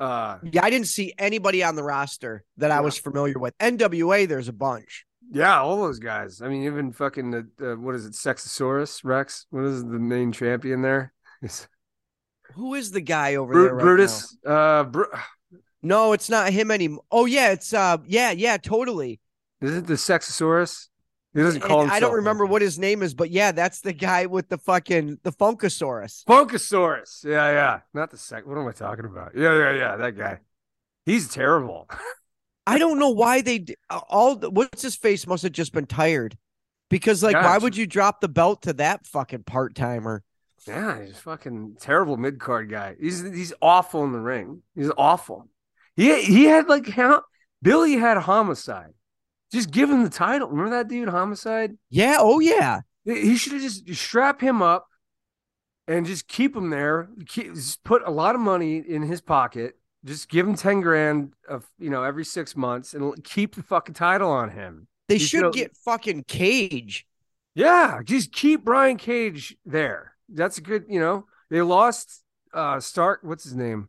Uh 0.00 0.38
yeah 0.50 0.64
i 0.64 0.70
didn't 0.70 0.88
see 0.88 1.14
anybody 1.16 1.62
on 1.62 1.76
the 1.76 1.84
roster 1.84 2.42
that 2.56 2.72
i 2.72 2.80
was 2.80 2.98
familiar 2.98 3.38
with 3.38 3.56
nwa 3.58 4.26
there's 4.26 4.48
a 4.48 4.52
bunch 4.52 5.04
yeah, 5.30 5.60
all 5.60 5.76
those 5.76 5.98
guys. 5.98 6.42
I 6.42 6.48
mean, 6.48 6.64
even 6.64 6.92
fucking 6.92 7.30
the 7.30 7.72
uh, 7.72 7.76
what 7.76 7.94
is 7.94 8.06
it, 8.06 8.12
Sexosaurus 8.12 9.04
Rex? 9.04 9.46
What 9.50 9.64
is 9.64 9.82
the 9.82 9.98
main 9.98 10.32
champion 10.32 10.82
there? 10.82 11.12
Who 12.54 12.74
is 12.74 12.90
the 12.90 13.00
guy 13.00 13.36
over 13.36 13.52
Bru- 13.52 13.64
there 13.64 13.74
right 13.74 13.80
now? 13.80 13.84
Brutus. 13.84 14.36
Uh, 14.44 14.84
Bru- 14.84 15.12
No, 15.82 16.12
it's 16.12 16.28
not 16.28 16.52
him 16.52 16.70
anymore. 16.70 17.04
Oh 17.10 17.26
yeah, 17.26 17.52
it's 17.52 17.72
uh 17.72 17.98
yeah, 18.06 18.30
yeah, 18.32 18.56
totally. 18.56 19.20
Is 19.60 19.76
it 19.76 19.86
the 19.86 19.94
Sexosaurus? 19.94 20.88
He 21.32 21.40
doesn't 21.40 21.60
call 21.60 21.82
himself. 21.82 21.96
I 21.96 22.00
don't 22.00 22.14
remember 22.14 22.44
what 22.44 22.60
his 22.60 22.76
name 22.78 23.02
is, 23.02 23.14
but 23.14 23.30
yeah, 23.30 23.52
that's 23.52 23.82
the 23.82 23.92
guy 23.92 24.26
with 24.26 24.48
the 24.48 24.58
fucking 24.58 25.20
the 25.22 25.30
Funkasaurus. 25.30 26.24
Funkasaurus. 26.24 27.24
Yeah, 27.24 27.50
yeah. 27.52 27.80
Not 27.94 28.10
the 28.10 28.16
sec. 28.16 28.46
What 28.46 28.58
am 28.58 28.66
I 28.66 28.72
talking 28.72 29.04
about? 29.04 29.32
Yeah, 29.36 29.56
yeah, 29.56 29.72
yeah. 29.74 29.96
That 29.96 30.16
guy. 30.18 30.40
He's 31.06 31.28
terrible. 31.28 31.88
I 32.70 32.78
don't 32.78 32.98
know 32.98 33.10
why 33.10 33.40
they 33.40 33.66
all 33.90 34.36
what's 34.36 34.82
his 34.82 34.96
face 34.96 35.26
must 35.26 35.42
have 35.42 35.52
just 35.52 35.72
been 35.72 35.86
tired. 35.86 36.36
Because 36.88 37.22
like 37.22 37.36
why 37.36 37.58
would 37.58 37.76
you 37.76 37.86
drop 37.86 38.20
the 38.20 38.28
belt 38.28 38.62
to 38.62 38.72
that 38.74 39.06
fucking 39.06 39.44
part-timer? 39.44 40.22
Yeah, 40.66 41.00
he's 41.00 41.12
a 41.12 41.14
fucking 41.14 41.76
terrible 41.80 42.16
mid 42.16 42.38
card 42.38 42.70
guy. 42.70 42.96
He's 43.00 43.22
he's 43.22 43.52
awful 43.62 44.04
in 44.04 44.12
the 44.12 44.20
ring. 44.20 44.62
He's 44.74 44.90
awful. 44.96 45.48
He 45.96 46.22
he 46.22 46.44
had 46.44 46.68
like 46.68 46.88
how 46.88 47.22
Billy 47.62 47.94
had 47.94 48.18
homicide. 48.18 48.92
Just 49.52 49.70
give 49.70 49.90
him 49.90 50.04
the 50.04 50.10
title. 50.10 50.48
Remember 50.48 50.70
that 50.70 50.88
dude, 50.88 51.08
homicide? 51.08 51.76
Yeah, 51.88 52.18
oh 52.20 52.40
yeah. 52.40 52.80
He 53.04 53.36
should 53.36 53.54
have 53.54 53.62
just 53.62 53.88
strap 53.94 54.40
him 54.40 54.62
up 54.62 54.86
and 55.88 56.06
just 56.06 56.28
keep 56.28 56.54
him 56.54 56.70
there. 56.70 57.08
Keep, 57.26 57.54
just 57.54 57.82
put 57.82 58.02
a 58.06 58.10
lot 58.10 58.34
of 58.34 58.40
money 58.40 58.76
in 58.76 59.02
his 59.02 59.20
pocket. 59.20 59.79
Just 60.04 60.28
give 60.30 60.46
him 60.46 60.54
ten 60.54 60.80
grand 60.80 61.34
of 61.48 61.66
you 61.78 61.90
know 61.90 62.02
every 62.02 62.24
six 62.24 62.56
months 62.56 62.94
and 62.94 63.22
keep 63.24 63.54
the 63.54 63.62
fucking 63.62 63.94
title 63.94 64.30
on 64.30 64.50
him. 64.50 64.86
They 65.08 65.16
You 65.16 65.20
should 65.26 65.42
know- 65.42 65.50
get 65.50 65.76
fucking 65.84 66.24
Cage. 66.24 67.06
Yeah, 67.54 68.00
just 68.04 68.32
keep 68.32 68.64
Brian 68.64 68.96
Cage 68.96 69.56
there. 69.66 70.14
That's 70.28 70.58
a 70.58 70.60
good, 70.62 70.84
you 70.88 71.00
know. 71.00 71.26
They 71.50 71.60
lost 71.62 72.22
uh 72.54 72.80
Stark, 72.80 73.20
what's 73.22 73.44
his 73.44 73.54
name? 73.54 73.88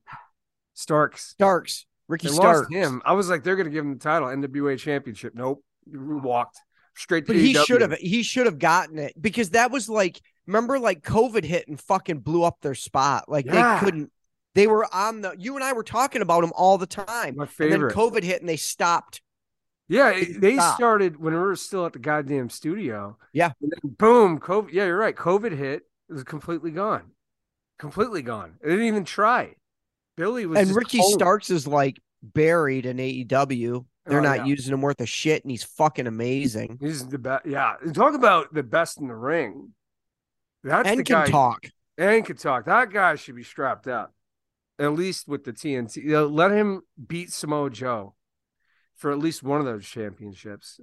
Starks. 0.73 1.29
Starks. 1.29 1.85
Ricky 2.07 2.27
They 2.27 2.33
Starks. 2.33 2.59
lost 2.61 2.73
him. 2.73 3.01
I 3.05 3.13
was 3.13 3.29
like, 3.29 3.43
they're 3.43 3.55
gonna 3.55 3.69
give 3.69 3.85
him 3.85 3.93
the 3.93 3.99
title, 3.99 4.27
NWA 4.27 4.77
championship. 4.77 5.33
Nope. 5.35 5.63
Walked 5.87 6.57
straight 6.95 7.25
to 7.25 7.33
But 7.33 7.35
he 7.37 7.53
should 7.53 7.81
have 7.81 7.93
he 7.93 8.23
should 8.23 8.45
have 8.45 8.59
gotten 8.59 8.99
it 8.99 9.13
because 9.19 9.51
that 9.51 9.71
was 9.71 9.89
like 9.89 10.21
remember 10.45 10.77
like 10.79 11.03
COVID 11.03 11.43
hit 11.45 11.67
and 11.67 11.79
fucking 11.79 12.19
blew 12.19 12.43
up 12.43 12.57
their 12.61 12.75
spot. 12.75 13.29
Like 13.29 13.45
Yeah. 13.45 13.79
they 13.79 13.85
couldn't 13.85 14.11
they 14.55 14.67
were 14.67 14.85
on 14.93 15.21
the 15.21 15.35
you 15.37 15.55
and 15.55 15.63
I 15.63 15.73
were 15.73 15.83
talking 15.83 16.21
about 16.21 16.41
them 16.41 16.51
all 16.55 16.77
the 16.77 16.85
time. 16.87 17.07
My 17.07 17.21
And 17.27 17.37
then 17.37 17.47
favorite. 17.47 17.95
COVID 17.95 18.23
hit 18.23 18.41
and 18.41 18.49
they 18.49 18.57
stopped. 18.57 19.21
Yeah, 19.87 20.09
it- 20.11 20.39
they 20.39 20.55
Stop. 20.55 20.75
started 20.75 21.17
when 21.17 21.33
we 21.33 21.39
were 21.39 21.55
still 21.55 21.85
at 21.85 21.93
the 21.93 21.99
goddamn 21.99 22.49
studio. 22.49 23.17
Yeah. 23.33 23.51
And 23.61 23.71
then 23.71 23.91
boom, 23.97 24.39
COVID. 24.39 24.69
Yeah, 24.71 24.85
you're 24.85 24.97
right. 24.97 25.15
COVID 25.15 25.51
hit. 25.51 25.83
It 26.09 26.13
was 26.13 26.23
completely 26.23 26.71
gone. 26.71 27.11
Completely 27.79 28.21
gone. 28.21 28.55
They 28.61 28.69
didn't 28.69 28.85
even 28.85 29.05
try. 29.05 29.55
Billy 30.17 30.45
was 30.45 30.59
And 30.59 30.75
Ricky 30.75 30.99
cold. 30.99 31.13
Starks 31.13 31.49
is 31.49 31.67
like 31.67 31.99
buried 32.21 32.85
in 32.85 32.97
AEW. 32.97 33.85
They're 34.05 34.19
Oh, 34.19 34.23
not 34.23 34.37
yeah. 34.39 34.45
using 34.45 34.73
him 34.73 34.81
worth 34.81 34.99
a 35.01 35.05
shit, 35.05 35.43
and 35.43 35.51
he's 35.51 35.63
fucking 35.63 36.07
amazing. 36.07 36.77
He's 36.81 37.07
the 37.07 37.17
best. 37.19 37.45
Yeah. 37.45 37.75
Talk 37.93 38.13
about 38.13 38.53
the 38.53 38.63
best 38.63 38.99
in 38.99 39.07
the 39.07 39.15
ring. 39.15 39.73
That's 40.63 40.83
the 40.87 40.93
and 40.93 41.05
can 41.05 41.15
guy. 41.15 41.27
talk. 41.27 41.65
and 41.97 42.25
can 42.25 42.35
talk. 42.37 42.65
That 42.65 42.91
guy 42.91 43.15
should 43.15 43.35
be 43.35 43.43
strapped 43.43 43.87
up, 43.87 44.13
at 44.81 44.93
least 44.93 45.27
with 45.27 45.43
the 45.43 45.53
TNT. 45.53 46.29
Let 46.31 46.51
him 46.51 46.81
beat 47.07 47.31
Samoa 47.31 47.69
Joe 47.69 48.15
for 48.95 49.11
at 49.11 49.19
least 49.19 49.43
one 49.43 49.59
of 49.59 49.65
those 49.65 49.85
championships. 49.85 50.79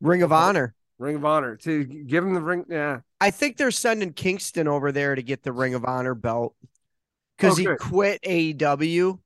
Ring 0.00 0.22
of 0.22 0.32
Honor. 0.32 0.74
Ring 0.98 1.16
of 1.16 1.24
Honor 1.24 1.56
to 1.56 1.84
give 1.84 2.24
him 2.24 2.34
the 2.34 2.40
ring. 2.42 2.64
Yeah, 2.68 3.00
I 3.20 3.30
think 3.30 3.56
they're 3.56 3.70
sending 3.70 4.12
Kingston 4.12 4.68
over 4.68 4.92
there 4.92 5.14
to 5.14 5.22
get 5.22 5.42
the 5.42 5.52
Ring 5.52 5.74
of 5.74 5.84
Honor 5.84 6.14
belt 6.14 6.54
because 7.38 7.56
he 7.56 7.64
quit 7.78 8.20
AEW, 8.22 9.18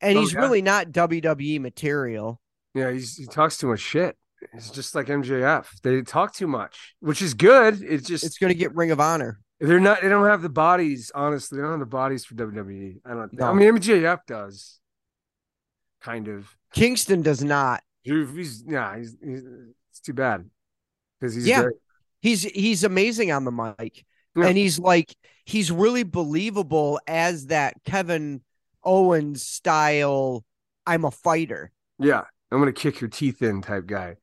and 0.00 0.16
oh, 0.16 0.20
he's 0.20 0.32
Okay. 0.32 0.40
really 0.40 0.62
not 0.62 0.92
WWE 0.92 1.60
material. 1.60 2.40
yeah. 2.74 2.90
He's, 2.92 3.16
he 3.16 3.26
talks 3.26 3.58
too 3.58 3.66
much 3.68 3.80
shit. 3.80 4.16
It's 4.54 4.70
just 4.70 4.94
like 4.94 5.08
MJF. 5.08 5.66
They 5.82 6.00
talk 6.02 6.32
too 6.34 6.46
much, 6.46 6.94
which 7.00 7.20
is 7.20 7.34
good. 7.34 7.82
It's 7.82 8.06
just 8.06 8.24
It's 8.24 8.38
going 8.38 8.52
to 8.52 8.58
get 8.58 8.74
Ring 8.74 8.90
of 8.90 9.00
Honor. 9.00 9.38
They're 9.60 9.80
not. 9.80 10.00
They 10.02 10.08
don't 10.08 10.26
have 10.26 10.42
the 10.42 10.48
bodies. 10.48 11.12
Honestly, 11.14 11.56
they 11.56 11.62
don't 11.62 11.72
have 11.72 11.80
the 11.80 11.86
bodies 11.86 12.24
for 12.24 12.34
WWE. 12.34 13.00
I 13.04 13.10
don't. 13.10 13.32
No. 13.32 13.46
I 13.46 13.52
mean, 13.52 13.74
MJF 13.76 14.20
does. 14.26 14.78
Kind 16.00 16.28
of. 16.28 16.56
Kingston 16.72 17.22
does 17.22 17.42
not. 17.44 17.82
He- 18.02 18.24
He's 18.24 18.64
yeah. 18.66 18.96
He's, 18.96 19.16
he's 19.22 19.42
it's 19.90 20.00
too 20.00 20.14
bad 20.14 20.48
because 21.18 21.34
he's 21.34 21.46
Yeah. 21.46 21.62
great. 21.64 21.74
He's 22.22 22.42
he's 22.42 22.84
amazing 22.84 23.32
on 23.32 23.44
the 23.44 23.50
mic, 23.52 24.04
Yeah. 24.36 24.46
and 24.46 24.56
he's 24.56 24.78
like 24.78 25.14
he's 25.44 25.70
really 25.70 26.02
believable 26.02 27.00
as 27.06 27.46
that 27.46 27.74
Kevin 27.84 28.40
Owens 28.84 29.42
style. 29.42 30.44
I'm 30.86 31.04
a 31.04 31.10
fighter. 31.10 31.70
Yeah, 31.98 32.22
I'm 32.50 32.58
gonna 32.58 32.72
kick 32.72 33.00
your 33.00 33.08
teeth 33.10 33.42
in 33.42 33.60
type 33.62 33.86
guy. 33.86 34.16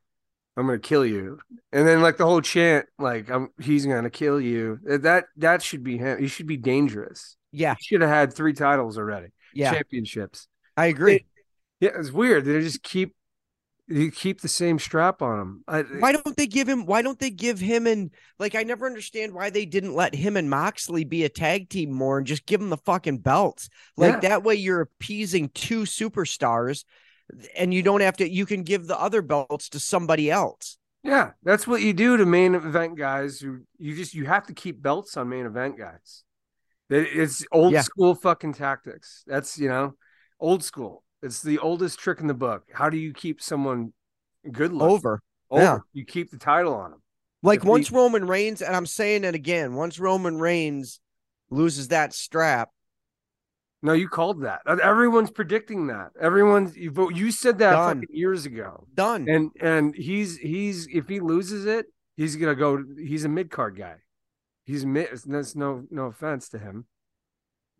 I'm 0.58 0.66
gonna 0.66 0.80
kill 0.80 1.06
you, 1.06 1.38
and 1.72 1.86
then 1.86 2.02
like 2.02 2.16
the 2.16 2.26
whole 2.26 2.40
chant, 2.40 2.86
like 2.98 3.30
I'm 3.30 3.50
he's 3.60 3.86
gonna 3.86 4.10
kill 4.10 4.40
you. 4.40 4.80
Uh, 4.90 4.98
that 4.98 5.26
that 5.36 5.62
should 5.62 5.84
be 5.84 5.98
him. 5.98 6.18
He 6.18 6.26
should 6.26 6.48
be 6.48 6.56
dangerous. 6.56 7.36
Yeah, 7.52 7.76
He 7.78 7.84
should 7.84 8.00
have 8.00 8.10
had 8.10 8.32
three 8.34 8.52
titles 8.52 8.98
already, 8.98 9.28
yeah, 9.54 9.72
championships. 9.72 10.48
I 10.76 10.86
agree. 10.86 11.26
Yeah, 11.80 11.90
it's 11.94 12.10
weird. 12.10 12.44
They 12.44 12.60
just 12.60 12.82
keep 12.82 13.14
you 13.86 14.10
keep 14.10 14.40
the 14.40 14.48
same 14.48 14.78
strap 14.78 15.22
on 15.22 15.40
him. 15.40 15.64
I, 15.66 15.82
why 15.82 16.12
don't 16.12 16.36
they 16.36 16.46
give 16.46 16.68
him 16.68 16.84
why 16.84 17.02
don't 17.02 17.18
they 17.18 17.30
give 17.30 17.58
him 17.58 17.86
and 17.86 18.10
like 18.38 18.54
I 18.54 18.62
never 18.64 18.84
understand 18.84 19.32
why 19.32 19.50
they 19.50 19.64
didn't 19.64 19.94
let 19.94 20.14
him 20.14 20.36
and 20.36 20.50
Moxley 20.50 21.04
be 21.04 21.24
a 21.24 21.28
tag 21.28 21.70
team 21.70 21.92
more 21.92 22.18
and 22.18 22.26
just 22.26 22.44
give 22.46 22.60
them 22.60 22.68
the 22.68 22.76
fucking 22.78 23.18
belts. 23.18 23.70
Like 23.96 24.14
Yeah. 24.14 24.28
that 24.30 24.42
way 24.42 24.56
you're 24.56 24.82
appeasing 24.82 25.50
two 25.54 25.82
superstars 25.82 26.84
and 27.56 27.72
you 27.74 27.82
don't 27.82 28.00
have 28.00 28.16
to 28.18 28.28
you 28.28 28.46
can 28.46 28.62
give 28.62 28.86
the 28.86 28.98
other 28.98 29.22
belts 29.22 29.68
to 29.70 29.80
somebody 29.80 30.30
else. 30.30 30.78
Yeah, 31.02 31.30
that's 31.42 31.66
what 31.66 31.80
you 31.82 31.92
do 31.92 32.16
to 32.16 32.26
main 32.26 32.54
event 32.54 32.96
guys. 32.98 33.40
Who 33.40 33.60
you 33.78 33.94
just 33.94 34.14
you 34.14 34.24
have 34.26 34.46
to 34.46 34.52
keep 34.54 34.82
belts 34.82 35.16
on 35.16 35.28
main 35.28 35.46
event 35.46 35.78
guys. 35.78 36.24
It's 36.90 37.44
old 37.52 37.72
Yeah. 37.72 37.82
school 37.82 38.14
fucking 38.14 38.54
tactics. 38.54 39.22
That's 39.26 39.58
you 39.58 39.68
know, 39.68 39.94
old 40.40 40.64
school. 40.64 41.04
It's 41.22 41.42
the 41.42 41.58
oldest 41.58 41.98
trick 41.98 42.20
in 42.20 42.26
the 42.26 42.34
book. 42.34 42.64
How 42.72 42.88
do 42.88 42.96
you 42.96 43.12
keep 43.12 43.42
someone 43.42 43.92
good 44.50 44.72
looking? 44.72 44.94
Over. 44.94 45.20
Over. 45.50 45.62
yeah. 45.62 45.78
You 45.92 46.04
keep 46.04 46.30
the 46.30 46.38
title 46.38 46.74
on 46.74 46.92
them. 46.92 47.02
Like 47.42 47.60
If 47.60 47.64
once 47.64 47.92
Roman 47.92 48.26
Reigns, 48.26 48.62
and 48.62 48.74
I'm 48.74 48.86
saying 48.86 49.24
it 49.24 49.34
again, 49.34 49.74
once 49.74 49.98
Roman 49.98 50.38
Reigns 50.38 51.00
loses 51.50 51.88
that 51.88 52.12
strap, 52.12 52.70
No, 53.80 53.92
you 53.92 54.08
called 54.08 54.42
that. 54.42 54.60
Uh, 54.66 54.76
everyone's 54.82 55.30
predicting 55.30 55.86
that. 55.86 56.10
Everyone's 56.20 56.76
you. 56.76 56.92
You 57.14 57.30
said 57.30 57.58
that 57.58 57.72
Done. 57.72 58.02
years 58.10 58.44
ago. 58.44 58.86
done. 58.94 59.28
And 59.28 59.50
and 59.60 59.94
he's 59.94 60.36
he's 60.36 60.88
if 60.88 61.08
he 61.08 61.20
loses 61.20 61.64
it, 61.64 61.86
he's 62.16 62.34
gonna 62.36 62.56
go. 62.56 62.82
He's 62.98 63.24
a 63.24 63.28
mid 63.28 63.50
card 63.50 63.76
guy. 63.78 63.96
He's 64.66 64.84
mid. 64.84 65.08
That's 65.26 65.54
no 65.54 65.84
no 65.90 66.06
offense 66.06 66.48
to 66.50 66.58
him. 66.58 66.86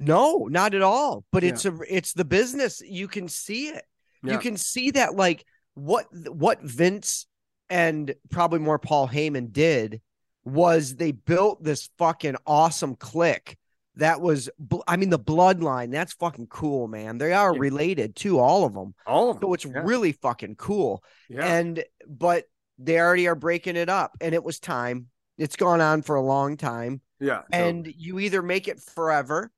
No, 0.01 0.47
not 0.49 0.75
at 0.75 0.83
all. 0.83 1.25
But 1.33 1.43
Yeah. 1.43 1.51
it's 1.51 1.65
a 1.65 1.77
it's 1.89 2.13
the 2.13 2.25
business. 2.25 2.81
You 2.81 3.09
can 3.09 3.27
see 3.29 3.69
it. 3.69 3.85
Yeah. 4.23 4.35
You 4.35 4.39
can 4.39 4.57
see 4.57 4.93
that 4.93 5.17
like 5.17 5.45
what 5.75 6.07
what 6.13 6.63
Vince 6.63 7.27
and 7.69 8.15
probably 8.31 8.61
more 8.61 8.79
Paul 8.79 9.09
Heyman 9.09 9.53
did 9.53 10.01
was 10.45 10.95
they 10.95 11.11
built 11.13 11.63
this 11.63 11.91
fucking 11.99 12.37
awesome 12.47 12.95
clique 12.95 13.59
that 13.99 14.21
was 14.21 14.49
I 14.87 14.97
mean 14.97 15.11
the 15.11 15.19
bloodline 15.19 15.91
that's 15.93 16.15
fucking 16.15 16.47
cool 16.47 16.89
man 16.89 17.19
they 17.19 17.33
are 17.33 17.53
related 17.57 18.17
to 18.17 18.39
all 18.39 18.65
of 18.65 18.73
them 18.73 18.95
All 19.07 19.31
of 19.31 19.41
them. 19.41 19.49
so 19.49 19.55
it's 19.55 19.65
yeah. 19.65 19.83
really 19.85 20.13
fucking 20.13 20.57
cool 20.57 21.03
yeah. 21.29 21.45
and 21.45 21.85
but 22.07 22.45
they 22.79 22.99
already 22.99 23.29
are 23.29 23.35
breaking 23.35 23.77
it 23.77 23.89
up 23.89 24.17
and 24.21 24.35
it 24.35 24.43
was 24.43 24.59
time 24.59 25.07
it's 25.37 25.57
gone 25.57 25.81
on 25.81 26.03
for 26.03 26.17
a 26.17 26.23
long 26.23 26.57
time 26.57 27.01
yeah. 27.21 27.43
and 27.53 27.93
you 27.97 28.19
either 28.21 28.41
make 28.43 28.69
it 28.69 28.81
forever 28.81 29.51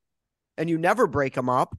and 0.56 0.68
you 0.68 0.78
never 0.78 1.06
break 1.06 1.34
them 1.34 1.48
up 1.48 1.76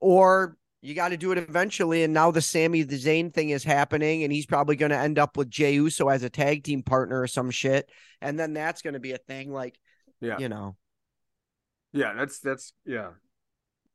or 0.00 0.56
you 0.82 0.94
got 0.94 1.10
to 1.10 1.16
do 1.16 1.30
it 1.30 1.38
eventually 1.38 2.02
and 2.02 2.12
now 2.14 2.30
the 2.30 2.40
Sammy 2.40 2.82
the 2.82 2.96
Zayn 2.98 3.32
thing 3.32 3.50
is 3.50 3.62
happening 3.62 4.24
and 4.24 4.32
he's 4.32 4.46
probably 4.46 4.76
going 4.76 4.90
to 4.90 4.98
end 4.98 5.18
up 5.18 5.36
with 5.36 5.50
Jey 5.50 5.74
Uso 5.74 6.08
as 6.08 6.22
a 6.22 6.30
tag 6.30 6.64
team 6.64 6.82
partner 6.82 7.20
or 7.20 7.26
some 7.26 7.50
shit 7.50 7.88
and 8.20 8.38
then 8.38 8.52
that's 8.52 8.82
going 8.82 8.94
to 8.94 9.00
be 9.00 9.12
a 9.12 9.18
thing 9.18 9.52
like 9.52 9.78
Yeah. 10.20 10.38
you 10.38 10.48
know 10.48 10.76
yeah. 11.92 12.14
That's 12.14 12.40
that's 12.40 12.72
yeah. 12.84 13.10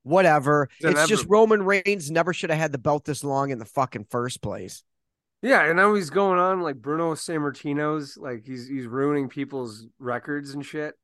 whatever 0.04 0.70
It's 0.80 1.00
it's 1.00 1.10
just. 1.10 1.26
Roman 1.28 1.64
Reigns 1.64 2.12
never 2.12 2.34
should 2.34 2.50
have 2.50 2.60
had 2.60 2.72
the 2.72 2.78
belt 2.78 3.06
this 3.06 3.24
long 3.24 3.50
in 3.52 3.60
the 3.60 3.66
fucking 3.66 4.06
first 4.10 4.42
place 4.42 4.84
Yeah, 5.42 5.64
and 5.64 5.78
now 5.78 5.94
he's 5.96 6.10
going 6.10 6.40
on 6.40 6.62
like 6.62 6.78
Bruno 6.78 7.14
Sammartino's, 7.14 8.18
like 8.18 8.46
he's 8.46 8.68
he's 8.68 8.86
ruining 8.86 9.30
people's 9.30 9.88
records 10.00 10.54
and 10.54 10.66
shit. 10.66 10.96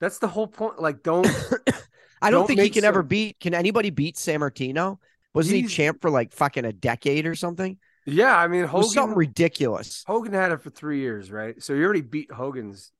That's 0.00 0.18
the 0.18 0.28
whole 0.28 0.46
point. 0.46 0.80
Like, 0.80 1.02
don't 1.02 1.26
I 2.22 2.30
don't, 2.30 2.40
Don't 2.40 2.46
think 2.46 2.60
he 2.60 2.70
can 2.70 2.84
ever 2.84 3.02
beat 3.02 3.38
can 3.40 3.54
anybody 3.54 3.90
beat 3.90 4.16
Sammartino 4.16 4.98
wasn't 5.34 5.56
he 5.56 5.66
champ 5.66 6.00
for 6.00 6.10
like 6.10 6.32
fucking 6.32 6.64
a 6.64 6.72
decade 6.72 7.26
or 7.26 7.34
something 7.34 7.78
yeah. 8.06 8.36
I 8.36 8.46
mean, 8.46 8.64
it 8.64 8.72
was 8.72 8.94
something 8.94 9.16
ridiculous 9.16 10.04
Hogan 10.06 10.32
had 10.32 10.52
it 10.52 10.62
for 10.62 10.70
three 10.70 11.00
years, 11.00 11.30
right? 11.30 11.60
So 11.62 11.74
he 11.74 11.82
already 11.82 12.02
beat 12.02 12.32
Hogan's. 12.32 12.92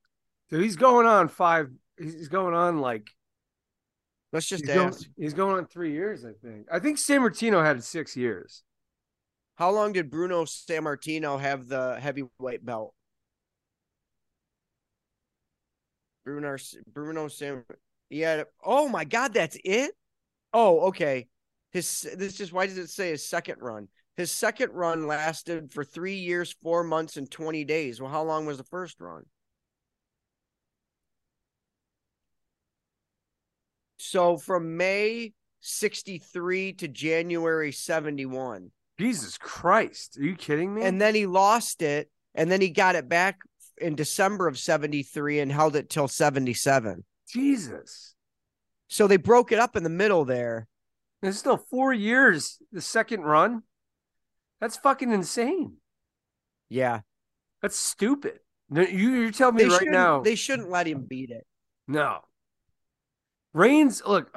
So 0.51 0.59
he's 0.59 0.77
going 0.77 1.07
on 1.07 1.29
five. 1.29 1.71
He's 1.99 2.29
going 2.29 2.55
on 2.55 2.81
like 2.81 3.09
let's 4.33 4.47
just 4.47 4.65
he's 4.67 4.75
going, 4.75 4.95
he's 5.17 5.35
going 5.35 5.57
on 5.57 5.67
three 5.67 5.93
years. 5.93 6.25
I 6.25 6.33
think. 6.43 6.67
I 6.71 6.79
think 6.79 6.99
Sammartino 6.99 7.65
had 7.65 7.83
six 7.83 8.17
years. 8.17 8.63
How 9.57 9.71
long 9.71 9.93
did 9.93 10.11
Bruno 10.11 10.45
Sammartino 10.45 11.41
have 11.41 11.67
the 11.69 11.99
heavyweight 11.99 12.65
belt? 12.65 12.95
Bruno 16.25 16.57
Bruno 16.93 17.29
Sam. 17.29 17.65
Yeah. 18.11 18.45
Oh 18.63 18.89
my 18.89 19.05
God, 19.05 19.33
that's 19.33 19.57
it. 19.65 19.93
Oh, 20.53 20.89
okay. 20.89 21.29
His 21.73 22.07
this 22.17 22.41
is 22.41 22.53
why 22.53 22.67
does 22.67 22.79
it 22.79 22.91
say 22.91 23.11
his 23.11 23.27
second 23.27 23.59
run? 23.61 23.89
His 24.17 24.31
second 24.31 24.73
run 24.73 25.07
lasted 25.07 25.73
for 25.73 25.85
three 25.85 26.17
years, 26.17 26.55
four 26.63 26.85
months, 26.85 27.17
and 27.17 27.31
twenty 27.31 27.65
days. 27.65 28.01
Well, 28.01 28.11
how 28.11 28.23
long 28.23 28.47
was 28.47 28.59
the 28.59 28.65
first 28.65 29.01
run? 29.01 29.25
So 33.97 34.37
from 34.37 34.77
May 34.77 35.33
63 35.61 36.75
to 36.75 36.89
January 36.89 37.73
71. 37.73 38.71
Jesus 38.99 39.37
Christ. 39.37 40.17
Are 40.19 40.23
you 40.25 40.37
kidding 40.37 40.75
me? 40.75 40.83
And 40.83 41.01
then 41.01 41.15
he 41.15 41.27
lost 41.27 41.83
it, 41.83 42.11
and 42.35 42.51
then 42.51 42.61
he 42.61 42.71
got 42.71 42.95
it 42.95 43.09
back 43.09 43.39
in 43.79 43.95
December 43.95 44.47
of 44.49 44.59
73 44.59 45.41
and 45.41 45.53
held 45.53 45.77
it 45.77 45.91
till 45.91 46.09
77. 46.09 47.05
Jesus. 47.29 48.15
So 48.89 49.07
they 49.07 49.17
broke 49.17 49.53
it 49.53 49.59
up 49.59 49.77
in 49.77 49.83
the 49.83 49.91
middle 49.91 50.25
there. 50.25 50.67
It's 51.23 51.39
still 51.39 51.57
four 51.57 51.93
years, 51.93 52.59
the 52.73 52.81
second 52.81 53.23
run. 53.23 53.63
That's 54.61 54.77
fucking 54.77 55.13
insane. 55.13 55.75
Yeah. 56.69 57.01
That's 57.61 57.77
stupid. 57.77 58.39
You, 58.73 58.85
you're 58.85 59.31
telling 59.33 59.57
me 59.57 59.65
They 59.65 59.69
right 59.69 59.87
now. 59.89 60.21
they 60.23 60.35
shouldn't 60.35 60.71
let 60.71 60.87
him 60.87 61.03
beat 61.03 61.31
it. 61.31 61.47
No. 61.89 62.21
Reigns, 63.57 64.03
look. 64.07 64.31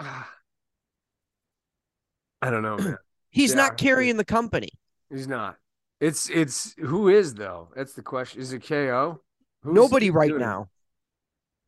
I 2.41 2.49
don't 2.49 2.63
know, 2.63 2.77
man. 2.77 2.97
He's 3.31 3.51
Yeah. 3.51 3.57
not 3.57 3.77
carrying 3.77 4.15
the 4.17 4.23
company. 4.25 4.69
He's 5.09 5.27
not. 5.27 5.57
It's 5.99 6.29
it's 6.29 6.73
who 6.79 7.09
is 7.09 7.33
though? 7.33 7.67
That's 7.75 7.93
the 7.93 8.01
question. 8.01 8.41
Is 8.41 8.53
it 8.53 8.63
KO? 8.65 9.21
Who's- 9.63 9.75
Nobody 9.75 10.09
right 10.09 10.29
doing 10.29 10.39
now. 10.41 10.69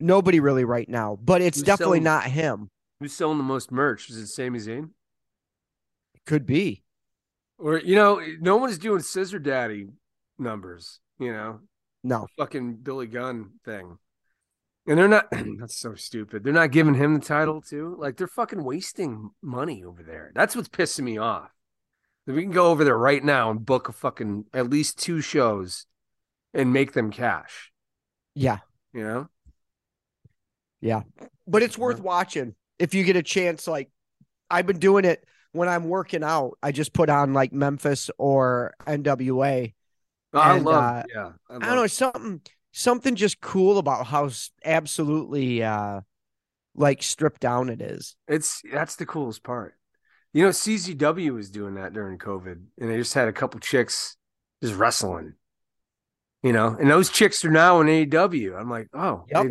Nobody 0.00 0.40
really 0.40 0.64
right 0.64 0.88
now, 0.88 1.18
but 1.22 1.42
it's 1.42 1.58
Who's 1.58 1.64
definitely 1.66 1.98
selling- 1.98 2.04
not 2.04 2.24
him. 2.24 2.70
Who's 3.00 3.12
selling 3.12 3.36
the 3.38 3.44
most 3.44 3.70
merch? 3.70 4.08
Is 4.08 4.16
it 4.16 4.28
Sami 4.28 4.58
Zayn? 4.58 4.90
It 6.14 6.24
Could 6.24 6.46
be. 6.46 6.82
Or 7.58 7.78
you 7.78 7.94
know, 7.94 8.20
no 8.40 8.56
one's 8.56 8.78
doing 8.78 9.00
Scissor 9.00 9.38
Daddy 9.38 9.88
numbers. 10.38 11.00
You 11.18 11.32
know, 11.32 11.60
No. 12.02 12.26
fucking 12.38 12.76
Billy 12.76 13.06
Gunn 13.06 13.50
thing. 13.64 13.98
And 14.86 14.98
they're 14.98 15.08
not 15.08 15.26
that's 15.58 15.76
so 15.76 15.94
stupid. 15.94 16.44
They're 16.44 16.52
not 16.52 16.72
giving 16.72 16.94
him 16.94 17.14
the 17.14 17.20
title 17.24 17.60
too. 17.60 17.96
Like 17.98 18.16
they're 18.16 18.26
fucking 18.26 18.64
wasting 18.64 19.30
money 19.40 19.84
over 19.84 20.02
there. 20.02 20.32
That's 20.34 20.56
what's 20.56 20.68
pissing 20.68 21.04
me 21.04 21.18
off. 21.18 21.50
We 22.26 22.42
can 22.42 22.52
go 22.52 22.66
over 22.70 22.84
there 22.84 22.96
right 22.98 23.22
now 23.22 23.50
and 23.50 23.64
book 23.64 23.88
a 23.88 23.92
fucking 23.92 24.46
at 24.54 24.70
least 24.70 24.98
two 24.98 25.20
shows 25.20 25.86
and 26.54 26.72
make 26.72 26.92
them 26.92 27.10
cash. 27.10 27.72
Yeah. 28.34 28.58
You 28.92 29.04
know? 29.04 29.28
Yeah. 30.80 31.02
But 31.46 31.62
it's 31.62 31.78
worth 31.78 32.00
watching 32.00 32.54
if 32.78 32.94
you 32.94 33.04
get 33.04 33.16
a 33.16 33.22
chance. 33.22 33.66
Like 33.66 33.90
I've 34.50 34.66
been 34.66 34.78
doing 34.78 35.04
it 35.04 35.24
when 35.52 35.68
I'm 35.68 35.88
working 35.88 36.22
out. 36.24 36.58
I 36.62 36.72
just 36.72 36.92
put 36.92 37.08
on 37.10 37.32
like 37.32 37.52
Memphis 37.52 38.10
or 38.18 38.74
NWA. 38.86 39.74
Oh, 40.32 40.38
I 40.38 40.56
And, 40.56 40.64
love 40.64 40.84
uh, 40.84 41.02
yeah. 41.14 41.32
I, 41.50 41.54
I 41.56 41.58
don't 41.58 41.76
know 41.76 41.86
something 41.86 42.40
something 42.72 43.14
just 43.14 43.40
cool 43.40 43.78
about 43.78 44.06
how 44.06 44.30
absolutely 44.64 45.62
uh 45.62 46.00
like 46.74 47.02
stripped 47.02 47.40
down 47.40 47.68
it 47.68 47.80
is. 47.80 48.16
It's 48.26 48.62
that's 48.72 48.96
the 48.96 49.06
coolest 49.06 49.42
part. 49.42 49.74
You 50.32 50.44
know, 50.44 50.48
CZW 50.48 51.34
was 51.34 51.50
doing 51.50 51.74
that 51.74 51.92
during 51.92 52.18
COVID, 52.18 52.62
and 52.80 52.90
they 52.90 52.96
just 52.96 53.12
had 53.12 53.28
a 53.28 53.32
couple 53.32 53.60
chicks 53.60 54.16
just 54.62 54.74
wrestling. 54.76 55.34
You 56.42 56.52
know, 56.52 56.76
and 56.80 56.90
those 56.90 57.10
chicks 57.10 57.44
are 57.44 57.50
now 57.50 57.80
in 57.82 57.86
AEW. 57.86 58.58
I'm 58.58 58.68
like, 58.70 58.88
oh, 58.94 59.24
Yep. 59.30 59.46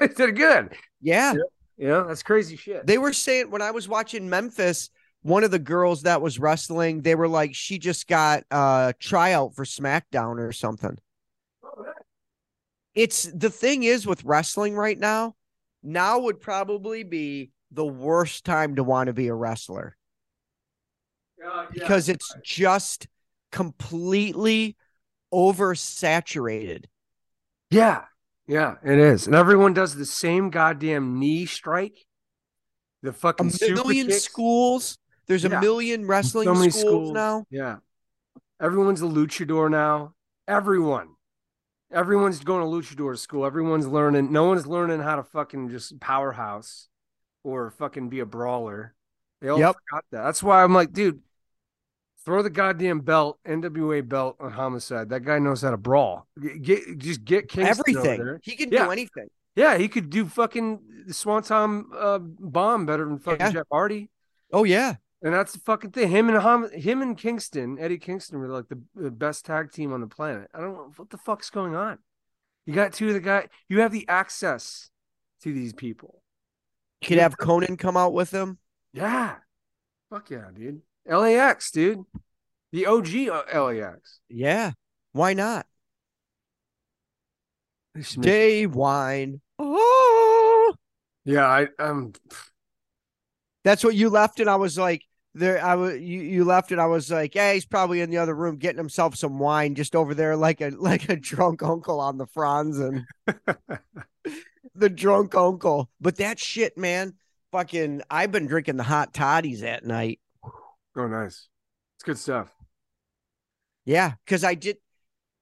they, 0.00 0.08
did 0.08 0.36
good. 0.36 0.74
Yeah. 1.00 1.32
You 1.78 1.88
know, 1.88 2.08
that's 2.08 2.22
crazy 2.22 2.56
shit. 2.56 2.86
They 2.86 2.98
were 2.98 3.14
saying 3.14 3.50
when 3.50 3.62
I 3.62 3.70
was 3.70 3.88
watching 3.88 4.28
Memphis, 4.28 4.90
one 5.22 5.44
of 5.44 5.50
the 5.50 5.58
girls 5.58 6.02
that 6.02 6.20
was 6.20 6.38
wrestling, 6.38 7.00
they 7.00 7.14
were 7.14 7.28
like, 7.28 7.54
she 7.54 7.78
just 7.78 8.06
got 8.06 8.42
a 8.50 8.92
tryout 9.00 9.54
for 9.54 9.64
SmackDown 9.64 10.38
or 10.38 10.52
something. 10.52 10.98
It's 13.00 13.22
the 13.22 13.48
thing 13.48 13.82
is 13.84 14.06
with 14.06 14.24
wrestling 14.24 14.74
right 14.76 14.98
now, 14.98 15.34
now 15.82 16.18
would 16.18 16.38
probably 16.40 17.02
be 17.02 17.50
the 17.70 17.86
worst 17.86 18.44
time 18.44 18.76
to 18.76 18.84
want 18.84 19.06
to 19.06 19.14
be 19.14 19.28
a 19.28 19.34
wrestler 19.34 19.96
uh, 21.42 21.46
Yeah. 21.62 21.66
because 21.72 22.10
it's 22.10 22.34
just 22.44 23.08
completely 23.52 24.76
oversaturated. 25.32 26.84
yeah, 27.70 28.04
yeah, 28.46 28.74
it 28.84 28.98
is, 28.98 29.26
and 29.26 29.34
everyone 29.34 29.72
does 29.72 29.94
the 29.94 30.04
same 30.04 30.50
goddamn 30.50 31.18
knee 31.18 31.46
strike. 31.46 32.04
The 33.02 33.14
fucking 33.14 33.48
super 33.48 33.76
million 33.76 34.08
kicks. 34.08 34.24
schools. 34.24 34.98
There's 35.26 35.44
Yeah. 35.44 35.56
a 35.56 35.60
million 35.62 36.06
wrestling 36.06 36.44
so 36.44 36.54
schools, 36.54 36.74
schools 36.80 37.12
now. 37.12 37.46
Yeah. 37.48 37.76
Everyone's 38.60 39.00
a 39.00 39.06
luchador 39.06 39.70
now. 39.70 40.12
Everyone. 40.46 41.14
Everyone's 41.92 42.40
going 42.40 42.60
to 42.60 42.66
luchador 42.66 43.18
school. 43.18 43.44
Everyone's 43.44 43.86
learning. 43.86 44.30
No 44.32 44.44
one's 44.44 44.66
learning 44.66 45.00
how 45.00 45.16
to 45.16 45.22
fucking 45.24 45.70
just 45.70 45.98
powerhouse 46.00 46.88
or 47.42 47.70
fucking 47.70 48.08
be 48.08 48.20
a 48.20 48.26
brawler. 48.26 48.94
They 49.40 49.48
all 49.48 49.58
Yep. 49.58 49.74
forgot 49.88 50.04
that. 50.12 50.22
That's 50.22 50.42
why 50.42 50.62
I'm 50.62 50.72
like, 50.74 50.92
dude, 50.92 51.20
throw 52.24 52.42
the 52.42 52.50
goddamn 52.50 53.00
belt, 53.00 53.38
NWA 53.44 54.02
belt 54.02 54.36
on 54.38 54.52
homicide. 54.52 55.08
That 55.08 55.24
guy 55.24 55.38
knows 55.38 55.62
how 55.62 55.70
to 55.70 55.76
brawl. 55.76 56.26
Get, 56.40 56.62
get- 56.62 56.98
just 56.98 57.24
get 57.24 57.48
Kingston 57.48 57.96
over 57.96 57.98
Everything. 57.98 58.24
there. 58.24 58.40
He 58.42 58.56
can 58.56 58.70
Yeah. 58.70 58.84
do 58.84 58.90
anything. 58.92 59.28
Yeah, 59.56 59.76
he 59.78 59.88
could 59.88 60.10
do 60.10 60.26
fucking 60.26 61.04
the 61.06 61.14
Swanton 61.14 61.86
uh, 61.98 62.18
bomb 62.18 62.86
better 62.86 63.04
than 63.04 63.18
fucking 63.18 63.40
Yeah. 63.46 63.50
Jeff 63.52 63.66
Hardy. 63.72 64.10
Oh 64.52 64.64
yeah. 64.64 64.96
And 65.22 65.34
that's 65.34 65.52
the 65.52 65.58
fucking 65.60 65.90
thing. 65.90 66.08
Him 66.10 66.28
and 66.30 66.38
Hom- 66.38 66.70
him 66.72 67.02
and 67.02 67.16
Kingston, 67.16 67.78
Eddie 67.78 67.98
Kingston, 67.98 68.38
were 68.38 68.48
like 68.48 68.68
the, 68.68 68.80
the 68.94 69.10
best 69.10 69.44
tag 69.44 69.70
team 69.70 69.92
on 69.92 70.00
the 70.00 70.06
planet. 70.06 70.48
I 70.54 70.60
don't 70.60 70.72
know 70.72 70.92
what 70.96 71.10
the 71.10 71.18
fuck's 71.18 71.50
going 71.50 71.74
on. 71.74 71.98
You 72.66 72.74
got 72.74 72.92
two 72.94 73.08
of 73.08 73.14
the 73.14 73.20
guy. 73.20 73.48
You 73.68 73.80
have 73.80 73.92
the 73.92 74.08
access 74.08 74.90
to 75.42 75.52
these 75.52 75.72
people. 75.74 76.22
You 77.02 77.08
Could 77.08 77.18
have 77.18 77.36
Konnan 77.36 77.78
come 77.78 77.96
out 77.96 78.12
with 78.14 78.30
him. 78.30 78.58
Yeah, 78.92 79.36
fuck 80.10 80.30
yeah, 80.30 80.46
dude. 80.54 80.82
LAX, 81.06 81.70
dude. 81.70 82.04
The 82.72 82.86
OG 82.86 83.08
LAX. 83.54 84.20
Yeah. 84.28 84.72
Why 85.12 85.32
not? 85.34 85.66
Make- 88.16 88.74
Wine. 88.74 89.40
Oh, 89.58 90.74
Yeah, 91.24 91.46
I 91.46 91.66
um. 91.78 92.12
that's 93.64 93.82
what 93.84 93.94
you 93.94 94.08
left, 94.08 94.40
and 94.40 94.48
I 94.48 94.56
was 94.56 94.78
like, 94.78 95.02
there. 95.34 95.64
I 95.64 95.74
was 95.74 95.98
you. 95.98 96.20
You 96.20 96.44
left, 96.44 96.72
and 96.72 96.80
I 96.80 96.86
was 96.86 97.10
like, 97.10 97.34
yeah, 97.34 97.52
he's 97.52 97.66
probably 97.66 98.00
in 98.00 98.10
the 98.10 98.18
other 98.18 98.34
room 98.34 98.56
getting 98.56 98.78
himself 98.78 99.16
some 99.16 99.38
wine, 99.38 99.74
just 99.74 99.96
over 99.96 100.14
there, 100.14 100.36
like 100.36 100.60
a 100.60 100.70
like 100.78 101.08
a 101.08 101.16
drunk 101.16 101.62
uncle 101.62 102.00
on 102.00 102.18
the 102.18 102.26
fronds 102.26 102.78
and 102.78 103.04
the 104.74 104.88
drunk 104.88 105.34
uncle. 105.34 105.90
But 106.00 106.16
that 106.16 106.38
shit, 106.38 106.76
man, 106.76 107.14
fucking. 107.52 108.02
I've 108.10 108.32
been 108.32 108.46
drinking 108.46 108.76
the 108.76 108.82
hot 108.82 109.12
toddies 109.12 109.62
at 109.62 109.84
night. 109.84 110.20
Oh, 110.96 111.06
nice. 111.06 111.48
It's 111.96 112.04
good 112.04 112.18
stuff. 112.18 112.48
Yeah, 113.84 114.12
because 114.24 114.44
I 114.44 114.54
did. 114.54 114.78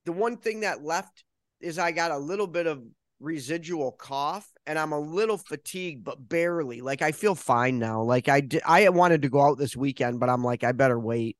The 0.04 0.12
one 0.12 0.36
thing 0.36 0.60
that 0.60 0.82
left 0.82 1.24
is 1.60 1.78
I 1.78 1.92
got 1.92 2.10
a 2.10 2.18
little 2.18 2.46
bit 2.46 2.66
of 2.66 2.82
residual 3.20 3.92
cough, 3.92 4.48
and 4.66 4.78
I'm 4.78 4.92
a 4.92 4.98
little 4.98 5.38
fatigued, 5.38 6.04
but 6.04 6.28
barely. 6.28 6.80
Like 6.80 7.02
I 7.02 7.12
feel 7.12 7.34
fine 7.34 7.78
now. 7.78 8.02
Like 8.02 8.28
I 8.28 8.40
did, 8.40 8.62
I 8.64 8.88
wanted 8.90 9.22
to 9.22 9.28
go 9.28 9.40
out 9.40 9.58
this 9.58 9.76
weekend, 9.76 10.20
but 10.20 10.28
I'm 10.28 10.44
like 10.44 10.64
I 10.64 10.72
better 10.72 10.98
wait. 10.98 11.36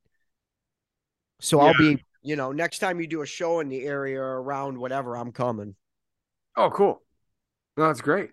So 1.41 1.59
I'll 1.59 1.77
be, 1.77 2.03
you 2.21 2.35
know, 2.35 2.51
next 2.51 2.79
time 2.79 2.99
you 2.99 3.07
do 3.07 3.21
a 3.21 3.25
show 3.25 3.59
in 3.61 3.69
the 3.69 3.85
area 3.85 4.19
or 4.19 4.41
around 4.41 4.77
whatever, 4.77 5.15
I'm 5.15 5.31
coming. 5.31 5.75
Oh, 6.55 6.69
cool. 6.69 7.01
No, 7.77 7.87
that's 7.87 8.01
great. 8.01 8.31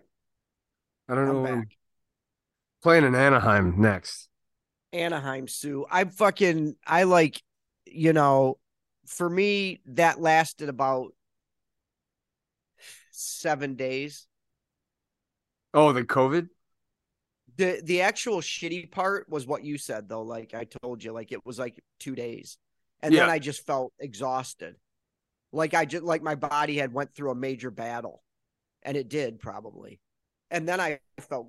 I 1.07 1.15
don't 1.15 1.29
I'm 1.29 1.43
know. 1.43 1.55
back. 1.55 1.69
Playing 2.83 3.05
in 3.05 3.15
Anaheim 3.15 3.79
next. 3.79 4.27
Anaheim, 4.91 5.47
Sue. 5.47 5.85
I'm 5.89 6.09
fucking 6.09 6.75
I 6.85 7.03
like, 7.03 7.41
you 7.85 8.13
know, 8.13 8.57
for 9.05 9.29
me 9.29 9.79
that 9.85 10.19
lasted 10.19 10.69
about 10.69 11.13
seven 13.17 13.75
days. 13.75 14.27
Oh, 15.73 15.91
the 15.93 16.03
COVID. 16.03 16.49
the 17.57 17.81
the 17.83 18.01
actual 18.01 18.41
shitty 18.41 18.91
part 18.91 19.27
was 19.29 19.47
what 19.47 19.63
you 19.63 19.77
said 19.77 20.07
though 20.09 20.21
like 20.21 20.53
i 20.53 20.65
told 20.81 21.03
you 21.03 21.11
like 21.11 21.31
it 21.31 21.45
was 21.45 21.57
like 21.57 21.81
two 21.99 22.15
days 22.15 22.57
and 23.01 23.13
then 23.15 23.29
i 23.29 23.39
just 23.39 23.65
felt 23.65 23.93
exhausted 23.99 24.75
like 25.51 25.73
i 25.73 25.85
just 25.85 26.03
like 26.03 26.21
my 26.21 26.35
body 26.35 26.77
had 26.77 26.93
went 26.93 27.13
through 27.13 27.31
a 27.31 27.35
major 27.35 27.71
battle 27.71 28.21
and 28.83 28.97
it 28.97 29.09
did 29.09 29.39
probably 29.39 29.99
and 30.51 30.67
then 30.67 30.79
i 30.79 30.99
felt 31.19 31.47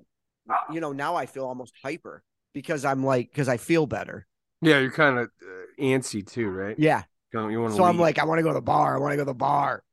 you 0.71 0.79
know 0.79 0.91
now 0.93 1.15
i 1.15 1.25
feel 1.25 1.45
almost 1.45 1.73
hyper 1.83 2.23
because 2.53 2.85
i'm 2.85 3.03
like 3.03 3.29
because 3.29 3.49
i 3.49 3.57
feel 3.57 3.85
better 3.85 4.25
Yeah, 4.61 4.79
you're 4.79 4.91
kind 4.91 5.19
of 5.19 5.29
uh, 5.41 5.81
antsy 5.81 6.25
too, 6.25 6.49
right? 6.49 6.77
Yeah. 6.77 7.03
You 7.33 7.67
to? 7.67 7.71
So 7.71 7.83
I'm 7.83 7.97
like, 7.97 8.19
I 8.19 8.25
want 8.25 8.39
to 8.39 8.43
go 8.43 8.49
to 8.49 8.55
the 8.55 8.61
bar. 8.61 8.95
I 8.95 8.99
want 8.99 9.13
to 9.13 9.17
go 9.17 9.21
to 9.21 9.25
the 9.25 9.33
bar. 9.33 9.83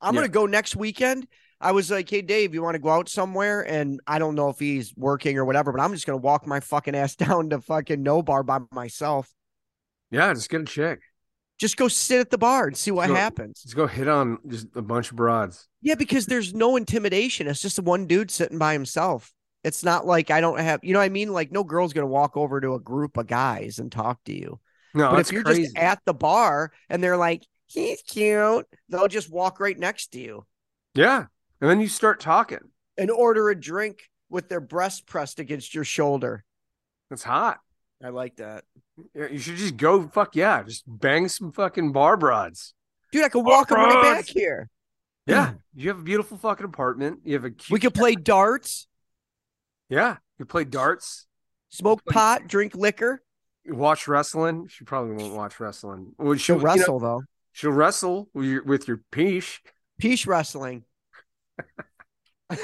I'm 0.00 0.14
Yeah. 0.14 0.20
gonna 0.22 0.28
go 0.32 0.46
next 0.46 0.76
weekend. 0.76 1.26
I 1.60 1.72
was 1.72 1.90
like, 1.90 2.08
hey 2.08 2.22
Dave, 2.22 2.54
you 2.54 2.62
want 2.62 2.76
to 2.76 2.78
go 2.78 2.90
out 2.90 3.08
somewhere? 3.08 3.62
And 3.62 4.00
I 4.06 4.18
don't 4.20 4.34
know 4.36 4.48
if 4.48 4.58
he's 4.60 4.94
working 4.96 5.36
or 5.38 5.44
whatever, 5.44 5.72
but 5.72 5.80
I'm 5.80 5.92
just 5.92 6.06
gonna 6.06 6.18
walk 6.18 6.46
my 6.46 6.60
fucking 6.60 6.94
ass 6.94 7.16
down 7.16 7.50
to 7.50 7.60
fucking 7.60 8.02
no 8.02 8.22
bar 8.22 8.42
by 8.42 8.58
myself. 8.72 9.28
yeah, 10.10 10.32
just 10.32 10.48
get 10.50 10.60
a 10.60 10.64
chick. 10.64 11.00
Just 11.58 11.76
go 11.76 11.88
sit 11.88 12.20
at 12.20 12.30
the 12.30 12.38
bar 12.38 12.68
and 12.68 12.76
see 12.76 12.92
what 12.92 13.08
Go- 13.08 13.14
happens. 13.16 13.62
Just 13.62 13.74
go 13.74 13.88
hit 13.88 14.06
on 14.06 14.38
just 14.46 14.68
a 14.76 14.82
bunch 14.82 15.10
of 15.10 15.16
broads. 15.16 15.66
Yeah, 15.82 15.96
because 15.96 16.26
there's 16.26 16.54
no 16.54 16.76
intimidation. 16.76 17.48
It's 17.48 17.60
just 17.60 17.80
one 17.80 18.06
dude 18.06 18.30
sitting 18.30 18.58
by 18.58 18.72
himself. 18.74 19.32
It's 19.64 19.82
not 19.82 20.06
like 20.06 20.30
I 20.30 20.40
don't 20.40 20.60
have, 20.60 20.78
you 20.84 20.92
know 20.92 21.00
what 21.00 21.06
I 21.06 21.08
mean? 21.08 21.32
Like 21.32 21.50
no 21.50 21.64
girl's 21.64 21.92
gonna 21.92 22.06
walk 22.06 22.36
over 22.36 22.60
to 22.60 22.74
a 22.74 22.80
group 22.80 23.16
of 23.16 23.26
guys 23.26 23.80
and 23.80 23.90
talk 23.90 24.22
to 24.26 24.32
you. 24.32 24.60
No, 24.94 25.10
but 25.10 25.18
if 25.20 25.32
you're 25.32 25.42
crazy. 25.42 25.64
just 25.64 25.76
at 25.76 25.98
the 26.06 26.14
bar 26.14 26.70
and 26.88 27.02
they're 27.02 27.16
like, 27.16 27.44
he's 27.68 28.02
cute, 28.02 28.66
they'll 28.88 29.08
just 29.08 29.30
walk 29.30 29.60
right 29.60 29.78
next 29.78 30.08
to 30.12 30.20
you 30.20 30.44
yeah, 30.94 31.26
and 31.60 31.70
then 31.70 31.80
you 31.80 31.86
start 31.88 32.18
talking. 32.18 32.58
and 32.96 33.10
order 33.10 33.50
a 33.50 33.54
drink 33.60 34.08
with 34.30 34.48
their 34.48 34.60
breast 34.60 35.06
pressed 35.06 35.38
against 35.38 35.72
your 35.74 35.84
shoulder. 35.84 36.44
That's 37.08 37.22
hot. 37.22 37.60
I 38.02 38.08
like 38.08 38.36
that. 38.36 38.64
You 39.14 39.38
should 39.38 39.56
just 39.56 39.76
go. 39.76 40.08
Fuck 40.08 40.34
yeah, 40.34 40.62
just 40.64 40.82
bang 40.86 41.28
some 41.28 41.52
fucking 41.52 41.92
bar 41.92 42.16
broads. 42.16 42.74
Dude, 43.12 43.24
I 43.24 43.28
could 43.28 43.44
walk 43.44 43.68
them 43.68 43.78
right 43.78 44.02
back 44.02 44.26
here. 44.26 44.68
Yeah, 45.26 45.52
you 45.74 45.88
have 45.88 45.98
a 46.00 46.02
beautiful 46.02 46.36
fucking 46.36 46.66
apartment. 46.66 47.20
You 47.24 47.34
have 47.34 47.44
a 47.44 47.50
cute. 47.50 47.70
We 47.70 47.80
could 47.80 47.94
play 47.94 48.14
darts, 48.14 48.88
Yeah, 49.88 50.16
you 50.38 50.46
play 50.46 50.64
darts. 50.64 51.26
smoke 51.68 52.04
pot, 52.06 52.48
drink 52.48 52.74
liquor. 52.74 53.22
Watch 53.66 54.08
wrestling. 54.08 54.66
She 54.68 54.84
probably 54.84 55.14
won't 55.16 55.34
watch 55.34 55.60
wrestling. 55.60 56.14
Well, 56.18 56.36
She'll 56.36 56.56
you 56.56 56.62
know, 56.62 56.64
wrestle 56.64 56.98
though. 56.98 57.22
She'll 57.58 57.72
wrestle 57.72 58.28
with 58.34 58.46
your, 58.46 58.62
with 58.62 58.86
your 58.86 59.00
wrestling. 60.26 60.84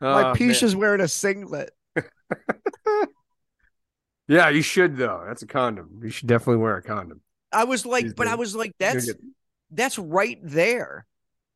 My 0.00 0.24
Oh, 0.24 0.34
man. 0.62 0.68
is 0.68 0.74
wearing 0.76 1.00
a 1.00 1.08
singlet. 1.08 1.70
Yeah, 4.26 4.48
you 4.48 4.62
should 4.62 4.96
though. 4.96 5.22
That's 5.26 5.42
a 5.42 5.46
condom. 5.46 6.00
You 6.02 6.08
should 6.08 6.28
definitely 6.28 6.62
wear 6.62 6.78
a 6.78 6.82
condom. 6.82 7.20
I 7.52 7.64
was 7.64 7.84
like, 7.84 8.04
He's 8.04 8.14
but 8.14 8.26
I 8.26 8.36
was 8.36 8.56
like, 8.56 8.72
that's 8.78 9.10
that's 9.70 9.98
right 9.98 10.38
there. 10.42 11.04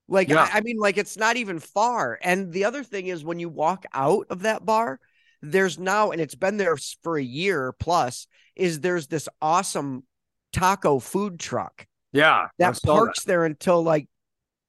Like, 0.07 0.29
Yeah. 0.29 0.43
I, 0.53 0.59
I 0.59 0.61
mean, 0.61 0.77
like 0.77 0.99
it's 0.99 1.17
not 1.17 1.39
even 1.39 1.61
far. 1.61 2.19
And 2.21 2.53
the 2.53 2.67
other 2.67 2.85
thing 2.85 3.07
is 3.07 3.25
when 3.25 3.41
you 3.41 3.49
walk 3.49 3.87
out 3.95 4.27
of 4.29 4.43
that 4.43 4.67
bar, 4.67 5.01
there's 5.41 5.79
now, 5.79 6.11
and 6.11 6.21
it's 6.21 6.35
been 6.35 6.59
there 6.59 6.77
for 7.03 7.17
a 7.17 7.23
year 7.23 7.73
plus, 7.73 8.27
is 8.55 8.81
there's 8.81 9.07
this 9.07 9.31
awesome 9.41 10.05
taco 10.53 10.99
food 10.99 11.39
truck 11.39 11.87
yeah, 12.13 12.49
that 12.59 12.81
parks 12.83 13.25
there 13.25 13.45
until 13.45 13.83
like 13.83 14.09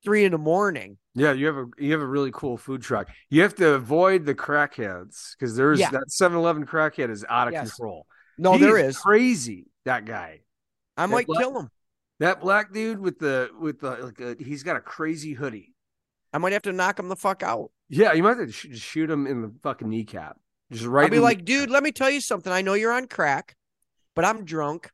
three 0.03 0.25
in 0.25 0.31
the 0.33 0.37
morning. 0.37 0.97
Yeah, 1.15 1.31
you 1.33 1.47
have 1.47 1.57
a 1.57 1.65
you 1.77 1.91
have 1.93 2.01
a 2.01 2.05
really 2.07 2.31
cool 2.33 2.57
food 2.57 2.81
truck. 2.81 3.09
You 3.29 3.41
have 3.43 3.55
to 3.55 3.73
avoid 3.73 4.25
the 4.25 4.35
crackheads 4.35 5.31
because 5.37 5.55
there's 5.55 5.79
Yeah. 5.79 5.89
that 5.91 6.09
7-Eleven 6.09 6.65
crackhead 6.65 7.09
is 7.09 7.25
out 7.29 7.47
of 7.47 7.53
Yes. 7.53 7.71
control. 7.71 8.05
No, 8.37 8.53
He 8.53 8.59
there 8.59 8.77
is. 8.77 8.97
crazy. 8.97 9.67
That 9.85 10.05
guy, 10.05 10.41
I 10.97 11.03
that 11.07 11.11
might 11.11 11.27
black- 11.27 11.39
kill 11.41 11.59
him. 11.59 11.69
that 12.19 12.41
black 12.41 12.71
dude 12.73 12.99
with 12.99 13.19
the 13.19 13.49
with 13.59 13.79
the 13.79 13.89
like 13.97 14.19
a, 14.19 14.35
he's 14.43 14.63
got 14.63 14.75
a 14.75 14.81
crazy 14.81 15.33
hoodie. 15.33 15.73
I 16.33 16.37
might 16.37 16.53
have 16.53 16.61
to 16.63 16.71
knock 16.73 16.99
him 16.99 17.07
the 17.09 17.15
fuck 17.15 17.41
out. 17.41 17.71
Yeah, 17.89 18.13
you 18.13 18.21
might 18.21 18.37
have 18.37 18.47
to 18.47 18.51
sh- 18.53 18.67
just 18.69 18.83
shoot 18.83 19.09
him 19.09 19.25
in 19.25 19.41
the 19.41 19.51
fucking 19.63 19.89
kneecap. 19.89 20.37
Just 20.71 20.85
right. 20.85 21.03
I'll 21.05 21.09
be 21.09 21.15
in 21.15 21.21
the 21.21 21.25
like, 21.25 21.43
dude, 21.43 21.69
let 21.71 21.81
me 21.83 21.91
tell 21.91 22.09
you 22.09 22.21
something. 22.21 22.51
I 22.53 22.61
know 22.61 22.73
you're 22.75 22.91
on 22.91 23.07
crack, 23.07 23.55
but 24.15 24.25
I'm 24.25 24.45
drunk, 24.45 24.91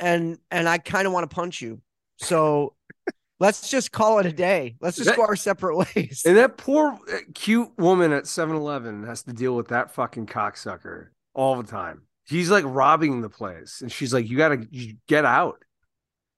and 0.00 0.38
and 0.50 0.68
I 0.68 0.78
kind 0.78 1.06
of 1.06 1.12
want 1.12 1.28
to 1.30 1.34
punch 1.34 1.60
you. 1.62 1.80
So 2.16 2.74
let's 3.38 3.70
just 3.70 3.92
call 3.92 4.18
it 4.18 4.26
a 4.26 4.32
day. 4.32 4.76
Let's 4.80 4.96
just 4.96 5.08
That- 5.10 5.16
go 5.16 5.22
our 5.22 5.36
separate 5.36 5.76
ways. 5.76 6.22
And 6.26 6.36
that 6.36 6.56
poor 6.56 6.98
uh, 7.12 7.18
cute 7.34 7.70
woman 7.78 8.12
at 8.12 8.24
7-Eleven 8.24 9.04
has 9.04 9.22
to 9.22 9.32
deal 9.32 9.54
with 9.56 9.68
that 9.68 9.90
fucking 9.92 10.26
cocksucker 10.26 11.08
all 11.34 11.56
the 11.60 11.68
time. 11.68 12.02
He's 12.26 12.50
like 12.50 12.64
robbing 12.66 13.22
the 13.22 13.30
place, 13.30 13.80
and 13.80 13.90
she's 13.90 14.14
like, 14.14 14.28
"You 14.28 14.36
gotta 14.36 14.66
you 14.70 14.94
get 15.08 15.24
out, 15.24 15.58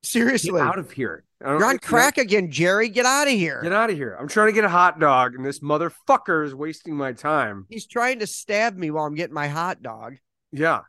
get 0.03 0.09
Seriously, 0.09 0.59
out 0.61 0.79
of 0.79 0.91
here. 0.91 1.25
You're 1.41 1.55
on 1.57 1.61
you 1.61 1.73
know, 1.73 1.79
crack 1.81 2.17
again, 2.17 2.51
Jerry. 2.51 2.89
Get 2.89 3.05
out 3.05 3.27
of 3.27 3.35
here. 3.35 3.61
Get 3.63 3.73
out 3.73 3.91
of 3.91 3.97
here. 3.97 4.17
I'm 4.19 4.29
trying 4.29 4.47
to 4.47 4.53
get 4.53 4.65
a 4.65 4.71
hot 4.71 5.01
dog, 5.01 5.35
and 5.35 5.45
this 5.45 5.59
motherfucker 5.59 6.47
is 6.47 6.55
wasting 6.55 6.97
my 6.97 7.13
time. 7.13 7.67
He's 7.69 7.87
trying 7.87 8.21
to 8.21 8.27
stab 8.27 8.77
me 8.77 8.91
while 8.91 9.05
I'm 9.05 9.15
getting 9.15 9.35
my 9.35 9.49
hot 9.49 9.83
dog. 9.83 10.17
Yeah. 10.51 10.81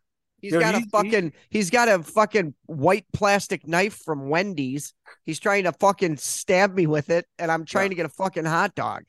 He's 0.44 0.52
Dude, 0.52 0.60
got 0.62 0.76
a 0.76 0.80
he's- 0.80 0.90
fucking 0.92 1.34
he's 1.50 1.70
got 1.70 1.88
a 1.88 2.04
fucking 2.04 2.54
white 2.66 3.06
plastic 3.14 3.66
knife 3.66 3.96
from 4.04 4.28
Wendy's. 4.28 4.94
He's 5.26 5.40
trying 5.40 5.64
to 5.64 5.72
fucking 5.72 6.18
stab 6.18 6.76
me 6.76 6.86
with 6.86 7.10
it, 7.10 7.26
and 7.40 7.50
I'm 7.50 7.64
trying 7.64 7.86
Yeah. 7.86 7.90
to 7.90 7.96
get 7.96 8.06
a 8.08 8.10
fucking 8.10 8.44
hot 8.44 8.76
dog. 8.76 9.04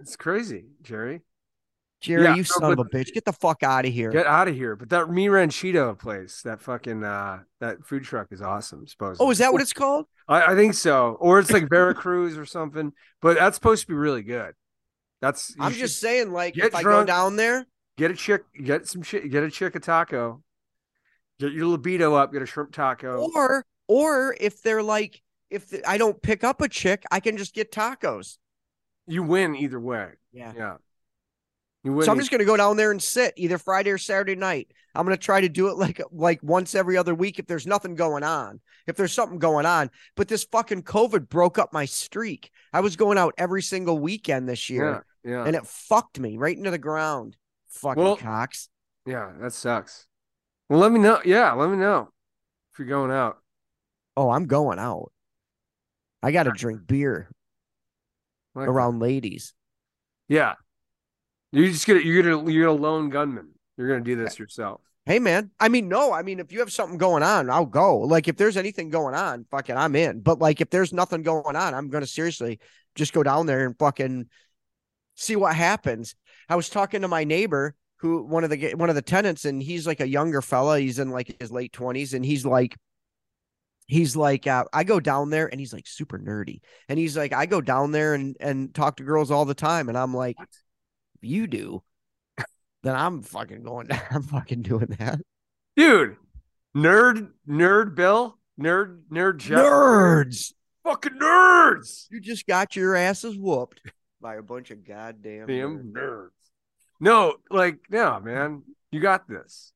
It's 0.00 0.16
crazy, 0.16 0.66
Jerry. 0.82 1.22
Jerry, 2.02 2.24
Yeah, 2.24 2.30
you 2.32 2.36
no, 2.36 2.42
son 2.42 2.72
of 2.72 2.78
a 2.78 2.84
bitch. 2.84 3.14
Get 3.14 3.24
the 3.24 3.32
fuck 3.32 3.62
out 3.62 3.86
of 3.86 3.92
here. 3.92 4.10
Get 4.10 4.26
out 4.26 4.48
of 4.48 4.54
here. 4.54 4.76
But 4.76 4.90
that 4.90 5.08
Mi 5.08 5.30
Ranchito 5.30 5.94
place, 5.94 6.42
that 6.42 6.60
fucking 6.60 7.02
uh 7.02 7.40
that 7.60 7.82
food 7.86 8.04
truck 8.04 8.28
is 8.30 8.42
awesome, 8.42 8.86
supposedly. 8.86 9.26
oh, 9.26 9.30
is 9.30 9.38
that 9.38 9.54
what 9.54 9.62
it's 9.62 9.72
called? 9.72 10.04
I, 10.28 10.52
I 10.52 10.54
think 10.54 10.74
so. 10.74 11.16
Or 11.20 11.38
it's 11.38 11.50
like 11.50 11.70
Veracruz 11.70 12.36
or 12.36 12.44
something. 12.44 12.92
But 13.22 13.38
that's 13.38 13.54
supposed 13.56 13.80
to 13.80 13.88
be 13.88 13.94
really 13.94 14.22
good. 14.22 14.52
That's 15.22 15.54
I'm 15.58 15.72
should 15.72 15.78
just 15.78 15.98
saying, 16.00 16.32
like, 16.32 16.58
if 16.58 16.74
I 16.74 16.82
go 16.82 17.02
down 17.02 17.36
there, 17.36 17.64
get 17.96 18.10
a 18.10 18.14
chick, 18.14 18.42
get 18.62 18.86
some 18.86 19.00
shit, 19.00 19.30
get 19.30 19.42
a 19.42 19.50
chick 19.50 19.74
a 19.74 19.80
taco, 19.80 20.42
get 21.38 21.52
your 21.52 21.66
libido 21.66 22.14
up, 22.14 22.32
get 22.32 22.42
a 22.42 22.46
shrimp 22.46 22.72
taco. 22.72 23.28
or 23.34 23.64
or 23.88 24.36
if 24.40 24.62
they're 24.62 24.82
like, 24.82 25.22
if 25.50 25.68
the, 25.68 25.88
I 25.88 25.98
don't 25.98 26.20
pick 26.20 26.44
up 26.44 26.60
a 26.60 26.68
chick, 26.68 27.04
I 27.10 27.20
can 27.20 27.36
just 27.36 27.54
get 27.54 27.72
tacos. 27.72 28.38
You 29.06 29.22
win 29.22 29.54
either 29.54 29.78
way. 29.78 30.10
Yeah. 30.32 30.52
Yeah. 30.56 30.76
You 31.84 31.92
win. 31.92 32.04
So 32.04 32.12
I'm 32.12 32.18
just 32.18 32.30
gonna 32.30 32.44
go 32.44 32.56
down 32.56 32.76
there 32.76 32.90
and 32.90 33.02
sit 33.02 33.32
either 33.36 33.58
Friday 33.58 33.90
or 33.90 33.98
Saturday 33.98 34.34
night. 34.34 34.68
I'm 34.94 35.04
gonna 35.04 35.16
try 35.16 35.40
to 35.40 35.48
do 35.48 35.68
it 35.68 35.76
like 35.76 36.02
like 36.10 36.42
once 36.42 36.74
every 36.74 36.96
other 36.96 37.14
week 37.14 37.38
if 37.38 37.46
there's 37.46 37.66
nothing 37.66 37.94
going 37.94 38.24
on. 38.24 38.60
If 38.86 38.96
there's 38.96 39.12
something 39.12 39.38
going 39.38 39.66
on, 39.66 39.90
but 40.16 40.28
this 40.28 40.44
fucking 40.44 40.82
COVID 40.84 41.28
broke 41.28 41.58
up 41.58 41.72
my 41.72 41.84
streak. 41.84 42.50
I 42.72 42.80
was 42.80 42.96
going 42.96 43.18
out 43.18 43.34
every 43.36 43.62
single 43.62 43.98
weekend 43.98 44.48
this 44.48 44.70
year, 44.70 45.04
yeah, 45.24 45.30
yeah. 45.30 45.44
and 45.44 45.56
it 45.56 45.66
fucked 45.66 46.20
me 46.20 46.36
right 46.36 46.56
into 46.56 46.70
the 46.70 46.78
ground. 46.78 47.36
Fucking 47.68 48.02
Well- 48.02 48.16
cocks. 48.16 48.68
Yeah, 49.04 49.32
that 49.40 49.52
sucks. 49.52 50.05
Well, 50.68 50.80
let 50.80 50.92
me 50.92 50.98
know. 50.98 51.20
Yeah, 51.24 51.52
let 51.52 51.70
me 51.70 51.76
know 51.76 52.08
if 52.72 52.78
you're 52.78 52.88
going 52.88 53.10
out. 53.10 53.38
Oh, 54.16 54.30
I'm 54.30 54.46
going 54.46 54.78
out. 54.78 55.12
I 56.22 56.32
got 56.32 56.44
to 56.44 56.50
drink 56.50 56.86
beer 56.86 57.28
Like 58.54 58.66
that. 58.66 58.70
around 58.72 58.98
ladies. 58.98 59.52
Yeah, 60.28 60.54
you're 61.52 61.68
just 61.68 61.86
get 61.86 62.04
you're 62.04 62.22
gonna 62.22 62.50
you're 62.50 62.66
a 62.68 62.72
lone 62.72 63.10
gunman. 63.10 63.50
You're 63.76 63.88
gonna 63.88 64.00
do 64.00 64.16
this 64.16 64.38
yourself. 64.38 64.80
Hey 65.04 65.20
man, 65.20 65.52
I 65.60 65.68
mean, 65.68 65.88
no, 65.88 66.12
I 66.12 66.22
mean, 66.22 66.40
if 66.40 66.50
you 66.50 66.58
have 66.58 66.72
something 66.72 66.98
going 66.98 67.22
on, 67.22 67.48
I'll 67.48 67.64
go. 67.64 67.98
Like, 67.98 68.26
if 68.26 68.36
there's 68.36 68.56
anything 68.56 68.90
going 68.90 69.14
on, 69.14 69.46
fucking, 69.52 69.76
I'm 69.76 69.94
in. 69.94 70.20
But 70.20 70.40
like, 70.40 70.60
if 70.60 70.68
there's 70.70 70.92
nothing 70.92 71.22
going 71.22 71.54
on, 71.54 71.74
I'm 71.74 71.90
gonna 71.90 72.06
seriously 72.06 72.58
just 72.96 73.12
go 73.12 73.22
down 73.22 73.46
there 73.46 73.64
and 73.66 73.78
fucking 73.78 74.26
see 75.14 75.36
what 75.36 75.54
happens. 75.54 76.16
I 76.48 76.56
was 76.56 76.68
talking 76.68 77.02
to 77.02 77.08
my 77.08 77.22
neighbor, 77.22 77.76
who 77.98 78.22
one 78.22 78.44
of 78.44 78.50
the 78.50 78.74
one 78.74 78.88
of 78.88 78.94
the 78.94 79.02
tenants, 79.02 79.44
and 79.44 79.62
he's 79.62 79.86
like 79.86 80.00
a 80.00 80.08
younger 80.08 80.42
fella. 80.42 80.78
He's 80.80 80.98
in 80.98 81.10
like 81.10 81.36
his 81.40 81.50
late 81.50 81.72
twenties, 81.72 82.14
and 82.14 82.24
he's 82.24 82.44
like, 82.44 82.76
he's 83.86 84.16
like, 84.16 84.46
uh, 84.46 84.64
I 84.72 84.84
go 84.84 85.00
down 85.00 85.30
there, 85.30 85.46
and 85.46 85.58
he's 85.60 85.72
like 85.72 85.86
super 85.86 86.18
nerdy, 86.18 86.60
and 86.88 86.98
he's 86.98 87.16
like, 87.16 87.32
I 87.32 87.46
go 87.46 87.60
down 87.60 87.92
there 87.92 88.14
and 88.14 88.36
and 88.40 88.74
talk 88.74 88.96
to 88.96 89.02
girls 89.04 89.30
all 89.30 89.44
the 89.44 89.54
time, 89.54 89.88
and 89.88 89.96
I'm 89.96 90.14
like, 90.14 90.36
if 90.40 90.48
you 91.22 91.46
do. 91.46 91.82
Then 92.82 92.94
I'm 92.94 93.22
fucking 93.22 93.64
going. 93.64 93.88
I'm 94.12 94.22
fucking 94.22 94.62
doing 94.62 94.94
that. 95.00 95.18
Dude, 95.76 96.16
nerd, 96.76 97.30
nerd 97.48 97.96
Bill, 97.96 98.38
nerd, 98.60 99.00
nerd 99.10 99.38
Jeff. 99.38 99.58
Nerds. 99.58 100.52
Fucking 100.84 101.18
nerds. 101.20 102.06
You 102.12 102.20
just 102.20 102.46
got 102.46 102.76
your 102.76 102.94
asses 102.94 103.36
whooped 103.36 103.80
by 104.20 104.36
a 104.36 104.42
bunch 104.42 104.70
of 104.70 104.86
goddamn 104.86 105.48
Damn 105.48 105.78
nerds. 105.78 105.92
nerds. 105.92 106.30
No, 107.00 107.34
like, 107.50 107.78
no, 107.90 108.20
man. 108.20 108.62
You 108.90 109.00
got 109.00 109.28
this. 109.28 109.72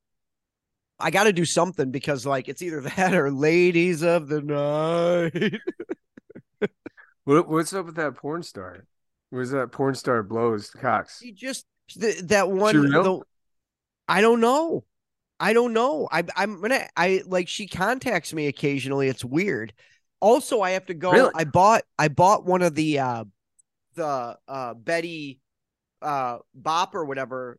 I 0.99 1.11
got 1.11 1.25
to 1.25 1.33
do 1.33 1.45
something 1.45 1.91
because, 1.91 2.27
like, 2.27 2.49
it's 2.49 2.63
either 2.63 2.81
that 2.97 3.15
or 3.15 3.31
ladies 3.31 4.03
of 4.03 4.29
the 4.29 4.41
night. 4.43 5.61
What, 7.25 7.49
what's 7.49 7.73
up 7.75 7.87
with 7.87 7.97
that 7.97 8.17
porn 8.17 8.43
star? 8.43 8.87
Was 9.31 9.51
that 9.53 9.71
porn 9.71 9.95
star 9.95 10.23
blows 10.23 10.71
cocks? 10.71 11.21
He 11.21 11.33
just 11.33 11.65
th- 11.89 12.19
that 12.23 12.51
one. 12.51 12.75
the- 12.91 13.23
I 14.09 14.21
don't 14.21 14.41
know. 14.41 14.85
I 15.39 15.53
don't 15.53 15.73
know. 15.73 16.09
I, 16.11 16.25
I'm 16.35 16.61
gonna. 16.61 16.89
I 16.97 17.23
like. 17.27 17.47
She 17.47 17.69
contacts 17.69 18.33
me 18.33 18.49
occasionally. 18.49 19.07
It's 19.09 19.25
weird. 19.25 19.73
Also, 20.19 20.61
I 20.61 20.71
have 20.73 20.87
to 20.87 20.95
go. 20.95 21.13
Really? 21.13 21.31
I 21.35 21.45
bought. 21.45 21.83
I 21.99 22.09
bought 22.09 22.45
one 22.45 22.63
of 22.63 22.75
the 22.75 22.99
uh 22.99 23.25
the 23.95 24.37
uh 24.49 24.75
Betty 24.75 25.41
uh 26.03 26.39
Bop 26.55 26.95
or 26.95 27.05
whatever 27.05 27.59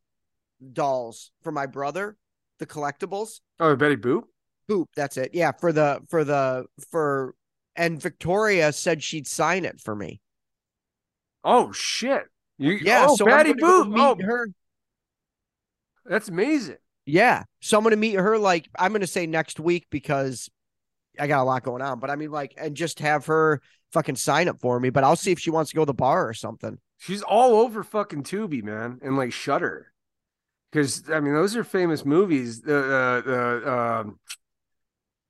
dolls 0.74 1.32
for 1.42 1.52
my 1.52 1.66
brother, 1.66 2.18
the 2.60 2.66
collectibles. 2.66 3.40
Oh, 3.60 3.76
Betty 3.76 3.96
Boop. 3.98 4.24
Boop, 4.70 4.86
that's 4.96 5.18
it. 5.18 5.32
Yeah, 5.34 5.52
for 5.52 5.72
the 5.74 6.02
for 6.10 6.24
the 6.24 6.66
for 6.92 7.36
and 7.76 8.02
Victoria 8.02 8.72
said 8.72 9.02
she'd 9.04 9.28
sign 9.28 9.66
it 9.66 9.80
for 9.80 9.96
me. 9.96 10.22
Oh 11.44 11.72
shit. 11.72 12.24
You 12.58 12.74
Yeah, 12.74 13.08
oh, 13.10 13.16
so 13.16 13.26
Betty 13.26 13.54
Boop. 13.54 13.90
meet 13.92 14.00
Oh, 14.00 14.16
her. 14.22 14.48
that's 16.06 16.30
amazing. 16.30 16.78
Yeah, 17.06 17.44
so 17.60 17.78
I'm 17.78 17.84
gonna 17.84 17.96
meet 17.96 18.14
her 18.16 18.38
like 18.38 18.70
I'm 18.78 18.92
gonna 18.92 19.08
say 19.08 19.26
next 19.26 19.60
week 19.60 19.88
because 19.90 20.50
I 21.20 21.28
got 21.28 21.42
a 21.42 21.44
lot 21.44 21.64
going 21.64 21.82
on. 21.82 22.00
But 22.00 22.10
I 22.10 22.16
mean, 22.16 22.32
like, 22.32 22.54
and 22.58 22.76
just 22.76 23.00
have 23.00 23.26
her 23.28 23.62
fucking 23.92 24.16
sign 24.16 24.48
up 24.48 24.60
for 24.62 24.80
me. 24.80 24.90
But 24.90 25.04
I'll 25.04 25.16
see 25.16 25.32
if 25.32 25.40
she 25.40 25.50
wants 25.52 25.72
to 25.72 25.76
go 25.76 25.82
to 25.84 25.88
the 25.88 25.94
bar 25.94 26.28
or 26.28 26.34
something. 26.34 26.78
She's 26.98 27.22
all 27.22 27.56
over 27.56 27.84
fucking 27.84 28.24
Tubi, 28.24 28.64
man, 28.64 29.00
and 29.02 29.18
like 29.18 29.34
Shutter. 29.34 29.92
Because 30.72 31.10
I 31.10 31.20
mean, 31.20 31.34
those 31.34 31.56
are 31.56 31.64
famous 31.64 32.06
movies. 32.06 32.62
The 32.62 32.78
uh, 32.78 33.22
the 33.22 33.72
um, 33.74 34.20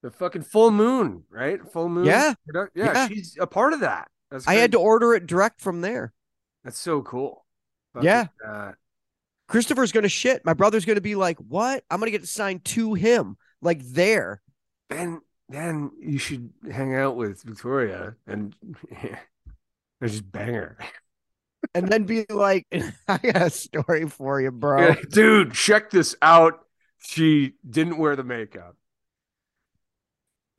the 0.03 0.11
fucking 0.11 0.43
Full 0.43 0.71
Moon, 0.71 1.23
right? 1.29 1.59
Full 1.71 1.89
Moon. 1.89 2.05
Yeah. 2.05 2.33
Yeah, 2.53 2.65
Yeah. 2.75 3.07
she's 3.07 3.37
a 3.39 3.47
part 3.47 3.73
of 3.73 3.79
that. 3.79 4.09
That's 4.29 4.47
I 4.47 4.53
had 4.55 4.71
to 4.73 4.79
order 4.79 5.13
it 5.13 5.25
direct 5.27 5.61
from 5.61 5.81
there. 5.81 6.13
That's 6.63 6.79
so 6.79 7.01
cool. 7.01 7.45
Yeah. 8.01 8.27
Uh, 8.45 8.71
Christopher's 9.47 9.91
gonna 9.91 10.07
shit. 10.09 10.45
My 10.45 10.53
brother's 10.53 10.85
gonna 10.85 11.01
be 11.01 11.15
like, 11.15 11.37
"What? 11.39 11.83
I'm 11.89 11.99
gonna 11.99 12.11
get 12.11 12.27
signed 12.27 12.63
to 12.65 12.93
him, 12.93 13.37
like 13.61 13.81
there." 13.83 14.41
then 14.89 15.21
then 15.51 15.91
you 15.99 16.17
should 16.17 16.51
hang 16.71 16.95
out 16.95 17.15
with 17.15 17.41
Victoria 17.43 18.15
and 18.27 18.55
and 20.01 20.09
just 20.09 20.31
bang 20.31 20.53
her. 20.53 20.77
and 21.73 21.87
then 21.87 22.03
be 22.05 22.25
like, 22.29 22.67
I 23.07 23.17
got 23.17 23.41
a 23.41 23.49
story 23.49 24.07
for 24.09 24.41
you, 24.41 24.51
bro. 24.51 24.87
Yeah, 24.87 24.95
Dude, 25.09 25.53
check 25.53 25.89
this 25.89 26.15
out. 26.21 26.65
She 26.99 27.53
didn't 27.67 27.97
wear 27.97 28.15
the 28.15 28.23
makeup. 28.23 28.75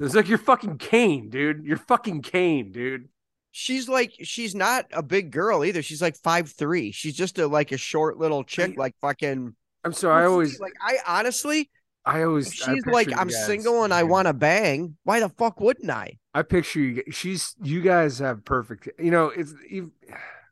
It's 0.01 0.15
like 0.15 0.29
you're 0.29 0.39
fucking 0.39 0.79
Kane, 0.79 1.31
dude. 1.31 1.65
You're 1.65 1.77
fucking 1.77 2.23
Kane, 2.23 2.73
dude. 2.73 3.09
She's 3.53 3.89
like, 3.89 4.15
she's 4.23 4.55
not 4.55 4.87
a 4.93 5.03
big 5.03 5.31
girl 5.31 5.65
either. 5.65 5.83
She's 5.83 6.03
like 6.03 6.17
five 6.17 6.51
three. 6.51 6.91
She's 6.91 7.15
just 7.15 7.39
a 7.39 7.47
like 7.47 7.71
a 7.71 7.77
short 7.77 8.19
little 8.19 8.43
chick, 8.43 8.77
like 8.77 8.97
fucking. 9.01 9.55
I'm 9.85 9.93
sorry. 9.93 10.25
I 10.25 10.27
always, 10.27 10.59
like. 10.59 10.73
I 10.81 10.97
honestly, 11.07 11.71
I 12.05 12.23
always. 12.23 12.53
if 12.53 12.69
I 12.69 12.75
she's 12.75 12.87
like, 12.87 13.17
I'm 13.17 13.31
single 13.31 13.85
and 13.85 13.95
I 13.95 14.03
want 14.03 14.27
to 14.27 14.33
bang. 14.33 14.97
Why 15.05 15.21
the 15.21 15.29
fuck 15.29 15.61
wouldn't 15.61 15.91
I? 15.91 16.19
I 16.35 16.43
picture 16.43 16.81
you. 16.81 17.03
She's. 17.11 17.55
You 17.63 17.81
guys 17.81 18.19
have 18.19 18.45
perfect. 18.45 18.89
You 18.99 19.11
know, 19.11 19.27
it's. 19.27 19.55
Eve, 19.71 19.91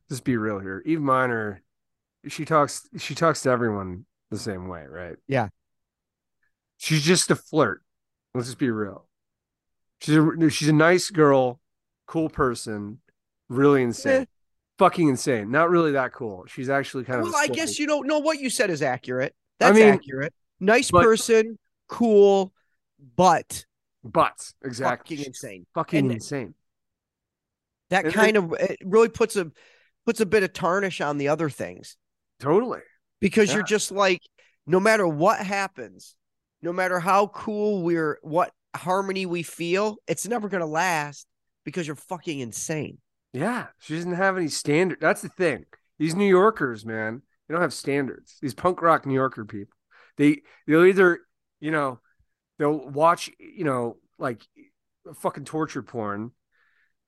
just 0.09 0.24
be 0.24 0.36
real 0.36 0.59
here. 0.60 0.82
Eve 0.86 1.01
Minor, 1.01 1.62
she 2.28 2.44
talks. 2.44 2.89
She 2.98 3.14
talks 3.14 3.43
to 3.43 3.51
everyone 3.51 4.06
the 4.31 4.39
same 4.39 4.68
way, 4.68 4.85
right? 4.89 5.16
Yeah. 5.27 5.48
She's 6.77 7.02
just 7.02 7.31
a 7.31 7.36
flirt. 7.36 7.82
Let's 8.35 8.47
just 8.47 8.59
be 8.59 8.70
real. 8.70 9.06
She's 10.01 10.16
a 10.16 10.51
she's 10.51 10.68
a 10.68 10.72
nice 10.72 11.10
girl, 11.10 11.60
cool 12.06 12.28
person, 12.31 13.01
really 13.48 13.82
insane, 13.82 14.22
Eh. 14.22 14.24
fucking 14.78 15.09
insane. 15.09 15.51
Not 15.51 15.68
really 15.68 15.93
that 15.93 16.12
cool. 16.12 16.47
She's 16.47 16.70
actually 16.70 17.05
kind 17.05 17.20
of. 17.20 17.27
Well, 17.27 17.36
I 17.36 17.48
guess 17.48 17.78
you 17.78 17.86
don't 17.86 18.06
know 18.06 18.20
what 18.20 18.39
you 18.39 18.48
said 18.51 18.70
is 18.70 18.82
accurate. 18.82 19.35
I 19.60 19.66
That's 19.66 19.78
mean, 19.78 19.89
accurate. 19.89 20.32
Nice 20.61 20.91
but- 20.91 21.03
person, 21.03 21.59
cool, 21.89 22.53
but 23.16 23.65
But 24.05 24.53
exactly, 24.62 25.16
fucking 25.16 25.27
insane. 25.27 25.66
fucking 25.74 25.99
And- 26.01 26.12
insane. 26.12 26.55
That 27.91 28.12
kind 28.12 28.37
of 28.37 28.53
it 28.53 28.78
really 28.85 29.09
puts 29.09 29.35
a 29.37 29.51
puts 30.07 30.20
a 30.20 30.27
bit 30.27 30.43
of 30.43 30.53
tarnish 30.53 31.01
on 31.01 31.19
the 31.19 31.28
other 31.28 31.51
things. 31.51 31.97
Totally. 32.39 32.81
because 33.20 33.51
Yeah. 33.51 33.57
you're 33.57 33.65
just 33.65 33.91
like 33.93 34.23
no 34.66 34.81
matter 34.81 35.07
what 35.07 35.45
happens 35.45 36.16
no 36.62 36.73
matter 36.73 36.99
how 37.01 37.27
cool 37.27 37.82
we're 37.82 38.19
what 38.23 38.51
harmony 38.74 39.27
we 39.27 39.43
feel 39.43 39.99
it's 40.07 40.27
never 40.27 40.49
going 40.49 40.62
to 40.62 40.66
last 40.66 41.27
because 41.65 41.87
you're 41.87 41.97
fucking 41.97 42.39
insane 42.41 42.97
Yeah, 43.35 43.66
she 43.78 43.95
doesn't 43.97 44.15
have 44.15 44.37
any 44.39 44.49
standard. 44.49 45.01
That's 45.03 45.20
the 45.23 45.28
thing. 45.28 45.66
These 45.99 46.15
New 46.15 46.27
Yorkers, 46.28 46.87
man, 46.87 47.23
they 47.47 47.53
don't 47.53 47.61
have 47.61 47.74
standards. 47.74 48.39
These 48.41 48.55
punk 48.55 48.81
rock 48.81 49.05
New 49.05 49.12
Yorker 49.15 49.45
people, 49.45 49.77
they 50.20 50.42
they'll 50.68 50.84
either, 50.84 51.20
you 51.60 51.70
know, 51.72 51.98
they'll 52.59 52.88
watch, 52.90 53.30
you 53.40 53.64
know, 53.64 53.97
like 54.18 54.42
fucking 55.16 55.47
torture 55.47 55.82
porn, 55.82 56.32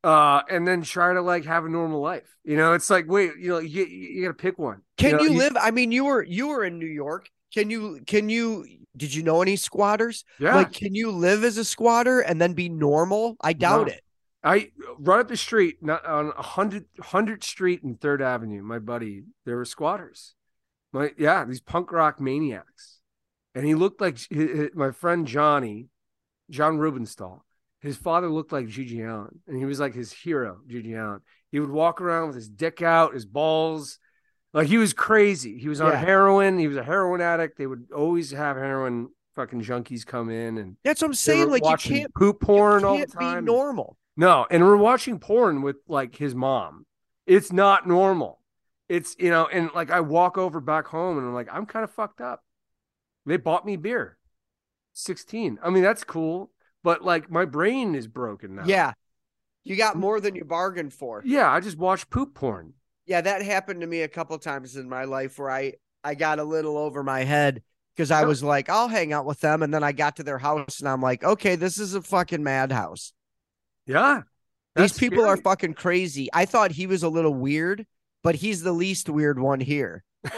uh, 0.02 0.42
and 0.50 0.66
then 0.66 0.82
try 0.82 1.12
to 1.12 1.20
like 1.22 1.44
have 1.44 1.64
a 1.64 1.68
normal 1.68 2.00
life. 2.00 2.28
You 2.44 2.56
know, 2.56 2.72
it's 2.72 2.90
like, 2.90 3.06
wait, 3.06 3.32
you 3.38 3.50
know, 3.50 3.58
you 3.58 3.84
you 3.84 4.22
gotta 4.22 4.34
pick 4.34 4.58
one. 4.58 4.82
can 4.96 5.12
know, 5.16 5.22
you 5.22 5.34
live 5.34 5.56
i 5.60 5.70
mean 5.70 5.92
you 5.92 6.04
were 6.04 6.22
you 6.22 6.48
were 6.48 6.64
in 6.64 6.78
new 6.78 6.86
york 6.86 7.28
can 7.54 7.70
you 7.70 8.00
can 8.06 8.28
you 8.28 8.64
did 8.96 9.14
you 9.14 9.22
know 9.22 9.42
any 9.42 9.56
squatters 9.56 10.24
Yeah, 10.38 10.54
like 10.54 10.72
can 10.72 10.94
you 10.94 11.10
live 11.10 11.44
as 11.44 11.56
a 11.58 11.64
squatter 11.64 12.20
and 12.20 12.40
then 12.40 12.52
be 12.52 12.68
normal 12.68 13.36
i 13.40 13.52
doubt 13.52 13.86
No. 13.86 13.92
it 13.92 14.02
I 14.44 14.72
run 14.98 15.20
up 15.20 15.28
the 15.28 15.36
street, 15.36 15.76
not 15.82 16.04
on 16.04 16.32
a 16.36 16.42
hundred 16.42 16.86
hundred 17.00 17.44
Street 17.44 17.84
and 17.84 18.00
Third 18.00 18.20
Avenue. 18.20 18.60
My 18.62 18.80
buddy, 18.80 19.22
there 19.46 19.54
were 19.56 19.64
squatters. 19.64 20.34
My 20.92 21.12
yeah, 21.16 21.44
these 21.44 21.60
punk 21.60 21.92
rock 21.92 22.20
maniacs, 22.20 22.98
and 23.54 23.64
he 23.66 23.74
looked 23.74 24.00
like 24.00 24.18
my 24.74 24.90
friend 24.90 25.26
Johnny, 25.26 25.88
John 26.50 26.78
Rubenstahl. 26.78 27.40
His 27.80 27.96
father 27.96 28.28
looked 28.28 28.52
like 28.52 28.66
GG 28.66 29.00
Allin, 29.04 29.40
and 29.48 29.56
he 29.56 29.64
was 29.64 29.80
like 29.80 29.94
his 29.94 30.12
hero, 30.12 30.60
GG 30.68 30.94
Allin. 30.94 31.20
He 31.50 31.58
would 31.60 31.70
walk 31.70 32.00
around 32.00 32.28
with 32.28 32.36
his 32.36 32.48
dick 32.48 32.80
out, 32.80 33.14
his 33.14 33.26
balls, 33.26 33.98
like 34.54 34.68
he 34.68 34.78
was 34.78 34.92
crazy. 34.92 35.58
He 35.58 35.68
was 35.68 35.80
on 35.80 35.90
Yeah. 35.92 35.98
heroin. 35.98 36.58
He 36.58 36.68
was 36.68 36.76
a 36.76 36.84
heroin 36.84 37.20
addict. 37.20 37.58
They 37.58 37.66
would 37.66 37.88
always 37.94 38.30
have 38.30 38.56
heroin 38.56 39.08
fucking 39.34 39.62
junkies 39.62 40.04
come 40.06 40.28
in, 40.30 40.58
and 40.58 40.76
that's 40.84 41.00
what 41.00 41.08
i'm 41.08 41.14
saying 41.14 41.48
like 41.48 41.64
you 41.64 41.76
can't 41.78 42.14
poop 42.14 42.38
porn 42.40 42.82
you 42.82 42.86
all 42.86 42.98
the 42.98 43.06
time. 43.06 43.44
be 43.44 43.50
normal 43.50 43.96
No, 44.14 44.46
and 44.50 44.62
we're 44.62 44.76
watching 44.76 45.18
porn 45.18 45.62
with 45.62 45.76
like 45.88 46.14
his 46.16 46.34
mom. 46.34 46.84
It's 47.26 47.50
not 47.50 47.88
normal. 47.88 48.40
It's 48.90 49.16
you 49.18 49.30
know, 49.30 49.46
and 49.46 49.70
like 49.74 49.90
I 49.90 50.00
walk 50.00 50.36
over 50.36 50.60
back 50.60 50.86
home 50.86 51.16
and 51.16 51.26
I'm 51.26 51.32
like, 51.32 51.48
I'm 51.50 51.64
kind 51.64 51.82
of 51.82 51.90
fucked 51.90 52.20
up. 52.20 52.42
They 53.26 53.36
bought 53.36 53.64
me 53.66 53.76
beer. 53.76 54.18
16. 54.94 55.58
I 55.62 55.70
mean, 55.70 55.82
that's 55.82 56.04
cool, 56.04 56.50
but 56.82 57.02
like 57.02 57.30
my 57.30 57.44
brain 57.44 57.94
is 57.94 58.06
broken 58.08 58.56
now. 58.56 58.64
yeah 58.66 58.92
you 59.64 59.76
got 59.76 59.94
mm. 59.94 60.00
more 60.00 60.20
than 60.20 60.34
you 60.34 60.44
bargained 60.44 60.92
for 60.92 61.22
Yeah, 61.24 61.48
I 61.50 61.60
just 61.60 61.78
watched 61.78 62.10
poop 62.10 62.34
porn. 62.34 62.74
yeah 63.06 63.20
that 63.20 63.42
happened 63.42 63.80
to 63.82 63.86
me 63.86 64.02
a 64.02 64.08
couple 64.08 64.36
times 64.38 64.76
in 64.76 64.88
my 64.88 65.04
life 65.04 65.38
where 65.38 65.50
i 65.50 65.74
i 66.04 66.14
got 66.14 66.38
a 66.40 66.44
little 66.44 66.76
over 66.76 67.02
my 67.02 67.22
head 67.24 67.62
because 67.94 68.10
i 68.10 68.24
was 68.24 68.42
like 68.42 68.68
i'll 68.68 68.88
hang 68.88 69.12
out 69.12 69.24
with 69.24 69.40
them 69.40 69.62
and 69.62 69.72
then 69.72 69.82
i 69.84 69.92
got 69.92 70.16
to 70.16 70.22
their 70.24 70.38
house 70.38 70.80
and 70.80 70.88
i'm 70.88 71.00
like 71.00 71.22
okay 71.24 71.54
this 71.56 71.78
is 71.78 71.94
a 71.94 72.02
fucking 72.02 72.42
madhouse 72.42 73.12
Yeah. 73.86 74.22
these 74.74 74.98
people 74.98 75.24
are 75.24 75.36
fucking 75.36 75.74
crazy 75.74 76.28
i 76.32 76.44
thought 76.44 76.72
he 76.72 76.86
was 76.88 77.02
a 77.04 77.08
little 77.08 77.34
weird 77.34 77.86
but 78.24 78.34
he's 78.34 78.62
the 78.62 78.72
least 78.72 79.08
weird 79.08 79.38
one 79.38 79.60
here 79.60 80.02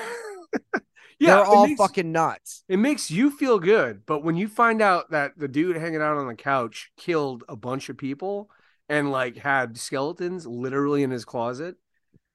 yeah, 1.18 1.36
they're 1.36 1.44
all 1.44 1.66
makes- 1.66 1.78
fucking 1.78 2.10
nuts 2.12 2.64
It 2.68 2.78
makes 2.78 3.10
you 3.10 3.30
feel 3.30 3.58
good, 3.58 4.04
but 4.06 4.22
when 4.22 4.36
you 4.36 4.48
find 4.48 4.82
out 4.82 5.10
that 5.10 5.32
the 5.36 5.48
dude 5.48 5.76
hanging 5.76 6.02
out 6.02 6.16
on 6.16 6.26
the 6.26 6.34
couch 6.34 6.90
killed 6.96 7.44
a 7.48 7.56
bunch 7.56 7.88
of 7.88 7.96
people 7.96 8.50
and 8.88 9.10
like 9.10 9.36
had 9.36 9.78
skeletons 9.78 10.46
literally 10.46 11.02
in 11.02 11.10
his 11.10 11.24
closet, 11.24 11.76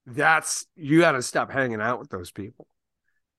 that's 0.06 0.66
you 0.76 1.00
got 1.00 1.12
to 1.14 1.22
stop 1.22 1.52
hanging 1.52 1.82
out 1.82 2.00
with 2.00 2.10
those 2.10 2.32
people. 2.32 2.68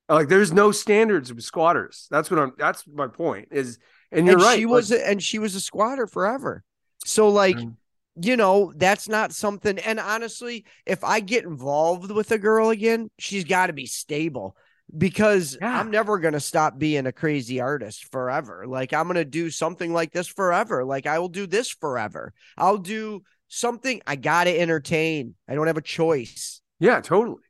Like, 0.08 0.28
there's 0.28 0.52
no 0.52 0.72
standards 0.72 1.32
with 1.32 1.44
squatters. 1.44 2.08
That's 2.10 2.30
what 2.30 2.40
I'm. 2.40 2.52
That's 2.58 2.84
my 2.86 3.06
point. 3.06 3.48
Is 3.52 3.78
and 4.10 4.26
you're 4.26 4.34
and 4.36 4.42
right. 4.42 4.58
she 4.58 4.66
like- 4.66 4.72
was 4.72 4.90
a, 4.92 5.08
and 5.08 5.22
she 5.22 5.38
was 5.38 5.54
a 5.54 5.60
squatter 5.60 6.06
forever 6.06 6.64
so 7.06 7.28
like 7.28 7.56
Mm. 7.56 7.76
you 8.20 8.36
know 8.36 8.72
that's 8.76 9.08
not 9.08 9.32
something 9.32 9.78
and 9.78 9.98
honestly 9.98 10.64
if 10.84 11.02
i 11.04 11.20
get 11.20 11.44
involved 11.44 12.10
with 12.10 12.30
a 12.32 12.36
girl 12.38 12.68
again 12.70 13.08
she's 13.18 13.44
got 13.44 13.68
to 13.68 13.72
be 13.72 13.86
stable 13.86 14.54
because 14.96 15.56
Yeah. 15.60 15.78
i'm 15.78 15.90
never 15.90 16.18
going 16.18 16.34
to 16.34 16.40
stop 16.40 16.78
being 16.78 17.06
a 17.06 17.12
crazy 17.12 17.60
artist 17.60 18.10
forever 18.10 18.66
like 18.66 18.92
i'm 18.92 19.04
going 19.04 19.16
to 19.16 19.24
do 19.24 19.50
something 19.50 19.92
like 19.92 20.12
this 20.12 20.26
forever 20.26 20.84
like 20.84 21.06
i 21.06 21.18
will 21.18 21.28
do 21.28 21.46
this 21.46 21.70
forever 21.70 22.32
i'll 22.56 22.78
do 22.78 23.22
something 23.48 24.00
i 24.06 24.16
got 24.16 24.44
to 24.44 24.58
entertain 24.58 25.34
i 25.48 25.54
don't 25.54 25.66
have 25.66 25.76
a 25.76 25.82
choice 25.82 26.60
Yeah, 26.80 27.00
totally. 27.00 27.42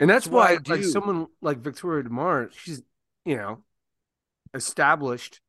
And 0.00 0.10
that's 0.10 0.26
That's 0.26 0.32
why 0.34 0.46
I 0.48 0.52
like 0.66 0.80
do. 0.80 0.82
someone 0.82 1.26
like 1.40 1.58
Victoria 1.58 2.02
DeMar, 2.02 2.50
she's 2.52 2.82
you 3.24 3.36
know 3.36 3.62
established, 4.54 5.40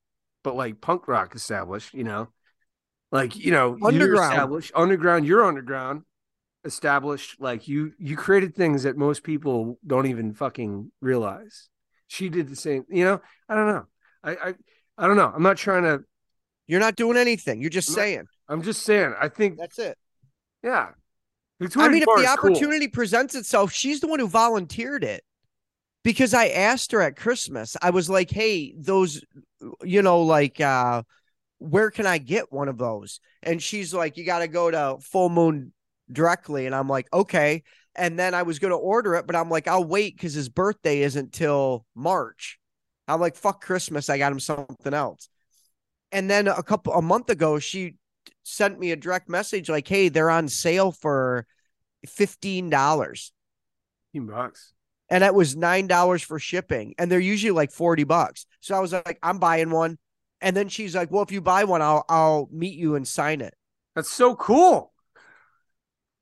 but 0.44 0.56
like 0.56 0.82
punk 0.82 1.08
rock 1.08 1.36
established. 1.36 1.94
You 1.94 2.04
know, 2.04 2.28
like 3.12 3.36
you 3.36 3.52
know 3.52 3.76
you're 3.76 3.88
Underground. 3.88 4.34
established, 4.34 4.72
underground. 4.76 5.26
You're 5.26 5.46
underground, 5.46 6.04
established. 6.66 7.40
Like 7.40 7.68
you 7.68 7.94
you 8.00 8.16
created 8.16 8.56
things 8.56 8.84
that 8.84 8.98
most 8.98 9.24
people 9.24 9.80
don't 9.86 10.08
even 10.08 10.34
fucking 10.34 10.92
realize. 11.02 11.70
She 12.08 12.30
did 12.30 12.48
the 12.50 12.56
same. 12.56 12.86
You 12.90 13.06
know, 13.06 13.22
I 13.50 13.56
don't 13.56 13.68
know. 13.68 13.86
I 14.24 14.32
I 14.32 14.54
I 14.98 15.08
don't 15.08 15.18
know. 15.18 15.32
I'm 15.34 15.44
not 15.44 15.58
trying 15.58 15.84
to. 15.84 16.04
you're 16.68 16.80
not 16.80 16.96
doing 16.96 17.18
anything 17.18 17.60
you're 17.62 17.70
just 17.70 17.90
I'm 17.90 17.94
not- 17.96 18.02
saying 18.02 18.26
I'm 18.50 18.62
just 18.62 18.84
saying. 18.84 19.14
I 19.20 19.28
think 19.30 19.58
that's 19.58 19.80
it 19.80 19.98
yeah. 20.64 20.90
Victoria 21.60 21.88
i 21.90 21.92
mean 21.92 22.02
if 22.04 22.08
the 22.08 22.22
is 22.22 22.30
cool. 22.38 22.52
opportunity 22.52 22.88
presents 22.88 23.36
itself 23.36 23.72
she's 23.72 24.00
the 24.00 24.08
one 24.08 24.20
who 24.20 24.28
volunteered 24.28 25.04
it 25.04 25.24
because 26.04 26.34
I 26.34 26.48
asked 26.48 26.92
her 26.92 27.02
at 27.02 27.16
Christmas. 27.16 27.76
I 27.82 27.90
was 27.92 28.10
like, 28.10 28.30
"Hey, 28.30 28.74
those, 28.78 29.24
you 29.84 30.02
know, 30.02 30.22
like, 30.22 30.60
uh, 30.60 31.04
where 31.60 31.92
can 31.92 32.06
I 32.06 32.18
get 32.18 32.52
one 32.52 32.68
of 32.68 32.78
those?" 32.78 33.20
And 33.42 33.62
she's 33.62 33.94
like, 33.94 34.18
"You 34.18 34.26
got 34.26 34.40
to 34.40 34.48
go 34.48 34.70
to 34.72 34.98
Full 35.02 35.30
Moon 35.30 35.73
directly." 36.12 36.66
And 36.66 36.76
I'm 36.76 36.88
like, 36.90 37.08
"Okay." 37.14 37.64
And 37.96 38.18
then 38.20 38.34
I 38.34 38.44
was 38.44 38.60
going 38.60 38.72
to 38.72 38.78
order 38.78 39.16
it, 39.16 39.28
but 39.28 39.36
I'm 39.36 39.50
like, 39.50 39.68
"I'll 39.68 39.84
wait 39.84 40.16
because 40.16 40.34
his 40.34 40.50
birthday 40.50 41.02
isn't 41.02 41.34
till 41.34 41.86
March." 41.96 42.60
I'm 43.08 43.20
like, 43.22 43.36
"Fuck 43.36 43.62
Christmas." 43.64 44.10
I 44.10 44.18
got 44.18 44.32
him 44.32 44.40
something 44.40 44.94
else. 44.94 45.30
And 46.12 46.30
then 46.30 46.48
a 46.48 46.64
couple 46.64 46.94
a 46.94 47.02
month 47.02 47.30
ago, 47.30 47.60
she 47.60 47.96
sent 48.44 48.80
me 48.80 48.92
a 48.92 48.96
direct 48.96 49.30
message 49.30 49.70
like, 49.70 49.88
"Hey, 49.88 50.10
they're 50.10 50.30
on 50.30 50.48
sale 50.50 50.92
for 50.92 51.48
fifteen 52.08 52.70
dollars." 52.70 53.34
Fifteen 54.14 54.28
bucks. 54.28 54.74
and 55.10 55.24
it 55.24 55.34
was 55.34 55.56
nine 55.56 55.88
dollars 55.88 56.24
for 56.24 56.40
shipping, 56.40 56.94
and 56.98 57.12
they're 57.12 57.20
usually 57.20 57.52
like 57.52 57.72
forty 57.72 58.04
bucks. 58.04 58.46
So 58.62 58.76
I 58.76 58.80
was 58.80 58.94
like, 58.94 59.20
I'm 59.22 59.40
buying 59.40 59.70
one, 59.70 59.98
and 60.42 60.56
then 60.56 60.70
she's 60.70 60.96
like, 60.96 61.12
Well, 61.12 61.24
if 61.24 61.32
you 61.32 61.42
buy 61.42 61.64
one, 61.66 61.82
I'll 61.82 62.06
I'll 62.10 62.50
meet 62.52 62.76
you 62.78 62.96
and 62.96 63.08
sign 63.08 63.42
it. 63.42 63.54
That's 63.96 64.12
so 64.12 64.36
cool. 64.36 64.93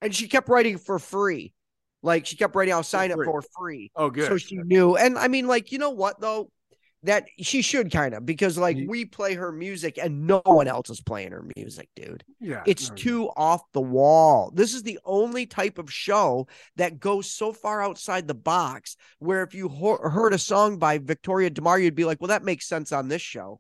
And 0.02 0.14
she 0.16 0.28
kept 0.28 0.50
writing 0.50 0.78
for 0.78 1.00
free, 1.00 1.54
like 2.02 2.26
she 2.26 2.36
kept 2.36 2.56
writing, 2.56 2.74
I'll 2.74 2.84
sign 2.84 3.12
it 3.12 3.16
free. 3.16 3.26
for 3.26 3.44
free. 3.58 3.92
Oh, 3.96 4.10
good. 4.10 4.28
So 4.28 4.38
she 4.38 4.58
knew, 4.58 4.96
and 4.96 5.18
I 5.18 5.28
mean, 5.28 5.48
like 5.48 5.72
you 5.72 5.78
know 5.78 5.92
what 5.92 6.20
though, 6.20 6.52
that 7.04 7.28
she 7.40 7.62
should 7.64 7.92
kind 7.92 8.14
of 8.14 8.26
because 8.26 8.58
like 8.58 8.78
we 8.88 9.06
play 9.06 9.34
her 9.34 9.52
music 9.52 9.98
and 9.98 10.28
no 10.28 10.42
one 10.46 10.68
else 10.68 10.90
is 10.90 11.02
playing 11.02 11.32
her 11.32 11.44
music, 11.56 11.90
dude. 11.96 12.24
yeah. 12.40 12.62
It's 12.68 12.90
no, 12.90 12.96
too 12.96 13.30
off 13.36 13.62
the 13.74 13.82
wall. 13.82 14.52
This 14.54 14.76
is 14.76 14.84
the 14.84 15.00
only 15.04 15.48
type 15.48 15.80
of 15.80 15.92
show 15.92 16.48
that 16.76 17.00
goes 17.00 17.32
so 17.32 17.54
far 17.54 17.82
outside 17.82 18.28
the 18.28 18.36
box 18.36 18.98
where 19.18 19.42
if 19.42 19.56
you 19.56 19.68
ho- 19.68 19.98
heard 19.98 20.34
a 20.34 20.38
song 20.38 20.78
by 20.78 21.00
Victoria 21.00 21.50
DeMar, 21.50 21.80
you'd 21.80 21.96
be 21.96 22.06
like, 22.06 22.22
well, 22.22 22.28
that 22.28 22.44
makes 22.44 22.68
sense 22.68 22.92
on 22.92 23.08
this 23.08 23.22
show. 23.22 23.60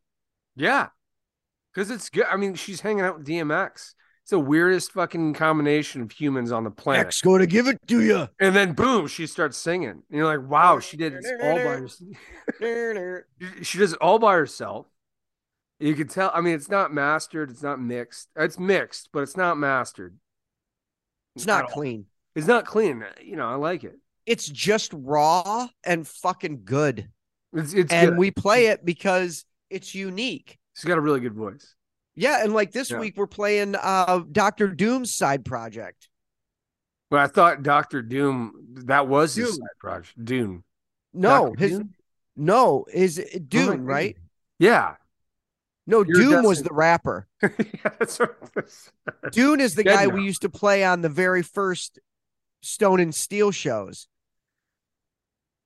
Yeah. 0.56 0.90
Because 1.74 1.90
it's 1.90 2.10
good. 2.10 2.26
I 2.30 2.38
mean, 2.38 2.54
she's 2.54 2.82
hanging 2.82 3.06
out 3.06 3.18
with 3.18 3.28
DMX. 3.28 3.94
It's 4.24 4.32
the 4.32 4.40
weirdest 4.40 4.92
fucking 4.92 5.34
combination 5.34 6.02
of 6.02 6.12
humans 6.12 6.52
on 6.52 6.64
the 6.64 6.72
planet. 6.72 7.08
X 7.08 7.22
going 7.22 7.40
to 7.40 7.48
give 7.48 7.68
it 7.68 7.80
to 7.88 8.02
you. 8.02 8.30
And 8.40 8.56
then 8.56 8.74
boom, 8.74 9.08
she 9.08 9.26
starts 9.26 9.58
singing. 9.58 9.90
And 9.90 10.04
you're 10.10 10.26
like, 10.26 10.48
wow, 10.48 10.80
she 10.80 10.96
did 10.96 11.14
it 11.14 11.26
all 11.42 11.56
by 11.56 11.62
herself. 11.82 12.10
She 13.64 13.78
does 13.80 13.94
it 13.94 14.00
all 14.00 14.20
by 14.20 14.36
herself. 14.36 14.86
You 15.80 15.96
can 15.96 16.08
tell. 16.08 16.32
I 16.34 16.42
mean, 16.42 16.54
it's 16.54 16.70
not 16.70 16.94
mastered. 16.94 17.50
It's 17.50 17.64
not 17.64 17.82
mixed. 17.82 18.30
It's 18.36 18.60
mixed, 18.60 19.10
but 19.12 19.24
it's 19.24 19.36
not 19.36 19.58
mastered. 19.58 20.16
It's 21.36 21.48
not 21.48 21.70
clean. 21.70 22.06
It's 22.36 22.48
not 22.48 22.66
clean. 22.66 23.04
You 23.22 23.36
know, 23.36 23.48
I 23.48 23.56
like 23.56 23.84
it. 23.84 23.98
It's 24.28 24.46
just 24.46 24.92
raw 24.94 25.68
and 25.84 26.08
fucking 26.08 26.62
good. 26.66 27.10
It's 27.54 27.74
it's 27.74 27.92
and 27.92 28.12
good. 28.12 28.18
we 28.20 28.30
play 28.30 28.68
it 28.68 28.86
because 28.86 29.44
it's 29.72 29.96
unique. 29.96 30.60
She's 30.76 30.86
got 30.86 31.00
a 31.00 31.02
really 31.02 31.20
good 31.20 31.34
voice. 31.34 31.76
Yeah, 32.22 32.44
and 32.44 32.54
like 32.54 32.72
this 32.72 32.92
Yeah. 32.92 33.00
week 33.00 33.18
we're 33.18 33.26
playing 33.26 33.76
uh 33.76 34.20
Doctor 34.32 34.68
Doom's 34.68 35.14
side 35.16 35.44
project. 35.44 36.08
Well, 37.10 37.22
I 37.24 37.28
thought 37.28 37.64
Doctor 37.64 38.04
Doom 38.04 38.54
that 38.86 39.08
was 39.08 39.34
his 39.34 39.48
Doom. 39.48 39.56
side 39.56 39.80
project. 39.80 40.24
Doom. 40.24 40.64
No, 41.14 41.48
Dr. 41.50 41.60
his 41.60 41.72
Doom? 41.72 41.94
no 42.36 42.86
is 42.94 43.20
Oh 43.20 43.40
Doom, 43.40 43.68
God. 43.78 43.82
right? 43.82 44.18
Yeah. 44.60 44.96
No, 45.88 46.04
Doom 46.04 46.44
was 46.44 46.62
the 46.62 46.74
rapper. 46.74 47.28
yeah 47.42 47.50
that's 47.98 48.20
what 48.20 48.38
Doom 49.32 49.60
is 49.60 49.74
the 49.74 49.84
Dead 49.84 49.96
guy 49.96 50.06
now. 50.06 50.14
we 50.14 50.24
used 50.24 50.44
to 50.44 50.50
play 50.50 50.84
on 50.84 51.02
the 51.02 51.10
very 51.10 51.42
first 51.42 51.98
Stone 52.62 53.00
and 53.00 53.16
Steel 53.16 53.50
shows. 53.50 54.08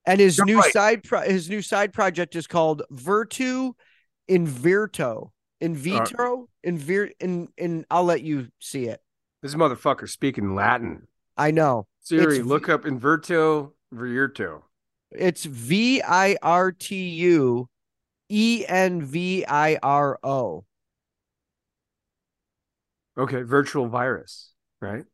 And 0.07 0.22
his 0.22 0.38
You're 0.38 0.45
new 0.45 0.60
right. 0.60 0.72
side 0.72 1.03
pro- 1.03 1.22
his 1.30 1.49
new 1.49 1.61
side 1.61 1.91
project 1.91 2.34
is 2.38 2.48
called 2.48 2.84
Virtu 2.91 3.73
in 4.30 4.48
Virto. 4.48 5.34
In 5.61 5.72
uh, 5.73 5.80
vitro, 5.80 6.49
in 6.64 6.77
vir 6.77 7.11
in 7.19 7.48
in 7.57 7.86
I'll 7.90 8.03
let 8.03 8.22
you 8.22 8.49
see 8.60 8.86
it. 8.86 9.02
this 9.41 9.56
motherfucker 9.56 10.10
speaking 10.10 10.56
Latin. 10.56 11.07
I 11.38 11.52
know. 11.52 11.88
Siri, 12.02 12.38
It's 12.38 12.45
look 12.45 12.69
up 12.69 12.84
Inverto 12.84 13.72
Virto. 13.91 14.64
It's 15.11 15.45
V 15.45 16.02
I 16.02 16.38
R 16.41 16.72
T 16.72 17.10
U 17.10 17.69
E 18.30 18.65
N 18.68 19.02
V 19.02 19.45
I 19.45 19.77
R 19.82 20.19
O. 20.23 20.65
Okay, 23.18 23.44
virtual 23.44 23.88
virus, 23.88 24.52
right? 24.82 25.06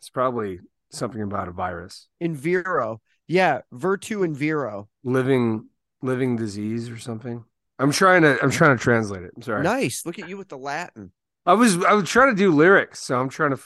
It's 0.00 0.10
probably 0.10 0.58
something 0.90 1.22
about 1.22 1.48
a 1.48 1.52
virus. 1.52 2.08
In 2.20 2.34
Viro. 2.34 3.00
Yeah, 3.26 3.60
Virtu 3.72 4.22
in 4.22 4.34
Viro. 4.34 4.88
Living 5.04 5.68
living 6.02 6.36
disease 6.36 6.90
or 6.90 6.98
something. 6.98 7.44
I'm 7.78 7.92
trying 7.92 8.22
to 8.22 8.42
I'm 8.42 8.50
trying 8.50 8.76
to 8.76 8.82
translate 8.82 9.22
it. 9.22 9.32
I'm 9.36 9.42
sorry. 9.42 9.62
Nice. 9.62 10.04
Look 10.04 10.18
at 10.18 10.28
you 10.28 10.36
with 10.36 10.48
the 10.48 10.58
Latin. 10.58 11.12
I 11.46 11.54
was 11.54 11.82
I 11.84 11.92
was 11.92 12.08
trying 12.08 12.34
to 12.34 12.38
do 12.38 12.50
lyrics, 12.50 13.00
so 13.00 13.18
I'm 13.18 13.28
trying 13.28 13.50
to 13.56 13.62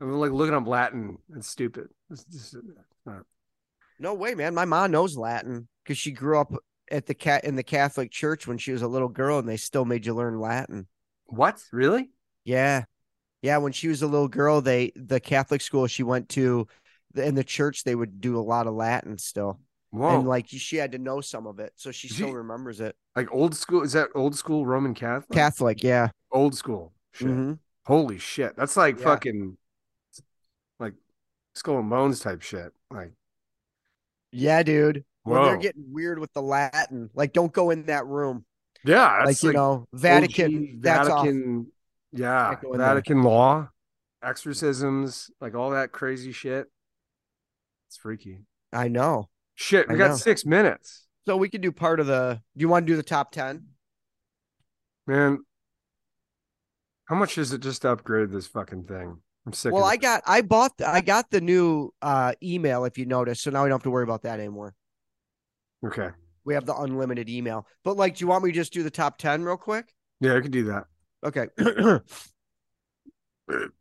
I'm 0.00 0.12
like 0.12 0.30
looking 0.30 0.54
up 0.54 0.66
Latin. 0.66 1.18
It's 1.34 1.48
stupid. 1.48 1.88
It's 2.10 2.24
just, 2.24 2.56
uh, 3.08 3.20
No 3.98 4.14
way, 4.14 4.34
man. 4.34 4.54
My 4.54 4.66
mom 4.66 4.90
knows 4.90 5.16
Latin 5.16 5.68
because 5.82 5.98
she 5.98 6.10
grew 6.12 6.38
up 6.38 6.52
at 6.90 7.06
the 7.06 7.14
cat 7.14 7.44
in 7.44 7.56
the 7.56 7.62
Catholic 7.62 8.10
Church 8.10 8.46
when 8.46 8.58
she 8.58 8.72
was 8.72 8.82
a 8.82 8.88
little 8.88 9.08
girl, 9.08 9.38
and 9.38 9.48
they 9.48 9.56
still 9.56 9.84
made 9.84 10.06
you 10.06 10.14
learn 10.14 10.38
Latin. 10.38 10.86
what? 11.24 11.60
Really? 11.72 12.10
Yeah, 12.44 12.84
yeah. 13.42 13.56
When 13.56 13.72
she 13.72 13.88
was 13.88 14.02
a 14.02 14.06
little 14.06 14.28
girl, 14.28 14.60
they 14.60 14.92
the 14.94 15.18
Catholic 15.18 15.62
school 15.62 15.86
she 15.86 16.02
went 16.02 16.28
to, 16.30 16.68
in 17.14 17.34
the 17.34 17.42
church 17.42 17.82
they 17.82 17.94
would 17.94 18.20
do 18.20 18.38
a 18.38 18.40
lot 18.40 18.66
of 18.66 18.74
Latin 18.74 19.16
still, 19.18 19.58
Whoa. 19.96 20.18
and 20.18 20.28
like 20.28 20.46
she 20.48 20.76
had 20.76 20.92
to 20.92 20.98
know 20.98 21.20
some 21.20 21.46
of 21.46 21.58
it, 21.58 21.72
so 21.76 21.90
she 21.90 22.08
still 22.08 22.28
she- 22.28 22.34
remembers 22.34 22.80
it. 22.80 22.96
like 23.14 23.32
old 23.32 23.54
school 23.54 23.82
is 23.82 23.92
that 23.92 24.08
old 24.14 24.36
school 24.36 24.66
Roman 24.66 24.94
Catholic? 24.94 25.30
Catholic, 25.36 25.82
yeah. 25.82 26.08
old 26.30 26.54
school. 26.54 26.92
Shit. 27.12 27.28
Mhm. 27.28 27.58
Holy 27.86 28.18
shit. 28.18 28.56
That's 28.56 28.76
like 28.76 28.98
Yeah. 28.98 29.04
fucking 29.04 29.56
like 30.78 30.94
skull 31.54 31.78
and 31.78 31.88
bones 31.90 32.20
type 32.20 32.42
shit. 32.42 32.72
Like 32.90 33.12
Yeah, 34.32 34.62
dude. 34.62 35.04
When 35.22 35.42
they're 35.42 35.56
getting 35.56 35.92
weird 35.92 36.18
with 36.20 36.32
the 36.34 36.42
Latin, 36.42 37.10
like 37.14 37.32
don't 37.32 37.52
go 37.52 37.70
in 37.70 37.86
that 37.86 38.06
room. 38.06 38.44
yeah, 38.84 39.16
like 39.18 39.26
that's 39.26 39.42
you 39.42 39.52
know, 39.52 39.88
Vatican. 39.92 40.74
OG 40.76 40.82
that's 40.82 41.08
off. 41.08 41.24
Vatican 41.24 41.72
yeah, 42.12 42.48
Can't 42.50 42.62
go 42.62 42.72
in 42.72 42.78
there. 42.78 42.86
Vatican 42.88 43.22
law, 43.24 43.68
exorcisms, 44.22 45.30
like 45.40 45.54
all 45.54 45.70
that 45.70 45.90
crazy 45.92 46.30
shit. 46.32 46.70
It's 47.88 47.96
freaky. 47.96 48.40
I 48.72 48.88
know. 48.88 49.28
Shit, 49.56 49.88
we 49.88 49.94
I 49.94 49.98
got 49.98 50.10
know. 50.10 50.16
six 50.16 50.46
minutes. 50.46 51.06
So 51.26 51.36
we 51.36 51.48
could 51.48 51.60
do 51.60 51.72
part 51.72 51.98
of 51.98 52.06
the. 52.06 52.40
Do 52.56 52.62
you 52.62 52.68
want 52.68 52.86
to 52.86 52.92
do 52.92 52.96
the 52.96 53.02
top 53.02 53.32
ten? 53.32 53.66
Man, 55.06 55.44
how 57.06 57.16
much 57.16 57.38
is 57.38 57.52
it 57.52 57.60
just 57.62 57.82
to 57.82 57.90
upgrade 57.90 58.30
this 58.30 58.46
fucking 58.46 58.84
thing? 58.84 59.18
I'm 59.46 59.52
sick 59.52 59.72
Well, 59.72 59.84
I 59.84 59.96
got 59.96 60.22
I 60.26 60.42
bought 60.42 60.72
I 60.84 61.00
got 61.00 61.30
the 61.30 61.40
new 61.40 61.92
uh 62.02 62.34
email 62.42 62.84
if 62.84 62.98
you 62.98 63.06
notice, 63.06 63.40
so 63.40 63.50
now 63.50 63.62
we 63.62 63.68
don't 63.68 63.76
have 63.76 63.84
to 63.84 63.90
worry 63.90 64.04
about 64.04 64.22
that 64.22 64.38
anymore. 64.40 64.74
Okay. 65.84 66.10
We 66.44 66.54
have 66.54 66.66
the 66.66 66.76
unlimited 66.76 67.28
email. 67.28 67.66
But 67.82 67.96
like, 67.96 68.16
do 68.16 68.24
you 68.24 68.28
want 68.28 68.44
me 68.44 68.50
to 68.50 68.54
just 68.54 68.72
do 68.72 68.82
the 68.82 68.90
top 68.90 69.18
ten 69.18 69.42
real 69.42 69.56
quick? 69.56 69.92
Yeah, 70.20 70.36
I 70.36 70.40
could 70.40 70.50
do 70.50 70.64
that. 70.64 70.84
Okay. 71.24 71.46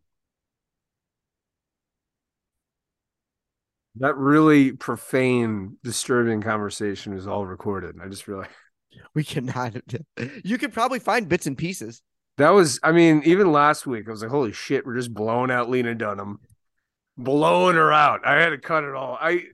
That 3.98 4.16
really 4.18 4.74
profane, 4.74 5.78
disturbing 5.84 6.42
conversation 6.42 7.14
is 7.14 7.28
all 7.28 7.46
recorded. 7.46 7.96
I 8.04 8.10
just 8.10 8.28
realized 8.28 8.50
we 9.14 9.24
cannot. 9.24 9.76
You 10.44 10.58
could 10.58 10.74
probably 10.74 11.00
find 11.00 11.30
bits 11.30 11.48
and 11.48 11.58
pieces. 11.58 12.02
that 12.38 12.50
was, 12.50 12.80
I 12.84 12.92
mean, 12.92 13.22
even 13.26 13.52
last 13.52 13.88
week, 13.88 14.06
I 14.08 14.12
was 14.12 14.22
like, 14.22 14.32
holy 14.32 14.52
shit, 14.52 14.86
we're 14.86 14.96
just 14.98 15.14
blowing 15.14 15.50
out 15.52 15.70
Lena 15.70 15.96
Dunham, 15.96 16.40
blowing 17.18 17.76
her 17.78 17.94
out. 17.94 18.26
I 18.26 18.42
had 18.42 18.50
to 18.50 18.58
cut 18.58 18.84
it 18.84 18.94
all. 18.94 19.18
I, 19.20 19.46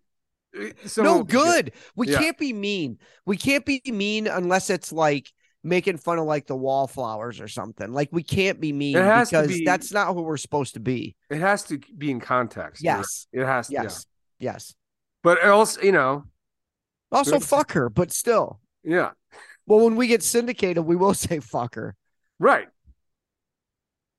someone 0.85 1.18
no 1.18 1.23
good. 1.23 1.73
We 1.95 2.09
Yeah. 2.09 2.18
can't 2.19 2.38
be 2.38 2.53
mean. 2.53 2.97
We 3.26 3.38
can't 3.38 3.65
be 3.65 3.81
mean 3.85 4.27
unless 4.27 4.69
it's 4.72 4.91
like 4.91 5.31
making 5.63 5.97
fun 5.97 6.18
of 6.18 6.26
like 6.26 6.47
the 6.47 6.55
wallflowers 6.55 7.39
or 7.39 7.47
something. 7.47 7.91
Like 7.93 8.09
we 8.11 8.23
can't 8.23 8.59
be 8.59 8.73
mean 8.73 8.97
It 8.97 9.03
has 9.03 9.30
to 9.30 9.41
because 9.43 9.57
be- 9.59 9.65
that's 9.65 9.91
not 9.91 10.13
who 10.15 10.23
we're 10.23 10.38
supposed 10.38 10.73
to 10.73 10.80
be. 10.80 11.15
It 11.30 11.38
has 11.39 11.63
to 11.65 11.80
be 11.95 12.09
in 12.09 12.19
context. 12.19 12.84
You're 12.84 12.93
right. 12.93 12.99
Yes. 13.01 13.27
It 13.31 13.45
has 13.45 13.68
to. 13.68 13.73
Yes. 13.73 14.05
Yes. 14.41 14.76
But 15.23 15.41
also, 15.43 15.81
you 15.81 15.91
know, 15.91 16.26
Also 17.11 17.39
fuck 17.39 17.72
her, 17.73 17.89
but 17.89 18.11
still. 18.11 18.59
yeah, 18.84 19.11
Well, 19.68 19.85
when 19.85 19.95
we 19.95 20.07
get 20.07 20.23
syndicated, 20.23 20.84
we 20.84 20.95
will 20.95 21.13
say 21.26 21.39
fuck 21.39 21.76
her. 21.76 21.95
right. 22.39 22.68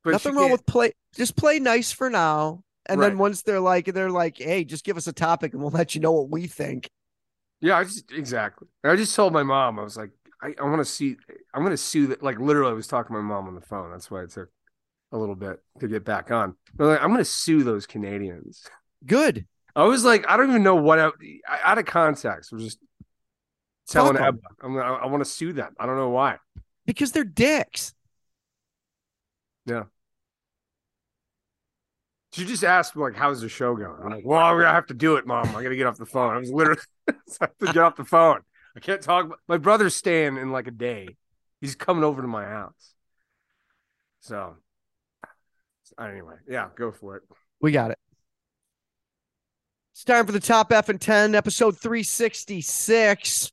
But 0.04 0.12
Nothing 0.12 0.34
wrong 0.34 0.44
can't- 0.48 0.52
with 0.52 0.66
play. 0.66 0.92
Just 1.14 1.36
play 1.36 1.58
nice 1.60 1.92
for 1.92 2.08
now, 2.10 2.64
and 2.86 3.00
then 3.00 3.18
once 3.18 3.42
they're 3.42 3.60
like, 3.60 3.84
they're 3.86 4.10
like, 4.10 4.38
hey, 4.38 4.64
just 4.64 4.82
give 4.84 4.96
us 4.96 5.06
a 5.06 5.12
topic, 5.12 5.52
and 5.52 5.60
we'll 5.62 5.70
let 5.70 5.94
you 5.94 6.00
know 6.00 6.12
what 6.12 6.30
we 6.30 6.46
think. 6.46 6.88
Yeah, 7.60 7.76
I 7.78 7.84
just 7.84 8.10
exactly. 8.10 8.66
I 8.82 8.96
just 8.96 9.14
told 9.14 9.32
my 9.32 9.42
mom, 9.44 9.78
I 9.78 9.82
was 9.82 9.96
like, 9.96 10.10
I, 10.42 10.54
I 10.58 10.64
want 10.64 10.78
to 10.78 10.84
see, 10.84 11.16
I'm 11.54 11.62
going 11.62 11.70
to 11.72 11.76
sue 11.76 12.08
that. 12.08 12.22
Like 12.22 12.40
literally, 12.40 12.70
I 12.72 12.74
was 12.74 12.88
talking 12.88 13.14
to 13.14 13.22
my 13.22 13.28
mom 13.28 13.46
on 13.46 13.54
the 13.54 13.60
phone. 13.60 13.90
That's 13.92 14.10
why 14.10 14.22
it 14.22 14.30
took 14.30 14.48
a 15.12 15.18
little 15.18 15.36
bit 15.36 15.60
to 15.80 15.86
get 15.86 16.04
back 16.04 16.30
on. 16.32 16.56
But 16.74 16.86
like, 16.86 17.00
I'm 17.02 17.08
going 17.10 17.18
to 17.18 17.24
sue 17.24 17.62
those 17.62 17.86
Canadians. 17.86 18.64
Good. 19.06 19.46
I 19.74 19.84
was 19.84 20.04
like, 20.04 20.26
I 20.28 20.36
don't 20.36 20.50
even 20.50 20.62
know 20.62 20.76
what 20.76 20.98
I, 20.98 21.06
I- 21.48 21.60
out 21.64 21.78
of 21.78 21.86
context. 21.86 22.52
We're 22.52 22.58
just 22.58 22.78
telling. 23.88 24.16
Ebba. 24.16 24.38
I'm, 24.62 24.76
I, 24.78 24.82
I 24.82 25.06
want 25.06 25.24
to 25.24 25.30
sue 25.30 25.52
them. 25.52 25.74
I 25.78 25.86
don't 25.86 25.96
know 25.96 26.10
why. 26.10 26.36
because 26.86 27.12
they're 27.12 27.24
dicks. 27.24 27.94
Yeah. 29.66 29.84
She 32.32 32.46
just 32.46 32.64
asked 32.64 32.96
like, 32.96 33.14
"How's 33.14 33.40
the 33.42 33.48
show 33.48 33.76
going?" 33.76 33.98
I'm 34.02 34.10
like, 34.10 34.24
"Well, 34.24 34.40
I'm 34.40 34.56
gonna 34.56 34.72
have 34.72 34.86
to 34.86 34.94
do 34.94 35.16
it, 35.16 35.26
mom. 35.26 35.54
I 35.54 35.62
gotta 35.62 35.76
get 35.76 35.86
off 35.86 35.98
the 35.98 36.06
phone." 36.06 36.34
I 36.34 36.38
was 36.38 36.50
literally 36.50 36.80
I 37.08 37.14
have 37.42 37.58
to 37.58 37.66
get 37.66 37.78
off 37.78 37.96
the 37.96 38.04
phone. 38.04 38.40
I 38.74 38.80
can't 38.80 39.02
talk. 39.02 39.38
My 39.48 39.58
brother's 39.58 39.94
staying 39.94 40.38
in 40.38 40.50
like 40.50 40.66
a 40.66 40.70
day. 40.70 41.16
He's 41.60 41.74
coming 41.74 42.04
over 42.04 42.22
to 42.22 42.28
my 42.28 42.44
house. 42.44 42.94
So, 44.20 44.56
anyway, 46.00 46.36
yeah, 46.48 46.68
go 46.74 46.90
for 46.90 47.16
it. 47.16 47.22
We 47.60 47.70
got 47.70 47.90
it. 47.90 47.98
It's 49.92 50.04
time 50.04 50.24
for 50.26 50.32
the 50.32 50.40
top 50.40 50.72
F 50.72 50.88
and 50.88 51.00
10, 51.00 51.34
episode 51.34 51.78
366. 51.78 53.52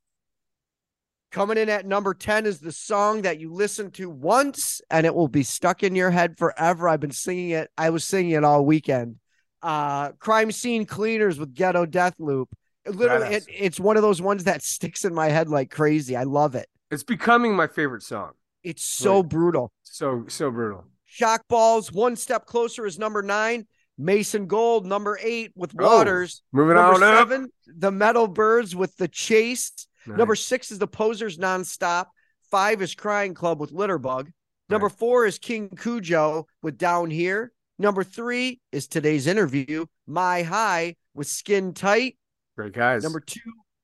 Coming 1.32 1.57
in 1.57 1.70
at 1.70 1.86
number 1.86 2.14
10 2.14 2.45
is 2.45 2.60
the 2.60 2.72
song 2.72 3.22
that 3.24 3.40
you 3.40 3.53
listen 3.53 3.91
to 3.91 4.10
once 4.10 4.82
and 4.90 5.06
it 5.06 5.14
will 5.14 5.28
be 5.28 5.44
stuck 5.44 5.84
in 5.84 5.95
your 5.95 6.10
head 6.10 6.38
forever. 6.38 6.88
I've 6.90 7.02
been 7.02 7.11
singing 7.11 7.52
it. 7.52 7.70
I 7.78 7.91
was 7.91 8.03
singing 8.03 8.32
it 8.32 8.44
all 8.44 8.66
weekend. 8.66 9.18
Uh 9.61 10.14
Crime 10.14 10.52
Scene 10.52 10.86
Cleaners 10.86 11.38
with 11.38 11.53
Ghetto 11.53 11.86
Death 11.86 12.16
Loop. 12.18 12.49
It 12.86 12.95
literally 12.95 13.36
it, 13.36 13.45
it's 13.49 13.80
one 13.80 13.98
of 13.98 14.02
those 14.02 14.22
ones 14.22 14.45
that 14.45 14.64
sticks 14.64 15.03
in 15.06 15.14
my 15.14 15.28
head 15.28 15.49
like 15.49 15.70
crazy. 15.70 16.16
I 16.16 16.24
love 16.24 16.56
it. 16.56 16.68
It's 16.90 17.03
becoming 17.03 17.53
my 17.56 17.68
favorite 17.68 18.02
song. 18.02 18.32
It's 18.64 18.84
so 18.84 19.20
Right. 19.20 19.30
brutal. 19.30 19.72
So 19.84 20.24
so 20.30 20.49
brutal. 20.49 20.86
Shock 21.06 21.44
Balls, 21.49 21.91
one 21.91 22.16
step 22.16 22.45
closer 22.45 22.86
is 22.86 22.98
number 22.98 23.22
nine. 23.22 23.68
Mason 24.00 24.48
Gold, 24.48 24.86
number 24.86 25.20
eight 25.22 25.52
with 25.56 25.74
Oh, 25.78 25.84
Waters. 25.98 26.42
Moving 26.54 26.76
Number 26.76 26.96
on 26.96 27.04
up. 27.04 27.18
seven, 27.30 27.52
the 27.68 27.92
Metal 27.92 28.28
Birds 28.28 28.74
with 28.76 28.96
the 28.98 29.08
Chase. 29.10 29.72
Number 30.08 30.34
six 30.36 30.72
is 30.72 30.80
the 30.80 30.88
Posers 30.88 31.38
Nonstop. 31.38 32.06
Five 32.50 32.82
is 32.82 32.96
Crying 32.96 33.34
Club 33.36 33.60
with 33.60 33.72
Litterbug. 33.74 34.32
Number 34.70 34.88
four 34.90 35.26
is 35.26 35.38
King 35.38 35.70
Cujo 35.70 36.48
with 36.64 36.78
Down 36.78 37.12
Here. 37.12 37.52
Number 37.78 38.04
three 38.04 38.62
is 38.72 38.88
today's 38.88 39.28
interview, 39.28 39.86
My 40.08 40.42
High 40.44 40.96
with 41.14 41.28
Skin 41.28 41.74
Tight. 41.74 42.18
great 42.56 42.74
guys. 42.74 43.04
Number 43.04 43.20
two, 43.20 43.40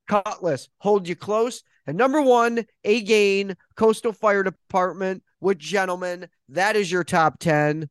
Cutlass, 0.08 0.70
Hold 0.80 1.08
You 1.08 1.16
Close. 1.16 1.62
And 1.88 1.98
number 1.98 2.22
one, 2.22 2.66
Again, 2.84 3.56
Coastal 3.76 4.14
Fire 4.14 4.44
Department 4.44 5.24
with 5.42 5.60
Gentlemen. 5.60 6.28
That 6.50 6.76
is 6.76 6.92
your 6.92 7.04
top 7.04 7.38
10. 7.40 7.90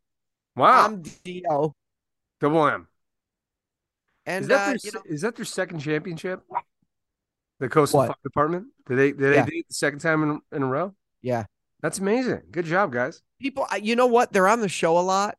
wow, 0.57 0.87
I'm 0.87 1.03
Dio. 1.25 1.75
Double 2.41 2.67
M. 2.67 2.89
And 4.27 4.43
is 4.43 4.49
that 4.49 4.55
uh, 4.63 4.67
their, 4.67 4.77
you 4.83 4.93
know, 4.93 5.03
is 5.07 5.21
that 5.23 5.37
their 5.37 5.45
second 5.45 5.81
championship? 5.81 6.43
The 7.61 7.69
Coastal 7.69 7.99
What? 8.01 8.07
Fire 8.09 8.17
Department. 8.23 8.67
Did 8.89 8.97
they 8.99 9.13
did 9.13 9.19
they 9.21 9.43
do 9.43 9.59
it 9.59 9.69
the 9.69 9.75
second 9.75 10.01
time 10.01 10.23
in, 10.23 10.41
in 10.57 10.63
a 10.63 10.67
row? 10.67 10.95
yeah. 11.23 11.45
That's 11.83 11.99
amazing. 11.99 12.41
Good 12.51 12.65
job, 12.65 12.93
guys. 12.93 13.21
people 13.39 13.67
you 13.83 13.95
know 13.95 14.07
what 14.07 14.33
they're 14.33 14.49
on 14.49 14.61
the 14.63 14.71
show 14.71 14.97
a 14.99 15.01
lot 15.01 15.37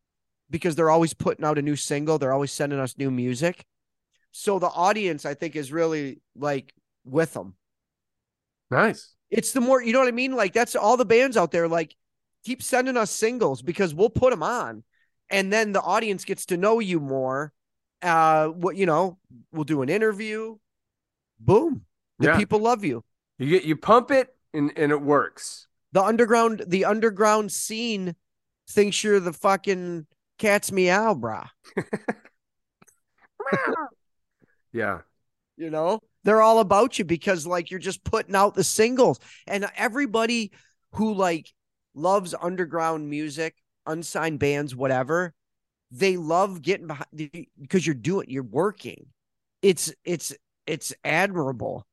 because 0.48 0.76
they're 0.76 0.90
always 0.90 1.12
putting 1.12 1.44
out 1.44 1.58
a 1.58 1.62
new 1.62 1.74
single 1.74 2.18
they're 2.18 2.32
always 2.32 2.52
sending 2.52 2.78
us 2.78 2.96
new 2.96 3.10
music 3.10 3.64
so 4.30 4.60
the 4.60 4.68
audience 4.68 5.24
i 5.26 5.34
think 5.34 5.56
is 5.56 5.72
really 5.72 6.20
like 6.36 6.72
with 7.04 7.32
them 7.34 7.56
Nice. 8.70 9.14
it's 9.28 9.50
the 9.52 9.60
more 9.60 9.82
you 9.82 9.92
know 9.92 9.98
what 9.98 10.06
i 10.08 10.12
mean 10.12 10.36
like 10.36 10.52
that's 10.52 10.76
all 10.76 10.96
the 10.96 11.04
bands 11.04 11.36
out 11.36 11.50
there 11.50 11.66
like 11.66 11.96
keep 12.44 12.62
sending 12.62 12.96
us 12.96 13.10
singles 13.10 13.60
because 13.60 13.92
we'll 13.92 14.08
put 14.10 14.30
them 14.30 14.44
on 14.44 14.84
and 15.30 15.52
then 15.52 15.72
the 15.72 15.80
audience 15.80 16.24
gets 16.24 16.46
to 16.46 16.56
know 16.56 16.78
you 16.80 17.00
more 17.00 17.52
uh 18.02 18.46
what 18.48 18.76
you 18.76 18.86
know 18.86 19.18
we'll 19.52 19.64
do 19.64 19.82
an 19.82 19.88
interview 19.88 20.56
boom 21.40 21.84
the 22.18 22.28
Yeah. 22.28 22.36
people 22.38 22.58
love 22.60 22.84
you 22.84 23.02
You 23.38 23.48
get 23.48 23.64
you 23.64 23.76
pump 23.76 24.10
it 24.10 24.28
and 24.54 24.72
and 24.76 24.92
it 24.92 25.00
works. 25.02 25.66
the 25.92 26.02
underground 26.02 26.62
the 26.66 26.84
underground 26.84 27.50
scene 27.52 28.14
thinks 28.68 29.02
you're 29.04 29.20
the 29.20 29.32
fucking 29.32 30.06
cat's 30.38 30.70
meow 30.72 31.14
brah 31.14 31.48
Yeah. 34.72 35.00
you 35.56 35.70
know 35.70 36.00
they're 36.24 36.42
all 36.42 36.58
about 36.58 36.98
you 36.98 37.04
because 37.04 37.46
like 37.46 37.70
you're 37.70 37.80
just 37.80 38.04
putting 38.04 38.34
out 38.34 38.54
the 38.54 38.64
singles 38.64 39.18
and 39.46 39.66
everybody 39.76 40.52
who 40.92 41.14
like 41.14 41.50
loves 41.94 42.34
underground 42.40 43.08
music 43.08 43.54
unsigned 43.86 44.38
bands 44.38 44.74
whatever 44.74 45.32
they 45.90 46.16
love 46.16 46.62
getting 46.62 46.86
behind 46.88 47.06
because 47.60 47.86
you're 47.86 47.94
doing 47.94 48.26
you're 48.28 48.42
working 48.42 49.06
it's 49.62 49.92
it's 50.04 50.34
it's 50.66 50.92
admirable 51.04 51.86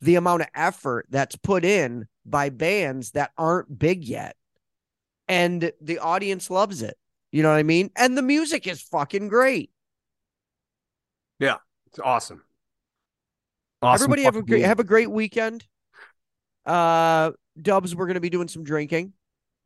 the 0.00 0.16
amount 0.16 0.42
of 0.42 0.48
effort 0.54 1.06
that's 1.10 1.36
put 1.36 1.64
in 1.64 2.06
by 2.24 2.48
bands 2.50 3.12
that 3.12 3.30
aren't 3.38 3.78
big 3.78 4.04
yet 4.04 4.36
and 5.28 5.72
the 5.80 5.98
audience 5.98 6.50
loves 6.50 6.82
it 6.82 6.96
you 7.32 7.42
know 7.42 7.50
what 7.50 7.56
i 7.56 7.62
mean 7.62 7.90
and 7.96 8.16
the 8.18 8.22
music 8.22 8.66
is 8.66 8.82
fucking 8.82 9.28
great 9.28 9.70
Yeah, 11.38 11.56
It's 11.88 11.98
awesome. 11.98 12.42
Awesome. 13.82 14.04
Everybody 14.04 14.22
have 14.24 14.36
a 14.36 14.42
great 14.42 14.64
have 14.64 14.80
a 14.80 14.84
great 14.84 15.10
weekend. 15.10 15.66
Uh 16.64 17.32
Dubs, 17.60 17.94
we're 17.94 18.06
gonna 18.06 18.20
be 18.20 18.30
doing 18.30 18.48
some 18.48 18.64
drinking, 18.64 19.12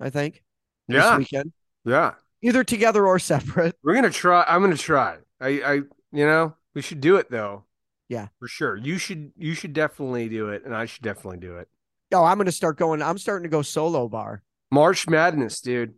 I 0.01 0.11
think. 0.11 0.43
This 0.89 1.05
Yeah. 1.05 1.17
weekend. 1.17 1.53
Yeah. 1.85 2.15
Either 2.43 2.65
together 2.65 3.07
or 3.07 3.19
separate. 3.19 3.77
We're 3.83 3.95
gonna 3.95 4.11
try. 4.11 4.45
I'm 4.47 4.61
gonna 4.63 4.77
try. 4.77 5.19
I, 5.41 5.49
I, 5.49 5.73
you 6.13 6.27
know, 6.27 6.55
we 6.75 6.83
should 6.83 7.01
do 7.01 7.17
it 7.17 7.31
though. 7.31 7.65
Yeah. 8.09 8.29
for 8.39 8.49
sure. 8.49 8.77
You 8.77 8.99
should, 8.99 9.33
you 9.37 9.55
should 9.55 9.73
definitely 9.73 10.29
do 10.29 10.49
it, 10.49 10.65
and 10.65 10.75
I 10.75 10.87
should 10.87 11.03
definitely 11.03 11.39
do 11.39 11.57
it. 11.59 11.69
Oh, 12.13 12.25
I'm 12.25 12.39
gonna 12.39 12.51
start 12.53 12.77
going. 12.77 13.03
I'm 13.03 13.19
starting 13.19 13.45
to 13.45 13.49
go 13.49 13.63
solo 13.63 14.09
bar. 14.09 14.43
March 14.73 15.09
Madness, 15.09 15.61
dude. 15.61 15.95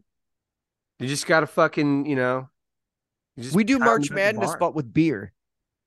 You 0.98 1.08
just 1.08 1.26
gotta 1.26 1.46
fucking, 1.46 2.06
you 2.06 2.16
know. 2.16 2.48
you 3.36 3.50
We 3.54 3.64
do 3.64 3.78
March 3.78 4.02
it 4.02 4.04
at 4.04 4.08
the 4.10 4.14
Madness, 4.14 4.50
bar. 4.50 4.58
but 4.58 4.74
with 4.74 4.92
beer. 4.92 5.32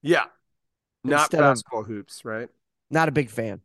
yeah, 0.02 0.26
not 1.04 1.22
Instead 1.26 1.42
of- 1.44 1.52
basketball 1.54 1.84
hoops, 1.84 2.26
right? 2.26 2.50
Not 2.90 3.08
a 3.08 3.12
big 3.12 3.30
fan. 3.30 3.62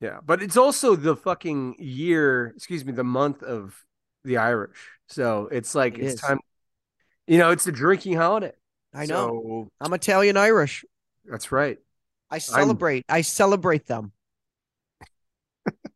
Yeah, 0.00 0.18
but 0.24 0.40
it's 0.42 0.56
also 0.56 0.94
the 0.94 1.16
fucking 1.16 1.76
year, 1.78 2.52
excuse 2.56 2.84
me, 2.84 2.92
the 2.92 3.02
month 3.04 3.42
of 3.42 3.84
the 4.28 4.36
Irish. 4.38 4.76
So 5.08 5.48
it's 5.50 5.74
like 5.74 5.98
It 5.98 6.04
it's 6.04 6.14
is. 6.14 6.20
time. 6.20 6.38
You 7.26 7.38
know, 7.38 7.50
it's 7.50 7.66
a 7.66 7.72
drinking 7.72 8.14
holiday. 8.14 8.52
I 8.94 9.06
know. 9.06 9.26
So 9.26 9.68
I'm 9.80 9.92
Italian 9.92 10.36
Irish. 10.36 10.84
that's 11.24 11.50
right. 11.52 11.78
I 12.30 12.38
celebrate. 12.38 13.04
I 13.08 13.22
celebrate 13.22 13.86
them. 13.86 14.12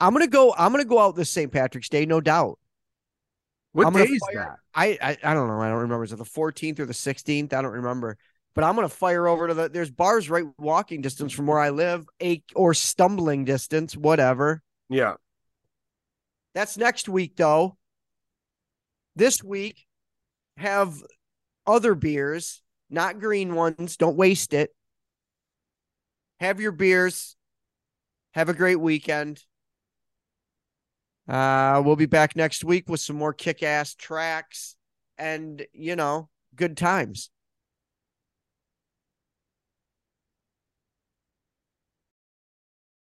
I'm 0.01 0.13
gonna 0.13 0.27
go. 0.27 0.53
I'm 0.57 0.73
gonna 0.73 0.85
go 0.85 0.99
out 0.99 1.15
this 1.15 1.31
St. 1.31 1.53
Patrick's 1.53 1.89
Day, 1.89 2.07
no 2.07 2.21
doubt. 2.21 2.59
What 3.73 3.87
I'm 3.87 3.93
day 3.95 4.05
is 4.05 4.21
fire- 4.33 4.35
that? 4.35 4.57
I, 4.75 4.99
I 5.01 5.31
I 5.31 5.35
don't 5.35 5.49
know. 5.49 5.61
I 5.61 5.69
don't 5.69 5.79
remember. 5.79 6.05
Is 6.05 6.13
it 6.13 6.17
the 6.17 6.25
14th 6.25 6.79
or 6.81 6.87
the 6.87 6.93
16th? 6.93 7.53
I 7.53 7.63
don't 7.63 7.73
remember. 7.73 8.19
But 8.55 8.65
I'm 8.65 8.75
gonna 8.75 8.89
fire 8.91 9.27
over 9.27 9.49
to 9.49 9.55
the. 9.55 9.69
There's 9.69 9.91
bars 9.91 10.29
right 10.29 10.45
walking 10.59 11.01
distance 11.01 11.33
from 11.33 11.47
where 11.47 11.59
I 11.59 11.71
live, 11.71 12.07
a 12.23 12.43
or 12.55 12.75
stumbling 12.75 13.45
distance, 13.45 13.97
whatever. 13.97 14.63
Yeah. 14.91 15.15
That's 16.55 16.77
next 16.77 17.09
week 17.09 17.37
though. 17.37 17.77
This 19.15 19.43
week, 19.43 19.87
have 20.57 20.95
other 21.67 21.95
beers, 21.95 22.63
not 22.91 23.21
green 23.21 23.55
ones. 23.55 23.97
Don't 23.97 24.17
waste 24.17 24.55
it. 24.55 24.71
Have 26.41 26.61
your 26.61 26.73
beers. 26.73 27.37
Have 28.35 28.49
a 28.49 28.55
great 28.55 28.81
weekend. 28.81 29.43
Uh, 31.29 31.83
we'll 31.85 31.97
be 31.97 32.07
back 32.07 32.35
next 32.35 32.65
week 32.65 32.89
with 32.89 33.01
some 33.01 33.17
more 33.17 33.33
kick 33.33 33.63
ass 33.63 33.95
tracks 33.95 34.77
and, 35.19 35.65
you 35.73 35.95
know, 35.95 36.29
good 36.57 36.77
times. 36.77 37.31